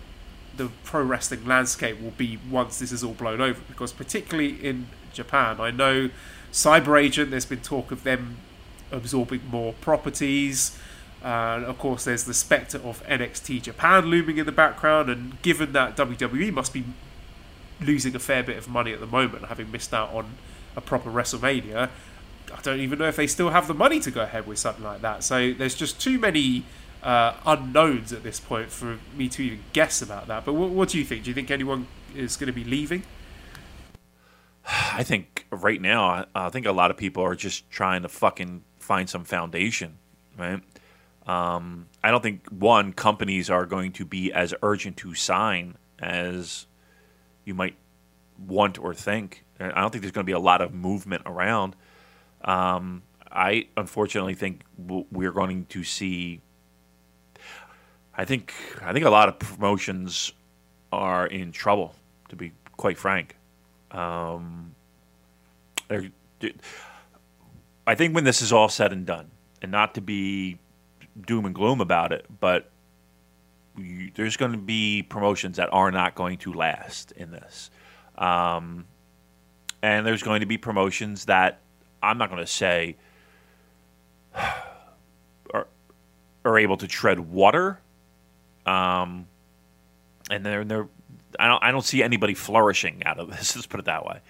the 0.58 0.68
pro 0.84 1.02
wrestling 1.02 1.46
landscape 1.46 2.00
will 2.00 2.10
be 2.10 2.38
once 2.50 2.78
this 2.78 2.92
is 2.92 3.02
all 3.02 3.14
blown 3.14 3.40
over. 3.40 3.60
Because 3.68 3.92
particularly 3.92 4.64
in 4.64 4.88
Japan, 5.12 5.60
I 5.60 5.70
know 5.70 6.10
Cyber 6.52 7.00
Agent. 7.00 7.30
There's 7.30 7.46
been 7.46 7.60
talk 7.60 7.90
of 7.90 8.04
them 8.04 8.36
absorbing 8.90 9.42
more 9.50 9.72
properties. 9.74 10.78
Uh, 11.22 11.64
of 11.66 11.78
course, 11.78 12.04
there's 12.04 12.24
the 12.24 12.34
spectre 12.34 12.78
of 12.78 13.04
NXT 13.06 13.62
Japan 13.62 14.06
looming 14.06 14.38
in 14.38 14.46
the 14.46 14.52
background, 14.52 15.10
and 15.10 15.40
given 15.42 15.72
that 15.72 15.96
WWE 15.96 16.52
must 16.52 16.72
be 16.72 16.84
losing 17.80 18.14
a 18.14 18.18
fair 18.18 18.42
bit 18.42 18.56
of 18.56 18.68
money 18.68 18.92
at 18.92 19.00
the 19.00 19.06
moment, 19.06 19.46
having 19.46 19.70
missed 19.70 19.92
out 19.92 20.12
on 20.12 20.34
a 20.76 20.80
proper 20.80 21.10
WrestleMania, 21.10 21.90
I 22.52 22.60
don't 22.62 22.80
even 22.80 22.98
know 22.98 23.08
if 23.08 23.16
they 23.16 23.26
still 23.26 23.50
have 23.50 23.66
the 23.66 23.74
money 23.74 24.00
to 24.00 24.10
go 24.10 24.22
ahead 24.22 24.46
with 24.46 24.58
something 24.58 24.84
like 24.84 25.02
that. 25.02 25.24
So 25.24 25.52
there's 25.52 25.74
just 25.74 26.00
too 26.00 26.18
many 26.18 26.64
uh, 27.02 27.34
unknowns 27.46 28.12
at 28.12 28.22
this 28.22 28.40
point 28.40 28.70
for 28.70 28.98
me 29.16 29.28
to 29.28 29.42
even 29.42 29.60
guess 29.72 30.02
about 30.02 30.26
that. 30.28 30.44
But 30.44 30.54
what, 30.54 30.70
what 30.70 30.88
do 30.88 30.98
you 30.98 31.04
think? 31.04 31.24
Do 31.24 31.30
you 31.30 31.34
think 31.34 31.50
anyone 31.50 31.86
is 32.14 32.36
going 32.36 32.48
to 32.48 32.52
be 32.52 32.64
leaving? 32.64 33.04
I 34.66 35.02
think 35.02 35.46
right 35.50 35.80
now, 35.80 36.26
I, 36.34 36.50
think 36.50 36.66
a 36.66 36.72
lot 36.72 36.90
of 36.90 36.96
people 36.96 37.22
are 37.22 37.34
just 37.34 37.70
trying 37.70 38.02
to 38.02 38.08
fucking 38.08 38.64
find 38.78 39.08
some 39.08 39.24
foundation, 39.24 39.98
right? 40.36 40.60
Um, 41.26 41.86
I 42.02 42.10
don't 42.10 42.22
think 42.22 42.46
one 42.48 42.92
companies 42.92 43.48
are 43.48 43.64
going 43.64 43.92
to 43.92 44.04
be 44.04 44.32
as 44.32 44.54
urgent 44.62 44.98
to 44.98 45.14
sign 45.14 45.76
as 45.98 46.66
you 47.44 47.54
might 47.54 47.76
want 48.46 48.78
or 48.78 48.94
think. 48.94 49.44
I 49.58 49.80
don't 49.80 49.90
think 49.90 50.02
there's 50.02 50.12
going 50.12 50.24
to 50.24 50.30
be 50.30 50.32
a 50.32 50.38
lot 50.38 50.60
of 50.60 50.72
movement 50.72 51.22
around. 51.26 51.74
Um, 52.42 53.02
I 53.30 53.68
unfortunately 53.76 54.34
think 54.34 54.64
we're 54.76 55.32
going 55.32 55.66
to 55.66 55.84
see. 55.84 56.40
I 58.18 58.24
think 58.24 58.52
I 58.82 58.92
think 58.92 59.06
a 59.06 59.10
lot 59.10 59.28
of 59.28 59.38
promotions 59.38 60.32
are 60.92 61.26
in 61.26 61.52
trouble. 61.52 61.94
To 62.28 62.36
be 62.36 62.52
quite 62.76 62.98
frank, 62.98 63.36
um, 63.90 64.74
I 67.86 67.94
think 67.94 68.14
when 68.14 68.24
this 68.24 68.42
is 68.42 68.52
all 68.52 68.68
said 68.68 68.92
and 68.92 69.06
done, 69.06 69.30
and 69.62 69.72
not 69.72 69.94
to 69.94 70.02
be 70.02 70.58
doom 71.26 71.46
and 71.46 71.54
gloom 71.54 71.80
about 71.80 72.12
it, 72.12 72.26
but 72.40 72.70
you, 73.78 74.10
there's 74.14 74.36
going 74.36 74.52
to 74.52 74.58
be 74.58 75.02
promotions 75.02 75.56
that 75.56 75.72
are 75.72 75.90
not 75.90 76.14
going 76.14 76.38
to 76.38 76.52
last 76.52 77.12
in 77.12 77.30
this. 77.30 77.70
Um, 78.16 78.86
and 79.80 80.06
there's 80.06 80.22
going 80.22 80.40
to 80.40 80.46
be 80.46 80.58
promotions 80.58 81.26
that 81.26 81.60
I'm 82.02 82.18
not 82.18 82.30
going 82.30 82.42
to 82.42 82.46
say 82.46 82.96
are, 84.34 85.66
are 86.44 86.58
able 86.58 86.76
to 86.78 86.86
tread 86.86 87.20
water. 87.20 87.80
Um, 88.68 89.26
and 90.30 90.44
they're, 90.44 90.64
they're 90.64 90.88
I 91.38 91.46
don't 91.46 91.62
I 91.62 91.70
don't 91.70 91.84
see 91.84 92.02
anybody 92.02 92.34
flourishing 92.34 93.02
out 93.04 93.18
of 93.18 93.30
this. 93.30 93.54
Let's 93.56 93.66
put 93.66 93.80
it 93.80 93.86
that 93.86 94.04
way. 94.04 94.20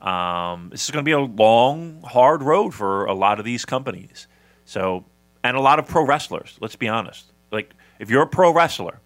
Um, 0.00 0.68
this 0.70 0.84
is 0.84 0.90
going 0.90 1.04
to 1.04 1.08
be 1.08 1.12
a 1.12 1.20
long, 1.20 2.02
hard 2.02 2.42
road 2.42 2.74
for 2.74 3.06
a 3.06 3.14
lot 3.14 3.38
of 3.38 3.44
these 3.44 3.64
companies. 3.64 4.26
So, 4.66 5.04
and 5.42 5.56
a 5.56 5.60
lot 5.60 5.78
of 5.78 5.86
pro 5.86 6.04
wrestlers. 6.04 6.58
Let's 6.60 6.76
be 6.76 6.88
honest. 6.88 7.32
Like, 7.50 7.72
if 7.98 8.10
you're 8.10 8.22
a 8.22 8.26
pro 8.26 8.52
wrestler, 8.52 9.00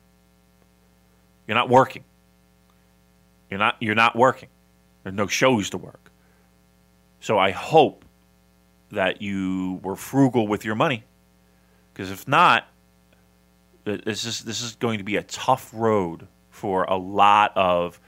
you're 1.46 1.54
not 1.54 1.68
working. 1.68 2.04
You're 3.50 3.58
not. 3.58 3.76
You're 3.80 3.94
not 3.94 4.16
working. 4.16 4.48
There's 5.02 5.14
no 5.14 5.26
shows 5.26 5.70
to 5.70 5.78
work. 5.78 6.10
So 7.20 7.38
I 7.38 7.50
hope 7.50 8.04
that 8.90 9.20
you 9.20 9.80
were 9.82 9.96
frugal 9.96 10.46
with 10.46 10.64
your 10.64 10.74
money, 10.74 11.04
because 11.92 12.10
if 12.10 12.26
not, 12.26 12.68
this 13.96 14.24
is 14.24 14.44
this 14.44 14.60
is 14.62 14.74
going 14.76 14.98
to 14.98 15.04
be 15.04 15.16
a 15.16 15.22
tough 15.22 15.70
road 15.72 16.26
for 16.50 16.84
a 16.84 16.96
lot 16.96 17.52
of 17.56 18.00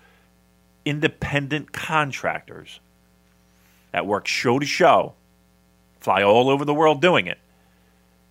independent 0.84 1.72
contractors 1.72 2.80
that 3.92 4.06
work 4.06 4.26
show 4.26 4.58
to 4.58 4.66
show, 4.66 5.14
fly 6.00 6.22
all 6.22 6.48
over 6.48 6.64
the 6.64 6.74
world 6.74 7.00
doing 7.00 7.26
it. 7.26 7.38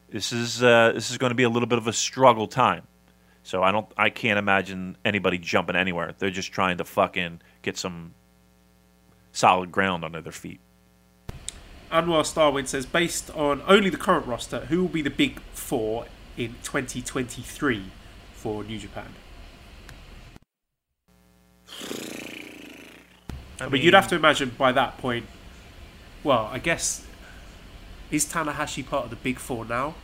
This 0.09 0.31
is 0.31 0.63
uh, 0.63 0.91
this 0.93 1.11
is 1.11 1.17
going 1.17 1.31
to 1.31 1.35
be 1.35 1.43
a 1.43 1.49
little 1.49 1.67
bit 1.67 1.77
of 1.77 1.87
a 1.87 1.93
struggle 1.93 2.47
time. 2.47 2.83
So 3.43 3.63
I 3.63 3.71
don't 3.71 3.87
I 3.97 4.09
can't 4.09 4.39
imagine 4.39 4.97
anybody 5.05 5.37
jumping 5.37 5.75
anywhere. 5.75 6.13
They're 6.17 6.29
just 6.29 6.51
trying 6.51 6.77
to 6.77 6.85
fucking 6.85 7.41
get 7.61 7.77
some 7.77 8.13
solid 9.31 9.71
ground 9.71 10.03
under 10.03 10.21
their 10.21 10.31
feet. 10.31 10.59
Anwar 11.91 12.21
Starwind 12.21 12.67
says, 12.67 12.85
based 12.85 13.31
on 13.31 13.63
only 13.67 13.89
the 13.89 13.97
current 13.97 14.27
roster, 14.27 14.59
who 14.65 14.81
will 14.81 14.89
be 14.89 15.01
the 15.01 15.09
big 15.09 15.39
four 15.53 16.05
in 16.39 16.55
2023 16.63 17.83
for 18.33 18.63
New 18.63 18.79
Japan? 18.79 19.09
I, 23.59 23.67
mean, 23.67 23.81
you'd 23.81 23.93
have 23.93 24.07
to 24.07 24.15
imagine 24.15 24.53
by 24.57 24.71
that 24.71 24.97
point. 24.97 25.25
Well, 26.23 26.49
I 26.51 26.59
guess 26.59 27.05
is 28.09 28.25
Tanahashi 28.25 28.87
part 28.87 29.03
of 29.03 29.09
the 29.09 29.17
big 29.17 29.37
four 29.37 29.65
now? 29.65 29.95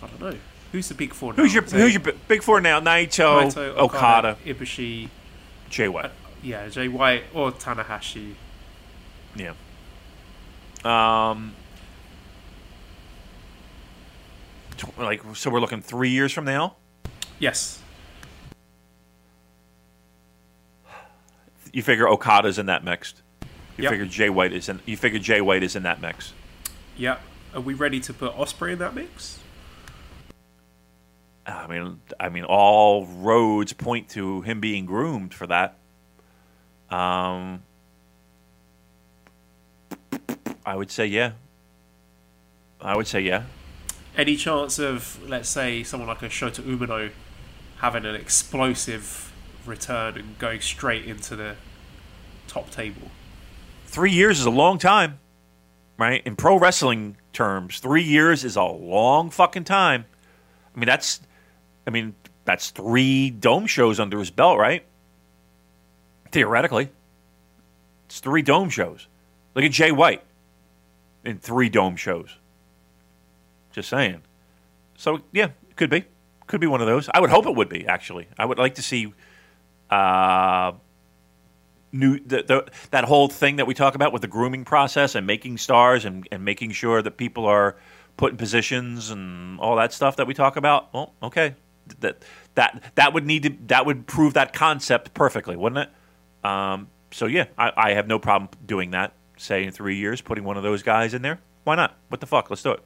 I 0.00 0.06
don't 0.06 0.20
know. 0.20 0.38
Who's 0.70 0.88
the 0.88 0.94
big 0.94 1.12
four 1.12 1.32
now? 1.32 1.42
Who's 1.42 1.52
your 1.52 1.64
Who's 1.64 1.94
your 1.94 2.14
big 2.28 2.42
four 2.42 2.60
now? 2.60 2.80
Naito, 2.80 3.42
Naito, 3.42 3.76
Okada, 3.76 4.38
Ibushi, 4.44 5.08
Jay 5.68 5.88
White. 5.88 6.12
yeah, 6.42 6.68
Jay 6.68 6.88
White 6.88 7.24
or 7.34 7.50
Tanahashi? 7.52 8.34
Yeah. 9.36 9.54
Um. 10.84 11.54
Tw- 14.82 14.98
Like 14.98 15.22
so, 15.34 15.50
we're 15.50 15.60
looking 15.60 15.80
three 15.80 16.10
years 16.10 16.32
from 16.32 16.44
now. 16.44 16.76
Yes. 17.38 17.80
You 21.72 21.82
figure 21.82 22.08
Okada's 22.08 22.58
in 22.58 22.66
that 22.66 22.84
mix. 22.84 23.14
You 23.78 23.84
Yep. 23.84 23.90
figure 23.92 24.06
Jay 24.06 24.28
White 24.28 24.52
is 24.52 24.68
in. 24.68 24.80
You 24.84 24.96
figure 24.96 25.18
Jay 25.18 25.40
White 25.40 25.62
is 25.62 25.74
in 25.76 25.84
that 25.84 26.00
mix. 26.00 26.32
Yeah. 26.96 27.18
Are 27.54 27.60
we 27.60 27.74
ready 27.74 28.00
to 28.00 28.12
put 28.12 28.34
Ospreay 28.34 28.72
in 28.72 28.78
that 28.80 28.94
mix? 28.94 29.38
I 31.46 31.66
mean, 31.66 32.00
I 32.20 32.28
mean, 32.28 32.44
all 32.44 33.06
roads 33.06 33.72
point 33.72 34.08
to 34.10 34.42
him 34.42 34.60
being 34.60 34.84
groomed 34.86 35.32
for 35.34 35.46
that. 35.46 35.78
Um, 36.90 37.62
I 40.64 40.76
would 40.76 40.90
say 40.90 41.06
yeah. 41.06 41.32
I 42.80 42.96
would 42.96 43.06
say 43.06 43.20
yeah. 43.20 43.44
Any 44.16 44.36
chance 44.36 44.78
of, 44.78 45.18
let's 45.26 45.48
say, 45.48 45.82
someone 45.82 46.08
like 46.08 46.22
a 46.22 46.28
Shota 46.28 46.60
Umino 46.60 47.10
having 47.78 48.04
an 48.04 48.14
explosive 48.14 49.32
return 49.64 50.16
and 50.16 50.38
going 50.38 50.60
straight 50.60 51.06
into 51.06 51.34
the 51.34 51.56
top 52.46 52.70
table? 52.70 53.10
Three 53.86 54.12
years 54.12 54.38
is 54.40 54.46
a 54.46 54.50
long 54.50 54.78
time, 54.78 55.18
right? 55.98 56.22
In 56.26 56.36
pro 56.36 56.58
wrestling 56.58 57.16
terms, 57.32 57.78
three 57.78 58.02
years 58.02 58.44
is 58.44 58.56
a 58.56 58.62
long 58.62 59.30
fucking 59.30 59.64
time. 59.64 60.04
I 60.74 60.78
mean, 60.78 60.86
that's, 60.86 61.20
I 61.86 61.90
mean, 61.90 62.14
that's 62.44 62.70
three 62.70 63.30
dome 63.30 63.66
shows 63.66 63.98
under 63.98 64.18
his 64.18 64.30
belt, 64.30 64.58
right? 64.58 64.84
Theoretically, 66.30 66.90
it's 68.06 68.20
three 68.20 68.42
dome 68.42 68.68
shows. 68.68 69.06
Look 69.54 69.64
at 69.64 69.70
Jay 69.70 69.92
White 69.92 70.22
in 71.24 71.38
three 71.38 71.68
dome 71.68 71.96
shows. 71.96 72.36
Just 73.72 73.88
saying. 73.88 74.22
So 74.96 75.20
yeah, 75.32 75.48
could 75.76 75.90
be, 75.90 76.04
could 76.46 76.60
be 76.60 76.66
one 76.66 76.80
of 76.80 76.86
those. 76.86 77.08
I 77.12 77.20
would 77.20 77.30
hope 77.30 77.46
it 77.46 77.54
would 77.54 77.68
be. 77.68 77.86
Actually, 77.86 78.28
I 78.38 78.44
would 78.44 78.58
like 78.58 78.76
to 78.76 78.82
see. 78.82 79.12
Uh, 79.90 80.72
new 81.92 82.18
the, 82.20 82.42
the, 82.42 82.66
that 82.90 83.04
whole 83.04 83.28
thing 83.28 83.56
that 83.56 83.66
we 83.66 83.74
talk 83.74 83.94
about 83.94 84.12
with 84.12 84.22
the 84.22 84.28
grooming 84.28 84.64
process 84.64 85.14
and 85.14 85.26
making 85.26 85.58
stars 85.58 86.04
and, 86.04 86.26
and 86.32 86.44
making 86.44 86.70
sure 86.70 87.02
that 87.02 87.16
people 87.16 87.44
are 87.44 87.76
put 88.16 88.32
in 88.32 88.38
positions 88.38 89.10
and 89.10 89.60
all 89.60 89.76
that 89.76 89.92
stuff 89.92 90.16
that 90.16 90.26
we 90.26 90.34
talk 90.34 90.56
about. 90.56 90.92
Well, 90.92 91.14
okay, 91.22 91.54
that 92.00 92.24
that 92.54 92.82
that 92.94 93.12
would 93.12 93.26
need 93.26 93.42
to 93.44 93.56
that 93.66 93.86
would 93.86 94.06
prove 94.06 94.34
that 94.34 94.52
concept 94.52 95.14
perfectly, 95.14 95.56
wouldn't 95.56 95.88
it? 95.88 96.48
Um, 96.48 96.88
so 97.10 97.26
yeah, 97.26 97.46
I, 97.58 97.72
I 97.76 97.90
have 97.92 98.06
no 98.06 98.18
problem 98.18 98.50
doing 98.64 98.92
that. 98.92 99.14
Say 99.36 99.64
in 99.64 99.72
three 99.72 99.96
years, 99.96 100.20
putting 100.20 100.44
one 100.44 100.56
of 100.56 100.62
those 100.62 100.82
guys 100.82 101.14
in 101.14 101.22
there. 101.22 101.40
Why 101.64 101.74
not? 101.74 101.96
What 102.08 102.20
the 102.20 102.26
fuck? 102.26 102.50
Let's 102.50 102.62
do 102.62 102.72
it. 102.72 102.82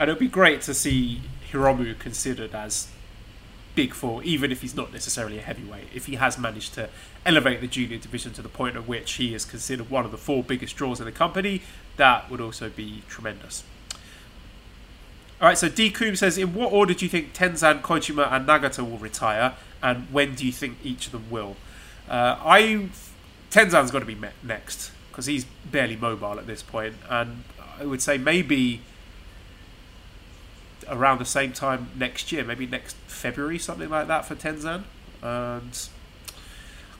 And 0.00 0.08
it 0.08 0.14
would 0.14 0.18
be 0.18 0.28
great 0.28 0.62
to 0.62 0.72
see 0.72 1.20
Hiromu 1.52 1.96
considered 1.98 2.54
as 2.54 2.88
big 3.74 3.92
four, 3.92 4.22
even 4.24 4.50
if 4.50 4.62
he's 4.62 4.74
not 4.74 4.92
necessarily 4.92 5.38
a 5.38 5.42
heavyweight. 5.42 5.88
If 5.94 6.06
he 6.06 6.16
has 6.16 6.38
managed 6.38 6.74
to 6.74 6.88
elevate 7.26 7.60
the 7.60 7.66
junior 7.66 7.98
division 7.98 8.32
to 8.32 8.42
the 8.42 8.48
point 8.48 8.76
at 8.76 8.88
which 8.88 9.12
he 9.12 9.34
is 9.34 9.44
considered 9.44 9.90
one 9.90 10.06
of 10.06 10.10
the 10.10 10.16
four 10.16 10.42
biggest 10.42 10.74
draws 10.74 11.00
in 11.00 11.06
the 11.06 11.12
company, 11.12 11.60
that 11.98 12.30
would 12.30 12.40
also 12.40 12.70
be 12.70 13.02
tremendous. 13.08 13.62
All 15.38 15.48
right, 15.48 15.58
so 15.58 15.68
D. 15.68 15.90
Coombe 15.90 16.16
says, 16.16 16.38
in 16.38 16.54
what 16.54 16.72
order 16.72 16.94
do 16.94 17.04
you 17.04 17.08
think 17.10 17.34
Tenzan, 17.34 17.82
Kojima, 17.82 18.32
and 18.32 18.46
Nagata 18.46 18.78
will 18.78 18.98
retire, 18.98 19.54
and 19.82 20.06
when 20.10 20.34
do 20.34 20.46
you 20.46 20.52
think 20.52 20.78
each 20.82 21.06
of 21.06 21.12
them 21.12 21.30
will? 21.30 21.56
Uh, 22.08 22.36
I 22.42 22.88
Tenzan's 23.50 23.90
got 23.90 24.00
to 24.00 24.04
be 24.06 24.16
next 24.42 24.92
because 25.10 25.26
he's 25.26 25.44
barely 25.70 25.96
mobile 25.96 26.38
at 26.38 26.46
this 26.46 26.62
point, 26.62 26.94
and 27.08 27.44
I 27.78 27.84
would 27.84 28.00
say 28.00 28.16
maybe 28.18 28.80
around 30.90 31.18
the 31.18 31.24
same 31.24 31.52
time 31.52 31.90
next 31.96 32.32
year, 32.32 32.44
maybe 32.44 32.66
next 32.66 32.96
February, 33.06 33.58
something 33.58 33.88
like 33.88 34.08
that 34.08 34.24
for 34.26 34.34
Tenzan. 34.34 34.82
And 35.22 35.72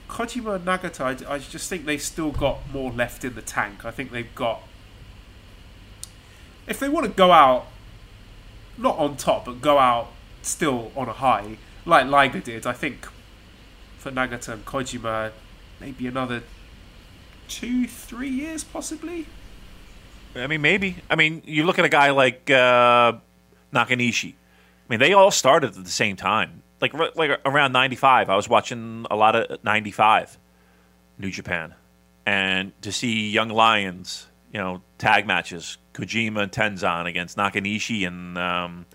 Kojima 0.07 0.55
and 0.55 0.65
Nagata, 0.65 1.27
I, 1.27 1.35
I 1.35 1.39
just 1.39 1.69
think 1.69 1.85
they've 1.85 2.01
still 2.01 2.31
got 2.31 2.71
more 2.71 2.91
left 2.91 3.23
in 3.23 3.35
the 3.35 3.41
tank. 3.41 3.85
I 3.85 3.91
think 3.91 4.11
they've 4.11 4.33
got. 4.33 4.61
If 6.67 6.79
they 6.79 6.89
want 6.89 7.05
to 7.05 7.11
go 7.11 7.31
out, 7.31 7.67
not 8.77 8.97
on 8.97 9.17
top, 9.17 9.45
but 9.45 9.61
go 9.61 9.77
out 9.77 10.11
still 10.41 10.91
on 10.95 11.09
a 11.09 11.13
high, 11.13 11.57
like 11.85 12.07
Liger 12.07 12.39
did, 12.39 12.65
I 12.65 12.73
think 12.73 13.07
for 13.97 14.11
Nagata 14.11 14.53
and 14.53 14.65
Kojima, 14.65 15.31
maybe 15.79 16.07
another 16.07 16.43
two, 17.47 17.87
three 17.87 18.29
years 18.29 18.63
possibly. 18.63 19.27
I 20.35 20.47
mean, 20.47 20.61
maybe. 20.61 20.97
I 21.09 21.15
mean, 21.15 21.41
you 21.45 21.65
look 21.65 21.77
at 21.77 21.85
a 21.85 21.89
guy 21.89 22.11
like 22.11 22.49
uh, 22.49 23.13
Nakanishi. 23.73 24.33
I 24.33 24.35
mean, 24.89 24.99
they 24.99 25.13
all 25.13 25.31
started 25.31 25.77
at 25.77 25.83
the 25.83 25.89
same 25.89 26.15
time. 26.15 26.63
Like 26.81 26.93
like 26.93 27.39
around 27.45 27.73
'95, 27.73 28.29
I 28.29 28.35
was 28.35 28.49
watching 28.49 29.05
a 29.11 29.15
lot 29.15 29.35
of 29.35 29.63
'95 29.63 30.37
New 31.19 31.29
Japan, 31.29 31.75
and 32.25 32.71
to 32.81 32.91
see 32.91 33.29
Young 33.29 33.49
Lions, 33.49 34.27
you 34.51 34.59
know, 34.59 34.81
tag 34.97 35.27
matches, 35.27 35.77
Kojima 35.93 36.43
and 36.43 36.51
Tenzan 36.51 37.05
against 37.05 37.37
Nakanishi 37.37 38.07
and 38.07 38.37
um, 38.37 38.85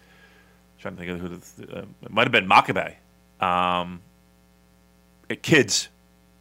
trying 0.78 0.96
to 0.96 1.02
think 1.02 1.12
of 1.12 1.20
who 1.20 1.28
the, 1.28 1.78
uh, 1.78 1.84
it 2.02 2.10
might 2.10 2.24
have 2.24 2.32
been 2.32 2.48
Makabe. 2.48 2.94
Um, 3.40 4.00
uh, 5.30 5.34
kids, 5.40 5.88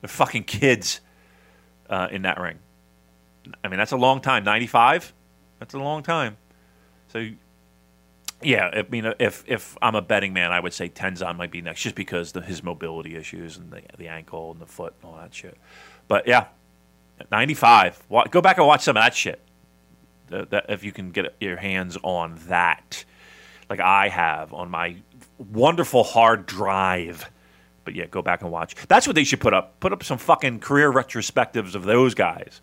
they're 0.01 0.07
fucking 0.07 0.43
kids 0.43 1.01
uh, 1.89 2.07
in 2.11 2.23
that 2.23 2.39
ring. 2.39 2.59
I 3.63 3.67
mean, 3.67 3.77
that's 3.77 3.91
a 3.91 3.97
long 3.97 4.21
time. 4.21 4.43
Ninety-five, 4.43 5.13
that's 5.59 5.73
a 5.73 5.79
long 5.79 6.03
time. 6.03 6.37
So, 7.09 7.29
yeah, 8.41 8.69
I 8.73 8.85
mean, 8.89 9.13
if 9.19 9.43
if 9.47 9.77
I'm 9.81 9.95
a 9.95 10.01
betting 10.01 10.33
man, 10.33 10.51
I 10.51 10.59
would 10.59 10.73
say 10.73 10.89
Tenzan 10.89 11.37
might 11.37 11.51
be 11.51 11.61
next, 11.61 11.81
just 11.81 11.95
because 11.95 12.35
of 12.35 12.45
his 12.45 12.61
mobility 12.61 13.15
issues 13.15 13.57
and 13.57 13.71
the 13.71 13.81
the 13.97 14.07
ankle 14.07 14.51
and 14.51 14.59
the 14.59 14.65
foot 14.65 14.93
and 15.01 15.11
all 15.11 15.17
that 15.17 15.33
shit. 15.33 15.57
But 16.07 16.27
yeah, 16.27 16.47
ninety-five. 17.31 18.03
Go 18.29 18.41
back 18.41 18.57
and 18.57 18.67
watch 18.67 18.83
some 18.83 18.97
of 18.97 19.03
that 19.03 19.15
shit. 19.15 19.41
The, 20.27 20.45
the, 20.45 20.65
if 20.69 20.83
you 20.83 20.91
can 20.91 21.11
get 21.11 21.35
your 21.39 21.57
hands 21.57 21.97
on 22.03 22.39
that, 22.47 23.05
like 23.69 23.79
I 23.79 24.09
have 24.09 24.53
on 24.53 24.69
my 24.69 24.97
wonderful 25.37 26.03
hard 26.03 26.45
drive. 26.45 27.29
But 27.83 27.93
yeah, 27.93 28.07
go 28.07 28.23
back 28.23 28.41
and 28.41 28.51
watch. 28.51 28.75
That's 28.87 29.05
what 29.05 29.15
they 29.15 29.23
should 29.23 29.39
put 29.39 29.53
up. 29.53 29.79
Put 29.79 29.93
up 29.93 30.03
some 30.03 30.17
fucking 30.17 30.59
career 30.59 30.91
retrospectives 30.91 31.75
of 31.75 31.83
those 31.83 32.15
guys, 32.15 32.61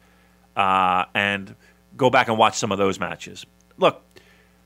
uh, 0.57 1.05
and 1.15 1.55
go 1.97 2.11
back 2.11 2.28
and 2.28 2.36
watch 2.36 2.57
some 2.57 2.73
of 2.73 2.78
those 2.78 2.99
matches. 2.99 3.47
Look, 3.78 4.03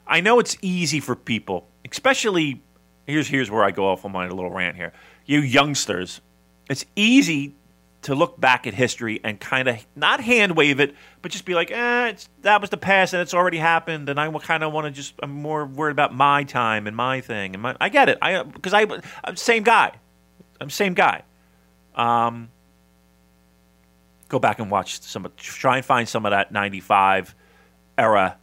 I 0.07 0.21
know 0.21 0.39
it's 0.39 0.57
easy 0.63 1.01
for 1.01 1.17
people, 1.17 1.69
especially 1.91 2.63
here's 3.07 3.29
here's 3.29 3.51
where 3.51 3.65
I 3.65 3.71
go 3.71 3.89
off 3.89 4.05
on 4.05 4.13
my 4.13 4.29
little 4.29 4.51
rant 4.51 4.77
here. 4.77 4.93
You 5.25 5.41
youngsters, 5.41 6.21
it's 6.71 6.85
easy 6.95 7.55
to 8.03 8.15
look 8.15 8.41
back 8.41 8.69
at 8.69 8.75
history 8.75 9.21
and 9.25 9.41
kind 9.41 9.67
of 9.67 9.85
not 9.97 10.21
hand 10.21 10.57
wave 10.57 10.79
it, 10.79 10.95
but 11.23 11.33
just 11.33 11.45
be 11.45 11.55
like, 11.55 11.73
eh, 11.73 12.15
that 12.43 12.61
was 12.61 12.71
the 12.71 12.77
past 12.77 13.15
and 13.15 13.21
it's 13.21 13.35
already 13.35 13.59
happened, 13.59 14.09
and 14.09 14.21
I 14.21 14.31
kind 14.39 14.63
of 14.63 14.73
want 14.73 14.85
to 14.85 14.93
just 14.93 15.15
I'm 15.23 15.31
more 15.31 15.67
worried 15.67 15.93
about 15.93 16.15
my 16.15 16.45
time 16.45 16.87
and 16.87 16.97
my 16.97 17.21
thing 17.21 17.55
and 17.55 17.63
my. 17.63 17.77
I 17.81 17.89
get 17.89 18.09
it, 18.09 18.19
I 18.23 18.43
because 18.43 18.75
I 18.75 18.87
I'm 19.25 19.37
same 19.37 19.65
guy, 19.65 19.93
I'm 20.61 20.71
same 20.71 20.95
guy. 20.95 21.23
Um, 21.97 22.51
go 24.29 24.39
back 24.39 24.61
and 24.61 24.71
watch 24.71 25.01
some. 25.01 25.27
Try 25.37 25.79
and 25.79 25.85
find 25.85 26.09
some 26.09 26.27
of 26.27 26.31
that 26.31 26.53
'95 26.53 27.35
era 27.99 28.37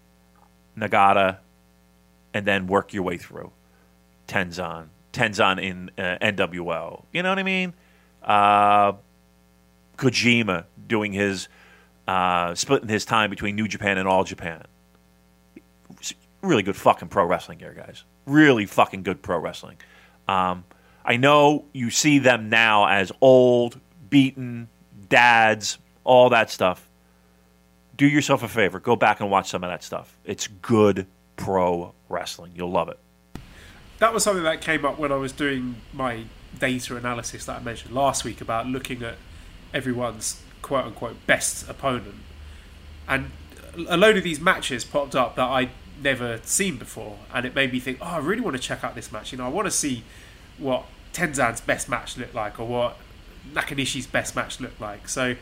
Nagata, 0.78 1.38
and 2.34 2.46
then 2.46 2.68
work 2.68 2.94
your 2.94 3.04
way 3.04 3.18
through 3.18 3.52
Tenzan, 4.28 4.88
Tenzan 5.12 5.62
in 5.62 5.92
uh, 5.98 6.18
NWO. 6.22 7.04
You 7.12 7.24
know 7.24 7.30
what 7.30 7.40
I 7.40 7.44
mean? 7.44 7.74
Uh, 8.22 8.94
Kojima 9.98 10.66
doing 10.88 11.14
his 11.14 11.48
uh, 12.08 12.56
splitting 12.56 12.90
his 12.90 13.06
time 13.06 13.30
between 13.30 13.56
New 13.56 13.68
Japan 13.68 13.98
and 13.98 14.08
All 14.08 14.24
Japan. 14.24 14.64
Really 16.42 16.64
good 16.64 16.76
fucking 16.76 17.08
pro 17.08 17.26
wrestling 17.26 17.60
here, 17.60 17.74
guys. 17.74 18.04
Really 18.26 18.66
fucking 18.66 19.04
good 19.04 19.22
pro 19.22 19.38
wrestling. 19.38 19.78
Um, 20.28 20.66
I 21.06 21.18
know 21.18 21.66
you 21.74 21.90
see 21.90 22.20
them 22.20 22.50
now 22.50 22.88
as 22.88 23.12
old, 23.22 23.80
beaten, 24.10 24.70
dads, 25.10 25.78
all 26.04 26.30
that 26.30 26.50
stuff. 26.50 26.90
Do 27.96 28.08
yourself 28.08 28.44
a 28.44 28.48
favor. 28.48 28.80
Go 28.80 28.96
back 28.96 29.20
and 29.20 29.30
watch 29.30 29.50
some 29.50 29.64
of 29.64 29.70
that 29.70 29.84
stuff. 29.84 30.18
It's 30.26 30.48
good 30.48 31.08
pro 31.44 31.94
wrestling. 32.08 32.54
You'll 32.56 32.72
love 32.72 32.88
it. 32.88 32.98
That 34.00 34.14
was 34.14 34.24
something 34.24 34.44
that 34.44 34.62
came 34.62 34.86
up 34.86 34.98
when 34.98 35.12
I 35.12 35.16
was 35.18 35.34
doing 35.34 35.76
my 35.92 36.24
data 36.58 36.96
analysis 36.96 37.46
that 37.46 37.60
I 37.60 37.64
mentioned 37.64 37.94
last 37.94 38.24
week 38.24 38.40
about 38.40 38.68
looking 38.68 39.04
at 39.04 39.16
everyone's 39.74 40.42
quote 40.62 40.86
unquote 40.86 41.28
best 41.28 41.70
opponent. 41.70 42.16
And 43.08 43.32
a 43.90 43.98
load 43.98 44.16
of 44.16 44.24
these 44.24 44.40
matches 44.40 44.86
popped 44.86 45.16
up 45.16 45.36
that 45.36 45.48
I'd 45.48 45.72
never 46.02 46.40
seen 46.44 46.78
before, 46.78 47.18
and 47.34 47.46
it 47.46 47.54
made 47.54 47.74
me 47.74 47.80
think, 47.80 47.98
oh, 48.02 48.06
I 48.06 48.18
really 48.20 48.42
want 48.42 48.56
to 48.56 48.62
check 48.62 48.84
out 48.84 48.96
this 48.96 49.12
match. 49.12 49.32
You 49.32 49.38
know, 49.38 49.46
I 49.46 49.50
want 49.50 49.66
to 49.66 49.72
see 49.72 50.04
what 50.58 50.86
Tenzan's 51.12 51.60
best 51.60 51.90
match 51.90 52.18
looked 52.18 52.34
like, 52.34 52.60
or 52.60 52.68
what 52.68 52.98
Nakanishi's 53.52 54.08
best 54.08 54.36
match 54.36 54.62
looked 54.62 54.80
like. 54.80 55.10
So 55.10 55.36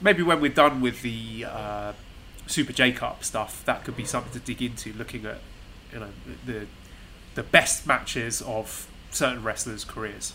maybe 0.00 0.22
when 0.22 0.40
we're 0.40 0.52
done 0.52 0.82
with 0.82 1.00
the 1.00 1.46
uh, 1.48 1.92
Super 2.48 2.72
J 2.72 2.92
Cup 2.92 3.22
stuff, 3.22 3.64
that 3.64 3.84
could 3.84 3.96
be 3.96 4.04
something 4.04 4.32
to 4.32 4.40
dig 4.40 4.62
into, 4.62 4.92
looking 4.92 5.24
at 5.26 5.38
you 5.92 6.00
know 6.00 6.08
the 6.44 6.66
the 7.34 7.42
best 7.42 7.86
matches 7.86 8.42
of 8.42 8.90
certain 9.10 9.42
wrestlers' 9.42 9.84
careers. 9.84 10.32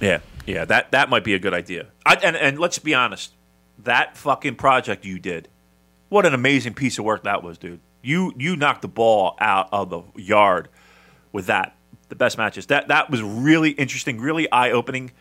Yeah, 0.00 0.20
yeah, 0.46 0.64
that 0.64 0.90
that 0.90 1.08
might 1.08 1.24
be 1.24 1.34
a 1.34 1.38
good 1.38 1.54
idea. 1.54 1.86
I, 2.04 2.14
and 2.16 2.36
and 2.36 2.58
let's 2.58 2.78
be 2.78 2.94
honest, 2.94 3.32
that 3.78 4.16
fucking 4.16 4.56
project 4.56 5.04
you 5.04 5.18
did, 5.18 5.48
what 6.08 6.26
an 6.26 6.34
amazing 6.34 6.74
piece 6.74 6.98
of 6.98 7.04
work 7.04 7.24
that 7.24 7.42
was, 7.42 7.58
dude. 7.58 7.80
You 8.02 8.32
you 8.36 8.56
knocked 8.56 8.82
the 8.82 8.88
ball 8.88 9.36
out 9.38 9.68
of 9.72 9.90
the 9.90 10.02
yard 10.20 10.68
with 11.32 11.46
that. 11.46 11.76
The 12.08 12.16
best 12.16 12.36
matches. 12.36 12.66
That 12.66 12.88
that 12.88 13.10
was 13.10 13.22
really 13.22 13.70
interesting, 13.70 14.20
really 14.20 14.50
eye 14.50 14.70
opening. 14.72 15.12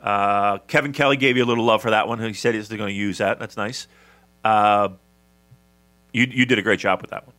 Uh, 0.00 0.58
Kevin 0.66 0.92
Kelly 0.92 1.16
gave 1.16 1.36
you 1.36 1.44
a 1.44 1.46
little 1.46 1.64
love 1.64 1.82
for 1.82 1.90
that 1.90 2.08
one. 2.08 2.18
He 2.18 2.32
said 2.32 2.54
he's 2.54 2.68
going 2.68 2.80
to 2.80 2.92
use 2.92 3.18
that. 3.18 3.38
That's 3.38 3.56
nice. 3.56 3.86
Uh, 4.42 4.88
you 6.12 6.26
you 6.30 6.46
did 6.46 6.58
a 6.58 6.62
great 6.62 6.80
job 6.80 7.02
with 7.02 7.10
that 7.10 7.26
one. 7.26 7.34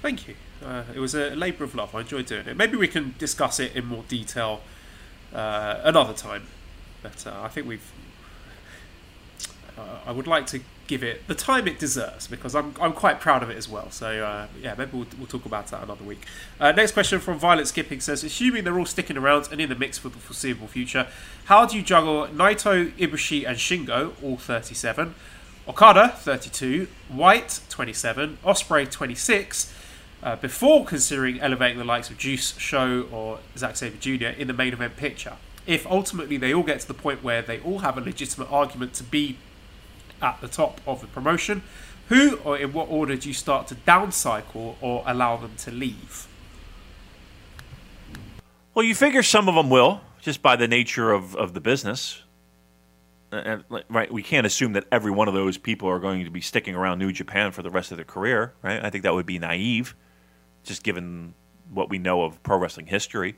Thank 0.00 0.26
you. 0.26 0.34
Uh, 0.64 0.84
it 0.94 0.98
was 0.98 1.14
a 1.14 1.34
labour 1.34 1.64
of 1.64 1.74
love. 1.74 1.94
I 1.94 2.00
enjoyed 2.00 2.26
doing 2.26 2.46
it. 2.46 2.56
Maybe 2.56 2.76
we 2.76 2.88
can 2.88 3.14
discuss 3.18 3.60
it 3.60 3.74
in 3.74 3.86
more 3.86 4.04
detail 4.08 4.62
uh, 5.34 5.80
another 5.84 6.12
time. 6.12 6.48
But 7.02 7.26
uh, 7.26 7.40
I 7.42 7.48
think 7.48 7.66
we've. 7.66 7.92
Uh, 9.78 9.82
I 10.06 10.12
would 10.12 10.26
like 10.26 10.46
to 10.48 10.60
give 10.86 11.02
it 11.02 11.26
the 11.26 11.34
time 11.34 11.66
it 11.66 11.78
deserves 11.78 12.26
because 12.26 12.54
I'm, 12.54 12.74
I'm 12.78 12.92
quite 12.92 13.18
proud 13.20 13.42
of 13.42 13.48
it 13.48 13.56
as 13.56 13.68
well. 13.68 13.90
So 13.90 14.22
uh, 14.22 14.46
yeah, 14.60 14.74
maybe 14.76 14.90
we'll, 14.92 15.06
we'll 15.16 15.26
talk 15.26 15.46
about 15.46 15.68
that 15.68 15.82
another 15.82 16.04
week. 16.04 16.26
Uh, 16.60 16.72
next 16.72 16.92
question 16.92 17.18
from 17.18 17.38
Violet 17.38 17.66
Skipping 17.66 18.00
says, 18.00 18.22
assuming 18.22 18.64
they're 18.64 18.78
all 18.78 18.84
sticking 18.84 19.16
around 19.16 19.48
and 19.50 19.60
in 19.60 19.70
the 19.70 19.74
mix 19.74 19.96
for 19.96 20.10
the 20.10 20.18
foreseeable 20.18 20.66
future, 20.66 21.06
how 21.46 21.64
do 21.64 21.76
you 21.76 21.82
juggle 21.82 22.26
Naito, 22.26 22.92
Ibushi, 22.92 23.46
and 23.46 23.56
Shingo, 23.56 24.12
all 24.22 24.36
37, 24.36 25.14
Okada 25.68 26.08
32, 26.08 26.88
White 27.08 27.60
27, 27.68 28.38
Ospreay, 28.44 28.90
26? 28.90 29.72
Uh, 30.20 30.36
before 30.36 30.84
considering 30.84 31.40
elevating 31.40 31.78
the 31.78 31.84
likes 31.84 32.10
of 32.10 32.18
Juice, 32.18 32.56
Show, 32.58 33.08
or 33.12 33.38
Zack 33.56 33.76
Sabre 33.76 33.96
Jr. 33.96 34.38
in 34.38 34.48
the 34.48 34.52
main 34.52 34.72
event 34.72 34.96
picture. 34.96 35.36
If 35.64 35.86
ultimately 35.86 36.36
they 36.36 36.52
all 36.52 36.64
get 36.64 36.80
to 36.80 36.88
the 36.88 36.94
point 36.94 37.22
where 37.22 37.42
they 37.42 37.60
all 37.60 37.80
have 37.80 37.96
a 37.96 38.00
legitimate 38.00 38.50
argument 38.50 38.92
to 38.94 39.04
be 39.04 39.38
at 40.20 40.40
the 40.40 40.48
top 40.48 40.80
of 40.86 41.00
the 41.00 41.06
promotion, 41.06 41.62
who 42.08 42.38
or 42.38 42.56
in 42.56 42.72
what 42.72 42.88
order 42.88 43.16
do 43.16 43.28
you 43.28 43.34
start 43.34 43.68
to 43.68 43.76
downcycle 43.76 44.74
or 44.80 45.04
allow 45.06 45.36
them 45.36 45.54
to 45.58 45.70
leave? 45.70 46.26
Well, 48.74 48.84
you 48.84 48.96
figure 48.96 49.22
some 49.22 49.48
of 49.48 49.54
them 49.54 49.70
will, 49.70 50.00
just 50.20 50.42
by 50.42 50.56
the 50.56 50.66
nature 50.66 51.12
of, 51.12 51.36
of 51.36 51.54
the 51.54 51.60
business. 51.60 52.22
Uh, 53.32 53.36
and, 53.70 53.84
right, 53.88 54.12
we 54.12 54.22
can't 54.22 54.46
assume 54.46 54.74
that 54.74 54.84
every 54.92 55.10
one 55.10 55.26
of 55.26 55.34
those 55.34 55.56
people 55.56 55.88
are 55.88 55.98
going 55.98 56.24
to 56.24 56.30
be 56.30 56.40
sticking 56.40 56.74
around 56.74 56.98
New 56.98 57.12
Japan 57.12 57.50
for 57.50 57.62
the 57.62 57.70
rest 57.70 57.90
of 57.90 57.96
their 57.96 58.04
career, 58.04 58.52
right? 58.62 58.84
I 58.84 58.90
think 58.90 59.04
that 59.04 59.14
would 59.14 59.26
be 59.26 59.38
naive 59.38 59.94
just 60.64 60.82
given 60.82 61.34
what 61.70 61.88
we 61.88 61.98
know 61.98 62.22
of 62.22 62.42
pro 62.42 62.58
wrestling 62.58 62.86
history. 62.86 63.36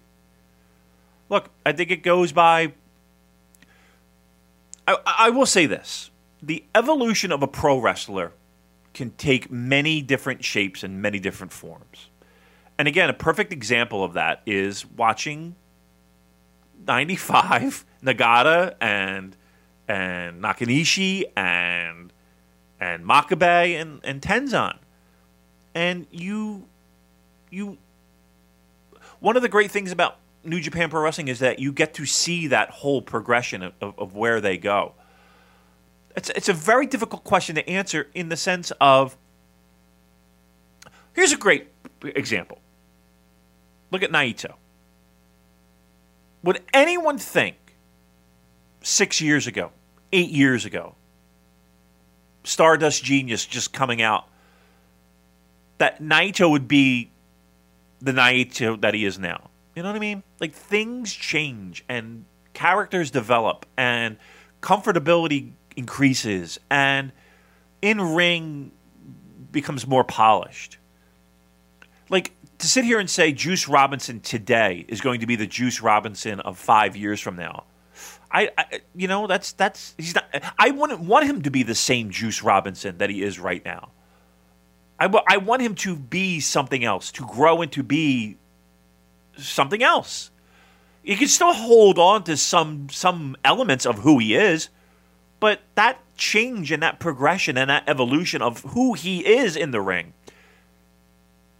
Look, 1.28 1.50
I 1.64 1.72
think 1.72 1.90
it 1.90 2.02
goes 2.02 2.32
by. 2.32 2.72
I, 4.86 4.96
I 5.04 5.30
will 5.30 5.46
say 5.46 5.66
this 5.66 6.10
the 6.42 6.64
evolution 6.74 7.32
of 7.32 7.42
a 7.42 7.48
pro 7.48 7.78
wrestler 7.78 8.32
can 8.92 9.10
take 9.12 9.50
many 9.50 10.02
different 10.02 10.44
shapes 10.44 10.82
and 10.82 11.00
many 11.00 11.18
different 11.18 11.52
forms. 11.52 12.10
And 12.78 12.88
again, 12.88 13.08
a 13.08 13.14
perfect 13.14 13.52
example 13.52 14.04
of 14.04 14.14
that 14.14 14.42
is 14.44 14.84
watching 14.84 15.54
95 16.86 17.84
Nagata 18.04 18.74
and 18.80 19.36
and 19.88 20.42
Nakanishi 20.42 21.24
and 21.36 22.12
and 22.80 23.04
Makabe 23.04 23.80
and, 23.80 24.00
and 24.04 24.20
Tenzan. 24.20 24.78
And 25.74 26.06
you 26.10 26.66
you 27.50 27.78
one 29.20 29.36
of 29.36 29.42
the 29.42 29.48
great 29.48 29.70
things 29.70 29.92
about 29.92 30.18
New 30.44 30.60
Japan 30.60 30.90
Pro 30.90 31.00
Wrestling 31.00 31.28
is 31.28 31.38
that 31.38 31.58
you 31.58 31.72
get 31.72 31.94
to 31.94 32.04
see 32.04 32.48
that 32.48 32.70
whole 32.70 33.00
progression 33.00 33.62
of, 33.62 33.72
of, 33.80 33.98
of, 33.98 34.14
where 34.14 34.40
they 34.40 34.58
go. 34.58 34.92
It's 36.14 36.30
it's 36.30 36.48
a 36.48 36.52
very 36.52 36.86
difficult 36.86 37.24
question 37.24 37.54
to 37.56 37.68
answer 37.68 38.08
in 38.14 38.28
the 38.28 38.36
sense 38.36 38.70
of 38.80 39.16
here's 41.14 41.32
a 41.32 41.36
great 41.36 41.68
example. 42.02 42.58
Look 43.90 44.02
at 44.02 44.10
Naito. 44.10 44.54
Would 46.42 46.60
anyone 46.74 47.16
think 47.16 47.56
six 48.84 49.20
years 49.20 49.46
ago, 49.48 49.72
eight 50.12 50.30
years 50.30 50.64
ago, 50.64 50.94
Stardust 52.44 53.02
Genius 53.02 53.44
just 53.44 53.72
coming 53.72 54.02
out, 54.02 54.28
that 55.78 56.00
Naito 56.00 56.48
would 56.48 56.68
be 56.68 57.10
the 58.00 58.12
Naito 58.12 58.80
that 58.82 58.94
he 58.94 59.04
is 59.04 59.18
now. 59.18 59.50
You 59.74 59.82
know 59.82 59.88
what 59.88 59.96
I 59.96 60.00
mean? 60.00 60.22
Like 60.38 60.52
things 60.52 61.12
change 61.12 61.84
and 61.88 62.26
characters 62.52 63.10
develop 63.10 63.66
and 63.76 64.16
comfortability 64.60 65.52
increases 65.76 66.60
and 66.70 67.10
in 67.82 68.14
ring 68.14 68.70
becomes 69.50 69.86
more 69.86 70.04
polished. 70.04 70.78
Like 72.08 72.32
to 72.58 72.66
sit 72.68 72.84
here 72.84 73.00
and 73.00 73.10
say 73.10 73.32
Juice 73.32 73.66
Robinson 73.66 74.20
today 74.20 74.84
is 74.86 75.00
going 75.00 75.20
to 75.20 75.26
be 75.26 75.36
the 75.36 75.46
Juice 75.46 75.80
Robinson 75.80 76.40
of 76.40 76.58
five 76.58 76.96
years 76.96 77.20
from 77.20 77.36
now. 77.36 77.64
I, 78.34 78.50
I 78.58 78.80
you 78.96 79.06
know, 79.06 79.26
that's 79.28 79.52
that's 79.52 79.94
he's 79.96 80.14
not. 80.14 80.26
I 80.58 80.72
wouldn't 80.72 81.00
want 81.00 81.26
him 81.26 81.42
to 81.42 81.50
be 81.50 81.62
the 81.62 81.74
same 81.74 82.10
Juice 82.10 82.42
Robinson 82.42 82.98
that 82.98 83.08
he 83.08 83.22
is 83.22 83.38
right 83.38 83.64
now. 83.64 83.90
I, 84.98 85.06
I 85.28 85.36
want 85.38 85.62
him 85.62 85.74
to 85.76 85.96
be 85.96 86.40
something 86.40 86.84
else, 86.84 87.12
to 87.12 87.24
grow 87.24 87.62
and 87.62 87.70
to 87.72 87.82
be 87.82 88.36
something 89.36 89.82
else. 89.82 90.30
He 91.02 91.16
can 91.16 91.28
still 91.28 91.52
hold 91.52 91.98
on 91.98 92.24
to 92.24 92.36
some 92.36 92.88
some 92.90 93.36
elements 93.44 93.86
of 93.86 93.98
who 93.98 94.18
he 94.18 94.34
is, 94.34 94.68
but 95.38 95.60
that 95.76 95.98
change 96.16 96.72
and 96.72 96.82
that 96.82 96.98
progression 96.98 97.56
and 97.58 97.70
that 97.70 97.84
evolution 97.88 98.42
of 98.42 98.62
who 98.62 98.94
he 98.94 99.20
is 99.20 99.56
in 99.56 99.70
the 99.70 99.80
ring, 99.80 100.12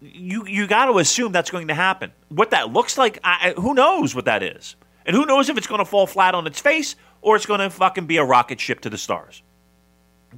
you 0.01 0.47
you 0.47 0.67
got 0.67 0.87
to 0.87 0.99
assume 0.99 1.33
that's 1.33 1.51
going 1.51 1.69
to 1.69 1.75
happen. 1.75 2.13
What 2.31 2.51
that 2.51 2.73
looks 2.73 2.99
like, 2.99 3.19
I, 3.23 3.55
who 3.57 3.75
knows 3.75 4.15
what 4.15 4.25
that 4.25 4.43
is, 4.43 4.77
and 5.07 5.15
who 5.15 5.27
knows 5.27 5.49
if 5.49 5.57
it's 5.57 5.67
going 5.67 5.81
to 5.81 5.85
fall 5.85 6.07
flat 6.07 6.35
on 6.35 6.47
its 6.47 6.61
face 6.61 6.97
or 7.23 7.37
it's 7.37 7.47
going 7.47 7.61
to 7.61 7.71
fucking 7.71 8.07
be 8.07 8.17
a 8.17 8.25
rocket 8.25 8.61
ship 8.61 8.81
to 8.81 8.91
the 8.91 8.99
stars. 8.99 9.43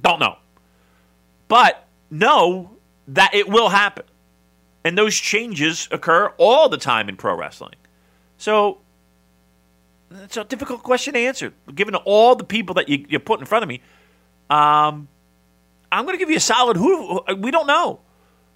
Don't 0.01 0.19
know, 0.19 0.37
but 1.47 1.87
know 2.09 2.71
that 3.07 3.33
it 3.33 3.47
will 3.47 3.69
happen, 3.69 4.05
and 4.83 4.97
those 4.97 5.15
changes 5.15 5.87
occur 5.91 6.33
all 6.37 6.69
the 6.69 6.77
time 6.77 7.09
in 7.09 7.17
pro 7.17 7.35
wrestling. 7.35 7.75
So 8.37 8.79
it's 10.11 10.37
a 10.37 10.43
difficult 10.43 10.83
question 10.83 11.13
to 11.13 11.19
answer. 11.19 11.53
Given 11.73 11.95
all 11.95 12.35
the 12.35 12.43
people 12.43 12.75
that 12.75 12.87
you, 12.87 13.05
you 13.09 13.19
put 13.19 13.39
in 13.39 13.45
front 13.45 13.63
of 13.63 13.69
me, 13.69 13.81
um, 14.49 15.07
I'm 15.91 16.05
going 16.05 16.15
to 16.15 16.19
give 16.19 16.29
you 16.29 16.37
a 16.37 16.41
solid 16.41 16.77
who. 16.77 17.21
We 17.37 17.51
don't 17.51 17.67
know 17.67 17.99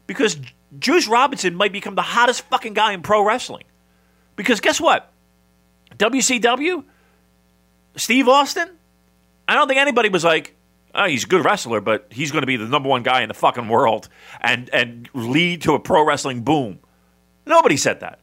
because 0.08 0.38
Juice 0.80 1.08
Robinson 1.08 1.56
might 1.56 1.74
become 1.74 1.96
the 1.96 2.02
hottest 2.02 2.44
fucking 2.44 2.74
guy 2.74 2.94
in 2.94 3.02
pro 3.02 3.24
wrestling. 3.24 3.64
Because 4.36 4.60
guess 4.60 4.80
what? 4.80 5.11
WCW, 5.98 6.84
Steve 7.96 8.28
Austin. 8.28 8.70
I 9.48 9.56
don't 9.56 9.68
think 9.68 9.80
anybody 9.80 10.10
was 10.10 10.24
like, 10.24 10.56
oh, 10.96 11.08
he's 11.08 11.24
a 11.24 11.28
good 11.28 11.44
wrestler, 11.44 11.82
but 11.82 12.08
he's 12.10 12.32
going 12.32 12.42
to 12.42 12.48
be 12.48 12.58
the 12.58 12.68
number 12.68 12.90
one 12.90 13.04
guy 13.04 13.22
in 13.22 13.28
the 13.28 13.34
fucking 13.34 13.68
world 13.68 14.10
and 14.40 14.70
and 14.70 15.10
lead 15.14 15.62
to 15.64 15.74
a 15.74 15.80
pro 15.80 16.06
wrestling 16.06 16.42
boom. 16.42 16.80
Nobody 17.46 17.78
said 17.78 18.00
that. 18.02 18.20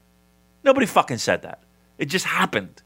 Nobody 0.64 0.86
fucking 0.86 1.18
said 1.18 1.42
that. 1.42 1.62
It 1.98 2.06
just 2.06 2.24
happened. 2.24 2.82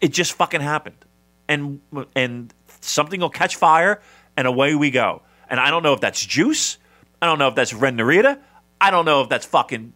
It 0.00 0.08
just 0.08 0.32
fucking 0.32 0.60
happened. 0.60 1.04
And 1.48 1.80
and 2.14 2.52
something 2.80 3.20
will 3.20 3.30
catch 3.30 3.56
fire 3.56 4.00
and 4.36 4.46
away 4.46 4.74
we 4.74 4.90
go. 4.90 5.22
And 5.48 5.58
I 5.58 5.70
don't 5.70 5.82
know 5.82 5.94
if 5.94 6.00
that's 6.00 6.24
Juice. 6.24 6.78
I 7.20 7.26
don't 7.26 7.38
know 7.38 7.48
if 7.48 7.54
that's 7.54 7.72
Ren 7.72 7.96
Narita. 7.96 8.38
I 8.80 8.90
don't 8.90 9.04
know 9.04 9.22
if 9.22 9.28
that's 9.28 9.46
fucking 9.46 9.94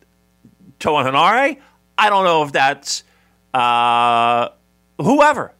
Toa 0.78 1.04
Henare. 1.04 1.58
I 1.96 2.10
don't 2.10 2.24
know 2.24 2.42
if 2.42 2.52
that's 2.52 3.04
uh, 3.54 4.48
whoever. 4.98 5.52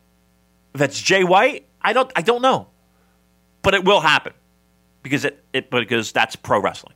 If 0.74 0.78
that's 0.78 1.00
Jay 1.00 1.24
White. 1.24 1.66
I 1.80 1.92
don't 1.92 2.10
I 2.16 2.22
don't 2.22 2.42
know. 2.42 2.68
But 3.62 3.74
it 3.74 3.84
will 3.84 4.00
happen. 4.00 4.32
Because 5.02 5.24
it, 5.24 5.44
it 5.52 5.70
because 5.70 6.12
that's 6.12 6.36
pro 6.36 6.60
wrestling. 6.60 6.94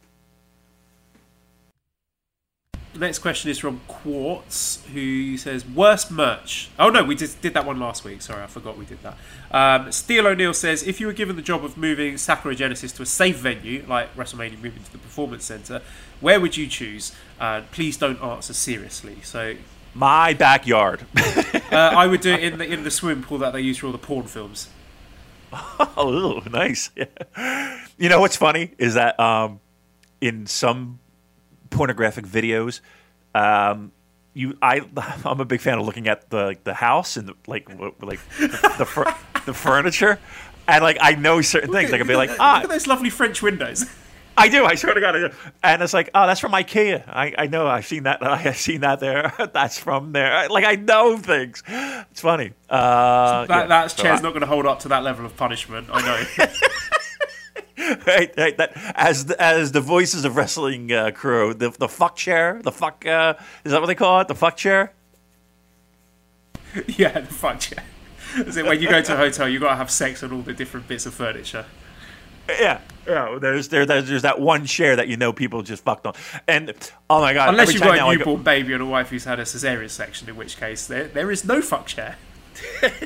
The 2.97 3.01
next 3.01 3.19
question 3.19 3.51
is 3.51 3.59
from 3.59 3.83
Quartz, 3.89 4.83
who 4.95 5.37
says, 5.37 5.67
"Worst 5.67 6.11
merch." 6.11 6.71
Oh 6.79 6.89
no, 6.89 7.05
we 7.05 7.15
just 7.15 7.43
did 7.43 7.53
that 7.53 7.67
one 7.67 7.79
last 7.79 8.05
week. 8.05 8.23
Sorry, 8.23 8.43
I 8.43 8.47
forgot 8.47 8.79
we 8.79 8.87
did 8.87 9.01
that. 9.03 9.19
Um, 9.51 9.93
Steel 9.93 10.27
O'Neill 10.27 10.55
says, 10.55 10.83
"If 10.83 10.99
you 10.99 11.07
were 11.07 11.13
given 11.13 11.37
the 11.37 11.43
job 11.43 11.63
of 11.63 11.77
moving 11.77 12.17
Sakura 12.17 12.55
Genesis 12.55 12.93
to 12.93 13.03
a 13.03 13.07
safe 13.07 13.37
venue 13.37 13.85
like 13.87 14.17
WrestleMania 14.17 14.63
moving 14.63 14.83
to 14.83 14.93
the 14.93 14.99
Performance 14.99 15.45
Center, 15.45 15.83
where 16.21 16.41
would 16.41 16.57
you 16.57 16.67
choose? 16.67 17.13
Uh, 17.39 17.63
please 17.71 17.99
don't 17.99 18.19
answer 18.23 18.55
seriously." 18.55 19.19
So, 19.23 19.57
my 19.97 20.35
backyard. 20.35 21.07
uh, 21.17 21.61
I 21.73 22.07
would 22.07 22.21
do 22.21 22.33
it 22.33 22.43
in 22.43 22.59
the 22.59 22.65
in 22.71 22.85
the 22.85 22.91
swimming 22.91 23.25
pool 23.25 23.39
that 23.39 23.53
they 23.53 23.61
use 23.61 23.79
for 23.79 23.87
all 23.87 23.93
the 23.93 23.99
porn 23.99 24.27
films. 24.27 24.69
Oh, 25.99 26.43
nice. 26.51 26.91
Yeah. 26.97 27.07
You 27.99 28.11
know 28.11 28.21
what's 28.21 28.37
funny 28.37 28.73
is 28.77 28.93
that 28.93 29.19
um, 29.19 29.59
in 30.21 30.47
some 30.47 30.99
pornographic 31.71 32.27
videos. 32.27 32.81
Um, 33.35 33.93
you, 34.35 34.59
I, 34.61 34.83
I'm 35.25 35.41
a 35.41 35.47
big 35.47 35.63
fan 35.63 35.79
of 35.79 35.87
looking 35.87 36.09
at 36.09 36.29
the 36.29 36.57
the 36.65 36.75
house 36.75 37.17
and 37.17 37.29
the, 37.29 37.35
like 37.47 37.71
like 38.03 38.21
the 38.39 38.75
the, 38.79 38.85
fur, 38.85 39.15
the, 39.47 39.55
furniture, 39.55 40.19
and 40.69 40.83
like 40.83 40.99
I 41.01 41.15
know 41.15 41.41
certain 41.41 41.73
things. 41.73 41.91
Like 41.91 42.03
I'd 42.03 42.07
be 42.07 42.17
like, 42.17 42.39
ah, 42.39 42.57
look 42.57 42.65
at 42.65 42.71
those 42.71 42.87
lovely 42.87 43.09
French 43.09 43.41
windows. 43.41 43.87
I 44.39 44.49
do. 44.49 44.67
I 44.67 44.75
swear 44.75 44.93
to 44.93 45.01
God, 45.01 45.17
I 45.17 45.29
do. 45.29 45.35
And 45.63 45.83
it's 45.83 45.95
like, 45.95 46.11
oh, 46.15 46.27
that's 46.27 46.41
from 46.41 46.53
IKEA. 46.53 47.09
I, 47.09 47.35
I 47.39 47.47
know. 47.47 47.67
I've 47.67 47.87
seen 47.87 48.03
that. 48.03 48.23
I've 48.27 48.57
seen 48.59 48.83
that 48.83 49.01
there. 49.01 49.33
that's 49.55 49.79
from 49.79 50.13
there. 50.13 50.49
Like 50.49 50.65
I 50.65 50.75
know 50.75 51.17
things. 51.17 51.63
It's 51.67 52.21
funny. 52.21 52.53
Uh, 52.69 53.47
that 53.47 53.63
yeah. 53.63 53.67
that 53.67 53.97
chair's 53.97 54.19
so 54.21 54.25
not 54.25 54.31
going 54.31 54.43
to 54.43 54.47
hold 54.47 54.67
up 54.67 54.81
to 54.81 54.89
that 54.89 55.03
level 55.03 55.25
of 55.25 55.37
punishment. 55.37 55.89
I 55.91 56.03
know. 56.03 56.47
right, 58.07 58.35
right. 58.37 58.57
That 58.59 58.73
as 58.95 59.27
the, 59.27 59.41
as 59.41 59.73
the 59.73 59.81
voices 59.81 60.27
of 60.27 60.37
wrestling 60.37 60.93
uh, 60.93 61.13
crew, 61.13 61.55
the 61.55 61.71
the 61.71 61.89
fuck 61.89 62.17
chair, 62.17 62.61
the 62.63 62.73
fuck 62.73 63.07
uh, 63.07 63.35
is 63.65 63.73
that 63.73 63.81
what 63.81 63.87
they 63.87 63.95
call 63.95 64.21
it? 64.21 64.29
The 64.29 64.35
fuck 64.35 64.59
chair. 64.59 64.93
yeah, 66.89 67.21
the 67.21 67.27
fuck 67.27 67.61
chair. 67.61 67.85
Is 68.37 68.59
it 68.59 68.67
when 68.67 68.83
you 68.83 68.91
go 68.91 69.01
to 69.01 69.15
a 69.15 69.17
hotel, 69.17 69.49
you've 69.49 69.63
got 69.63 69.71
to 69.71 69.77
have 69.77 69.91
sex 69.91 70.23
on 70.23 70.31
all 70.31 70.43
the 70.43 70.53
different 70.53 70.89
bits 70.89 71.07
of 71.07 71.15
furniture? 71.15 71.65
Yeah, 72.49 72.81
yeah. 73.07 73.39
There's 73.41 73.69
there 73.69 73.87
there's 73.87 74.23
that 74.23 74.41
one 74.41 74.67
chair 74.67 74.97
that 74.97 75.09
you 75.09 75.17
know 75.17 75.33
people 75.33 75.63
just 75.63 75.85
fucked 75.85 76.07
on, 76.07 76.15
and 76.47 76.73
oh 77.11 77.21
my 77.21 77.33
god! 77.33 77.49
Unless 77.51 77.73
you've 77.73 77.83
got 77.83 77.99
a 77.99 78.17
newborn 78.17 78.39
go, 78.39 78.43
baby 78.43 78.73
and 78.73 78.83
a 78.83 78.87
wife 78.87 79.11
who's 79.11 79.25
had 79.25 79.39
a 79.41 79.45
cesarean 79.45 79.91
section, 79.91 80.29
in 80.29 80.37
which 80.37 80.57
case 80.59 80.87
there 80.87 81.09
there 81.09 81.31
is 81.31 81.45
no 81.45 81.61
fuck 81.61 81.87
chair. 81.87 82.17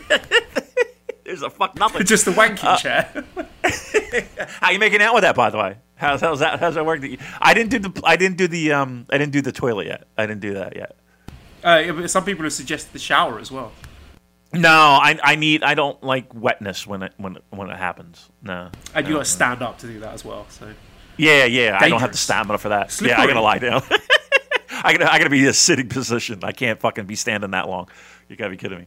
There's 1.24 1.42
a 1.42 1.50
fuck 1.50 1.76
nothing. 1.76 2.04
Just 2.06 2.26
a 2.26 2.32
wanking 2.32 2.64
uh, 2.64 2.76
chair. 2.76 3.24
how 4.60 4.70
you 4.70 4.80
making 4.80 5.00
out 5.00 5.14
with 5.14 5.22
that, 5.22 5.36
by 5.36 5.50
the 5.50 5.58
way? 5.58 5.76
How's, 5.94 6.20
how's 6.20 6.40
that? 6.40 6.58
How's 6.58 6.74
that 6.74 6.84
work? 6.84 7.04
I 7.40 7.54
didn't 7.54 7.70
do 7.70 7.78
the. 7.78 8.00
I 8.04 8.16
didn't 8.16 8.36
do 8.36 8.48
the. 8.48 8.72
Um. 8.72 9.06
I 9.10 9.18
didn't 9.18 9.32
do 9.32 9.40
the 9.40 9.52
toilet 9.52 9.86
yet. 9.86 10.08
I 10.18 10.26
didn't 10.26 10.40
do 10.40 10.54
that 10.54 10.74
yet. 10.74 10.96
Uh, 11.62 12.08
some 12.08 12.24
people 12.24 12.42
have 12.44 12.52
suggested 12.52 12.92
the 12.92 12.98
shower 12.98 13.38
as 13.38 13.52
well. 13.52 13.70
No, 14.52 14.70
I, 14.70 15.18
I 15.22 15.36
need. 15.36 15.62
I 15.62 15.74
don't 15.74 16.02
like 16.02 16.34
wetness 16.34 16.86
when 16.86 17.04
it 17.04 17.12
when 17.18 17.38
when 17.50 17.70
it 17.70 17.76
happens. 17.76 18.28
No. 18.42 18.70
And 18.94 19.06
you 19.06 19.14
got 19.14 19.20
to 19.20 19.24
stand 19.24 19.62
up 19.62 19.78
to 19.78 19.86
do 19.86 20.00
that 20.00 20.14
as 20.14 20.24
well. 20.24 20.46
So. 20.50 20.72
Yeah, 21.16 21.44
yeah. 21.44 21.72
Dangerous. 21.72 21.82
I 21.82 21.88
don't 21.88 22.00
have 22.00 22.12
the 22.12 22.18
stamina 22.18 22.58
for 22.58 22.70
that. 22.70 22.90
Slippery. 22.90 23.16
Yeah, 23.16 23.22
I 23.22 23.26
gotta 23.26 23.40
lie 23.40 23.58
down. 23.58 23.82
I 24.82 24.92
gotta 24.92 25.12
I 25.12 25.18
gotta 25.18 25.30
be 25.30 25.42
in 25.42 25.48
a 25.48 25.52
sitting 25.52 25.88
position. 25.88 26.40
I 26.42 26.52
can't 26.52 26.80
fucking 26.80 27.04
be 27.04 27.14
standing 27.14 27.50
that 27.50 27.68
long. 27.68 27.88
You 28.28 28.36
gotta 28.36 28.50
be 28.50 28.56
kidding 28.56 28.78
me. 28.78 28.86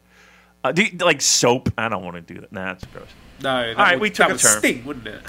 Uh, 0.63 0.71
do 0.71 0.83
you, 0.83 0.97
like 0.97 1.21
soap? 1.21 1.69
I 1.77 1.89
don't 1.89 2.03
want 2.03 2.15
to 2.15 2.21
do 2.21 2.41
that. 2.41 2.51
Nah, 2.51 2.65
that's 2.65 2.85
gross. 2.85 3.07
No. 3.41 3.69
All 3.69 3.75
right, 3.75 3.93
would, 3.93 4.01
we 4.01 4.09
took 4.09 4.29
that 4.29 4.39
a 4.39 4.39
turn. 4.39 4.59
Sting, 4.59 4.85
wouldn't 4.85 5.07
it? 5.07 5.21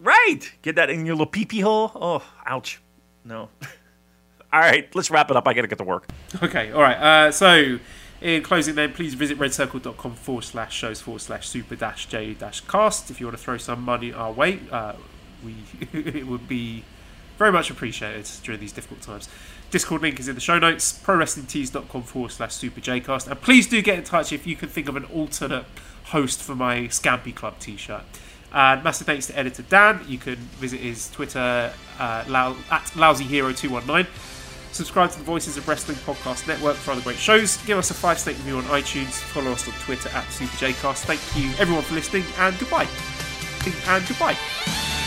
Right. 0.00 0.40
Get 0.62 0.76
that 0.76 0.90
in 0.90 1.06
your 1.06 1.14
little 1.14 1.30
pee 1.30 1.44
pee 1.44 1.60
hole. 1.60 1.92
Oh, 1.94 2.22
ouch. 2.44 2.80
No. 3.24 3.48
all 4.52 4.60
right, 4.60 4.92
let's 4.94 5.10
wrap 5.10 5.30
it 5.30 5.36
up. 5.36 5.46
I 5.46 5.54
got 5.54 5.62
to 5.62 5.68
get 5.68 5.78
to 5.78 5.84
work. 5.84 6.06
Okay. 6.42 6.72
All 6.72 6.82
right. 6.82 6.96
Uh, 6.96 7.32
so, 7.32 7.78
in 8.20 8.42
closing, 8.42 8.74
then 8.74 8.92
please 8.92 9.14
visit 9.14 9.38
redcircle.com 9.38 10.14
forward 10.14 10.44
slash 10.44 10.74
shows 10.74 11.00
forward 11.00 11.20
slash 11.20 11.48
super 11.48 11.76
dash 11.76 12.06
j 12.06 12.34
dash 12.34 12.60
cast 12.62 13.10
if 13.10 13.20
you 13.20 13.26
want 13.26 13.36
to 13.36 13.42
throw 13.42 13.56
some 13.56 13.82
money 13.82 14.12
our 14.12 14.32
way. 14.32 14.60
Uh, 14.70 14.94
we 15.44 15.54
it 15.92 16.26
would 16.26 16.48
be 16.48 16.82
very 17.36 17.52
much 17.52 17.70
appreciated 17.70 18.26
during 18.42 18.60
these 18.60 18.72
difficult 18.72 19.02
times. 19.02 19.28
Discord 19.70 20.00
link 20.00 20.18
is 20.18 20.28
in 20.28 20.34
the 20.34 20.40
show 20.40 20.58
notes, 20.58 20.98
prowrestlingtees.com 21.04 22.02
forward 22.02 22.30
slash 22.30 22.54
super 22.54 22.80
superjcast. 22.80 23.28
And 23.28 23.40
please 23.40 23.66
do 23.66 23.82
get 23.82 23.98
in 23.98 24.04
touch 24.04 24.32
if 24.32 24.46
you 24.46 24.56
can 24.56 24.68
think 24.68 24.88
of 24.88 24.96
an 24.96 25.04
alternate 25.04 25.66
host 26.04 26.42
for 26.42 26.54
my 26.54 26.82
Scampy 26.82 27.34
Club 27.34 27.58
t 27.58 27.76
shirt. 27.76 28.02
And 28.52 28.82
massive 28.84 29.06
thanks 29.06 29.26
to 29.26 29.38
editor 29.38 29.62
Dan. 29.62 30.00
You 30.08 30.18
can 30.18 30.36
visit 30.36 30.80
his 30.80 31.10
Twitter 31.10 31.72
uh, 31.98 32.24
at 32.70 32.84
LousyHero219. 32.94 34.06
Subscribe 34.76 35.10
to 35.10 35.18
the 35.18 35.24
Voices 35.24 35.56
of 35.56 35.66
Wrestling 35.66 35.96
Podcast 35.98 36.46
Network 36.46 36.76
for 36.76 36.90
other 36.90 37.00
great 37.00 37.16
shows. 37.16 37.56
Give 37.64 37.78
us 37.78 37.90
a 37.90 37.94
five 37.94 38.18
star 38.18 38.34
review 38.34 38.58
on 38.58 38.64
iTunes. 38.64 39.12
Follow 39.12 39.52
us 39.52 39.66
on 39.66 39.74
Twitter 39.80 40.10
at 40.10 40.24
SuperJcast. 40.26 41.04
Thank 41.06 41.20
you 41.34 41.50
everyone 41.58 41.82
for 41.82 41.94
listening, 41.94 42.24
and 42.38 42.58
goodbye. 42.58 42.86
And 43.88 44.06
goodbye. 44.06 45.05